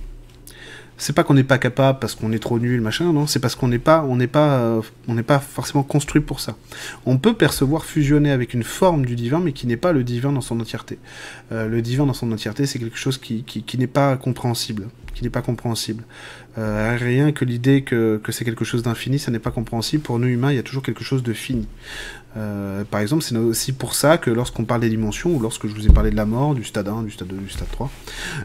C'est 0.98 1.12
pas 1.12 1.22
qu'on 1.22 1.34
n'est 1.34 1.44
pas 1.44 1.58
capable 1.58 2.00
parce 2.00 2.14
qu'on 2.14 2.32
est 2.32 2.40
trop 2.40 2.58
nul, 2.58 2.80
machin, 2.80 3.12
non, 3.12 3.26
c'est 3.26 3.38
parce 3.38 3.54
qu'on 3.54 3.68
n'est 3.68 3.78
pas, 3.78 4.02
on 4.02 4.16
n'est 4.16 4.26
pas, 4.26 4.58
euh, 4.58 4.82
on 5.06 5.14
n'est 5.14 5.22
pas 5.22 5.38
forcément 5.38 5.84
construit 5.84 6.20
pour 6.20 6.40
ça. 6.40 6.56
On 7.06 7.18
peut 7.18 7.34
percevoir 7.34 7.84
fusionner 7.84 8.32
avec 8.32 8.52
une 8.52 8.64
forme 8.64 9.06
du 9.06 9.14
divin, 9.14 9.38
mais 9.38 9.52
qui 9.52 9.66
n'est 9.68 9.76
pas 9.76 9.92
le 9.92 10.02
divin 10.02 10.32
dans 10.32 10.40
son 10.40 10.58
entièreté. 10.60 10.98
Euh, 11.52 11.68
le 11.68 11.82
divin 11.82 12.04
dans 12.04 12.14
son 12.14 12.30
entièreté, 12.32 12.66
c'est 12.66 12.80
quelque 12.80 12.98
chose 12.98 13.16
qui, 13.16 13.44
qui 13.44 13.78
n'est 13.78 13.86
pas 13.86 14.16
compréhensible, 14.16 14.88
qui 15.14 15.22
n'est 15.22 15.30
pas 15.30 15.42
compréhensible. 15.42 16.02
Euh, 16.58 16.96
rien 16.98 17.30
que 17.30 17.44
l'idée 17.44 17.82
que, 17.82 18.20
que 18.22 18.32
c'est 18.32 18.44
quelque 18.44 18.64
chose 18.64 18.82
d'infini, 18.82 19.20
ça 19.20 19.30
n'est 19.30 19.38
pas 19.38 19.52
compréhensible. 19.52 20.02
Pour 20.02 20.18
nous 20.18 20.26
humains, 20.26 20.50
il 20.50 20.56
y 20.56 20.58
a 20.58 20.64
toujours 20.64 20.82
quelque 20.82 21.04
chose 21.04 21.22
de 21.22 21.32
fini. 21.32 21.68
Euh, 22.38 22.84
par 22.84 23.00
exemple, 23.00 23.22
c'est 23.22 23.36
aussi 23.36 23.72
pour 23.72 23.94
ça 23.94 24.18
que 24.18 24.30
lorsqu'on 24.30 24.64
parle 24.64 24.80
des 24.80 24.88
dimensions, 24.88 25.34
ou 25.34 25.40
lorsque 25.40 25.66
je 25.66 25.74
vous 25.74 25.86
ai 25.86 25.90
parlé 25.90 26.10
de 26.10 26.16
la 26.16 26.24
mort, 26.24 26.54
du 26.54 26.64
stade 26.64 26.88
1, 26.88 27.02
du 27.02 27.10
stade 27.10 27.28
2, 27.28 27.36
du 27.36 27.50
stade 27.50 27.70
3, 27.70 27.90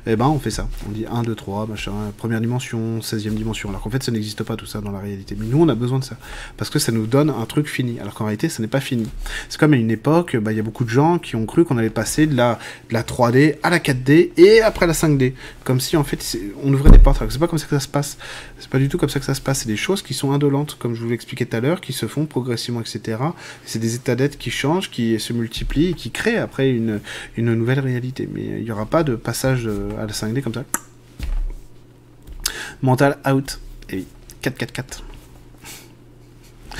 eh 0.08 0.16
ben 0.16 0.28
on 0.28 0.40
fait 0.40 0.52
ça. 0.52 0.68
On 0.88 0.92
dit 0.92 1.06
1, 1.10 1.24
2, 1.24 1.36
3, 1.36 1.68
machin, 1.68 1.92
première 2.18 2.42
dimension, 2.42 3.00
16e 3.00 3.36
dimension. 3.36 3.70
Alors 3.70 3.82
qu'en 3.82 3.90
fait, 3.90 4.04
ça 4.04 4.12
n'existe 4.12 4.44
pas 4.44 4.56
tout 4.56 4.66
ça 4.66 4.82
dans 4.82 4.92
la 4.92 5.00
réalité. 5.00 5.36
Mais 5.40 5.46
nous, 5.46 5.62
on 5.62 5.70
a 5.70 5.76
besoin 5.76 6.00
de 6.00 6.04
ça. 6.04 6.18
Parce 6.58 6.70
que 6.70 6.80
ça 6.80 6.92
nous 6.92 7.06
donne 7.06 7.30
un 7.30 7.46
truc 7.46 7.68
fini. 7.68 8.00
Alors 8.00 8.14
qu'en 8.14 8.26
réalité, 8.26 8.50
ça 8.50 8.62
n'est 8.62 8.68
pas 8.68 8.82
fini. 8.82 9.08
C'est 9.50 9.60
comme 9.60 9.74
à 9.74 9.78
une 9.78 9.92
époque, 9.92 10.36
bah, 10.38 10.52
il 10.52 10.58
y 10.58 10.60
a 10.60 10.64
beaucoup 10.64 10.86
de 10.86 10.90
gens 10.90 11.20
qui 11.20 11.36
ont 11.36 11.46
cru 11.46 11.66
qu'on 11.66 11.78
allait 11.78 11.90
passer 11.90 12.26
de 12.26 12.36
la, 12.36 12.60
de 12.90 12.94
la 12.94 13.04
3D 13.04 13.58
à 13.64 13.70
la 13.70 13.80
4D 13.80 14.32
et 14.38 14.62
après 14.62 14.88
la 14.88 14.94
5D. 14.94 15.34
Comme 15.64 15.80
si, 15.80 15.98
en 15.98 16.04
fait, 16.04 16.38
on 16.64 16.74
ouvrait 16.74 16.92
des 16.92 17.00
portes. 17.00 17.22
C'est 17.30 17.40
pas 17.40 17.48
comme 17.48 17.60
ça 17.60 17.66
que 17.66 17.76
ça 17.76 17.80
se 17.80 17.88
passe. 17.88 18.18
C'est 18.60 18.70
pas 18.70 18.80
du 18.80 18.90
tout 18.90 18.98
comme 18.98 19.10
ça 19.10 19.20
que 19.20 19.26
ça 19.26 19.36
se 19.36 19.42
passe. 19.42 19.60
C'est 19.60 19.68
des 19.68 19.78
choses 19.78 20.02
qui 20.02 20.14
sont 20.14 20.32
indolentes, 20.32 20.78
comme 20.80 20.96
je 20.96 21.02
vous 21.02 21.10
l'expliquais 21.10 21.46
tout 21.46 21.56
à 21.56 21.60
l'heure, 21.60 21.82
qui 21.82 21.94
se 21.94 22.08
font 22.08 22.26
progressivement, 22.26 22.82
etc. 22.82 23.18
C'est 23.66 23.83
des 23.84 23.96
états 23.96 24.16
d'être 24.16 24.38
qui 24.38 24.50
changent, 24.50 24.90
qui 24.90 25.20
se 25.20 25.34
multiplient, 25.34 25.90
et 25.90 25.94
qui 25.94 26.10
créent 26.10 26.38
après 26.38 26.72
une, 26.72 27.02
une 27.36 27.54
nouvelle 27.54 27.82
réalité. 27.82 28.30
Mais 28.34 28.42
il 28.42 28.64
n'y 28.64 28.72
aura 28.72 28.86
pas 28.86 29.04
de 29.04 29.16
passage 29.16 29.68
euh, 29.68 29.90
à 30.00 30.06
la 30.06 30.14
5D 30.14 30.42
comme 30.42 30.54
ça. 30.54 30.64
Mental 32.82 33.18
out. 33.30 33.60
Et 33.90 34.06
4-4-4. 34.42 35.02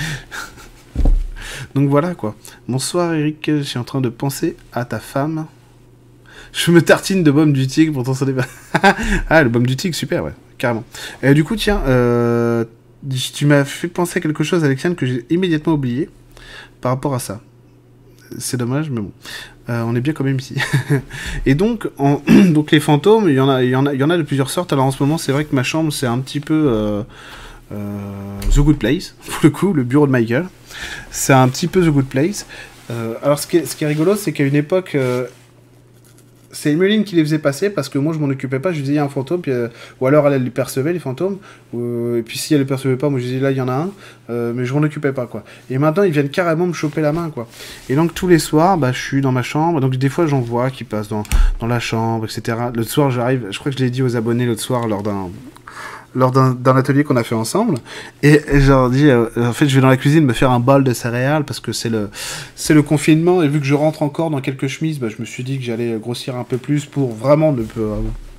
Donc 1.74 1.90
voilà 1.90 2.14
quoi. 2.14 2.36
Bonsoir 2.68 3.12
Eric, 3.12 3.44
je 3.46 3.62
suis 3.62 3.78
en 3.78 3.84
train 3.84 4.00
de 4.00 4.08
penser 4.08 4.56
à 4.72 4.86
ta 4.86 4.98
femme. 4.98 5.46
Je 6.52 6.70
me 6.70 6.80
tartine 6.80 7.22
de 7.22 7.30
baume 7.30 7.52
du 7.52 7.66
tigre 7.66 7.92
pour 7.92 8.04
t'en 8.04 8.24
débat. 8.24 8.46
ah, 9.28 9.42
le 9.42 9.50
baume 9.50 9.66
du 9.66 9.76
tigre, 9.76 9.94
super, 9.94 10.24
ouais, 10.24 10.32
carrément. 10.56 10.84
Et 11.22 11.34
du 11.34 11.44
coup, 11.44 11.56
tiens, 11.56 11.82
euh, 11.86 12.64
tu 13.34 13.44
m'as 13.44 13.64
fait 13.64 13.88
penser 13.88 14.20
à 14.20 14.22
quelque 14.22 14.44
chose, 14.44 14.64
Alexandre, 14.64 14.96
que 14.96 15.04
j'ai 15.04 15.26
immédiatement 15.30 15.74
oublié 15.74 16.08
par 16.84 16.92
rapport 16.92 17.14
à 17.14 17.18
ça. 17.18 17.40
C'est 18.36 18.58
dommage, 18.58 18.90
mais 18.90 19.00
bon. 19.00 19.10
Euh, 19.70 19.82
on 19.86 19.96
est 19.96 20.02
bien 20.02 20.12
quand 20.12 20.22
même 20.22 20.38
ici. 20.38 20.54
et 21.46 21.54
donc, 21.54 21.88
en... 21.96 22.20
donc 22.50 22.72
les 22.72 22.80
fantômes, 22.80 23.26
il 23.30 23.36
y, 23.36 23.40
en 23.40 23.48
a, 23.48 23.62
il, 23.62 23.70
y 23.70 23.74
en 23.74 23.86
a, 23.86 23.94
il 23.94 24.00
y 24.00 24.04
en 24.04 24.10
a 24.10 24.18
de 24.18 24.22
plusieurs 24.22 24.50
sortes. 24.50 24.70
Alors 24.74 24.84
en 24.84 24.90
ce 24.90 25.02
moment, 25.02 25.16
c'est 25.16 25.32
vrai 25.32 25.46
que 25.46 25.54
ma 25.54 25.62
chambre, 25.62 25.90
c'est 25.94 26.06
un 26.06 26.18
petit 26.18 26.40
peu 26.40 26.66
euh, 26.68 27.02
The 28.54 28.58
Good 28.58 28.76
Place, 28.76 29.14
pour 29.26 29.38
le 29.44 29.48
coup, 29.48 29.72
le 29.72 29.82
bureau 29.82 30.06
de 30.06 30.12
Michael. 30.12 30.44
C'est 31.10 31.32
un 31.32 31.48
petit 31.48 31.68
peu 31.68 31.80
The 31.80 31.88
Good 31.88 32.04
Place. 32.04 32.44
alors 33.22 33.38
ce 33.38 33.46
qui 33.46 33.56
est, 33.56 33.64
ce 33.64 33.76
qui 33.76 33.84
est 33.84 33.86
rigolo, 33.86 34.14
c'est 34.14 34.34
qu'à 34.34 34.44
une 34.44 34.54
époque, 34.54 34.94
c'est 36.54 36.72
Emeline 36.72 37.04
qui 37.04 37.16
les 37.16 37.22
faisait 37.22 37.38
passer 37.38 37.68
parce 37.68 37.88
que 37.88 37.98
moi 37.98 38.14
je 38.14 38.18
m'en 38.18 38.28
occupais 38.28 38.60
pas. 38.60 38.72
Je 38.72 38.80
disais 38.80 38.94
il 38.94 38.96
y 38.96 38.98
a 38.98 39.04
un 39.04 39.08
fantôme, 39.08 39.42
euh, 39.48 39.68
ou 40.00 40.06
alors 40.06 40.26
elle, 40.28 40.42
les 40.42 40.50
percevait 40.50 40.92
les 40.92 40.98
fantômes. 40.98 41.38
et 41.74 42.22
puis 42.22 42.38
si 42.38 42.54
elle 42.54 42.60
les 42.60 42.66
percevait 42.66 42.96
pas, 42.96 43.10
moi 43.10 43.18
je 43.18 43.24
disais 43.24 43.40
là 43.40 43.50
il 43.50 43.56
y 43.56 43.60
en 43.60 43.68
a 43.68 43.74
un, 43.74 43.90
euh, 44.30 44.52
mais 44.54 44.64
je 44.64 44.72
m'en 44.72 44.80
occupais 44.80 45.12
pas 45.12 45.26
quoi. 45.26 45.44
Et 45.70 45.78
maintenant 45.78 46.04
ils 46.04 46.12
viennent 46.12 46.30
carrément 46.30 46.66
me 46.66 46.72
choper 46.72 47.00
la 47.00 47.12
main 47.12 47.30
quoi. 47.30 47.48
Et 47.88 47.96
donc 47.96 48.14
tous 48.14 48.28
les 48.28 48.38
soirs, 48.38 48.78
bah, 48.78 48.92
je 48.92 49.00
suis 49.00 49.20
dans 49.20 49.32
ma 49.32 49.42
chambre. 49.42 49.80
Donc 49.80 49.96
des 49.96 50.08
fois 50.08 50.26
j'en 50.26 50.40
vois 50.40 50.70
qui 50.70 50.84
passent 50.84 51.08
dans, 51.08 51.24
dans 51.60 51.66
la 51.66 51.80
chambre, 51.80 52.24
etc. 52.24 52.56
L'autre 52.74 52.90
soir 52.90 53.10
j'arrive, 53.10 53.48
je 53.50 53.58
crois 53.58 53.72
que 53.72 53.78
je 53.78 53.84
l'ai 53.84 53.90
dit 53.90 54.02
aux 54.02 54.16
abonnés 54.16 54.46
l'autre 54.46 54.62
soir 54.62 54.86
lors 54.86 55.02
d'un 55.02 55.30
lors 56.14 56.30
d'un 56.30 56.76
atelier 56.76 57.04
qu'on 57.04 57.16
a 57.16 57.24
fait 57.24 57.34
ensemble. 57.34 57.78
Et, 58.22 58.40
je 58.52 58.68
leur 58.68 58.90
dis, 58.90 59.08
euh, 59.08 59.26
en 59.36 59.52
fait, 59.52 59.68
je 59.68 59.74
vais 59.74 59.80
dans 59.80 59.88
la 59.88 59.96
cuisine 59.96 60.24
me 60.24 60.32
faire 60.32 60.50
un 60.50 60.60
bol 60.60 60.84
de 60.84 60.92
céréales 60.92 61.44
parce 61.44 61.60
que 61.60 61.72
c'est 61.72 61.90
le, 61.90 62.10
le 62.70 62.82
confinement. 62.82 63.42
Et 63.42 63.48
vu 63.48 63.60
que 63.60 63.66
je 63.66 63.74
rentre 63.74 64.02
encore 64.02 64.30
dans 64.30 64.40
quelques 64.40 64.68
chemises, 64.68 64.98
bah, 64.98 65.08
je 65.08 65.16
me 65.20 65.24
suis 65.24 65.44
dit 65.44 65.58
que 65.58 65.64
j'allais 65.64 65.98
grossir 65.98 66.36
un 66.36 66.44
peu 66.44 66.56
plus 66.56 66.86
pour 66.86 67.12
vraiment 67.12 67.52
ne, 67.52 67.64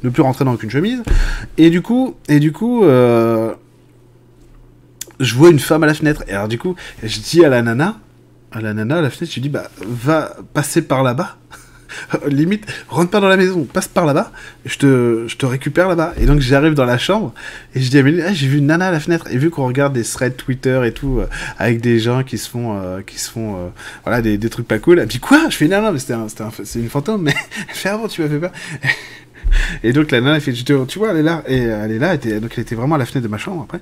ne 0.04 0.10
plus 0.10 0.22
rentrer 0.22 0.46
dans 0.46 0.54
aucune 0.54 0.70
chemise. 0.70 1.04
Et 1.58 1.70
du 1.70 1.82
coup, 1.82 2.16
et 2.30 2.40
du 2.40 2.52
coup, 2.52 2.84
euh, 2.84 3.54
je 5.20 5.36
vois 5.36 5.50
une 5.50 5.60
femme 5.60 5.84
à 5.84 5.88
la 5.88 5.94
fenêtre. 5.94 6.24
Et 6.28 6.34
alors, 6.34 6.48
du 6.48 6.58
coup, 6.58 6.76
je 7.04 7.20
dis 7.20 7.44
à 7.44 7.50
la 7.50 7.62
nana, 7.62 8.00
à 8.52 8.62
la 8.62 8.74
nana 8.74 8.98
à 8.98 9.02
la 9.02 9.10
fenêtre, 9.10 9.32
je 9.32 9.36
lui 9.36 9.42
dis, 9.42 9.50
bah, 9.50 9.70
va 9.86 10.36
passer 10.54 10.82
par 10.82 11.04
là-bas. 11.04 11.38
limite, 12.28 12.66
rentre 12.88 13.12
pas 13.12 13.20
dans 13.20 13.28
la 13.28 13.38
maison, 13.38 13.64
passe 13.64 13.88
par 13.88 14.06
là-bas, 14.06 14.32
je 14.66 14.78
te, 14.78 15.26
je 15.28 15.36
te 15.36 15.46
récupère 15.46 15.88
là-bas. 15.88 16.14
Et 16.20 16.26
donc 16.26 16.40
j'arrive 16.40 16.74
dans 16.74 16.86
la 16.86 16.98
chambre 16.98 17.34
et 17.74 17.82
je 17.82 17.90
dis 17.90 18.00
à 18.00 18.28
ah, 18.28 18.34
j'ai 18.34 18.48
vu 18.48 18.58
une 18.58 18.68
nana 18.68 18.88
à 18.88 18.92
la 18.92 19.00
fenêtre. 19.00 19.28
Et 19.32 19.38
vu 19.38 19.50
qu'on 19.50 19.66
regarde 19.66 19.94
des 19.94 20.04
threads 20.04 20.36
Twitter 20.36 20.82
et 20.86 20.92
tout, 20.92 21.20
euh, 21.20 21.28
avec 21.58 21.82
des 21.82 22.00
gens 22.00 22.24
qui 22.24 22.38
se 22.38 22.50
font, 22.50 22.80
euh, 22.80 23.02
qui 23.02 23.20
se 23.20 23.30
font 23.30 23.56
euh, 23.56 23.68
voilà, 24.04 24.22
des, 24.22 24.38
des, 24.38 24.50
trucs 24.50 24.68
pas 24.68 24.80
cool, 24.80 25.00
elle 25.00 25.06
me 25.06 25.10
dit 25.10 25.20
quoi? 25.20 25.50
Je 25.50 25.56
fais 25.56 25.68
non, 25.68 25.82
non, 25.82 25.92
mais 25.92 26.00
c'était 26.00 26.16
c'est 26.64 26.80
une 26.80 26.90
fantôme, 26.90 27.24
mais 27.24 27.36
elle 27.70 27.76
fait 27.76 27.90
avant, 27.90 28.06
ah 28.06 28.10
tu 28.10 28.22
m'as 28.22 28.30
fait 28.30 28.40
peur. 28.40 28.52
Et 29.84 29.94
donc 29.94 30.12
la 30.12 30.22
nana, 30.22 30.36
elle 30.36 30.42
fait, 30.42 30.54
tu 30.54 31.00
vois, 31.00 31.12
elle 31.12 31.18
est 31.18 31.24
là, 31.24 31.44
et 31.48 31.58
elle 31.58 31.92
est 31.92 32.00
là, 32.00 32.14
était, 32.14 32.40
donc 32.40 32.52
elle 32.56 32.62
était 32.62 32.76
vraiment 32.76 32.96
à 32.96 32.98
la 32.98 33.06
fenêtre 33.06 33.26
de 33.26 33.32
ma 33.32 33.38
chambre 33.38 33.64
après, 33.64 33.80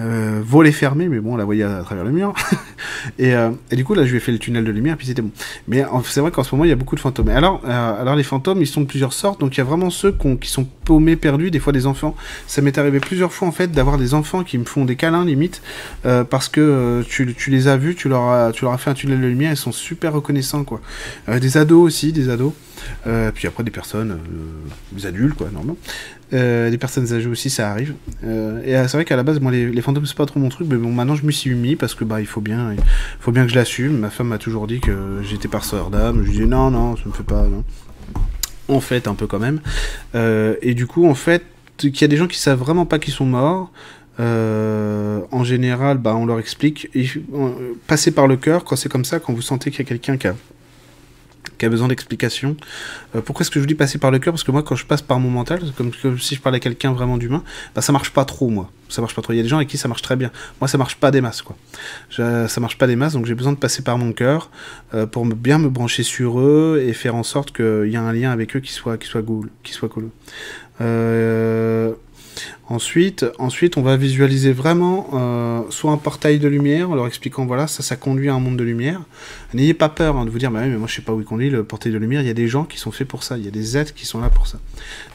euh, 0.00 0.40
volet 0.44 0.72
fermé, 0.72 1.08
mais 1.08 1.20
bon, 1.20 1.34
on 1.34 1.36
la 1.36 1.44
voyait 1.44 1.64
à, 1.64 1.82
travers 1.82 2.04
le 2.04 2.10
mur. 2.10 2.34
et, 3.18 3.34
euh, 3.34 3.50
et, 3.70 3.76
du 3.76 3.84
coup, 3.84 3.94
là, 3.94 4.04
je 4.04 4.10
lui 4.10 4.18
ai 4.18 4.20
fait 4.20 4.32
le 4.32 4.38
tunnel 4.38 4.64
de 4.64 4.70
lumière, 4.70 4.96
puis 4.96 5.06
c'était 5.06 5.22
bon. 5.22 5.30
Mais 5.68 5.84
c'est 6.04 6.20
vrai 6.20 6.30
qu'en 6.30 6.42
ce 6.42 6.54
moment, 6.54 6.64
il 6.64 6.68
y 6.68 6.72
a 6.72 6.76
beaucoup 6.76 6.96
de 6.96 7.00
fantômes. 7.00 7.30
Et 7.30 7.34
alors, 7.34 7.62
euh, 7.66 8.00
alors 8.00 8.16
les 8.16 8.22
fantômes, 8.22 8.60
ils 8.60 8.66
sont 8.66 8.80
de 8.80 8.86
plusieurs 8.86 9.12
sortes, 9.12 9.40
donc 9.40 9.56
il 9.56 9.58
y 9.58 9.60
a 9.60 9.64
vraiment 9.64 9.90
ceux 9.90 10.12
qui 10.40 10.50
sont 10.50 10.66
paumés, 10.84 11.16
perdus, 11.16 11.50
des 11.50 11.58
fois 11.58 11.72
des 11.72 11.86
enfants. 11.86 12.16
Ça 12.46 12.62
m'est 12.62 12.76
arrivé 12.78 13.00
plusieurs 13.00 13.32
fois 13.32 13.48
en 13.48 13.52
fait 13.52 13.70
d'avoir 13.70 13.98
des 13.98 14.14
enfants 14.14 14.44
qui 14.44 14.58
me 14.58 14.64
font 14.64 14.84
des 14.84 14.96
câlins 14.96 15.24
limite, 15.24 15.62
euh, 16.06 16.24
parce 16.24 16.48
que 16.48 16.60
euh, 16.60 17.02
tu, 17.08 17.34
tu, 17.34 17.50
les 17.50 17.68
as 17.68 17.76
vus, 17.76 17.94
tu 17.94 18.08
leur 18.08 18.30
as, 18.30 18.52
tu 18.52 18.64
leur 18.64 18.72
as 18.72 18.78
fait 18.78 18.90
un 18.90 18.94
tunnel 18.94 19.20
de 19.20 19.26
lumière, 19.26 19.50
ils 19.52 19.56
sont 19.56 19.72
super 19.72 20.12
reconnaissants 20.12 20.64
quoi. 20.64 20.80
Euh, 21.28 21.38
des 21.38 21.56
ados 21.56 21.82
aussi, 21.82 22.12
des 22.12 22.28
ados. 22.28 22.52
Euh, 23.06 23.30
puis 23.32 23.48
après 23.48 23.64
des 23.64 23.70
personnes, 23.70 24.12
euh, 24.12 24.16
des 24.92 25.06
adultes 25.06 25.31
normalement. 25.40 25.76
Euh, 26.32 26.70
des 26.70 26.78
personnes 26.78 27.12
âgées 27.12 27.28
aussi, 27.28 27.50
ça 27.50 27.70
arrive. 27.70 27.94
et 28.22 28.72
c'est 28.72 28.92
vrai 28.92 29.04
qu'à 29.04 29.16
la 29.16 29.22
base, 29.22 29.40
moi, 29.40 29.52
les, 29.52 29.82
fantômes 29.82 30.06
c'est 30.06 30.16
pas 30.16 30.26
trop 30.26 30.40
mon 30.40 30.48
truc, 30.48 30.66
mais 30.70 30.76
bon, 30.76 30.90
maintenant 30.90 31.14
je 31.14 31.24
me 31.26 31.30
suis 31.30 31.54
mis 31.54 31.76
parce 31.76 31.94
que 31.94 32.04
bah 32.04 32.20
il 32.20 32.26
faut 32.26 32.40
bien, 32.40 32.72
il 32.72 32.80
faut 33.20 33.32
bien 33.32 33.44
que 33.44 33.50
je 33.50 33.56
l'assume. 33.56 33.98
Ma 33.98 34.10
femme 34.10 34.28
m'a 34.28 34.38
toujours 34.38 34.66
dit 34.66 34.80
que 34.80 35.20
j'étais 35.22 35.48
parceur 35.48 35.90
d'âme. 35.90 36.22
Je 36.24 36.30
lui 36.30 36.38
dis 36.38 36.46
non, 36.46 36.70
non, 36.70 36.96
ça 36.96 37.02
me 37.06 37.12
fait 37.12 37.22
pas. 37.22 37.44
Non. 37.44 37.64
En 38.68 38.80
fait, 38.80 39.08
un 39.08 39.14
peu 39.14 39.26
quand 39.26 39.40
même. 39.40 39.60
et 40.14 40.74
du 40.74 40.86
coup, 40.86 41.06
en 41.06 41.14
fait, 41.14 41.42
qu'il 41.76 42.00
y 42.00 42.04
a 42.04 42.08
des 42.08 42.16
gens 42.16 42.26
qui 42.26 42.38
savent 42.38 42.58
vraiment 42.58 42.86
pas 42.86 42.98
qu'ils 42.98 43.14
sont 43.14 43.26
morts. 43.26 43.70
en 44.18 45.44
général, 45.44 45.98
bah, 45.98 46.14
on 46.16 46.24
leur 46.24 46.38
explique. 46.38 46.90
Passer 47.86 48.10
par 48.10 48.26
le 48.26 48.36
cœur, 48.36 48.64
quand 48.64 48.76
c'est 48.76 48.90
comme 48.90 49.04
ça, 49.04 49.20
quand 49.20 49.34
vous 49.34 49.42
sentez 49.42 49.70
qu'il 49.70 49.80
y 49.80 49.82
a 49.82 49.88
quelqu'un 49.88 50.16
qui 50.16 50.28
a 50.28 50.34
qui 51.58 51.66
a 51.66 51.68
besoin 51.68 51.88
d'explications. 51.88 52.56
Euh, 53.14 53.20
pourquoi 53.20 53.42
est-ce 53.42 53.50
que 53.50 53.54
je 53.54 53.60
vous 53.60 53.66
dis 53.66 53.74
passer 53.74 53.98
par 53.98 54.10
le 54.10 54.18
cœur? 54.18 54.32
Parce 54.32 54.44
que 54.44 54.50
moi, 54.50 54.62
quand 54.62 54.76
je 54.76 54.86
passe 54.86 55.02
par 55.02 55.18
mon 55.18 55.30
mental, 55.30 55.60
comme, 55.76 55.92
si 56.18 56.34
je 56.34 56.40
parlais 56.40 56.56
à 56.56 56.60
quelqu'un 56.60 56.92
vraiment 56.92 57.16
d'humain, 57.16 57.42
bah, 57.74 57.82
ça 57.82 57.92
marche 57.92 58.10
pas 58.10 58.24
trop, 58.24 58.48
moi. 58.48 58.70
Ça 58.88 59.00
marche 59.00 59.14
pas 59.14 59.22
trop. 59.22 59.32
Il 59.32 59.36
y 59.36 59.40
a 59.40 59.42
des 59.42 59.48
gens 59.48 59.56
avec 59.56 59.68
qui 59.68 59.78
ça 59.78 59.88
marche 59.88 60.02
très 60.02 60.16
bien. 60.16 60.30
Moi, 60.60 60.68
ça 60.68 60.78
marche 60.78 60.96
pas 60.96 61.10
des 61.10 61.20
masses, 61.20 61.42
quoi. 61.42 61.56
Ça 62.10 62.60
marche 62.60 62.78
pas 62.78 62.86
des 62.86 62.96
masses, 62.96 63.14
donc 63.14 63.26
j'ai 63.26 63.34
besoin 63.34 63.52
de 63.52 63.58
passer 63.58 63.82
par 63.82 63.98
mon 63.98 64.12
cœur 64.12 64.50
euh, 64.94 65.06
pour 65.06 65.24
bien 65.24 65.58
me 65.58 65.68
brancher 65.68 66.02
sur 66.02 66.40
eux 66.40 66.82
et 66.86 66.92
faire 66.92 67.14
en 67.14 67.22
sorte 67.22 67.54
qu'il 67.54 67.90
y 67.90 67.96
a 67.96 68.02
un 68.02 68.12
lien 68.12 68.30
avec 68.30 68.56
eux 68.56 68.60
qui 68.60 68.72
soit, 68.72 68.98
qui 68.98 69.08
soit 69.08 69.22
cool. 69.22 69.50
Qui 69.62 69.72
soit 69.72 69.88
cool. 69.88 70.10
Euh, 70.80 71.92
Ensuite, 72.68 73.26
ensuite, 73.38 73.76
on 73.76 73.82
va 73.82 73.96
visualiser 73.96 74.52
vraiment 74.52 75.10
euh, 75.12 75.60
soit 75.70 75.90
un 75.90 75.96
portail 75.98 76.38
de 76.38 76.48
lumière 76.48 76.90
en 76.90 76.94
leur 76.94 77.06
expliquant 77.06 77.44
voilà, 77.44 77.66
ça, 77.66 77.82
ça 77.82 77.96
conduit 77.96 78.28
à 78.28 78.34
un 78.34 78.40
monde 78.40 78.56
de 78.56 78.64
lumière. 78.64 79.02
N'ayez 79.52 79.74
pas 79.74 79.88
peur 79.88 80.16
hein, 80.16 80.24
de 80.24 80.30
vous 80.30 80.38
dire, 80.38 80.50
bah 80.50 80.60
mais 80.62 80.76
moi 80.76 80.86
je 80.88 80.94
sais 80.94 81.02
pas 81.02 81.12
où 81.12 81.20
il 81.20 81.26
conduit 81.26 81.50
le 81.50 81.64
portail 81.64 81.92
de 81.92 81.98
lumière. 81.98 82.22
Il 82.22 82.26
y 82.26 82.30
a 82.30 82.34
des 82.34 82.48
gens 82.48 82.64
qui 82.64 82.78
sont 82.78 82.90
faits 82.90 83.06
pour 83.06 83.22
ça. 83.22 83.36
Il 83.36 83.44
y 83.44 83.48
a 83.48 83.50
des 83.50 83.76
êtres 83.76 83.92
qui 83.92 84.06
sont 84.06 84.20
là 84.20 84.30
pour 84.30 84.46
ça. 84.46 84.58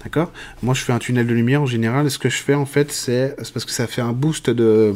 D'accord? 0.03 0.31
Moi, 0.61 0.73
je 0.73 0.81
fais 0.81 0.93
un 0.93 0.99
tunnel 0.99 1.25
de 1.25 1.33
lumière 1.33 1.61
en 1.61 1.65
général. 1.65 2.05
Et 2.05 2.09
ce 2.09 2.19
que 2.19 2.29
je 2.29 2.37
fais 2.37 2.53
en 2.53 2.65
fait, 2.65 2.91
c'est 2.91 3.35
parce 3.53 3.65
que 3.65 3.71
ça 3.71 3.87
fait 3.87 4.01
un 4.01 4.13
boost 4.13 4.49
de, 4.49 4.95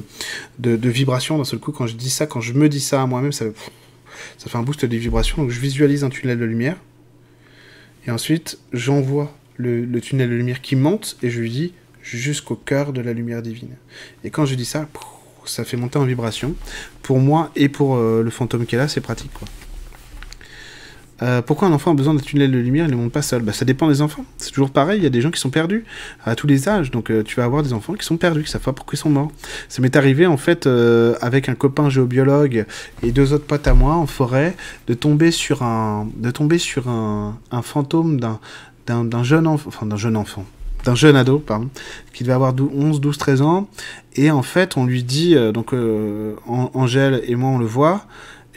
de, 0.60 0.76
de 0.76 0.90
vibration 0.90 1.38
d'un 1.38 1.46
seul 1.46 1.60
coup. 1.60 1.72
Quand 1.72 1.88
je 1.88 1.96
dis 1.96 2.10
ça, 2.10 2.28
quand 2.28 2.42
je 2.42 2.54
me 2.54 2.70
dis 2.70 2.82
ça 2.82 3.02
à 3.02 3.06
moi-même, 3.08 3.32
ça, 3.32 3.46
ça 4.38 4.50
fait 4.50 4.58
un 4.58 4.64
boost 4.64 4.86
de 4.86 4.98
vibration. 4.98 5.38
Donc 5.42 5.50
je 5.50 5.60
visualise 5.60 6.04
un 6.04 6.10
tunnel 6.10 6.38
de 6.38 6.46
lumière. 6.46 6.76
Et 8.06 8.12
ensuite, 8.12 8.60
j'envoie 8.72 9.36
le 9.58 10.00
tunnel 10.00 10.30
de 10.30 10.36
lumière 10.36 10.62
qui 10.62 10.76
monte 10.76 11.18
et 11.22 11.30
je 11.30 11.40
lui 11.40 11.50
dis 11.52 11.74
jusqu'au 12.04 12.56
cœur 12.56 12.94
de 12.94 13.02
la 13.02 13.14
lumière 13.14 13.42
divine. 13.42 13.76
Et 14.24 14.30
quand 14.30 14.46
je 14.46 14.56
dis 14.56 14.66
ça, 14.66 14.88
ça 15.46 15.64
fait 15.64 15.78
monter 15.78 15.98
en 15.98 16.06
vibration. 16.06 16.56
Pour 17.02 17.20
moi 17.20 17.52
et 17.56 17.70
pour 17.70 17.96
euh, 17.96 18.22
le 18.24 18.30
fantôme 18.30 18.66
qui 18.66 18.76
est 18.76 18.78
là, 18.78 18.88
c'est 18.88 19.02
pratique. 19.02 19.32
Euh, 21.24 21.44
pourquoi 21.44 21.68
un 21.68 21.72
enfant 21.72 21.92
a 21.92 21.94
besoin 21.94 22.16
d'un 22.16 22.20
tunnel 22.20 22.52
de 22.52 22.58
lumière 22.58 22.86
Il 22.88 22.92
ne 22.92 22.96
monte 22.96 23.12
pas 23.12 23.22
seul? 23.22 23.44
Bah, 23.44 23.54
Ça 23.54 23.64
dépend 23.64 23.88
des 23.88 24.02
enfants. 24.02 24.26
C'est 24.38 24.52
toujours 24.52 24.72
pareil, 24.72 25.00
il 25.00 25.04
y 25.04 25.06
a 25.06 25.12
des 25.12 25.22
gens 25.22 25.30
qui 25.30 25.40
sont 25.40 25.52
perdus 25.52 25.86
à 26.26 26.36
tous 26.36 26.48
les 26.48 26.68
âges. 26.68 26.90
Donc 26.90 27.12
euh, 27.12 27.24
tu 27.24 27.36
vas 27.36 27.44
avoir 27.44 27.62
des 27.62 27.74
enfants 27.74 27.94
qui 27.94 28.04
sont 28.04 28.18
perdus, 28.18 28.44
qui 28.44 28.50
savent 28.50 28.62
pas 28.62 28.74
pourquoi 28.74 28.96
ils 28.96 29.00
sont 29.00 29.12
morts. 29.12 29.32
Ça 29.70 29.84
m'est 29.84 29.96
arrivé 29.96 30.26
en 30.26 30.38
fait 30.38 30.68
avec 31.22 31.48
un 31.48 31.56
copain 31.56 31.90
géobiologue 31.90 32.66
et 33.04 33.12
deux 33.12 33.34
autres 33.34 33.46
potes 33.46 33.68
à 33.68 33.76
moi 33.76 33.94
en 33.96 34.08
forêt 34.08 34.56
de 34.88 34.96
tomber 34.96 35.30
sur 35.30 35.62
un, 35.62 36.08
de 36.16 36.32
tomber 36.32 36.58
sur 36.58 36.90
un, 36.90 37.38
un 37.52 37.62
fantôme 37.62 38.20
d'un, 38.20 38.40
d'un, 38.88 39.24
jeune 39.24 39.48
enfant, 39.48 39.86
d'un 39.86 39.98
jeune 39.98 40.18
enfant, 40.18 40.46
d'un 40.84 40.96
jeune 40.96 41.16
ado, 41.16 41.40
pardon, 41.40 41.70
qui 42.14 42.24
devait 42.24 42.34
avoir 42.34 42.54
11, 42.54 43.02
12, 43.02 43.18
13 43.18 43.42
ans. 43.42 43.68
Et 44.16 44.32
en 44.32 44.42
fait, 44.42 44.78
on 44.78 44.86
lui 44.86 45.04
dit, 45.04 45.36
euh, 45.36 45.52
donc 45.52 45.74
euh, 45.74 46.36
Angèle 46.48 47.22
et 47.26 47.36
moi, 47.36 47.50
on 47.50 47.58
le 47.58 47.66
voit, 47.66 48.06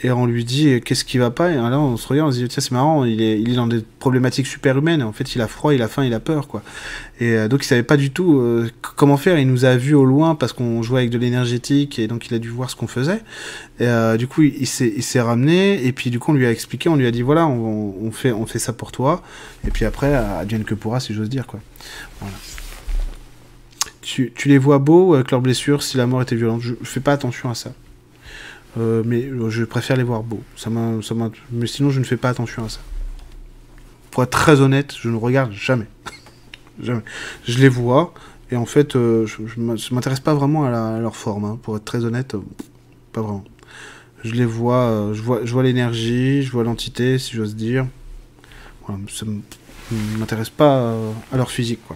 et 0.05 0.11
on 0.11 0.25
lui 0.25 0.45
dit 0.45 0.69
euh, 0.69 0.79
qu'est-ce 0.79 1.03
qui 1.03 1.17
va 1.17 1.31
pas? 1.31 1.51
Et 1.51 1.55
là, 1.55 1.79
on 1.79 1.97
se 1.97 2.07
regarde, 2.07 2.29
on 2.29 2.31
se 2.31 2.37
dit, 2.37 2.47
tiens, 2.47 2.61
c'est 2.61 2.71
marrant, 2.71 3.05
il 3.05 3.21
est, 3.21 3.41
il 3.41 3.51
est 3.51 3.55
dans 3.55 3.67
des 3.67 3.83
problématiques 3.99 4.47
super 4.47 4.77
humaines. 4.77 5.01
En 5.01 5.11
fait, 5.11 5.35
il 5.35 5.41
a 5.41 5.47
froid, 5.47 5.73
il 5.73 5.81
a 5.81 5.87
faim, 5.87 6.03
il 6.05 6.13
a 6.13 6.19
peur, 6.19 6.47
quoi. 6.47 6.61
Et 7.19 7.47
donc, 7.47 7.63
il 7.63 7.67
savait 7.67 7.83
pas 7.83 7.97
du 7.97 8.11
tout 8.11 8.43
comment 8.81 9.17
faire. 9.17 9.39
Il 9.39 9.47
nous 9.47 9.65
a 9.65 9.77
vus 9.77 9.95
au 9.95 10.05
loin 10.05 10.35
parce 10.35 10.53
qu'on 10.53 10.83
jouait 10.83 10.99
avec 10.99 11.11
de 11.11 11.17
l'énergétique, 11.17 11.97
et 11.97 12.07
donc 12.07 12.27
il 12.27 12.33
a 12.33 12.39
dû 12.39 12.49
voir 12.49 12.69
ce 12.69 12.75
qu'on 12.75 12.87
faisait. 12.87 13.21
Et 13.79 14.17
du 14.17 14.27
coup, 14.27 14.41
il, 14.43 14.61
il 14.61 14.67
s'est 15.03 15.21
ramené, 15.21 15.85
et 15.85 15.91
puis 15.93 16.09
du 16.09 16.19
coup, 16.19 16.31
on 16.31 16.35
lui 16.35 16.45
a 16.45 16.51
expliqué, 16.51 16.89
on 16.89 16.97
lui 16.97 17.07
a 17.07 17.11
dit, 17.11 17.21
voilà, 17.21 17.47
on, 17.47 18.11
fait, 18.11 18.31
on 18.33 18.45
fait 18.45 18.59
ça 18.59 18.73
pour 18.73 18.91
toi. 18.91 19.23
Et 19.65 19.71
puis 19.71 19.85
après, 19.85 20.13
advienne 20.13 20.65
que 20.65 20.75
pourra, 20.75 20.99
si 20.99 21.13
j'ose 21.13 21.29
dire, 21.29 21.47
quoi. 21.47 21.61
Tu, 24.05 24.31
les 24.45 24.59
vois 24.59 24.77
beaux 24.77 25.15
avec 25.15 25.31
leurs 25.31 25.41
blessures 25.41 25.81
si 25.81 25.97
la 25.97 26.05
mort 26.05 26.21
était 26.21 26.35
violente. 26.35 26.61
Je, 26.61 26.73
fais 26.83 26.99
pas 26.99 27.13
attention 27.13 27.49
à 27.49 27.55
ça. 27.55 27.73
Euh, 28.77 29.03
mais 29.05 29.23
euh, 29.23 29.49
je 29.49 29.63
préfère 29.63 29.97
les 29.97 30.03
voir 30.03 30.23
beaux. 30.23 30.43
Ça 30.55 30.69
ça 31.01 31.15
mais 31.51 31.67
sinon, 31.67 31.89
je 31.89 31.99
ne 31.99 32.05
fais 32.05 32.17
pas 32.17 32.29
attention 32.29 32.65
à 32.65 32.69
ça. 32.69 32.79
Pour 34.11 34.23
être 34.23 34.31
très 34.31 34.61
honnête, 34.61 34.93
je 34.99 35.09
ne 35.09 35.15
regarde 35.15 35.51
jamais. 35.51 35.87
jamais. 36.81 37.03
Je 37.47 37.59
les 37.59 37.69
vois, 37.69 38.13
et 38.51 38.55
en 38.55 38.65
fait, 38.65 38.95
euh, 38.95 39.25
je 39.25 39.59
ne 39.59 39.95
m'intéresse 39.95 40.19
pas 40.19 40.33
vraiment 40.33 40.65
à, 40.65 40.99
leur 40.99 41.15
forme. 41.15 41.45
Hein. 41.45 41.59
Pour 41.61 41.77
être 41.77 41.85
très 41.85 42.05
honnête, 42.05 42.35
pas 43.11 43.21
vraiment. 43.21 43.43
Je 44.23 44.33
les 44.33 44.45
vois, 44.45 45.11
je 45.13 45.21
vois, 45.21 45.63
l'énergie, 45.63 46.41
je 46.41 46.51
vois 46.51 46.63
l'entité, 46.63 47.19
si 47.19 47.35
j'ose 47.35 47.55
dire. 47.55 47.85
Voilà, 48.85 49.01
ça 49.07 49.25
me, 49.25 49.41
m'intéresse 50.17 50.49
pas 50.49 50.95
à 51.31 51.37
leur 51.37 51.51
physique, 51.51 51.79
quoi. 51.87 51.95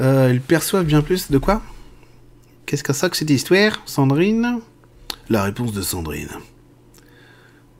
Euh, 0.00 0.30
ils 0.32 0.40
perçoivent 0.40 0.84
bien 0.84 1.02
plus 1.02 1.30
de 1.30 1.38
quoi? 1.38 1.62
Qu'est-ce 2.66 2.82
que 2.82 2.92
ça 2.92 3.08
que 3.08 3.16
cette 3.16 3.30
histoire, 3.30 3.80
Sandrine? 3.86 4.60
La 5.28 5.42
réponse 5.42 5.72
de 5.72 5.82
Sandrine. 5.82 6.30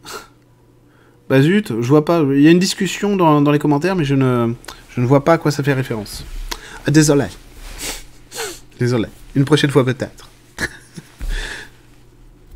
bah 1.29 1.43
zut, 1.43 1.69
je 1.81 1.89
vois 1.89 2.05
pas. 2.05 2.23
Il 2.23 2.41
y 2.41 2.49
a 2.49 2.51
une 2.51 2.59
discussion 2.59 3.17
dans, 3.17 3.51
les 3.51 3.59
commentaires, 3.59 3.97
mais 3.97 4.05
je 4.05 4.15
ne, 4.15 4.53
je 4.95 5.01
ne 5.01 5.07
vois 5.07 5.25
pas 5.25 5.35
à 5.35 5.39
quoi 5.39 5.51
ça 5.51 5.63
fait 5.63 5.73
référence. 5.73 6.25
Ah, 6.87 6.91
désolé. 6.91 7.27
Désolé. 8.79 9.09
Une 9.35 9.45
prochaine 9.45 9.71
fois 9.71 9.85
peut-être. 9.85 10.29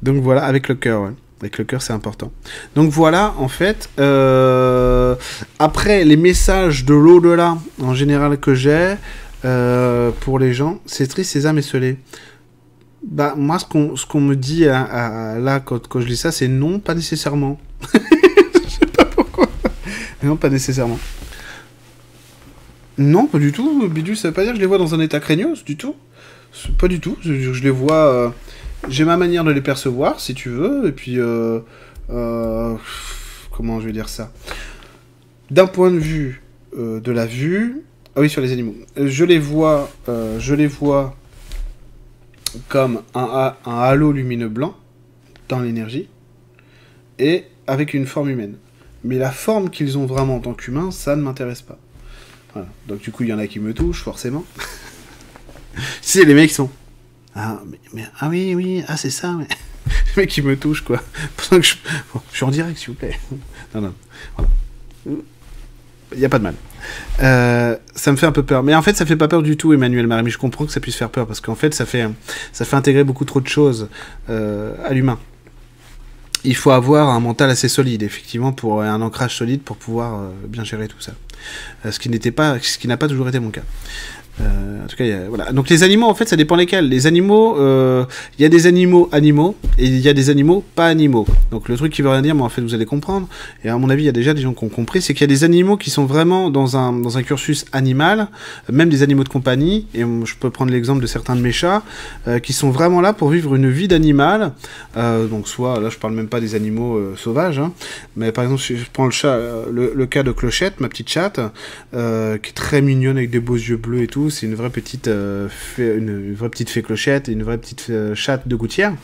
Donc 0.03 0.23
voilà, 0.23 0.45
avec 0.45 0.69
le 0.69 0.75
cœur, 0.75 1.03
ouais. 1.03 1.13
Avec 1.41 1.59
le 1.59 1.65
cœur, 1.65 1.83
c'est 1.83 1.93
important. 1.93 2.33
Donc 2.75 2.91
voilà, 2.91 3.33
en 3.39 3.47
fait, 3.47 3.89
euh, 4.01 5.15
après 5.61 6.05
les 6.05 6.17
messages 6.17 6.85
de 6.85 6.95
l'au-delà, 6.95 7.57
en 7.81 7.95
général, 7.95 8.39
que 8.39 8.55
j'ai, 8.55 8.97
euh, 9.45 10.11
pour 10.21 10.39
les 10.39 10.53
gens, 10.53 10.81
c'est 10.87 11.07
triste, 11.07 11.33
sésame 11.33 11.59
et. 11.59 11.97
Bah, 13.03 13.35
moi, 13.37 13.59
ce 13.59 13.65
qu'on 13.65 13.95
ce 13.95 14.05
qu'on 14.05 14.21
me 14.21 14.35
dit 14.35 14.65
là, 14.65 15.61
quand, 15.61 15.87
quand 15.87 16.01
je 16.01 16.07
lis 16.07 16.17
ça, 16.17 16.33
c'est 16.33 16.49
non, 16.49 16.81
pas 16.81 16.95
nécessairement. 16.95 17.61
je 17.95 18.69
sais 18.69 18.87
pas 18.87 19.05
pourquoi. 19.05 19.49
non, 20.23 20.37
pas 20.37 20.51
nécessairement. 20.51 20.99
Non, 22.99 23.27
pas 23.27 23.39
du 23.39 23.53
tout. 23.53 23.89
Bidule, 23.89 24.17
ça 24.17 24.29
veut 24.29 24.35
pas 24.35 24.43
dire 24.43 24.53
que 24.53 24.57
je 24.57 24.61
les 24.61 24.67
vois 24.67 24.79
dans 24.79 24.95
un 24.95 25.01
état 25.01 25.21
craignos, 25.21 25.65
du 25.65 25.77
tout. 25.77 25.95
Pas 26.79 26.89
du 26.89 26.99
tout. 26.99 27.17
Je, 27.21 27.63
les 27.63 27.71
vois. 27.71 28.13
Euh, 28.13 28.29
j'ai 28.89 29.05
ma 29.05 29.17
manière 29.17 29.45
de 29.45 29.53
les 29.53 29.61
percevoir, 29.61 30.19
si 30.19 30.35
tu 30.35 30.49
veux, 30.49 30.89
et 30.89 30.93
puis. 30.93 31.21
Euh, 31.21 31.61
comment 33.53 33.81
je 33.81 33.87
vais 33.87 33.93
dire 33.93 34.09
ça? 34.09 34.33
D'un 35.53 35.69
point 35.69 35.93
de 35.93 35.99
vue 35.99 36.43
de 36.77 37.13
la 37.13 37.27
vue. 37.27 37.85
Ah 38.19 38.21
oui, 38.21 38.29
sur 38.29 38.41
les 38.41 38.51
animaux. 38.51 38.75
Je 38.97 39.25
les 39.25 39.39
vois. 39.39 39.89
je 40.09 40.53
les 40.53 40.67
vois 40.67 41.17
comme 42.67 43.03
un, 43.15 43.55
un 43.65 43.79
halo 43.79 44.11
lumineux 44.11 44.49
blanc 44.49 44.77
dans 45.49 45.61
l'énergie 45.61 46.09
et 47.21 47.45
avec 47.69 47.95
une 47.95 48.07
forme 48.07 48.31
humaine. 48.31 48.57
Mais 49.05 49.19
la 49.19 49.31
forme 49.31 49.71
qu'ils 49.71 49.99
ont 49.99 50.05
vraiment 50.05 50.35
en 50.35 50.41
tant 50.41 50.55
qu'humains, 50.55 50.91
ça 50.91 51.15
ne 51.15 51.23
m'intéresse 51.23 51.63
pas. 51.63 51.79
Voilà. 52.55 52.69
Donc 52.89 53.03
du 53.03 53.13
coup, 53.13 53.23
il 53.23 53.29
y 53.29 53.33
en 53.33 53.39
a 53.39 53.47
qui 53.47 53.61
me 53.61 53.73
touchent, 53.73 54.03
forcément. 54.03 54.45
c'est 56.03 56.25
les 56.25 56.35
mecs 56.35 56.51
sont... 56.51 56.71
Ah, 57.37 57.63
mais, 57.93 58.03
ah 58.19 58.29
oui, 58.29 58.57
oui, 58.57 58.83
ah 58.89 58.97
c'est 58.97 59.11
ça, 59.11 59.37
mais... 59.39 59.47
les 60.17 60.23
mecs 60.23 60.31
qui 60.31 60.43
me 60.43 60.57
touchent, 60.57 60.83
quoi. 60.83 61.01
Pendant 61.37 61.61
que 61.61 61.69
je... 61.69 61.77
je 62.33 62.37
suis 62.37 62.45
en 62.45 62.51
direct, 62.51 62.79
s'il 62.79 62.89
vous 62.89 62.95
plaît. 62.95 63.17
non, 63.77 63.81
non. 63.81 63.95
Voilà. 64.37 64.51
Il 65.07 66.19
n'y 66.19 66.25
a 66.25 66.29
pas 66.29 66.41
de 66.41 66.43
mal. 66.43 66.55
Euh, 67.23 67.77
ça 67.95 68.13
me 68.13 68.17
fait 68.17 68.27
un 68.27 68.33
peu 68.33 68.43
peur. 68.43 68.63
Mais 68.63 68.75
en 68.75 68.83
fait, 68.83 68.97
ça 68.97 69.07
fait 69.07 69.17
pas 69.17 69.29
peur 69.29 69.43
du 69.43 69.57
tout, 69.57 69.73
Emmanuel 69.73 70.07
Marie. 70.07 70.23
Mais 70.23 70.31
je 70.31 70.39
comprends 70.39 70.67
que 70.67 70.73
ça 70.73 70.81
puisse 70.81 70.97
faire 70.97 71.11
peur 71.11 71.27
parce 71.27 71.41
qu'en 71.41 71.55
fait, 71.55 71.75
ça 71.75 71.87
fait, 71.87 72.07
ça 72.53 72.65
fait 72.65 72.77
intégrer 72.77 73.05
beaucoup 73.05 73.25
trop 73.25 73.41
de 73.41 73.49
choses 73.49 73.89
euh, 74.31 74.75
à 74.85 74.93
l'humain. 74.93 75.19
Il 76.45 76.55
faut 76.55 76.71
avoir 76.71 77.09
un 77.09 77.21
mental 77.21 77.51
assez 77.51 77.69
solide, 77.69 78.03
effectivement, 78.03 78.53
pour 78.53 78.83
un 78.83 79.03
ancrage 79.03 79.37
solide 79.37 79.63
pour 79.63 79.77
pouvoir 79.77 80.21
euh, 80.21 80.29
bien 80.47 80.63
gérer 80.63 80.87
tout 80.87 81.01
ça. 81.01 81.13
ce 81.91 81.99
qui 81.99 82.09
n'était 82.09 82.31
pas, 82.31 82.59
ce 82.61 82.79
qui 82.79 82.87
n'a 82.87 82.97
pas 82.97 83.09
toujours 83.09 83.29
été 83.29 83.41
mon 83.41 83.51
cas. 83.51 83.63
Euh, 84.41 84.85
en 84.85 84.87
tout 84.87 84.97
cas, 84.97 85.05
voilà. 85.29 85.53
Donc 85.53 85.69
les 85.69 85.83
animaux, 85.83 86.07
en 86.07 86.15
fait, 86.15 86.29
ça 86.29 86.37
dépend 86.37 86.57
lesquels. 86.57 86.89
Les 86.89 87.07
animaux, 87.07 87.59
euh, 87.59 88.05
il 88.39 88.43
y 88.43 88.45
a 88.45 88.49
des 88.49 88.67
animaux 88.67 89.09
animaux 89.13 89.57
et 89.79 89.87
il 89.87 89.99
y 89.99 90.09
a 90.09 90.13
des 90.13 90.31
animaux 90.31 90.65
pas 90.75 90.87
animaux. 90.87 91.27
Donc 91.51 91.69
le 91.69 91.77
truc 91.77 91.93
qui 91.93 92.03
veut 92.03 92.11
rien 92.11 92.23
dire, 92.23 92.41
en 92.41 92.49
fait, 92.49 92.63
vous 92.63 92.75
allez 92.75 92.87
comprendre. 92.87 93.29
Et 93.65 93.69
à 93.69 93.77
mon 93.77 93.91
avis, 93.91 94.05
il 94.05 94.07
y 94.07 94.11
a 94.11 94.13
déjà 94.13 94.35
des 94.35 94.43
gens 94.43 94.53
qui 94.53 94.65
ont 94.65 94.69
compris, 94.69 95.03
c'est 95.03 95.15
qu'il 95.15 95.23
y 95.23 95.31
a 95.31 95.35
des 95.35 95.45
animaux 95.45 95.77
qui 95.77 95.91
sont 95.91 96.05
vraiment 96.05 96.51
dans 96.51 96.77
un 96.77 96.93
dans 96.93 97.19
un 97.19 97.23
cursus 97.23 97.65
animal, 97.73 98.29
même 98.71 98.89
des 98.89 99.03
animaux 99.03 99.25
de 99.25 99.29
compagnie. 99.29 99.87
Et 99.95 100.01
je 100.03 100.35
peux 100.37 100.51
prendre 100.51 100.73
l'exemple 100.73 101.03
de 101.03 101.07
certains 101.07 101.37
de 101.37 101.41
mes 101.41 101.53
chats 101.53 101.83
euh, 102.27 102.39
qui 102.39 102.53
sont 102.53 102.71
vraiment 102.71 103.01
là 103.01 103.13
pour 103.13 103.31
vivre 103.31 103.55
une 103.55 103.71
vie 103.71 103.89
d'animal. 103.89 104.53
donc 104.97 105.49
soit, 105.49 105.81
là, 105.81 105.89
je 105.91 105.99
parle 105.99 106.15
même 106.15 106.29
pas 106.29 106.41
des 106.41 106.55
animaux 106.55 107.01
sauvages, 107.17 107.59
hein, 107.59 107.73
mais 108.17 108.33
par 108.33 108.45
exemple, 108.45 108.63
je 108.63 108.75
prends 108.93 109.07
le 109.07 109.11
chat, 109.11 109.39
le, 109.71 110.07
cas 110.07 110.23
de 110.23 110.33
Clochette, 110.33 110.81
ma 110.81 110.89
petite 110.89 111.09
chatte, 111.09 111.41
qui 111.93 111.99
est 111.99 112.55
très 112.55 112.81
mignonne 112.81 113.17
avec 113.17 113.31
des 113.31 113.41
beaux 113.41 113.57
yeux 113.57 113.77
bleus 113.77 114.03
et 114.03 114.07
tout 114.07 114.28
c'est 114.31 114.47
une 114.47 114.55
vraie 114.55 114.71
petite, 114.71 115.09
euh, 115.09 115.49
fée, 115.49 115.97
une, 115.97 116.35
vraie 116.35 116.49
petite 116.49 116.83
clochette 116.83 117.29
et 117.29 117.33
une 117.33 117.43
vraie 117.43 117.59
petite 117.59 117.87
euh, 117.91 118.15
chatte 118.15 118.49
de 118.49 118.57
gouttière. 118.57 118.95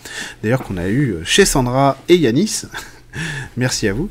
D'ailleurs, 0.43 0.63
qu'on 0.63 0.77
a 0.77 0.89
eu 0.89 1.17
chez 1.25 1.45
Sandra 1.45 1.99
et 2.09 2.17
Yanis. 2.17 2.63
Merci 3.57 3.89
à 3.89 3.93
vous. 3.93 4.11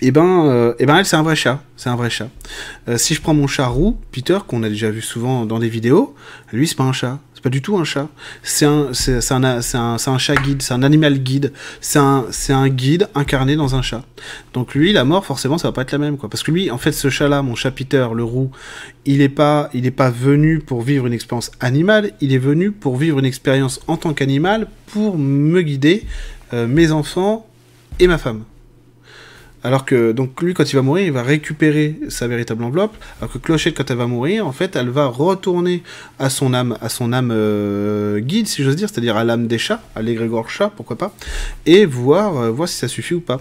Et 0.00 0.08
eh 0.08 0.10
ben, 0.10 0.46
euh, 0.46 0.74
eh 0.78 0.86
ben 0.86 0.96
elle, 0.96 1.06
c'est 1.06 1.16
un 1.16 1.22
vrai 1.22 1.36
chat. 1.36 1.62
C'est 1.76 1.88
un 1.88 1.96
vrai 1.96 2.10
chat. 2.10 2.28
si 2.96 3.14
je 3.14 3.22
prends 3.22 3.32
mon 3.32 3.46
chat 3.46 3.66
roux, 3.66 3.98
Peter, 4.12 4.38
qu'on 4.46 4.62
a 4.62 4.68
déjà 4.68 4.90
vu 4.90 5.00
souvent 5.00 5.46
dans 5.46 5.58
des 5.58 5.68
vidéos, 5.68 6.14
lui, 6.52 6.68
c'est 6.68 6.76
pas 6.76 6.84
un 6.84 6.92
chat 6.92 7.20
pas 7.44 7.50
du 7.50 7.60
tout 7.60 7.76
un 7.76 7.84
chat. 7.84 8.08
C'est 8.42 8.64
un, 8.64 8.94
c'est, 8.94 9.32
un, 9.32 9.44
un, 9.44 10.18
chat 10.18 10.34
guide, 10.36 10.62
c'est 10.62 10.72
un 10.72 10.82
animal 10.82 11.18
guide. 11.18 11.52
C'est 11.82 11.98
un, 11.98 12.24
c'est 12.30 12.54
un 12.54 12.70
guide 12.70 13.10
incarné 13.14 13.54
dans 13.54 13.74
un 13.74 13.82
chat. 13.82 14.02
Donc 14.54 14.74
lui, 14.74 14.94
la 14.94 15.04
mort, 15.04 15.26
forcément, 15.26 15.58
ça 15.58 15.68
va 15.68 15.72
pas 15.72 15.82
être 15.82 15.92
la 15.92 15.98
même, 15.98 16.16
quoi. 16.16 16.30
Parce 16.30 16.42
que 16.42 16.50
lui, 16.50 16.70
en 16.70 16.78
fait, 16.78 16.92
ce 16.92 17.10
chat-là, 17.10 17.42
mon 17.42 17.54
chat 17.54 17.70
Peter, 17.70 18.08
le 18.14 18.24
roux, 18.24 18.50
il 19.04 19.20
est 19.20 19.28
pas, 19.28 19.68
il 19.74 19.84
est 19.84 19.90
pas 19.90 20.08
venu 20.08 20.60
pour 20.60 20.80
vivre 20.80 21.06
une 21.06 21.12
expérience 21.12 21.50
animale. 21.60 22.12
Il 22.22 22.32
est 22.32 22.38
venu 22.38 22.70
pour 22.72 22.96
vivre 22.96 23.18
une 23.18 23.26
expérience 23.26 23.78
en 23.88 23.98
tant 23.98 24.14
qu'animal 24.14 24.66
pour 24.86 25.18
me 25.18 25.60
guider, 25.60 26.06
euh, 26.54 26.66
mes 26.66 26.92
enfants 26.92 27.46
et 27.98 28.06
ma 28.06 28.16
femme. 28.16 28.44
Alors 29.64 29.86
que, 29.86 30.12
donc, 30.12 30.42
lui, 30.42 30.52
quand 30.52 30.70
il 30.70 30.76
va 30.76 30.82
mourir, 30.82 31.06
il 31.06 31.12
va 31.12 31.22
récupérer 31.22 31.98
sa 32.10 32.28
véritable 32.28 32.62
enveloppe. 32.64 32.94
Alors 33.18 33.32
que 33.32 33.38
Clochette, 33.38 33.74
quand 33.74 33.90
elle 33.90 33.96
va 33.96 34.06
mourir, 34.06 34.46
en 34.46 34.52
fait, 34.52 34.76
elle 34.76 34.90
va 34.90 35.06
retourner 35.06 35.82
à 36.18 36.28
son 36.28 36.52
âme, 36.52 36.76
à 36.82 36.90
son 36.90 37.14
âme 37.14 37.30
euh, 37.32 38.20
guide, 38.20 38.46
si 38.46 38.62
j'ose 38.62 38.76
dire, 38.76 38.90
c'est-à-dire 38.90 39.16
à 39.16 39.24
l'âme 39.24 39.46
des 39.46 39.56
chats, 39.56 39.82
à 39.96 40.02
l'égrégore 40.02 40.50
chat, 40.50 40.68
pourquoi 40.68 40.98
pas, 40.98 41.14
et 41.64 41.86
voir, 41.86 42.36
euh, 42.36 42.50
voir 42.50 42.68
si 42.68 42.76
ça 42.76 42.88
suffit 42.88 43.14
ou 43.14 43.22
pas. 43.22 43.40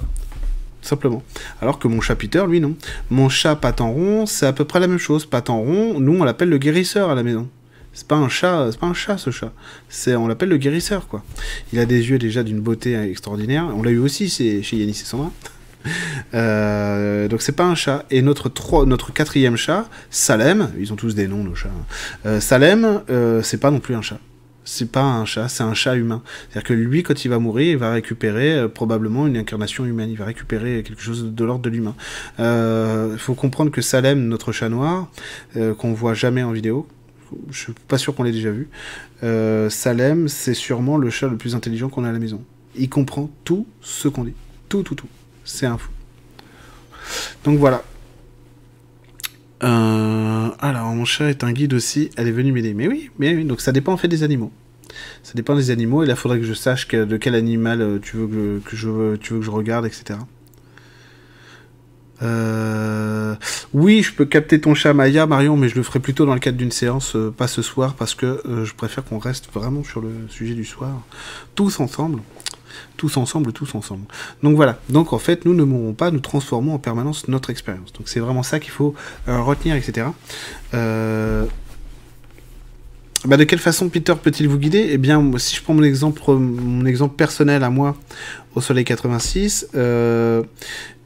Simplement. 0.82 1.24
Alors 1.62 1.78
que 1.78 1.90
mon 1.90 2.00
chat 2.00 2.16
Peter, 2.16 2.44
lui, 2.48 2.62
non. 2.62 2.76
Mon 3.10 3.28
chat 3.28 3.58
patin 3.58 3.86
rond, 3.86 4.26
c'est 4.26 4.46
à 4.46 4.54
peu 4.54 4.64
près 4.64 4.80
la 4.80 4.88
même 4.88 5.00
chose. 5.00 5.26
Patin 5.26 5.54
rond, 5.54 6.00
nous, 6.00 6.22
on 6.22 6.24
l'appelle 6.24 6.50
le 6.50 6.58
guérisseur 6.58 7.10
à 7.10 7.16
la 7.16 7.24
maison. 7.24 7.50
C'est 7.94 8.08
pas 8.08 8.16
un 8.16 8.30
chat, 8.30 8.70
c'est 8.72 8.80
pas 8.80 8.88
un 8.88 8.94
chat 8.94 9.18
ce 9.18 9.30
chat. 9.30 9.52
C'est, 9.90 10.16
on 10.16 10.28
l'appelle 10.28 10.50
le 10.50 10.58
guérisseur 10.58 11.08
quoi. 11.08 11.24
Il 11.72 11.80
a 11.80 11.86
des 11.86 12.10
yeux 12.10 12.18
déjà 12.18 12.44
d'une 12.44 12.60
beauté 12.60 12.96
extraordinaire. 12.96 13.70
On 13.76 13.84
l'a 13.84 13.92
eu 13.92 14.00
aussi, 14.00 14.30
chez 14.30 14.62
Yanis 14.72 14.92
et 14.92 15.06
Sandra. 15.06 15.32
Euh, 16.34 17.28
donc 17.28 17.42
c'est 17.42 17.56
pas 17.56 17.66
un 17.66 17.76
chat. 17.76 18.06
Et 18.12 18.22
notre, 18.22 18.52
notre 18.86 19.14
quatrième 19.14 19.58
chat, 19.58 19.90
Salem, 20.10 20.70
ils 20.80 20.94
ont 20.94 20.96
tous 20.96 21.16
des 21.16 21.28
noms 21.28 21.44
nos 21.44 21.56
chats. 21.56 21.70
Hein. 21.70 21.86
Euh, 22.26 22.40
Salem, 22.40 23.02
euh, 23.10 23.42
c'est 23.42 23.58
pas 23.58 23.72
non 23.72 23.80
plus 23.80 23.96
un 23.96 24.02
chat. 24.02 24.20
C'est 24.66 24.92
pas 24.92 25.04
un 25.04 25.26
chat, 25.26 25.50
c'est 25.50 25.64
un 25.64 25.74
chat 25.74 25.96
humain. 25.96 26.22
C'est-à-dire 26.50 26.64
que 26.64 26.74
lui, 26.74 27.04
quand 27.04 27.26
il 27.26 27.28
va 27.28 27.38
mourir, 27.38 27.72
il 27.72 27.78
va 27.78 27.92
récupérer 27.92 28.70
probablement 28.70 29.28
une 29.28 29.36
incarnation 29.36 29.86
humaine. 29.86 30.10
Il 30.10 30.18
va 30.18 30.24
récupérer 30.24 30.84
quelque 30.84 31.02
chose 31.02 31.34
de 31.34 31.46
l'ordre 31.46 31.64
de 31.64 31.70
l'humain. 31.70 31.96
Il 32.40 33.18
faut 33.18 33.34
comprendre 33.34 33.72
que 33.72 33.82
Salem, 33.82 34.26
notre 34.30 34.54
chat 34.54 34.70
noir, 34.70 35.12
qu'on 35.78 35.92
voit 35.92 36.14
jamais 36.14 36.44
en 36.44 36.54
vidéo, 36.54 36.88
je 37.52 37.58
suis 37.58 37.74
pas 37.90 37.98
sûr 37.98 38.16
qu'on 38.16 38.24
l'ait 38.24 38.32
déjà 38.32 38.52
vu. 38.52 38.70
Salem, 39.70 40.30
c'est 40.30 40.54
sûrement 40.54 40.96
le 40.96 41.10
chat 41.10 41.28
le 41.28 41.36
plus 41.36 41.56
intelligent 41.56 41.90
qu'on 41.90 42.06
a 42.06 42.10
à 42.10 42.14
la 42.14 42.20
maison. 42.20 42.42
Il 42.78 42.88
comprend 42.90 43.30
tout 43.44 43.68
ce 43.82 44.08
qu'on 44.08 44.24
dit. 44.24 44.34
Tout, 44.70 44.82
tout, 44.82 44.96
tout. 44.96 45.10
C'est 45.46 45.66
un 45.66 45.78
fou. 45.78 45.90
Donc 47.44 47.60
voilà. 47.60 47.84
Euh, 49.64 50.50
alors, 50.60 50.94
mon 50.94 51.06
chat 51.06 51.30
est 51.30 51.44
un 51.44 51.52
guide 51.52 51.74
aussi. 51.74 52.10
Elle 52.18 52.28
est 52.28 52.32
venue 52.32 52.52
m'aider. 52.52 52.74
Mais 52.74 52.88
oui, 52.88 53.10
mais 53.20 53.36
oui. 53.36 53.46
Donc 53.46 53.62
ça 53.62 53.72
dépend 53.72 53.94
en 53.94 53.98
fait 53.98 54.08
des 54.08 54.24
animaux. 54.24 54.52
Ça 55.24 55.34
dépend 55.36 55.56
des 55.56 55.72
animaux. 55.72 56.04
Et 56.04 56.06
là, 56.06 56.14
il 56.14 56.18
faudrait 56.18 56.40
que 56.40 56.46
je 56.46 56.54
sache 56.54 56.88
de 56.88 57.18
quel 57.18 57.36
animal 57.36 57.82
euh, 57.82 58.00
tu 58.00 58.18
veux 58.18 58.62
que, 58.64 58.76
je, 58.76 59.16
tu 59.18 59.34
veux 59.34 59.40
que 59.40 59.46
je 59.46 59.52
regarde, 59.52 59.86
etc. 59.86 60.20
Euh, 62.22 63.36
oui, 63.74 64.02
je 64.02 64.14
peux 64.14 64.26
capter 64.26 64.62
ton 64.62 64.76
chat 64.76 64.94
Maya, 64.94 65.26
Marion, 65.26 65.58
mais 65.58 65.68
je 65.68 65.76
le 65.76 65.84
ferai 65.84 66.00
plutôt 66.00 66.26
dans 66.26 66.34
le 66.34 66.40
cadre 66.40 66.58
d'une 66.58 66.72
séance, 66.72 67.18
pas 67.36 67.48
ce 67.48 67.62
soir, 67.62 67.96
parce 67.96 68.16
que 68.16 68.42
je 68.46 68.74
préfère 68.74 69.04
qu'on 69.04 69.18
reste 69.18 69.52
vraiment 69.52 69.84
sur 69.84 70.00
le 70.00 70.12
sujet 70.30 70.54
du 70.54 70.64
soir, 70.64 71.02
tous 71.56 71.82
ensemble 71.82 72.22
tous 72.98 73.18
ensemble, 73.18 73.54
tous 73.54 73.76
ensemble. 73.76 74.06
Donc 74.42 74.56
voilà, 74.56 74.80
donc 74.90 75.14
en 75.14 75.20
fait, 75.20 75.46
nous 75.46 75.54
ne 75.54 75.64
mourrons 75.64 75.94
pas, 75.94 76.12
nous 76.12 76.20
transformons 76.20 76.74
en 76.74 76.80
permanence 76.80 77.28
notre 77.28 77.50
expérience. 77.50 77.94
Donc 77.94 78.08
c'est 78.08 78.20
vraiment 78.20 78.44
ça 78.44 78.60
qu'il 78.60 78.72
faut 78.72 78.94
euh, 79.28 79.42
retenir, 79.42 79.76
etc. 79.76 80.08
Euh, 80.74 81.46
bah 83.26 83.38
de 83.38 83.46
quelle 83.46 83.60
façon 83.60 83.88
Peter 83.90 84.14
peut-il 84.22 84.48
vous 84.50 84.58
guider? 84.58 84.90
Eh 84.92 84.98
bien, 84.98 85.32
si 85.38 85.56
je 85.56 85.62
prends 85.62 85.74
mon 85.74 85.84
exemple, 85.84 86.22
mon 86.34 86.86
exemple 86.86 87.16
personnel 87.16 87.64
à 87.64 87.70
moi, 87.70 87.96
au 88.56 88.62
Soleil 88.62 88.84
86, 88.84 89.70
euh, 89.76 90.44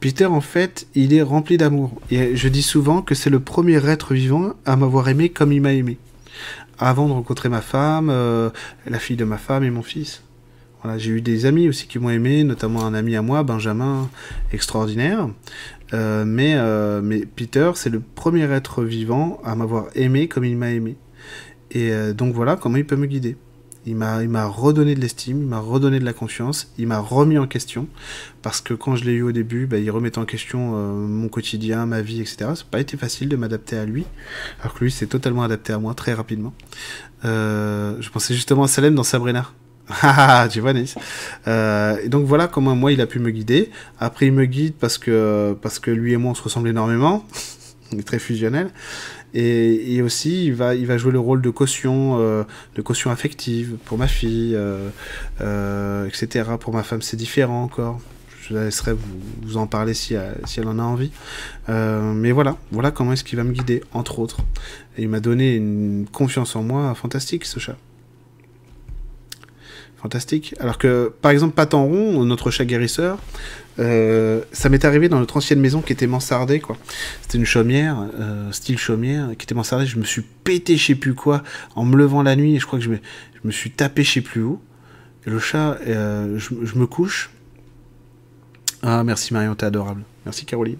Peter, 0.00 0.26
en 0.26 0.40
fait, 0.40 0.86
il 0.94 1.14
est 1.14 1.22
rempli 1.22 1.56
d'amour. 1.56 1.92
Et 2.10 2.36
je 2.36 2.48
dis 2.48 2.62
souvent 2.62 3.02
que 3.02 3.14
c'est 3.14 3.30
le 3.30 3.40
premier 3.40 3.88
être 3.88 4.14
vivant 4.14 4.54
à 4.66 4.76
m'avoir 4.76 5.08
aimé 5.08 5.28
comme 5.28 5.52
il 5.52 5.60
m'a 5.60 5.72
aimé. 5.72 5.98
Avant 6.80 7.08
de 7.08 7.12
rencontrer 7.12 7.48
ma 7.48 7.60
femme, 7.60 8.12
la 8.86 8.98
fille 9.00 9.16
de 9.16 9.24
ma 9.24 9.38
femme 9.38 9.64
et 9.64 9.70
mon 9.70 9.82
fils. 9.82 10.22
J'ai 10.96 11.10
eu 11.10 11.20
des 11.20 11.46
amis 11.46 11.68
aussi 11.68 11.86
qui 11.86 11.98
m'ont 11.98 12.10
aimé, 12.10 12.44
notamment 12.44 12.84
un 12.84 12.94
ami 12.94 13.16
à 13.16 13.22
moi, 13.22 13.42
Benjamin, 13.42 14.08
extraordinaire. 14.52 15.28
mais, 15.92 16.56
mais 17.02 17.26
Peter, 17.26 17.72
c'est 17.74 17.90
le 17.90 18.00
premier 18.00 18.50
être 18.52 18.84
vivant 18.84 19.40
à 19.44 19.54
m'avoir 19.54 19.86
aimé 19.94 20.28
comme 20.28 20.44
il 20.44 20.56
m'a 20.56 20.70
aimé. 20.70 20.96
Et 21.70 21.90
donc 22.14 22.34
voilà 22.34 22.56
comment 22.56 22.76
il 22.76 22.86
peut 22.86 22.96
me 22.96 23.06
guider. 23.06 23.36
Il 23.88 23.96
m'a, 23.96 24.46
redonné 24.46 24.94
de 24.94 25.00
l'estime, 25.00 25.40
il 25.40 25.48
m'a 25.48 25.60
redonné 25.60 25.98
de 25.98 26.04
la 26.04 26.12
confiance, 26.12 26.70
il 26.76 26.86
m'a 26.86 26.98
remis 26.98 27.38
en 27.38 27.46
question. 27.46 27.88
Parce 28.42 28.60
que 28.60 28.74
quand 28.74 28.96
je 28.96 29.04
l'ai 29.04 29.12
eu 29.12 29.22
au 29.22 29.32
début, 29.32 29.66
bah, 29.66 29.78
il 29.78 29.90
remettait 29.90 30.18
en 30.18 30.26
question 30.26 30.72
euh, 30.74 30.92
mon 30.92 31.28
quotidien, 31.28 31.86
ma 31.86 32.02
vie, 32.02 32.20
etc. 32.20 32.36
Ça 32.38 32.46
n'a 32.46 32.56
pas 32.70 32.80
été 32.80 32.98
facile 32.98 33.30
de 33.30 33.36
m'adapter 33.36 33.76
à 33.78 33.86
lui. 33.86 34.04
Alors 34.60 34.74
que 34.74 34.84
lui 34.84 34.90
s'est 34.90 35.06
totalement 35.06 35.42
adapté 35.42 35.72
à 35.72 35.78
moi 35.78 35.94
très 35.94 36.12
rapidement. 36.12 36.52
Euh, 37.24 37.96
je 38.00 38.10
pensais 38.10 38.34
justement 38.34 38.64
à 38.64 38.68
Salem 38.68 38.94
dans 38.94 39.04
Sabrina. 39.04 39.50
Ah, 40.02 40.48
Nice. 40.74 40.96
Euh, 41.46 41.96
et 42.02 42.08
donc 42.08 42.26
voilà 42.26 42.46
comment 42.46 42.76
moi 42.76 42.92
il 42.92 43.00
a 43.00 43.06
pu 43.06 43.18
me 43.18 43.30
guider. 43.30 43.70
Après, 43.98 44.26
il 44.26 44.32
me 44.32 44.44
guide 44.44 44.74
parce 44.78 44.98
que, 44.98 45.56
parce 45.62 45.78
que 45.78 45.90
lui 45.90 46.12
et 46.12 46.16
moi 46.16 46.32
on 46.32 46.34
se 46.34 46.42
ressemble 46.42 46.68
énormément. 46.68 47.24
on 47.92 47.98
est 47.98 48.06
très 48.06 48.18
fusionnel. 48.18 48.70
Et, 49.34 50.00
aussi, 50.02 50.46
il 50.46 50.54
va, 50.54 50.74
il 50.74 50.86
va 50.86 50.96
jouer 50.96 51.12
le 51.12 51.20
rôle 51.20 51.42
de 51.42 51.50
caution, 51.50 52.16
euh, 52.18 52.44
de 52.76 52.82
caution 52.82 53.10
affective 53.10 53.76
pour 53.84 53.98
ma 53.98 54.08
fille, 54.08 54.54
euh, 54.56 54.88
euh, 55.40 56.06
etc. 56.06 56.50
Pour 56.58 56.72
ma 56.72 56.82
femme, 56.82 57.02
c'est 57.02 57.16
différent 57.16 57.62
encore. 57.62 58.00
Je 58.40 58.54
la 58.54 58.64
laisserai 58.64 58.94
vous, 59.42 59.58
en 59.58 59.66
parler 59.66 59.92
si, 59.92 60.16
si, 60.46 60.60
elle 60.60 60.68
en 60.68 60.78
a 60.78 60.82
envie. 60.82 61.10
mais 61.68 62.32
voilà, 62.32 62.56
voilà 62.72 62.90
comment 62.90 63.12
est-ce 63.12 63.24
qu'il 63.24 63.36
va 63.36 63.44
me 63.44 63.52
guider, 63.52 63.82
entre 63.92 64.18
autres. 64.20 64.38
Il 64.96 65.10
m'a 65.10 65.20
donné 65.20 65.54
une 65.54 66.06
confiance 66.10 66.56
en 66.56 66.62
moi 66.62 66.94
fantastique, 66.94 67.44
ce 67.44 67.60
chat 67.60 67.76
fantastique. 70.00 70.54
Alors 70.60 70.78
que, 70.78 71.12
par 71.20 71.30
exemple, 71.30 71.54
Patanron, 71.54 72.24
notre 72.24 72.50
chat 72.50 72.64
guérisseur, 72.64 73.18
euh, 73.78 74.42
ça 74.52 74.68
m'est 74.68 74.84
arrivé 74.84 75.08
dans 75.08 75.18
notre 75.18 75.36
ancienne 75.36 75.60
maison 75.60 75.80
qui 75.80 75.92
était 75.92 76.06
mansardée, 76.06 76.60
quoi. 76.60 76.76
C'était 77.22 77.38
une 77.38 77.44
chaumière, 77.44 78.08
euh, 78.18 78.50
style 78.52 78.78
chaumière, 78.78 79.28
qui 79.38 79.44
était 79.44 79.54
mansardée. 79.54 79.86
Je 79.86 79.98
me 79.98 80.04
suis 80.04 80.22
pété 80.22 80.76
je 80.76 80.86
sais 80.86 80.94
plus 80.94 81.14
quoi 81.14 81.42
en 81.76 81.84
me 81.84 81.96
levant 81.96 82.22
la 82.22 82.36
nuit. 82.36 82.58
Je 82.58 82.66
crois 82.66 82.78
que 82.78 82.84
je 82.84 82.90
me, 83.44 83.50
suis 83.50 83.70
tapé 83.70 84.02
je 84.02 84.12
sais 84.14 84.20
plus 84.20 84.42
où. 84.42 84.60
Le 85.24 85.38
chat, 85.38 85.78
euh, 85.86 86.38
je, 86.38 86.54
je, 86.62 86.78
me 86.78 86.86
couche. 86.86 87.30
Ah, 88.82 89.04
merci 89.04 89.34
Marion, 89.34 89.54
t'es 89.54 89.66
adorable. 89.66 90.02
Merci 90.24 90.46
Caroline. 90.46 90.78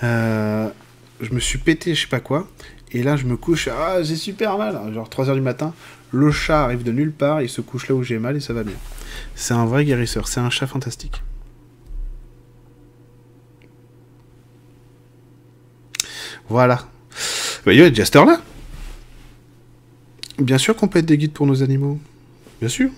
je 0.00 1.32
me 1.32 1.38
suis 1.38 1.58
pété 1.58 1.94
je 1.94 2.02
sais 2.02 2.08
pas 2.08 2.20
quoi. 2.20 2.48
Et 2.94 3.02
là, 3.02 3.16
je 3.16 3.24
me 3.24 3.36
couche. 3.36 3.68
Ah, 3.68 4.02
j'ai 4.02 4.16
super 4.16 4.58
mal. 4.58 4.92
Genre 4.92 5.08
3h 5.08 5.34
du 5.34 5.40
matin. 5.40 5.72
Le 6.12 6.30
chat 6.30 6.64
arrive 6.64 6.82
de 6.82 6.92
nulle 6.92 7.12
part. 7.12 7.42
Il 7.42 7.48
se 7.48 7.60
couche 7.60 7.88
là 7.88 7.94
où 7.94 8.02
j'ai 8.02 8.18
mal 8.18 8.36
et 8.36 8.40
ça 8.40 8.52
va 8.52 8.62
bien. 8.62 8.76
C'est 9.34 9.54
un 9.54 9.64
vrai 9.66 9.84
guérisseur. 9.84 10.28
C'est 10.28 10.40
un 10.40 10.50
chat 10.50 10.66
fantastique. 10.66 11.22
Voilà. 16.48 16.86
Bah, 17.64 17.72
il 17.72 17.78
y 17.78 17.82
a 17.82 17.92
Jaster 17.92 18.24
là. 18.24 18.40
Bien 20.38 20.58
sûr 20.58 20.76
qu'on 20.76 20.88
peut 20.88 20.98
être 20.98 21.06
des 21.06 21.16
guides 21.16 21.32
pour 21.32 21.46
nos 21.46 21.62
animaux. 21.62 21.98
Bien 22.60 22.68
sûr. 22.68 22.90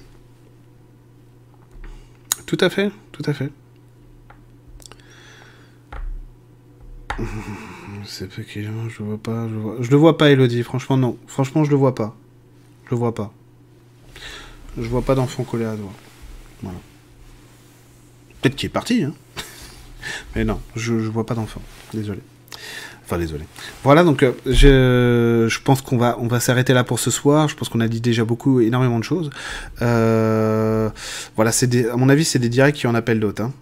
Tout 2.47 2.59
à 2.61 2.69
fait, 2.69 2.91
tout 3.13 3.23
à 3.27 3.33
fait. 3.33 3.51
C'est 8.05 8.29
je 8.31 9.03
vois 9.03 9.19
pas, 9.19 9.49
je 9.49 9.55
vois... 9.55 9.77
Je 9.81 9.91
le 9.91 9.97
vois 9.97 10.19
pas, 10.19 10.31
Elodie, 10.31 10.63
franchement 10.63 10.97
non. 10.97 11.17
Franchement, 11.27 11.65
je 11.65 11.71
le 11.71 11.77
vois 11.77 11.95
pas. 11.95 12.17
Je 12.91 12.95
vois 12.95 13.15
pas. 13.15 13.33
Je 14.77 14.89
vois 14.89 15.03
pas 15.03 15.15
d'enfant 15.15 15.45
collé 15.45 15.65
à 15.65 15.77
doigt. 15.77 15.93
Voilà. 16.63 16.79
Peut-être 18.41 18.57
qu'il 18.57 18.67
est 18.67 18.71
parti, 18.71 19.05
hein. 19.05 19.15
Mais 20.37 20.45
non, 20.45 20.61
je, 20.77 20.99
je 20.99 21.09
vois 21.09 21.27
pas 21.27 21.35
d'enfant. 21.35 21.63
Désolé. 21.93 22.21
Enfin, 23.05 23.19
désolé. 23.19 23.45
Voilà, 23.83 24.03
donc 24.03 24.23
euh, 24.23 25.49
je, 25.49 25.59
pense 25.61 25.83
qu'on 25.83 25.99
va, 25.99 26.17
on 26.21 26.27
va 26.27 26.41
s'arrêter 26.41 26.73
là 26.73 26.85
pour 26.85 26.99
ce 26.99 27.11
soir. 27.11 27.49
Je 27.49 27.55
pense 27.55 27.69
qu'on 27.69 27.81
a 27.81 27.89
dit 27.89 28.01
déjà 28.01 28.25
beaucoup, 28.25 28.61
énormément 28.61 28.99
de 28.99 29.05
choses. 29.05 29.29
Euh, 29.83 30.89
voilà, 31.37 31.53
c'est 31.53 31.91
à 31.91 31.97
mon 31.97 32.09
avis, 32.09 32.25
c'est 32.25 32.39
des 32.39 32.49
directs 32.49 32.77
qui 32.77 32.87
en 32.87 32.95
appellent 32.95 33.21
d'autres. 33.21 33.43
Hein. 33.43 33.53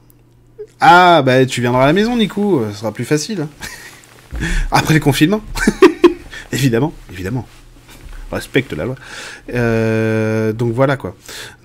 Ah, 0.81 1.23
bah 1.23 1.45
tu 1.45 1.61
viendras 1.61 1.85
à 1.85 1.87
la 1.87 1.93
maison, 1.93 2.17
Nico, 2.17 2.65
ce 2.71 2.79
sera 2.79 2.93
plus 2.93 3.05
facile. 3.05 3.43
Hein. 3.43 3.49
Après 4.71 4.95
le 4.95 5.01
confinement. 5.01 5.43
évidemment, 6.53 6.93
évidemment. 7.11 7.47
Respecte 8.33 8.73
la 8.73 8.87
loi. 8.87 8.97
Euh, 9.53 10.53
donc 10.53 10.73
voilà 10.73 10.97
quoi. 10.97 11.15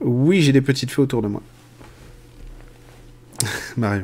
oui, 0.00 0.42
j'ai 0.42 0.52
des 0.52 0.60
petites 0.60 0.90
fées 0.90 1.02
autour 1.02 1.22
de 1.22 1.28
moi. 1.28 1.42
Mario. 3.76 4.02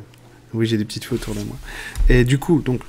Oui, 0.55 0.67
j'ai 0.67 0.79
des 0.79 0.85
petites 0.85 1.05
fées 1.05 1.17
autour 1.17 1.35
de 1.35 1.41
moi. 1.41 1.57
Et 2.09 2.25
du 2.25 2.39
coup, 2.39 2.63
donc, 2.63 2.81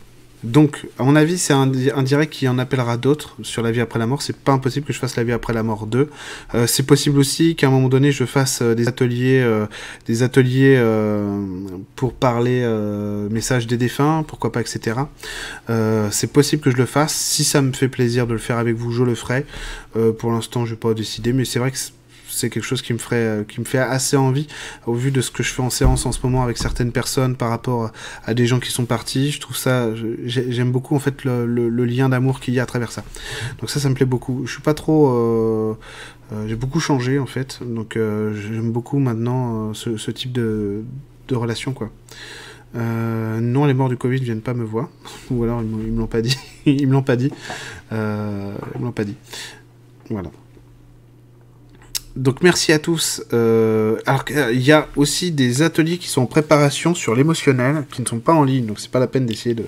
donc 0.43 0.85
à 0.99 1.03
mon 1.03 1.15
avis, 1.15 1.37
c'est 1.39 1.53
un, 1.53 1.65
direct 1.65 2.31
qui 2.31 2.47
en 2.47 2.59
appellera 2.59 2.97
d'autres 2.97 3.35
sur 3.41 3.63
la 3.63 3.71
vie 3.71 3.81
après 3.81 3.97
la 3.97 4.05
mort. 4.05 4.21
C'est 4.21 4.35
pas 4.35 4.51
impossible 4.51 4.85
que 4.85 4.93
je 4.93 4.99
fasse 4.99 5.15
la 5.15 5.23
vie 5.23 5.31
après 5.31 5.53
la 5.53 5.63
mort 5.63 5.87
2. 5.87 6.09
Euh, 6.53 6.67
c'est 6.67 6.83
possible 6.83 7.17
aussi 7.17 7.55
qu'à 7.55 7.67
un 7.67 7.71
moment 7.71 7.89
donné, 7.89 8.11
je 8.11 8.23
fasse 8.23 8.61
euh, 8.61 8.75
des 8.75 8.87
ateliers, 8.87 9.41
euh, 9.43 9.65
des 10.05 10.21
ateliers 10.21 10.81
pour 11.95 12.13
parler 12.13 12.65
message 13.31 13.67
des 13.67 13.77
défunts, 13.77 14.23
pourquoi 14.27 14.51
pas, 14.51 14.61
etc. 14.61 14.99
c'est 16.11 16.31
possible 16.31 16.61
que 16.61 16.71
je 16.71 16.77
le 16.77 16.85
fasse. 16.85 17.13
Si 17.13 17.43
ça 17.43 17.61
me 17.61 17.73
fait 17.73 17.87
plaisir 17.87 18.27
de 18.27 18.33
le 18.33 18.39
faire 18.39 18.57
avec 18.57 18.75
vous, 18.75 18.91
je 18.91 19.03
le 19.03 19.15
ferai. 19.15 19.45
pour 20.19 20.31
l'instant, 20.31 20.65
je 20.65 20.71
vais 20.71 20.79
pas 20.79 20.93
décider, 20.93 21.33
mais 21.33 21.45
c'est 21.45 21.59
vrai 21.59 21.71
que 21.71 21.77
c'est 22.37 22.49
quelque 22.49 22.63
chose 22.63 22.81
qui 22.81 22.93
me 22.93 22.97
ferait, 22.97 23.15
euh, 23.15 23.43
me 23.57 23.63
fait 23.63 23.79
assez 23.79 24.15
envie 24.15 24.47
au 24.85 24.93
vu 24.93 25.11
de 25.11 25.21
ce 25.21 25.31
que 25.31 25.43
je 25.43 25.51
fais 25.51 25.61
en 25.61 25.69
séance 25.69 26.05
en 26.05 26.11
ce 26.11 26.19
moment 26.23 26.43
avec 26.43 26.57
certaines 26.57 26.91
personnes 26.91 27.35
par 27.35 27.49
rapport 27.49 27.91
à 28.25 28.33
des 28.33 28.45
gens 28.45 28.59
qui 28.59 28.71
sont 28.71 28.85
partis. 28.85 29.31
Je 29.31 29.39
trouve 29.39 29.57
ça, 29.57 29.89
j'aime 30.25 30.71
beaucoup 30.71 30.95
en 30.95 30.99
fait 30.99 31.23
le, 31.23 31.85
lien 31.85 32.09
d'amour 32.09 32.39
qu'il 32.39 32.53
y 32.53 32.59
a 32.59 32.63
à 32.63 32.65
travers 32.65 32.91
ça. 32.91 33.03
Donc 33.59 33.69
ça, 33.69 33.79
ça 33.79 33.89
me 33.89 33.95
plaît 33.95 34.05
beaucoup. 34.05 34.45
Je 34.45 34.51
suis 34.51 34.61
pas 34.61 34.73
trop, 34.73 35.09
euh, 35.09 35.73
euh, 36.31 36.47
j'ai 36.47 36.55
beaucoup 36.55 36.79
changé 36.79 37.17
en 37.17 37.25
fait, 37.25 37.59
donc 37.63 37.93
j'aime 37.95 38.71
beaucoup 38.71 38.99
maintenant 38.99 39.73
ce, 39.73 40.11
type 40.11 40.31
de, 40.31 40.83
relation 41.31 41.73
quoi. 41.73 41.89
non, 42.75 43.65
les 43.65 43.73
morts 43.73 43.89
du 43.89 43.97
Covid 43.97 44.19
viennent 44.19 44.41
pas 44.41 44.53
me 44.53 44.63
voir, 44.63 44.89
ou 45.31 45.43
alors 45.43 45.61
ils, 45.61 45.91
me 45.91 45.99
l'ont 45.99 46.07
pas 46.07 46.21
dit. 46.21 46.37
ils 46.65 46.87
me 46.87 46.93
l'ont 46.93 47.03
pas 47.03 47.15
dit. 47.15 47.31
ils 47.91 47.97
me 47.97 48.83
l'ont 48.83 48.91
pas 48.91 49.05
dit. 49.05 49.15
Voilà 50.09 50.29
donc 52.17 52.41
merci 52.41 52.73
à 52.73 52.79
tous. 52.79 53.23
Euh, 53.31 53.97
alors 54.05 54.25
il 54.51 54.61
y 54.61 54.71
a 54.71 54.87
aussi 54.95 55.31
des 55.31 55.61
ateliers 55.61 55.97
qui 55.97 56.09
sont 56.09 56.21
en 56.21 56.25
préparation 56.25 56.95
sur 56.95 57.15
l'émotionnel, 57.15 57.85
qui 57.91 58.01
ne 58.01 58.07
sont 58.07 58.19
pas 58.19 58.33
en 58.33 58.43
ligne, 58.43 58.65
donc 58.65 58.79
c'est 58.79 58.91
pas 58.91 58.99
la 58.99 59.07
peine 59.07 59.25
d'essayer 59.25 59.55
de, 59.55 59.65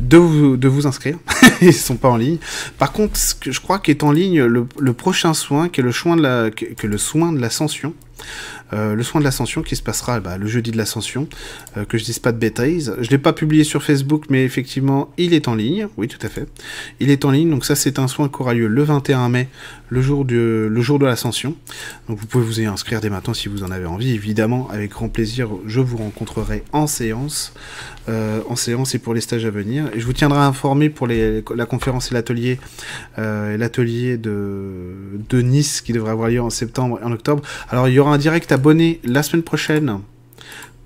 de, 0.00 0.16
vous, 0.16 0.56
de 0.56 0.68
vous 0.68 0.86
inscrire. 0.86 1.18
Ils 1.60 1.74
sont 1.74 1.96
pas 1.96 2.08
en 2.08 2.16
ligne. 2.16 2.38
Par 2.78 2.92
contre, 2.92 3.16
ce 3.16 3.34
que 3.34 3.50
je 3.50 3.60
crois 3.60 3.78
qu'est 3.78 4.02
en 4.04 4.12
ligne 4.12 4.42
le, 4.44 4.92
prochain 4.92 5.34
soin, 5.34 5.68
qui 5.68 5.80
est 5.80 5.84
que 5.84 6.86
le 6.86 6.98
soin 6.98 7.32
de 7.32 7.40
l'ascension. 7.40 7.94
Euh, 8.72 8.94
le 8.94 9.02
soin 9.02 9.20
de 9.20 9.24
l'ascension 9.24 9.62
qui 9.62 9.76
se 9.76 9.82
passera 9.82 10.20
bah, 10.20 10.38
le 10.38 10.46
jeudi 10.46 10.70
de 10.70 10.78
l'ascension, 10.78 11.28
euh, 11.76 11.84
que 11.84 11.98
je 11.98 12.04
dise 12.04 12.18
pas 12.18 12.32
de 12.32 12.38
bêtises. 12.38 12.94
Je 13.00 13.10
l'ai 13.10 13.18
pas 13.18 13.32
publié 13.32 13.64
sur 13.64 13.82
Facebook, 13.82 14.24
mais 14.30 14.44
effectivement, 14.44 15.12
il 15.18 15.34
est 15.34 15.48
en 15.48 15.54
ligne. 15.54 15.88
Oui, 15.96 16.08
tout 16.08 16.24
à 16.24 16.28
fait. 16.28 16.48
Il 17.00 17.10
est 17.10 17.24
en 17.24 17.30
ligne, 17.30 17.50
donc 17.50 17.64
ça 17.64 17.74
c'est 17.74 17.98
un 17.98 18.08
soin 18.08 18.28
qui 18.28 18.40
aura 18.40 18.54
lieu 18.54 18.68
le 18.68 18.82
21 18.82 19.28
mai, 19.28 19.48
le 19.88 20.00
jour, 20.00 20.24
du, 20.24 20.68
le 20.68 20.80
jour 20.80 20.98
de 20.98 21.04
l'ascension. 21.04 21.54
Donc 22.08 22.18
vous 22.18 22.26
pouvez 22.26 22.44
vous 22.44 22.60
y 22.60 22.64
inscrire 22.64 23.00
dès 23.00 23.10
maintenant 23.10 23.34
si 23.34 23.48
vous 23.48 23.62
en 23.62 23.70
avez 23.70 23.86
envie. 23.86 24.12
Évidemment, 24.12 24.68
avec 24.70 24.92
grand 24.92 25.08
plaisir, 25.08 25.50
je 25.66 25.80
vous 25.80 25.98
rencontrerai 25.98 26.64
en 26.72 26.86
séance, 26.86 27.52
euh, 28.08 28.40
en 28.48 28.56
séance 28.56 28.94
et 28.94 28.98
pour 28.98 29.12
les 29.12 29.20
stages 29.20 29.44
à 29.44 29.50
venir. 29.50 29.90
Et 29.94 30.00
je 30.00 30.06
vous 30.06 30.14
tiendrai 30.14 30.40
informé 30.40 30.88
pour 30.88 31.06
les, 31.06 31.44
la 31.54 31.66
conférence 31.66 32.10
et 32.10 32.14
l'atelier, 32.14 32.58
l'atelier 33.18 34.16
de, 34.16 34.94
de 35.28 35.42
Nice 35.42 35.82
qui 35.82 35.92
devrait 35.92 36.12
avoir 36.12 36.30
lieu 36.30 36.40
en 36.40 36.50
septembre 36.50 36.98
et 37.02 37.04
en 37.04 37.12
octobre. 37.12 37.42
Alors 37.68 37.88
il 37.88 37.94
y 37.94 37.98
aura 37.98 38.11
direct 38.18 38.52
abonné 38.52 39.00
la 39.04 39.22
semaine 39.22 39.42
prochaine 39.42 40.00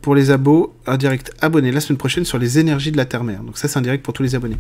pour 0.07 0.15
les 0.15 0.31
abos, 0.31 0.73
un 0.87 0.99
direct 0.99 1.33
abonné 1.41 1.73
la 1.73 1.81
semaine 1.81 1.97
prochaine 1.99 2.25
sur 2.25 2.39
les 2.39 2.61
énergies 2.61 2.93
de 2.93 2.97
la 2.97 3.07
Terre-Mère. 3.07 3.43
Donc 3.43 3.59
ça, 3.59 3.67
c'est 3.67 3.77
un 3.77 3.83
direct 3.83 4.05
pour 4.05 4.15
tous 4.15 4.23
les 4.23 4.37
abonnés. 4.37 4.57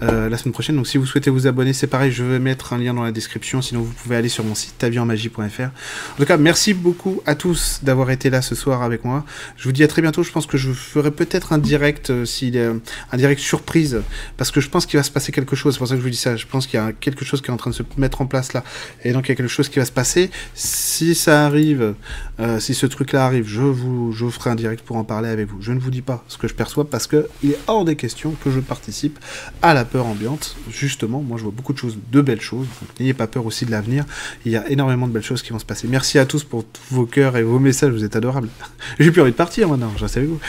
Euh, 0.00 0.30
la 0.30 0.38
semaine 0.38 0.54
prochaine, 0.54 0.76
donc 0.76 0.86
si 0.86 0.96
vous 0.96 1.04
souhaitez 1.04 1.28
vous 1.28 1.46
abonner, 1.46 1.74
c'est 1.74 1.88
pareil, 1.88 2.10
je 2.10 2.24
vais 2.24 2.38
mettre 2.38 2.72
un 2.72 2.78
lien 2.78 2.94
dans 2.94 3.02
la 3.02 3.12
description, 3.12 3.60
sinon 3.60 3.82
vous 3.82 3.92
pouvez 3.92 4.16
aller 4.16 4.30
sur 4.30 4.44
mon 4.44 4.54
site 4.54 4.78
tavionmagie.fr. 4.78 5.62
En 5.62 6.16
tout 6.16 6.24
cas, 6.24 6.38
merci 6.38 6.72
beaucoup 6.72 7.20
à 7.26 7.34
tous 7.34 7.80
d'avoir 7.82 8.10
été 8.10 8.30
là 8.30 8.40
ce 8.40 8.54
soir 8.54 8.82
avec 8.82 9.04
moi. 9.04 9.26
Je 9.58 9.64
vous 9.64 9.72
dis 9.72 9.84
à 9.84 9.88
très 9.88 10.00
bientôt, 10.00 10.22
je 10.22 10.32
pense 10.32 10.46
que 10.46 10.56
je 10.56 10.72
ferai 10.72 11.10
peut-être 11.10 11.52
un 11.52 11.58
direct, 11.58 12.08
euh, 12.08 12.24
s'il 12.24 12.56
est 12.56 12.70
un 13.12 13.16
direct 13.18 13.42
surprise, 13.42 14.00
parce 14.38 14.50
que 14.50 14.62
je 14.62 14.70
pense 14.70 14.86
qu'il 14.86 14.96
va 14.96 15.02
se 15.02 15.10
passer 15.10 15.32
quelque 15.32 15.54
chose, 15.54 15.74
c'est 15.74 15.80
pour 15.80 15.88
ça 15.88 15.96
que 15.96 16.00
je 16.00 16.04
vous 16.04 16.10
dis 16.10 16.16
ça, 16.16 16.34
je 16.36 16.46
pense 16.46 16.66
qu'il 16.66 16.80
y 16.80 16.82
a 16.82 16.92
quelque 16.92 17.26
chose 17.26 17.42
qui 17.42 17.48
est 17.48 17.52
en 17.52 17.58
train 17.58 17.72
de 17.72 17.76
se 17.76 17.82
mettre 17.98 18.22
en 18.22 18.26
place 18.26 18.54
là, 18.54 18.64
et 19.04 19.12
donc 19.12 19.26
il 19.26 19.32
y 19.32 19.32
a 19.32 19.34
quelque 19.34 19.50
chose 19.50 19.68
qui 19.68 19.80
va 19.80 19.84
se 19.84 19.92
passer. 19.92 20.30
Si 20.54 21.14
ça 21.14 21.44
arrive, 21.44 21.92
euh, 22.40 22.58
si 22.58 22.72
ce 22.72 22.86
truc-là 22.86 23.26
arrive, 23.26 23.46
je 23.46 23.60
vous, 23.60 24.12
je 24.12 24.24
vous 24.24 24.30
ferai 24.30 24.48
un 24.48 24.54
direct 24.54 24.77
pour 24.82 24.96
en 24.96 25.04
parler 25.04 25.28
avec 25.28 25.48
vous. 25.48 25.60
Je 25.60 25.72
ne 25.72 25.78
vous 25.78 25.90
dis 25.90 26.02
pas 26.02 26.24
ce 26.28 26.38
que 26.38 26.48
je 26.48 26.54
perçois 26.54 26.88
parce 26.88 27.06
que 27.06 27.28
il 27.42 27.52
est 27.52 27.58
hors 27.66 27.84
des 27.84 27.96
questions 27.96 28.34
que 28.42 28.50
je 28.50 28.60
participe 28.60 29.18
à 29.62 29.74
la 29.74 29.84
peur 29.84 30.06
ambiante. 30.06 30.56
Justement, 30.70 31.20
moi 31.20 31.38
je 31.38 31.44
vois 31.44 31.52
beaucoup 31.54 31.72
de 31.72 31.78
choses, 31.78 31.98
de 32.10 32.20
belles 32.20 32.40
choses. 32.40 32.66
N'ayez 32.98 33.14
pas 33.14 33.26
peur 33.26 33.46
aussi 33.46 33.66
de 33.66 33.70
l'avenir. 33.70 34.04
Il 34.44 34.52
y 34.52 34.56
a 34.56 34.68
énormément 34.70 35.06
de 35.06 35.12
belles 35.12 35.22
choses 35.22 35.42
qui 35.42 35.52
vont 35.52 35.58
se 35.58 35.64
passer. 35.64 35.88
Merci 35.88 36.18
à 36.18 36.26
tous 36.26 36.44
pour 36.44 36.64
tous 36.64 36.82
vos 36.90 37.06
cœurs 37.06 37.36
et 37.36 37.42
vos 37.42 37.58
messages, 37.58 37.92
vous 37.92 38.04
êtes 38.04 38.16
adorables. 38.16 38.48
J'ai 38.98 39.10
plus 39.10 39.20
envie 39.20 39.32
de 39.32 39.36
partir 39.36 39.68
maintenant, 39.68 39.92
je 39.96 40.02
reste 40.02 40.16
avec 40.16 40.28
vous. 40.28 40.40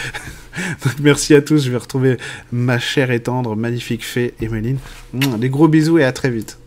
merci 1.02 1.36
à 1.36 1.42
tous, 1.42 1.64
je 1.64 1.72
vais 1.72 1.78
retrouver 1.78 2.18
ma 2.52 2.80
chère 2.80 3.12
et 3.12 3.22
tendre, 3.22 3.56
magnifique 3.56 4.04
fée 4.04 4.34
Emeline. 4.42 4.78
Des 5.14 5.50
gros 5.50 5.68
bisous 5.68 6.00
et 6.00 6.04
à 6.04 6.12
très 6.12 6.30
vite. 6.30 6.58